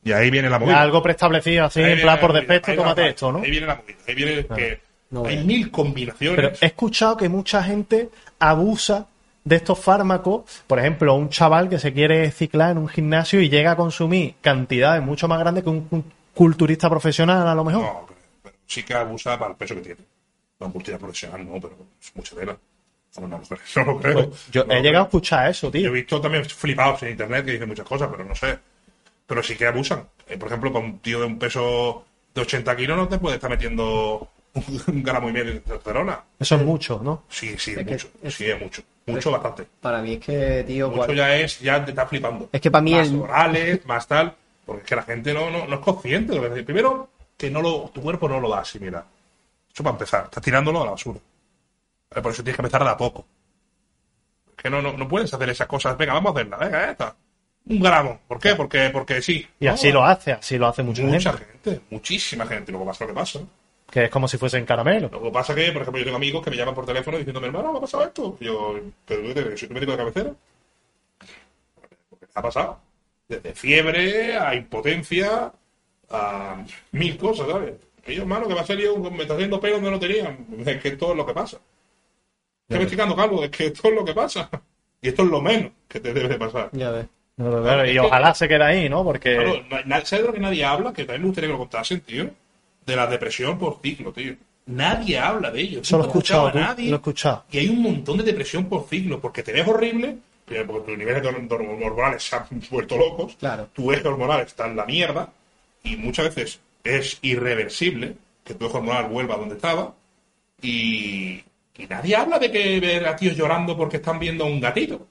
[0.06, 0.82] Y ahí viene la movida.
[0.82, 3.40] Algo preestablecido así, Ahí en plan la por defecto, tómate esto, ¿no?
[3.40, 3.98] Ahí viene la movida.
[4.08, 4.82] Ahí viene que
[5.12, 6.36] No hay mil combinaciones.
[6.36, 9.08] Pero he escuchado que mucha gente abusa
[9.44, 10.44] de estos fármacos.
[10.68, 14.36] Por ejemplo, un chaval que se quiere ciclar en un gimnasio y llega a consumir
[14.42, 17.82] cantidades mucho más grandes que un cu- culturista profesional, a lo mejor.
[17.84, 20.02] No, pero, pero sí que abusa para el peso que tiene.
[20.60, 22.58] No, cultura profesional, no, pero es mucha tela.
[23.20, 23.42] No, no,
[23.76, 24.30] no lo creo.
[24.30, 25.88] Pues yo No he llegado a escuchar eso, Yo tío.
[25.90, 28.58] he visto también flipados en internet que dicen muchas cosas, pero no sé.
[29.28, 30.08] Pero sí que abusan.
[30.28, 33.36] Eh, por ejemplo, con un tío de un peso de 80 kilos no te puede
[33.36, 34.30] estar metiendo
[34.88, 36.22] un gramo y medio de testosterona.
[36.40, 37.24] Eso es mucho, ¿no?
[37.30, 38.08] Sí, sí, es, que mucho.
[38.22, 38.82] es- Sí, es mucho.
[39.06, 39.66] Mucho, bastante.
[39.82, 42.48] Para mí es que, tío, Mucho cual- ya es, ya te está flipando.
[42.52, 44.34] Es que para mí más el- orales, más tal.
[44.66, 46.36] Porque es que la gente no, no, no es consciente.
[46.36, 49.04] lo que- Primero, que no lo, tu cuerpo no lo da así, mira.
[49.74, 50.24] Eso para empezar.
[50.26, 51.20] Estás tirándolo a la basura.
[52.10, 53.26] Por eso tienes que empezar de a poco.
[54.56, 55.98] Es que no, no, no puedes hacer esas cosas.
[55.98, 56.58] Venga, vamos a hacerla.
[56.58, 57.16] Venga, ya está.
[57.66, 58.20] Un gramo.
[58.28, 58.56] ¿Por qué?
[58.56, 59.46] Porque, porque sí.
[59.60, 61.48] Y No, así lo hace, así lo hace mucha, Mucha gente.
[61.72, 61.82] gente.
[61.90, 62.72] Muchísima gente.
[62.72, 63.40] Luego pasa lo que pasa.
[63.94, 65.08] Que es como si fuesen caramelo.
[65.12, 67.46] Lo que pasa que, por ejemplo, yo tengo amigos que me llaman por teléfono diciéndome,
[67.46, 68.36] hermano, me ha pasado esto.
[68.40, 69.56] Y yo, pero ¿qué?
[69.56, 70.32] soy tu médico de cabecera.
[72.10, 72.80] Porque ha pasado.
[73.28, 75.54] Desde fiebre a impotencia
[76.10, 77.76] a mil cosas, ¿sabes?
[78.08, 80.36] Y yo, hermano, que me ha salido, me está haciendo pelo donde no tenía.
[80.66, 81.60] Es que esto es lo que pasa.
[82.68, 84.50] Estoy quedando calvo, es que esto es lo que pasa.
[85.04, 86.70] Y esto es lo menos que te debe de pasar.
[86.72, 87.06] Ya ves.
[87.36, 89.04] Claro, y ojalá se quede ahí, ¿no?
[89.04, 90.94] Porque Claro, no ¿sabes de lo que nadie habla?
[90.94, 92.32] Que también me gustaría que lo contasen, tío.
[92.86, 94.36] De la depresión por ciclo, tío.
[94.66, 95.82] Nadie habla de ello.
[95.82, 96.90] eso lo he escuchado, a nadie.
[96.90, 97.46] lo he escuchado.
[97.52, 100.98] Y hay un montón de depresión por ciclo, porque te ves horrible, primero porque tus
[100.98, 103.68] niveles hormonales se han vuelto locos, Claro.
[103.74, 105.32] tu eje hormonal está en la mierda,
[105.84, 109.94] y muchas veces es irreversible que tu eje hormonal vuelva a donde estaba,
[110.62, 111.44] y,
[111.78, 115.08] y nadie habla de que ver a tíos llorando porque están viendo a un gatito.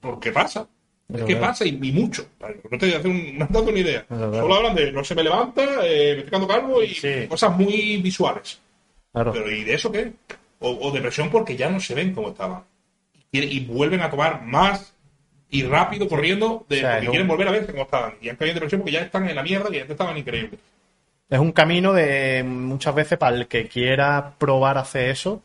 [0.00, 0.68] Porque pasa.
[1.12, 2.26] Es que pasa y, y mucho.
[2.70, 4.06] No te, un- no das una idea.
[4.08, 7.26] Solo hablan de no se me levanta, eh, me estoy quedando calvo y Sí.
[7.28, 8.58] cosas muy visuales.
[9.12, 9.32] Claro.
[9.32, 10.12] Pero ¿y de eso qué?
[10.60, 12.62] O, o depresión porque ya no se ven como estaban.
[13.30, 14.94] Y, y vuelven a tomar más
[15.50, 18.14] y rápido corriendo de, O sea, porque quieren volver a verse como estaban.
[18.20, 20.58] Y han caído en depresión porque ya están en la mierda y antes estaban increíbles.
[21.30, 25.42] Es un camino de muchas veces para el que quiera probar hacer eso,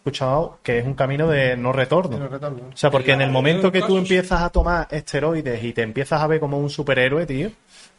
[0.00, 2.18] escuchado que es un camino de no retorno.
[2.18, 2.70] No retorno.
[2.72, 6.20] O sea, porque en el momento que tú empiezas a tomar esteroides y te empiezas
[6.20, 7.50] a ver como un superhéroe, tío,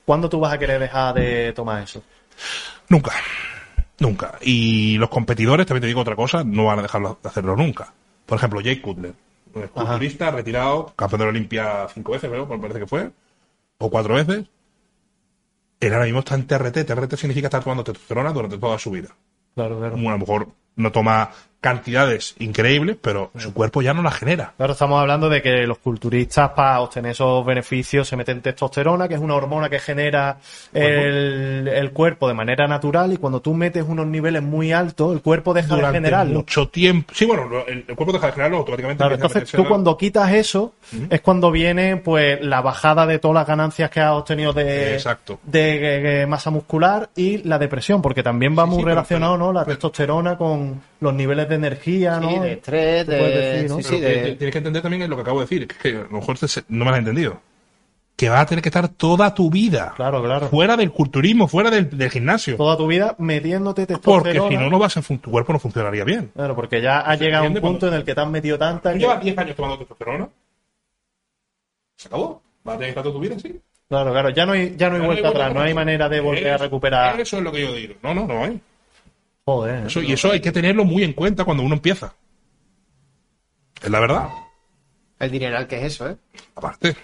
[0.06, 2.02] ¿cuándo tú vas a querer dejar de tomar eso?
[2.90, 3.14] Nunca.
[4.00, 4.40] Nunca.
[4.42, 7.94] Y los competidores, también te digo otra cosa, no van a dejarlo de hacerlo nunca.
[8.26, 9.14] Por ejemplo, Jake Cutler,
[9.54, 13.12] un culturista retirado, campeón de la Olimpia cinco veces, creo, me parece que fue,
[13.78, 14.46] o cuatro veces.
[15.80, 16.86] Él ahora mismo está en TRT.
[16.86, 19.10] TRT significa estar tomando testosterona durante toda su vida.
[19.56, 19.96] Claro, claro.
[19.96, 21.32] A lo mejor no toma
[21.62, 24.54] cantidades increíbles, pero su cuerpo ya no la genera.
[24.58, 29.14] Claro, estamos hablando de que los culturistas para obtener esos beneficios se meten testosterona, que
[29.14, 30.38] es una hormona que genera
[30.74, 35.22] el, el cuerpo de manera natural y cuando tú metes unos niveles muy altos, el
[35.22, 36.40] cuerpo deja de generarlo.
[36.40, 37.14] mucho tiempo.
[37.16, 38.98] Sí, bueno, el, el cuerpo deja de generarlo automáticamente.
[39.02, 40.74] Claro, entonces tú cuando quitas eso
[41.12, 45.40] es cuando viene pues la bajada de todas las ganancias que has obtenido de, Exacto.
[45.44, 49.46] de, masa muscular y la depresión, porque también va Sí, muy sí, pero- relacionado pero-
[49.46, 49.54] ¿no?
[49.54, 52.42] la pero- testosterona con los niveles de energía, Sí, ¿no?
[52.44, 53.16] de estrés, de...
[53.18, 53.82] decir, ¿no?
[53.82, 54.36] sí, de...
[54.36, 56.38] Tienes que entender también lo que acabo de decir, que, es que a lo mejor
[56.70, 57.40] no me has entendido.
[58.16, 60.48] Que vas a tener que estar toda tu vida Claro, claro.
[60.50, 62.56] fuera del culturismo, fuera del, del gimnasio.
[62.56, 66.30] Toda tu vida metiéndote Porque si no, no vas a tu cuerpo no funcionaría bien.
[66.36, 68.90] Claro, porque ya ha llegado un punto cuando- en el que te has metido tanta
[68.92, 69.00] Tú que...
[69.00, 70.30] llevas 10 años tomando testosterona.
[71.98, 72.42] Se acabó.
[72.64, 73.60] Vas a tener que estar toda tu vida así.
[73.90, 76.50] Claro, claro, ya no hay, ya no hay vuelta atrás, no hay manera de volver
[76.52, 77.20] a recuperar.
[77.20, 77.96] Eso es lo que yo digo.
[78.04, 78.60] No, no, no hay.
[79.56, 79.88] Joder.
[79.88, 82.14] Eso, y eso hay que tenerlo muy en cuenta cuando uno empieza.
[83.82, 84.30] Es la verdad.
[85.20, 86.16] El dineral que es eso, ¿eh?
[86.56, 86.96] Aparte.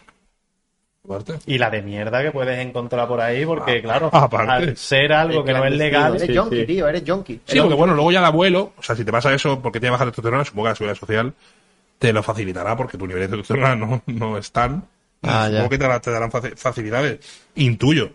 [1.05, 1.33] Aparte.
[1.45, 4.51] Y la de mierda que puedes encontrar por ahí, porque claro, aparte.
[4.51, 6.65] al ser algo que no es legal, Eres sí, junkie, sí.
[6.65, 7.39] tío, eres junkie.
[7.45, 9.91] Sí, porque bueno, luego ya el abuelo, o sea, si te pasa eso porque tiene
[9.91, 11.33] baja testosterona, supongo que la seguridad social
[11.99, 14.83] te lo facilitará porque tu nivel de testosterona no, no es tan.
[15.23, 15.69] Ah, supongo ya.
[15.69, 17.19] que te, dará- te darán faci- facilidades.
[17.55, 18.11] Intuyo.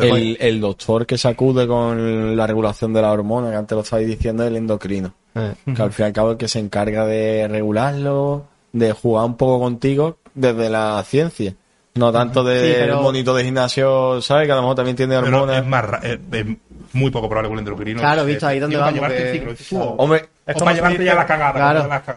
[0.00, 4.06] El, el doctor que sacude con la regulación de la hormona, que antes lo estabais
[4.08, 5.14] diciendo, es el endocrino.
[5.34, 9.24] Que al fin y al cabo es el que se encarga de regularlo, de jugar
[9.26, 11.54] un poco contigo desde la ciencia.
[11.94, 14.46] No tanto del Sí, pero- monito de gimnasio, ¿sabes?
[14.46, 15.62] Que a lo mejor también tiene pero hormonas.
[15.62, 16.46] es más ra- es, es
[16.92, 18.00] muy poco probable que un endocrino.
[18.00, 20.56] Claro, eh, visto ahí donde vamos, llevarte que- el ciclo, dices tú, o- Hombre, Es
[20.56, 21.52] o como para llevarte ya la cagada.
[21.52, 22.14] Claro.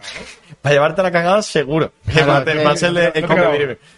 [0.68, 1.92] Para llevarte la cagada, seguro.
[2.06, 3.26] Que Claro, va a ser- que- va a ser el- el.
[3.26, 3.36] ¿Cómo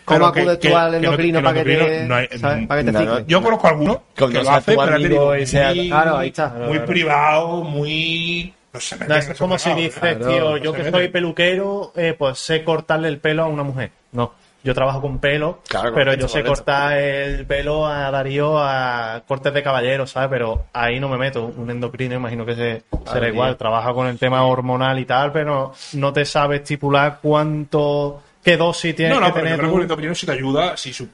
[0.05, 2.67] Pero que- acudes que- tú al endocrino para que te, endocrino no hay- ¿sabes?
[2.67, 3.25] para que te no, no, cicle?
[3.27, 6.49] Yo conozco a algunos Que lo hacen, pero te digo, muy, Claro, ahí está.
[6.49, 8.53] muy privado, muy...
[8.71, 12.63] No sé, No, es como si dices, tío, yo que soy peluquero, eh, pues sé
[12.63, 13.91] cortarle el pelo a una mujer.
[14.11, 19.23] No, yo trabajo con pelo, Claro, pero yo sé cortar el pelo a Darío a
[19.27, 20.29] cortes de caballero, ¿sabes?
[20.29, 21.45] Pero ahí no me meto.
[21.45, 23.29] Un endocrino, imagino que se, será tío.
[23.29, 23.55] igual.
[23.57, 28.95] Trabaja con el tema hormonal y tal, pero no te sabe estipular cuánto, qué dosis
[28.95, 29.59] tienes No, no, que pero yo tener.
[29.59, 29.75] creo que tú.
[29.77, 31.07] un endocrino si te ayuda, si, si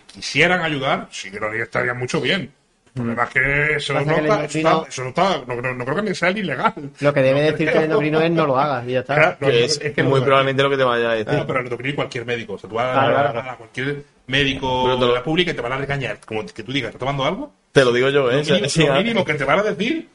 [0.00, 2.52] quisieran ayudar, sí que lo estarían mucho bien.
[3.00, 6.30] Problema es que eso no, está, está- no no, creo- no creo que ni sea
[6.32, 6.72] ni legal.
[7.00, 9.14] Lo que debe No decirte el endocrino es no lo hagas y ya está.
[9.14, 11.14] Claro, no, Que no, es, es que muy lo- probablemente lo que te vaya a
[11.14, 11.32] decir.
[11.34, 12.52] No, pero el endocrino cualquier médico.
[12.54, 13.50] O sea, tú vas Claro, a, claro.
[13.50, 16.18] a cualquier médico lo- de la pública y te van a regañar.
[16.24, 17.52] Como que tú digas, ¿estás tomando algo?
[17.72, 18.42] Te lo digo yo, ¿eh?
[18.44, 18.98] Lo mínimo, Sí, lo ah.
[18.98, 20.08] mínimo que te van a decir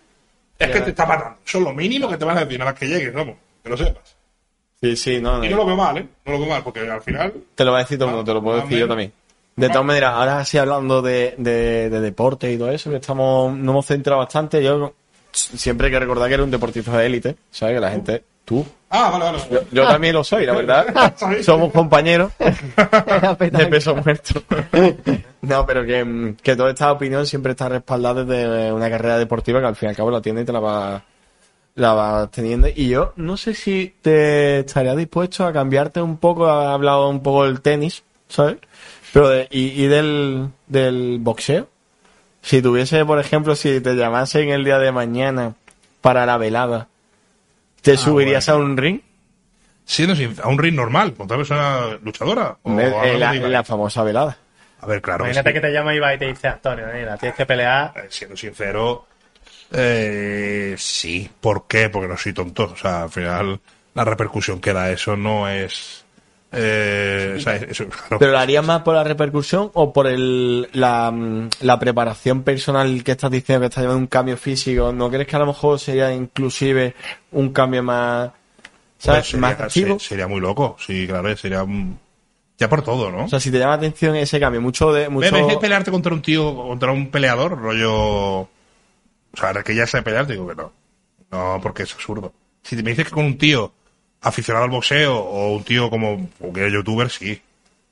[0.60, 1.38] es que te está matando.
[1.46, 3.36] Eso es lo mínimo que te van a decir, nada más que llegues, vamos.
[3.64, 4.16] Que lo sepas.
[4.82, 5.56] Sí, sí, no, Y no.
[5.56, 6.06] no lo veo mal, ¿eh?
[6.26, 7.34] No lo veo mal, porque al final...
[7.56, 9.12] Te lo va a decir todo el mundo, te lo puedo Más decir yo también.
[9.56, 13.56] De todas maneras, ahora sí hablando de, de, de deporte y todo eso, que estamos,
[13.56, 14.94] nos hemos centrado bastante, yo
[15.32, 17.76] siempre hay que recordar que eres un deportista de élite, ¿sabes?
[17.76, 19.40] Que la gente, tú, Ah, vale, vale.
[19.52, 21.14] yo, yo también lo soy, la verdad.
[21.44, 24.42] Somos compañeros de peso muerto.
[25.42, 29.68] No, pero que, que toda esta opinión siempre está respaldada desde una carrera deportiva que
[29.68, 31.04] al fin y al cabo la tienes y te la vas
[31.76, 32.68] la vas teniendo.
[32.68, 37.22] Y yo no sé si te estaría dispuesto a cambiarte un poco, ha hablado un
[37.22, 38.58] poco del tenis, ¿sabes?
[39.16, 41.70] Pero de- y, y del, del boxeo.
[42.42, 45.54] Si tuviese, por ejemplo, si te llamasen el día de mañana
[46.02, 46.90] para la velada,
[47.82, 49.00] ¿te subirías a un ring?
[49.86, 52.58] Siendo sin- a un ring normal, con otra persona luchadora.
[52.64, 54.36] O la, famosa velada.
[54.82, 55.24] A ver, claro.
[55.24, 55.54] Imagínate sí.
[55.54, 57.94] que te llama Ibai y te dice, Antonio, mira, tienes que pelear.
[58.10, 59.06] Siendo sincero,
[59.72, 61.32] eh, sí.
[61.40, 61.88] ¿Por qué?
[61.88, 62.66] Porque no soy tonto.
[62.66, 63.62] O sea, al final,
[63.94, 66.05] la repercusión que da eso no es.
[66.56, 68.18] Eh, o sea, eso, claro.
[68.20, 71.14] ¿Pero lo harías más por la repercusión o por el, la,
[71.62, 74.92] la preparación personal que estás diciendo que estás llevando un cambio físico?
[74.94, 76.96] ¿No crees que a lo mejor sería inclusive
[77.32, 78.32] un cambio más,
[78.98, 79.20] ¿sabes?
[79.22, 80.00] Pues sería, más activo?
[80.00, 80.78] se- sería muy loco.
[80.80, 81.64] Sí, claro, sería.
[81.64, 82.00] un-
[82.58, 83.26] Ya por todo, ¿no?
[83.26, 85.10] O sea, si te llama la atención ese cambio, mucho de...
[85.10, 85.46] Mucho...
[85.48, 87.94] ¿Ves pelearte contra un tío, contra un peleador, rollo.
[87.94, 88.50] O
[89.34, 90.72] sea, ahora que ya sé pelear, digo que no.
[91.32, 92.32] No, porque es absurdo.
[92.64, 93.74] Si te me dices que con un tío
[94.22, 97.42] aficionado al boxeo o un tío como es youtuber, sí.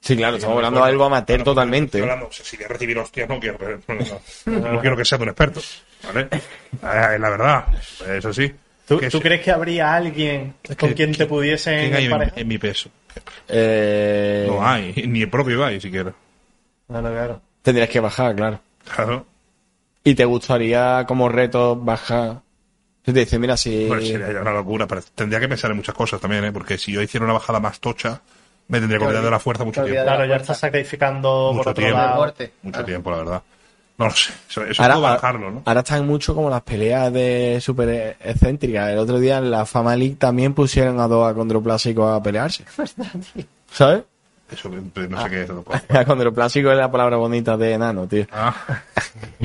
[0.02, 1.98] Sí, claro, estamos hablando de algo amateur Claro, totalmente.
[1.98, 4.80] estoy hablando, o sea, si voy a recibir hostias, no quiero, no, no, no, no
[4.82, 5.62] quiero que sea de un experto.
[6.04, 6.28] ¿Vale?
[6.34, 7.66] Eh, la verdad,
[8.10, 8.52] eso sí.
[8.86, 12.90] ¿Tú, crees que habría alguien con que- quien te pudiesen ¿Quién hay en, mi peso?
[13.48, 16.14] Eh, No hay, ni el propio Ibai siquiera.
[16.90, 17.42] No, no, claro.
[17.62, 18.60] Tendrías que bajar, claro.
[18.94, 19.26] Claro.
[20.04, 22.42] ¿Y te gustaría como reto bajar?
[23.06, 23.86] Si te dicen, mira, si...
[23.88, 26.52] Pues sería ya una locura, pero tendría que pensar en muchas cosas también, ¿eh?
[26.52, 28.22] Porque si yo hiciera una bajada más tocha,
[28.70, 30.04] me tendría que olvidar de la fuerza mucho tiempo.
[30.04, 31.98] Claro, ya estás sacrificando por Mucho otro tiempo.
[31.98, 32.26] lado.
[32.26, 32.86] Mucho Claro.
[32.86, 33.44] tiempo, la verdad.
[33.98, 34.34] No lo sé.
[34.50, 35.62] Eso, eso Ahora, puedo bajarlo, ¿no?
[35.66, 38.90] ahora están mucho como las peleas de super excéntricas.
[38.90, 42.64] El otro día en la Fama League también pusieron a dos acondroplásicos a pelearse.
[43.72, 44.04] ¿Sabes?
[44.52, 45.50] Eso no sé qué es.
[45.90, 48.26] Acondroplásico es la palabra bonita de enano, tío.
[48.32, 48.56] Ah,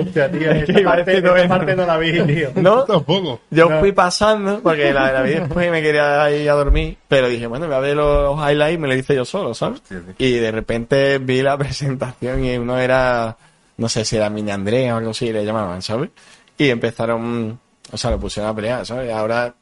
[0.00, 1.48] Hostia, tío, esta iba a parte, decir esta bueno.
[1.48, 2.50] parte no la vi, tío.
[2.56, 2.84] ¿No?
[2.84, 3.40] tampoco.
[3.50, 7.28] Yo fui pasando, porque la, la vi después y me quería ir a dormir, pero
[7.28, 9.80] dije, bueno, me voy a ver los highlights y me lo hice yo solo, ¿sabes?
[9.80, 10.02] Hostia.
[10.18, 13.36] Y de repente vi la presentación y uno era,
[13.76, 16.10] no sé si era Mini Andrea o algo así, le llamaban, ¿sabes?
[16.58, 17.58] Y empezaron,
[17.90, 19.12] o sea, lo pusieron a pelear, ¿sabes?
[19.12, 19.54] Ahora,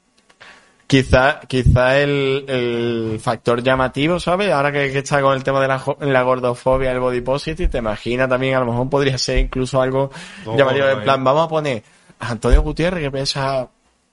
[0.89, 4.51] quizá, quizá el, el factor llamativo, ¿sabes?
[4.51, 7.69] Ahora que, que está con el tema de la, jo- la gordofobia, el body positive,
[7.69, 10.11] te imaginas también, a lo mejor podría ser incluso algo
[10.57, 11.83] llamativo, en plan, vamos a poner
[12.19, 13.69] a Antonio Gutiérrez que pesa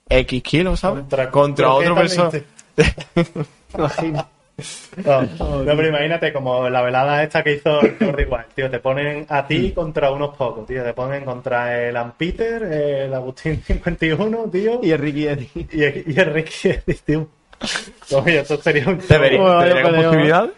[0.07, 0.99] X kilos, ¿sabes?
[1.31, 2.29] Contra- Contra otro persona.
[5.05, 5.21] No,
[5.65, 9.25] no, pero imagínate como la velada esta que hizo el Jordi Wild, tío, te ponen
[9.29, 14.79] a ti contra unos pocos, tío, te ponen contra el Ampeter, el Agustín 51, tío,
[14.81, 15.49] Y el Ricky Eddie.
[15.71, 17.27] y, el- y el Ricky Eddy, tío.
[18.13, 20.49] Oye, esto sería un Debería, debería con posibilidad.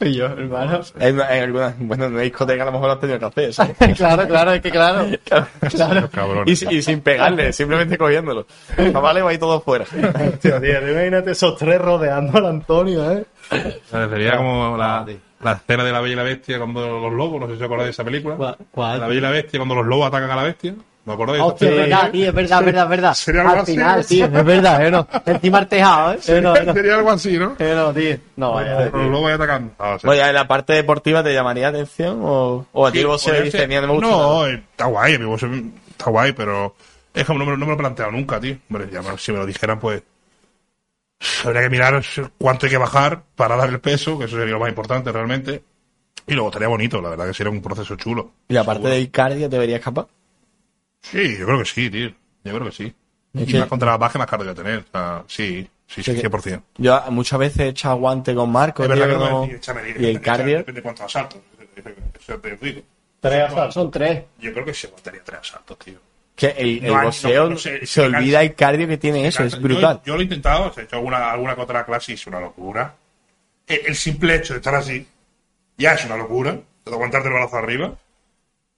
[0.04, 0.80] Y yo, hermano.
[0.98, 3.52] En, en algunas, bueno, en una discoteca a lo mejor lo has tenido que hacer,
[3.52, 3.76] ¿sabes?
[3.96, 5.06] claro, claro, es que claro.
[6.12, 6.62] Cabrones.
[6.62, 8.46] Y, y sin pegarle, simplemente cogiéndolo.
[8.92, 9.84] Vale, va ahí todo fuera.
[10.40, 13.24] Tío, tío, imagínate esos tres rodeando al Antonio, ¿eh?
[13.90, 15.06] Sería como la,
[15.42, 17.64] la escena de la Bella y la Bestia cuando los lobos, no sé si os
[17.66, 18.36] acordáis de esa película.
[18.36, 19.00] ¿Cuál- cuál?
[19.00, 20.74] La Bella y la Bestia cuando los lobos atacan a la bestia.
[21.10, 21.42] ¿Me acordáis?
[21.42, 23.14] Hostia, es verdad, tío, es verdad, es verdad, es verdad.
[23.14, 24.04] Sería algo Al así, final, ¿no?
[24.06, 24.90] tío, es verdad, ¿eh?
[24.92, 25.08] No.
[25.26, 26.18] Encima el tejado, ¿eh?
[26.28, 26.72] Eh, no, eh, no.
[26.72, 27.56] Sería algo así, ¿no?
[27.58, 28.16] Eh, no, tío.
[28.36, 28.80] No, vaya.
[28.90, 29.72] Los lobos ahí atacando.
[29.78, 30.06] Ah, sí.
[30.06, 33.42] Oye, ¿en la parte deportiva te llamaría atención o, o a ti Sí, vos se
[33.42, 33.66] dice.
[33.66, 34.50] "Mira, no me gusta No, nada"?
[34.50, 36.76] eh, está guay, mi voz es- está guay, pero
[37.12, 38.56] es como no me, no me lo he planteado nunca, tío.
[38.70, 40.02] Hombre, ya, si me lo dijeran, pues
[41.44, 42.02] habría que mirar
[42.38, 45.62] cuánto hay que bajar para dar el peso, que eso sería lo más importante realmente.
[46.26, 48.30] Y luego estaría bonito, la verdad que sería un proceso chulo.
[48.48, 48.94] Y la parte Seguro.
[49.00, 50.06] de cardio te verías capaz.
[51.02, 52.08] Sí, yo creo que sí, tío.
[52.44, 52.94] Yo creo que sí.
[53.34, 54.78] Es Y que- más contra la baja, más cardio voy a tener.
[54.80, 56.62] O sea, sí, sí, sí, Sí que- 100%.
[56.78, 59.80] Yo muchas veces he echado guante con Marco, Es verdad tío, que no decís, échame,
[59.98, 60.58] y el cardio.
[60.58, 61.40] Depende de cuántos asaltos.
[62.20, 62.82] Eso te digo.
[63.20, 63.74] Tres asaltos.
[63.74, 64.24] Son tres.
[64.38, 65.98] Yo creo que se aguantaría tres asaltos, tío.
[66.36, 69.60] Que el, No boxeo no- no sé, se olvida el cardio que tiene eso, es
[69.60, 70.00] brutal.
[70.06, 72.94] Yo, lo he intentado, he hecho alguna, alguna que otra clase y es una locura.
[73.66, 75.06] El, el simple hecho de estar así
[75.76, 76.52] ya es una locura.
[76.84, 77.94] De aguantarte el brazo arriba.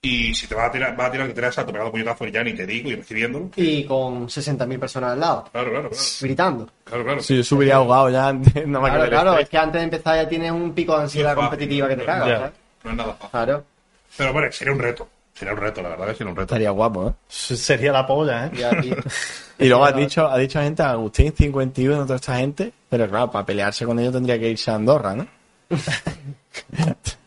[0.05, 2.33] Y si te vas a tirar, vas a tirar que tres asaltos pegando puñetazos y
[2.33, 3.51] ya ni te digo y recibiéndolo.
[3.55, 5.45] Y con 60.000 personas al lado.
[5.53, 6.05] Claro, claro, claro.
[6.21, 6.69] Gritando.
[6.83, 7.23] Claro, claro.
[7.23, 9.11] Si yo subiría ahogado ya antes, no me Claro, acuerdo.
[9.23, 11.97] claro, es que antes de empezar ya tienes un pico de ansiedad fácil, competitiva que
[11.97, 12.29] te cagas.
[12.29, 12.53] ¿sabes?
[12.83, 13.31] No es nada fácil.
[13.31, 13.65] Claro.
[14.17, 15.09] Pero bueno, sería un reto.
[15.35, 16.43] Sería un reto, la verdad que sería un reto.
[16.55, 17.13] Estaría guapo, ¿eh?
[17.29, 18.51] Sería la polla, ¿eh?
[18.57, 18.71] Ya.
[19.59, 23.47] Y luego has dicho, ha dicho gente, Agustín 51, toda esta gente, pero claro, para
[23.47, 25.27] pelearse con ellos tendría que irse a Andorra, ¿no?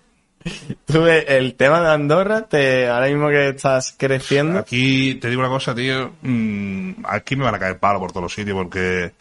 [0.86, 5.42] Tú, ves, el tema de Andorra, te, ahora mismo que estás creciendo, Aquí te digo
[5.42, 6.14] una cosa, tío.
[6.22, 9.12] mm, aquí me van a caer palo por todos los sitios porque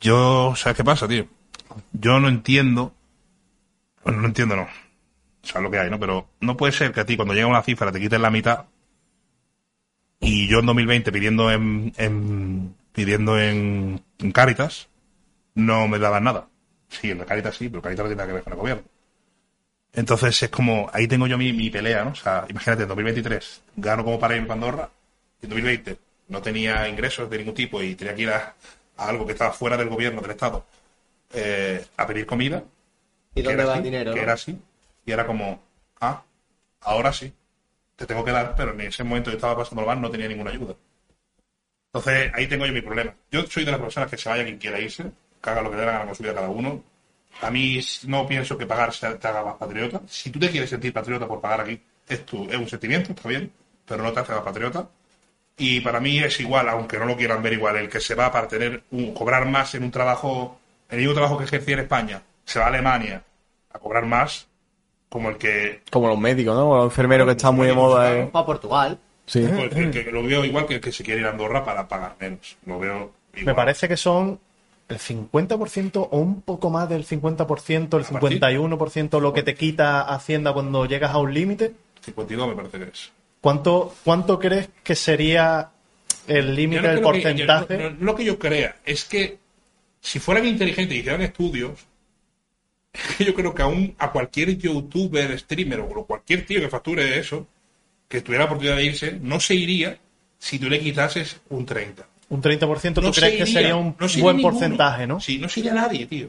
[0.00, 1.26] yo, ¿sabes qué pasa, tío?
[1.92, 2.92] Yo no entiendo.
[4.04, 4.68] Bueno, no entiendo, no.
[5.42, 5.98] sabes lo que hay, ¿no?
[5.98, 8.66] Pero no puede ser que a ti cuando llega una cifra te quiten la mitad
[10.20, 14.32] y yo en 2020 pidiendo en, en pidiendo en, en
[15.54, 16.48] no me daban nada.
[16.88, 18.82] Sí, en la Cáritas sí, pero Cáritas no tiene nada que ver con el gobierno.
[19.96, 22.10] Entonces es como, ahí tengo yo mi, mi pelea, ¿no?
[22.10, 24.90] O sea, imagínate, en 2023 gano como para irme a Andorra,
[25.40, 28.54] y en 2020 no tenía ingresos de ningún tipo y tenía que ir a,
[28.98, 30.66] a algo que estaba fuera del gobierno, del Estado,
[31.32, 32.62] eh, a pedir comida.
[33.34, 34.12] ¿Y dónde va así, el dinero?
[34.12, 34.22] Que no?
[34.22, 34.58] era así.
[35.06, 35.62] Y era como,
[36.00, 36.22] ah,
[36.82, 37.32] ahora sí,
[37.96, 40.50] te tengo que dar, pero en ese momento yo estaba pasando mal, no tenía ninguna
[40.50, 40.74] ayuda.
[41.86, 43.14] Entonces ahí tengo yo mi problema.
[43.30, 45.10] Yo soy de las personas que se vaya quien quiera irse,
[45.40, 46.82] haga lo que le gana con su vida cada uno.
[47.42, 50.00] A mí no pienso que pagar te haga más patriota.
[50.06, 53.28] Si tú te quieres sentir patriota por pagar aquí, es, tu, es un sentimiento, está
[53.28, 53.52] bien,
[53.86, 54.88] pero no te hace más patriota.
[55.58, 58.30] Y para mí es igual, aunque no lo quieran ver igual, el que se va
[58.30, 60.58] para tener un, cobrar más en un trabajo,
[60.88, 63.22] en el mismo trabajo que ejercía en España, se va a Alemania
[63.72, 64.46] a cobrar más,
[65.08, 66.70] como el que como los médicos, ¿no?
[66.70, 68.14] O los enfermeros que están muy de moda.
[68.14, 68.30] ¿eh?
[68.32, 68.98] O a Portugal.
[69.24, 69.46] Sí.
[69.48, 71.88] pues, el que lo veo igual que el que se quiere ir a Andorra para
[71.88, 72.56] pagar menos.
[72.66, 73.46] Lo veo igual.
[73.46, 74.38] Me parece que son
[74.88, 79.54] el 50% o un poco más del 50%, el A partir- 51% lo que te
[79.54, 81.72] quita Hacienda cuando llegas a un límite.
[82.04, 83.10] 52 me parece que es.
[83.40, 85.70] ¿Cuánto, ¿Cuánto crees que sería
[86.26, 87.78] el límite no del creo que- porcentaje?
[87.78, 89.38] yo- no- no lo que yo crea, es que
[90.00, 91.84] si fueran inteligentes y hicieran estudios,
[92.92, 97.18] es que yo creo que aún a cualquier youtuber, streamer o cualquier tío que facture
[97.18, 97.46] eso,
[98.08, 99.98] que tuviera la oportunidad de irse, no se iría
[100.38, 102.06] si tú le quitases un 30.
[102.28, 104.52] Un 30% tú No crees que sería un no se iría buen ninguno.
[104.54, 105.20] porcentaje, ¿no?
[105.20, 106.28] Sí, no se iría nadie, tío.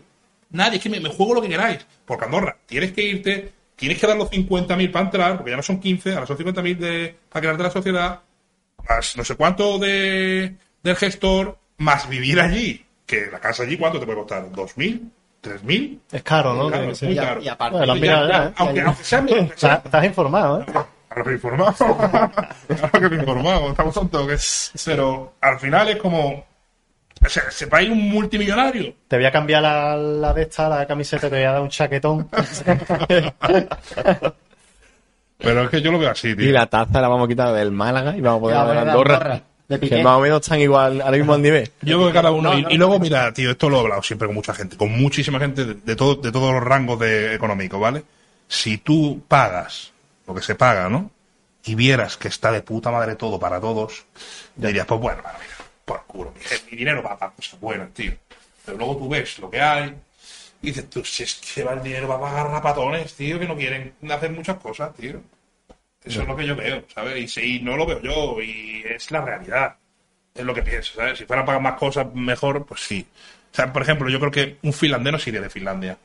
[0.51, 1.85] Nadie, es que me, me juego lo que queráis.
[2.05, 5.63] Porque Andorra, tienes que irte, tienes que dar los 50.000 para entrar, porque ya no
[5.63, 8.19] son 15, ahora son 50.000 de, para crearte la sociedad,
[8.87, 12.83] más no sé cuánto de, del gestor, más vivir allí.
[13.05, 14.49] Que la casa allí, ¿cuánto te puede costar?
[14.51, 15.01] ¿2.000?
[15.43, 15.99] ¿3.000?
[16.11, 16.67] Es caro, ¿no?
[16.67, 17.41] Claro, es muy caro.
[17.41, 18.53] y aparte- Bueno, la Ya, ¿eh?
[18.57, 20.65] aunque, aunque sea, aunque sea- Estás, estás informado, ¿eh?
[21.17, 21.97] Claro que informado.
[22.67, 23.69] claro que me informado.
[23.71, 24.71] Estamos tontos.
[24.85, 26.45] Pero al final es como.
[27.25, 28.93] O sea, sepáis un multimillonario.
[29.07, 31.69] Te voy a cambiar la, la de esta, la camiseta, te voy a dar un
[31.69, 32.29] chaquetón.
[35.39, 36.49] Pero es que yo lo veo así, tío.
[36.49, 38.91] Y la taza la vamos a quitar del Málaga y vamos a poner La de
[38.91, 39.41] Andorra.
[39.67, 41.71] De que más o menos están igual, ahora mismo al nivel.
[41.81, 42.51] Yo creo que cada uno.
[42.51, 44.77] No, y, no, y luego, mira, tío, esto lo he hablado siempre con mucha gente,
[44.77, 48.03] con muchísima gente de, de, todo, de todos los rangos de económicos, ¿vale?
[48.47, 49.91] Si tú pagas
[50.27, 51.11] lo que se paga, ¿no?
[51.65, 54.05] Y vieras que está de puta madre todo para todos,
[54.55, 56.41] dirías, pues bueno, bueno, mira, por culo, mi,
[56.71, 58.13] mi dinero va para cosas buenas, tío.
[58.65, 59.95] Pero luego tú ves lo que hay
[60.61, 63.47] y dices, tú, si es que va el dinero va a pagar rapatones, tío, que
[63.47, 65.21] no quieren hacer muchas cosas, tío.
[66.03, 67.17] Eso es lo que yo veo, ¿sabes?
[67.17, 69.75] Y, si- no lo veo yo, y es la realidad.
[70.35, 71.19] Es lo que pienso, ¿sabes?
[71.19, 73.07] Si fuera a pagar más cosas mejor, pues sí.
[73.51, 75.97] O sea, por ejemplo, yo creo que un finlandés no se iría de Finlandia,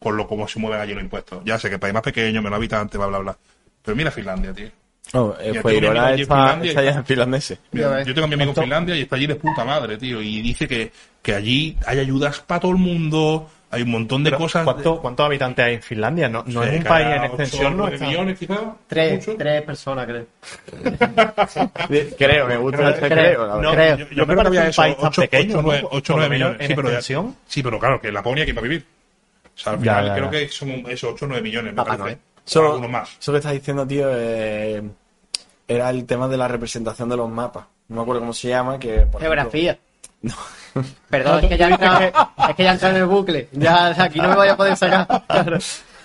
[0.00, 1.44] con lo como se mueven allí los impuestos.
[1.44, 3.38] Ya sé que el país más pequeño, menos habitantes, bla, bla, bla.
[3.84, 4.68] Pero mira Finlandia, tío.
[5.12, 7.58] No, eh, pues está, Finlandia y- está ya en finlandés.
[7.72, 10.20] Yo tengo a mi amigo en Finlandia y está allí de puta madre, tío.
[10.22, 10.90] Y dice que,
[11.22, 14.64] que allí hay ayudas para todo el mundo, hay un montón de Pero, cosas.
[14.64, 16.28] ¿cuánto- ¿Cuántos habitantes hay en Finlandia?
[16.28, 17.86] No, no Sí, es un que país en ocho, extensión, ¿no?
[17.86, 18.58] millones, quizás.
[18.88, 20.26] Tres, tres personas, creo.
[22.18, 23.08] Creo, me gusta ese Creo.
[23.08, 23.60] creo.
[23.62, 23.74] No.
[23.74, 25.62] Yo, yo No creo que había un eso, país tan 8, pequeño, ¿no?
[25.62, 26.60] 9, Por lo 9 menos millones.
[26.60, 27.36] en Sí pero, ya- extensión.
[27.46, 28.84] sí, pero claro, que Laponia aquí para vivir.
[29.54, 31.76] O sea, al Ya, final ya, creo que son eso, 8 o 9 millones, me
[31.76, 32.18] Papá parece.
[32.46, 33.16] Eso, algunos más.
[33.20, 34.82] eso que estás diciendo, tío, eh,
[35.66, 37.64] era el tema de la representación de los mapas.
[37.88, 39.78] No me acuerdo cómo se llama, que por ejemplo- Geografía.
[41.10, 42.00] Perdón, es que ya he entrado,
[42.48, 43.48] es que ya he entrado en el bucle.
[43.52, 45.06] Ya aquí no me voy a poder sacar.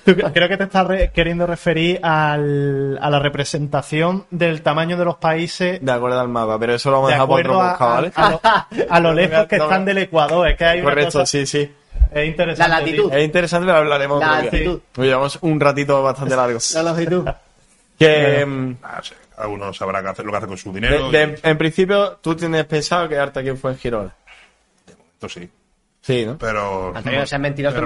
[0.05, 5.17] Creo que te estás re- queriendo referir al- a la representación del tamaño de los
[5.17, 7.89] países De acuerdo al mapa, pero eso lo vamos a de dejar para otro a,
[7.95, 8.11] ¿vale?
[8.15, 8.41] a- a lo,
[8.89, 10.47] a lo lejos que No, están del Ecuador.
[10.47, 11.71] Es que hay una Correcto, cosa- sí, sí.
[12.11, 12.69] Es interesante.
[12.69, 13.13] La latitud.
[13.13, 14.41] Es interesante, pero hablaremos La.
[14.97, 16.59] Nos llevamos un ratito bastante largo.
[16.73, 17.27] La longitud.
[17.97, 18.41] Que,
[18.81, 21.09] Ah, no sé, cada uno sabrá qué hacer, lo que hace con su dinero.
[21.11, 24.13] de- y- de- en principio, tú tienes pensado quedarte aquí en Fuengirola.
[25.13, 25.49] esto sí.
[26.01, 26.37] Sí, ¿no?
[26.37, 26.91] Pero.
[26.93, 27.11] Me has no-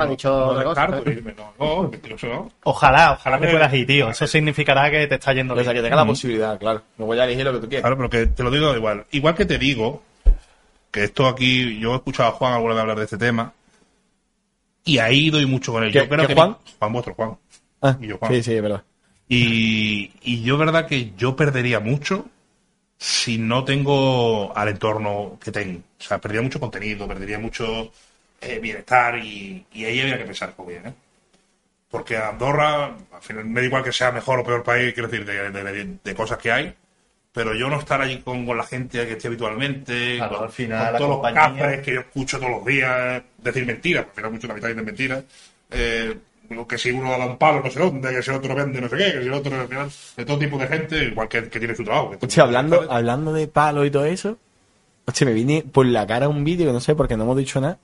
[0.08, 0.56] dicho
[0.88, 2.51] No irme, no, no, mentiroso no.
[2.64, 4.09] Ojalá, ojalá que puedas ir, tío.
[4.11, 5.85] Eso significará que te está yendo O sea, que bien.
[5.85, 6.83] tenga la posibilidad, claro.
[7.00, 7.82] Luego ya elegir lo que tú quieras.
[7.82, 9.06] Claro, pero que te lo digo igual.
[9.11, 10.03] Igual que te digo
[10.92, 13.51] que esto aquí, yo he escuchado a Juan alguna vez hablar de este tema
[14.86, 15.92] y ahí doy mucho con él.
[15.92, 16.58] ¿Qué- Yo creo qué que Juan?
[16.80, 17.38] Juan vuestro Juan.
[17.82, 18.32] Ah, Y yo, Juan.
[18.34, 18.84] sí, sí, es verdad.
[19.30, 22.30] Y, y yo, verdad, que yo perdería mucho
[23.00, 25.80] si no tengo al entorno que tengo.
[26.00, 27.92] O sea, perdería mucho contenido, perdería mucho
[28.42, 30.94] eh, bienestar y, y ahí habría que pensar muy bien, ¿eh?
[31.90, 35.26] Porque Andorra, al final, me da igual que sea mejor o peor país, quiero decir,
[35.26, 36.76] de, de- de- de cosas que hay,
[37.34, 40.52] pero yo no estar allí con, con la gente que esté habitualmente, Claro, con, al
[40.52, 44.12] final con todos compañía- los cafres que yo escucho todos los días decir mentiras, al
[44.16, 45.24] final mucho la mitad dicen mentiras,
[45.72, 46.16] eh,
[46.70, 48.88] que si uno da un palo no sé dónde, que si el otro vende no
[48.88, 51.50] sé qué, que si el otro al final, de todo tipo de gente, igual que,
[51.50, 52.12] que tiene su trabajo.
[52.12, 54.38] que Hostia, hablando, hablando de palo y todo eso,
[55.06, 57.60] hostia, me vine por la cara un vídeo que no sé porque no hemos dicho
[57.60, 57.80] nada.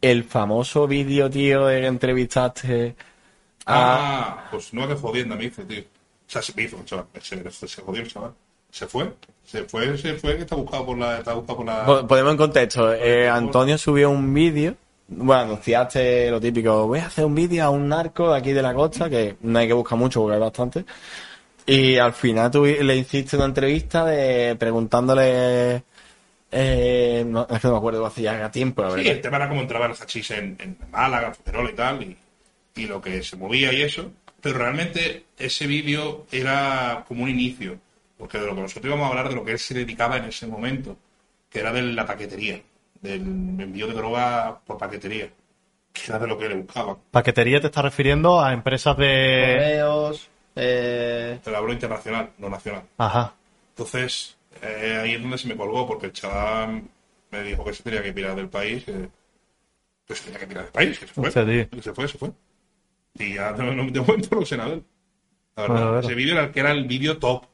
[0.00, 2.94] El famoso vídeo, tío, de que entrevistaste
[3.64, 3.96] a...
[4.38, 5.80] Ah, pues no me jodiendo me hizo, tío.
[5.80, 7.06] O sea, se me hizo, chaval.
[7.20, 8.32] Se, se, se jodió el chaval.
[8.76, 9.10] Se fue.
[9.44, 11.18] Se fue, se fue, que está buscado por la.
[11.18, 11.86] Está buscado por la...
[11.86, 12.92] Po- Ponemos en contexto.
[12.92, 14.74] eh, Antonio subió un vídeo.
[15.08, 16.86] Bueno, anunciaste lo típico.
[16.86, 19.58] Voy a hacer un vídeo a un narco de aquí de la costa, que no
[19.58, 20.84] hay que buscar mucho porque hay bastante.
[21.64, 25.82] Y al final tú le hiciste una entrevista de preguntándole.
[26.50, 29.48] Eh, no, es que no me acuerdo, hace ya tiempo, la Sí, el tema era
[29.48, 32.16] cómo entraba el hachís en, en Málaga, en Fuengirola y tal, y,
[32.82, 34.10] y lo que se movía y eso.
[34.40, 37.78] Pero realmente ese vídeo era como un inicio,
[38.18, 40.24] porque de lo que nosotros íbamos a hablar de lo que él se dedicaba en
[40.24, 40.96] ese momento,
[41.50, 42.60] que era de la paquetería,
[43.00, 45.28] del envío de droga por paquetería,
[45.92, 46.96] que era de lo que le buscaban.
[47.10, 49.54] Paquetería te está refiriendo a empresas de.
[49.58, 50.28] Correos.
[50.58, 52.82] Eh, Te lo hablo internacional, no nacional.
[52.96, 53.34] Ajá.
[53.70, 56.82] Entonces, eh, ahí es donde se me colgó, porque el chaval
[57.30, 59.08] me dijo que se tenía que pirar del país, que,
[60.06, 61.24] pues tenía que tirar del país, que se fue.
[61.30, 62.30] Que se fue, se fue.
[63.18, 64.78] Y ya de, momento no sé nada.
[65.56, 66.00] La verdad, Bueno, bueno.
[66.00, 67.44] ese vídeo era el que era el vídeo top.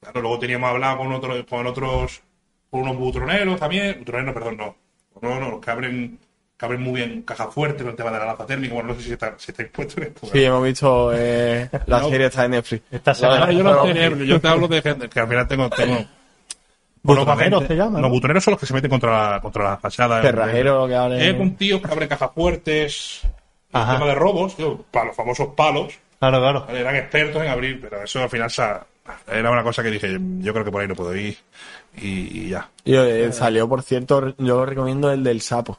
[0.00, 2.22] Claro, luego teníamos hablado con otros, con otros,
[2.70, 3.98] con unos butroneros también.
[3.98, 4.76] Butroneros, perdón, no.
[5.20, 6.18] No, no, los que abren,
[6.56, 8.72] que abren muy bien caja fuerte con el tema de la lanza térmica.
[8.74, 10.26] Bueno, no sé si está, si está expuesto en esto.
[10.32, 12.08] Sí, hemos visto eh, la No.
[12.08, 12.82] serie está en Netflix.
[12.90, 15.68] Esta semana yo no sé, yo te hablo de gente que al final tengo.
[15.70, 15.98] tengo
[17.02, 18.10] Butroneros se llaman, No, ¿no?
[18.10, 20.20] butroneros son los que se meten contra la, contra la fachada.
[20.22, 21.28] Cerrajero que abre.
[21.30, 23.20] Eh, con tíos que abren cajas fuertes.
[23.72, 25.94] El tema de robos, tío, para los famosos palos.
[26.18, 26.66] Claro, claro.
[26.68, 28.84] Eran expertos en abrir, pero eso al final sa-
[29.26, 31.36] era una cosa que dije, yo creo que por ahí no puedo ir.
[31.96, 32.68] Y, y ya.
[32.84, 35.78] Y, eh, salió, por cierto, yo recomiendo el del sapo.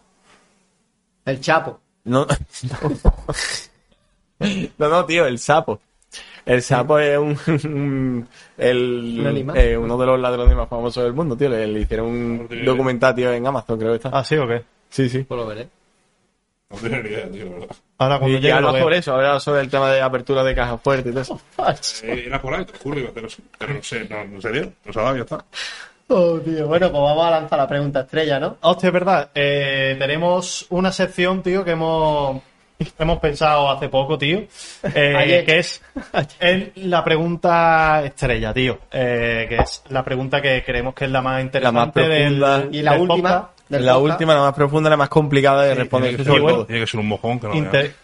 [1.26, 1.80] El Chapo.
[2.04, 2.26] No,
[4.78, 5.80] no, no, tío, el sapo.
[6.46, 8.28] El sapo es un, un-
[8.58, 11.50] el, Un eh, uno de los ladrones más famosos del mundo, tío.
[11.50, 14.10] Le, le hicieron un documental, tío, en Amazon, creo que está.
[14.12, 14.64] ¿Ah, sí o qué?
[14.90, 15.20] Sí, sí.
[15.24, 15.70] Pues lo veré.
[16.72, 17.76] No tengo ni idea, tío, la verdad.
[17.98, 18.82] Ahora cuando Y lo veo.
[18.84, 21.42] sobre eso, habla sobre el tema de apertura de cajas fuertes y todo eso.
[22.08, 23.42] Eh, Era por ahí, te juro, iba a hacer eso.
[23.58, 24.72] Pero no sé, no, no se dio.
[24.86, 25.46] No se ha dado, ya está.
[26.08, 26.68] Oh, tío.
[26.68, 28.58] Bueno, pues vamos a lanzar la pregunta estrella, ¿no?
[28.62, 29.30] Hostia, es verdad.
[29.36, 32.42] Eh, tenemos una sección, tío, que hemos,
[33.00, 34.40] hemos pensado hace poco, tío.
[34.94, 35.82] eh, que es,
[36.76, 38.80] la pregunta estrella, tío.
[38.92, 42.60] eh, que es la pregunta que creemos que es la más interesante profunda.
[42.60, 43.30] del, Y la del última.
[43.42, 43.61] podcast.
[43.72, 44.14] Del la podcast.
[44.14, 46.16] última, la más profunda, la más complicada de responder.
[46.16, 47.96] Tiene que, bueno, tiene ser un mojón que no Inter-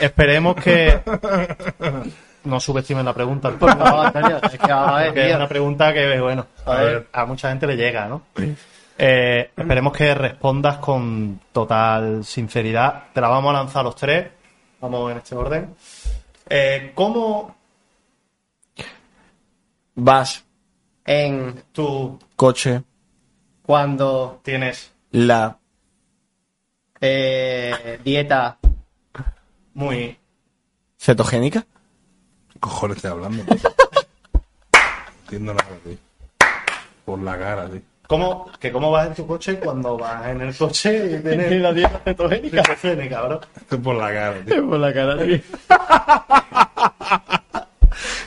[0.00, 1.00] Esperemos que
[2.44, 3.50] no subestimen la pregunta.
[3.50, 4.40] Por favor, Antonio.
[4.42, 7.06] Es que a ver, es una pregunta que, bueno, a, A ver, ver.
[7.12, 8.22] a mucha gente le llega, ¿no?
[8.98, 13.04] Eh, esperemos que respondas con total sinceridad.
[13.14, 14.26] Te la vamos a lanzar los tres.
[14.80, 15.74] Vamos en este orden.
[16.48, 17.54] Eh, ¿Cómo
[19.94, 20.44] Vas,
[21.04, 22.82] En tú coche,
[23.62, 25.58] cuando tienes la
[27.00, 28.58] eh, dieta
[29.74, 30.16] muy...
[30.98, 31.66] cetogénica.
[32.52, 33.44] ¿Qué cojones estoy hablando?
[33.44, 33.70] tío?
[35.22, 35.96] Entiendo nada, tío.
[37.04, 37.80] Por la cara, tío.
[38.06, 41.72] ¿Cómo, que ¿Cómo vas en tu coche cuando vas en el coche y tienes la
[41.72, 42.64] dieta cetogénica?
[42.64, 43.40] Cetogénica, bro.
[43.82, 44.68] Por la cara, tío.
[44.68, 45.40] por la cara, tío.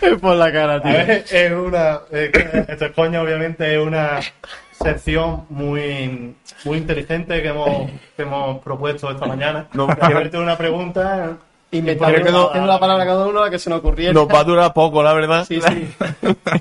[0.02, 2.00] es por la cara, A ver, es una.
[2.12, 4.20] es es coña, obviamente, es una
[4.84, 9.68] sección muy, muy inteligente que hemos, que hemos propuesto esta mañana.
[9.74, 9.88] No.
[9.88, 11.38] que verte una pregunta.
[11.72, 14.14] Inventando que no- haciendo la palabra cada uno la que se nos ocurriera.
[14.14, 15.44] Nos va a durar poco, la verdad.
[15.48, 15.92] Sí, sí.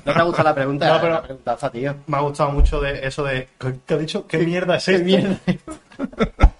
[0.05, 0.89] ¿No te gusta la pregunta?
[0.91, 1.93] No, pero- La preguntaza, tío.
[2.07, 3.47] Me ha gustado mucho de eso de.
[3.85, 4.25] ¿Qué, ha dicho?
[4.25, 5.05] ¿Qué mierda es esto?
[5.05, 5.37] mierda?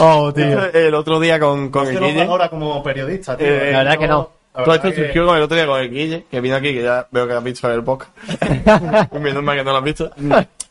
[0.00, 0.64] Oh, tío.
[0.72, 2.22] El otro día con, con el Guille.
[2.24, 3.46] ahora como periodista, tío.
[3.46, 4.30] Eh, la verdad que no.
[4.64, 7.06] Todo esto surgió con el otro día con el Guille, que vino aquí, que ya
[7.10, 8.12] veo que has visto el podcast.
[9.12, 10.10] Menos mal que no lo has visto.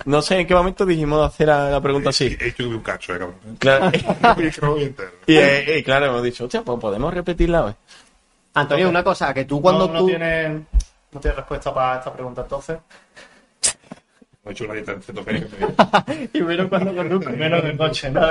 [0.06, 2.35] No sé en qué momento dijimos hacer a- la pregunta así.
[2.40, 3.35] He hecho un cacho, eh, cabrón.
[3.59, 3.91] Claro.
[5.25, 7.74] Y, eh, y claro, hemos dicho, hostia, pues podemos repetirla hoy.
[8.53, 10.07] Antonio, una cosa, que tú cuando no, no tú...
[10.07, 10.61] tienes,
[11.11, 12.77] no tienes respuesta para esta pregunta entonces.
[14.43, 16.30] No he hecho la dieta en.
[16.33, 17.30] Y menos cuando conduzco.
[17.32, 18.22] Menos del coche, ¿no?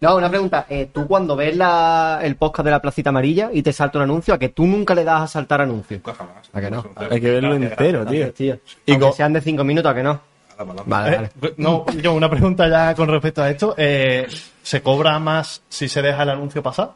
[0.00, 0.66] No, una pregunta.
[0.68, 4.04] eh, tú cuando ves la, el podcast de la placita amarilla y te salta un
[4.04, 6.00] anuncio, ¿a que tú nunca le das a saltar anuncios?
[6.04, 6.48] Nunca jamás.
[6.52, 6.84] ¿A que no?
[7.10, 8.32] Hay que verlo entero, tío.
[8.32, 8.58] Tío.
[8.86, 10.20] Y Aunque sean de cinco minutos, ¿a que no?
[10.58, 10.82] Nada, nada.
[10.86, 11.30] Vale, vale.
[11.42, 13.74] Eh, no, yo una pregunta ya con respecto a esto.
[13.76, 14.26] Eh,
[14.62, 16.90] ¿Se cobra más si se deja el anuncio pasar?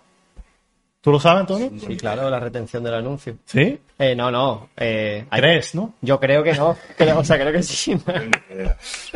[1.01, 1.71] ¿Tú lo sabes, Antonio?
[1.85, 3.35] Sí, claro, la retención del anuncio.
[3.45, 3.81] ¿Sí?
[3.99, 4.69] Eh, no, no.
[4.77, 5.95] Eh, hay- ¿Crees, no?
[6.01, 6.77] Yo creo que no.
[6.97, 7.97] Creo- o sea, creo que sí.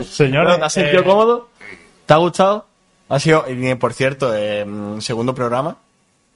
[0.02, 1.48] Señores, Bueno, ¿Te has sentido eh, cómodo?
[2.06, 2.66] ¿Te ha gustado?
[3.08, 4.66] Ha sido, y, por cierto, eh,
[5.00, 5.76] segundo programa.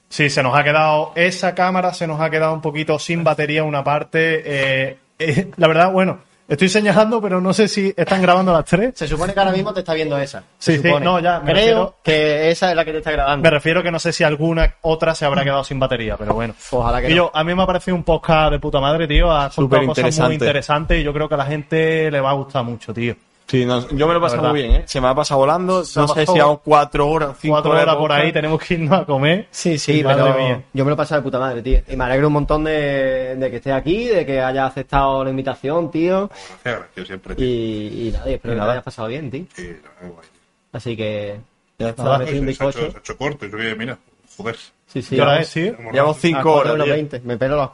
[0.09, 3.63] Sí, se nos ha quedado esa cámara, se nos ha quedado un poquito sin batería
[3.63, 4.41] una parte.
[4.45, 6.19] eh, eh, la verdad, bueno,
[6.49, 8.91] estoy señalando, pero no sé si están grabando las tres.
[8.95, 10.43] Se supone que ahora mismo te está viendo esa.
[10.59, 13.43] Sí, sí, no, ya, me Creo refiero- que esa es la que te está grabando.
[13.43, 16.55] Me refiero que no sé si alguna otra se habrá quedado sin batería, pero bueno.
[16.71, 17.15] Ojalá que Y no.
[17.15, 19.31] yo, a mí me ha parecido un podcast de puta madre, tío.
[19.31, 22.33] Ha contado cosas muy interesantes y yo creo que a la gente le va a
[22.33, 23.15] gustar mucho, tío.
[23.51, 24.83] Sí, no, yo me lo he pasado muy bien, ¿eh?
[24.85, 25.83] Se me ha pasado volando.
[25.83, 28.23] Se no sé si hago cuatro horas, cinco Cuatro horas por podcast.
[28.23, 29.47] ahí, tenemos que irnos a comer.
[29.51, 30.63] Sí, sí, Madre pero mía.
[30.71, 31.79] yo me lo he pasado de puta madre, tío.
[31.89, 35.31] Y me alegro un montón de, de que estés aquí, de que hayas aceptado la
[35.31, 36.29] invitación, tío.
[36.63, 37.35] Gracias, gracias, siempre.
[37.35, 37.45] tío.
[37.45, 38.65] Y, y nada, espero Y que nada.
[38.67, 39.45] lo hayas pasado bien, tío.
[39.53, 40.27] Sí, no, guay.
[40.71, 41.39] Así que...
[41.77, 42.19] Ya está.
[42.19, 43.45] Se, se ha hecho, se ha hecho corto.
[43.47, 43.97] Yo que, mira,
[44.37, 44.55] joder.
[44.87, 45.15] Sí, sí.
[45.17, 45.75] ¿Qué hora es, tío?
[45.91, 46.73] Llevamos cinco cuatro horas.
[46.73, 46.93] menos tío.
[46.93, 47.19] 20.
[47.21, 47.69] Me pelo a las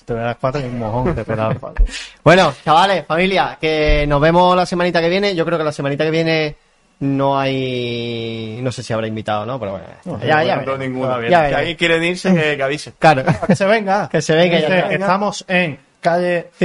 [0.00, 0.06] 4.
[0.06, 1.84] Te verás cuatro un mojón, te cuatro.
[2.24, 5.34] Bueno, chavales, familia, que nos vemos la semanita que viene.
[5.34, 6.56] Yo creo que la semanita que viene
[7.00, 8.58] no hay...
[8.62, 9.58] No sé si habrá invitado, ¿no?
[9.58, 9.86] Pero bueno,
[10.24, 10.56] ya, ya.
[10.56, 11.20] No ninguno.
[11.22, 12.92] Ya Si alguien quiere irse, que, que avise.
[12.98, 13.24] Claro.
[13.46, 14.08] Que se venga.
[14.08, 14.92] Que se venga, está.
[14.92, 16.50] Estamos en calle.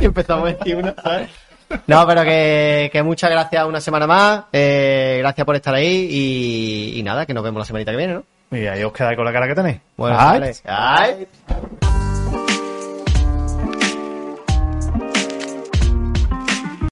[0.00, 1.28] y empezamos 21, ¿sabes?
[1.86, 4.44] No, pero que, que muchas gracias una semana más.
[4.52, 8.14] eh, gracias por estar ahí y, y nada, que nos vemos la semanita que viene,
[8.14, 8.24] ¿no?
[8.56, 9.78] Y ahí os quedáis con la cara que tenéis.
[9.96, 10.38] Bueno, Ay.
[10.40, 10.54] vale.
[10.66, 11.26] Ay.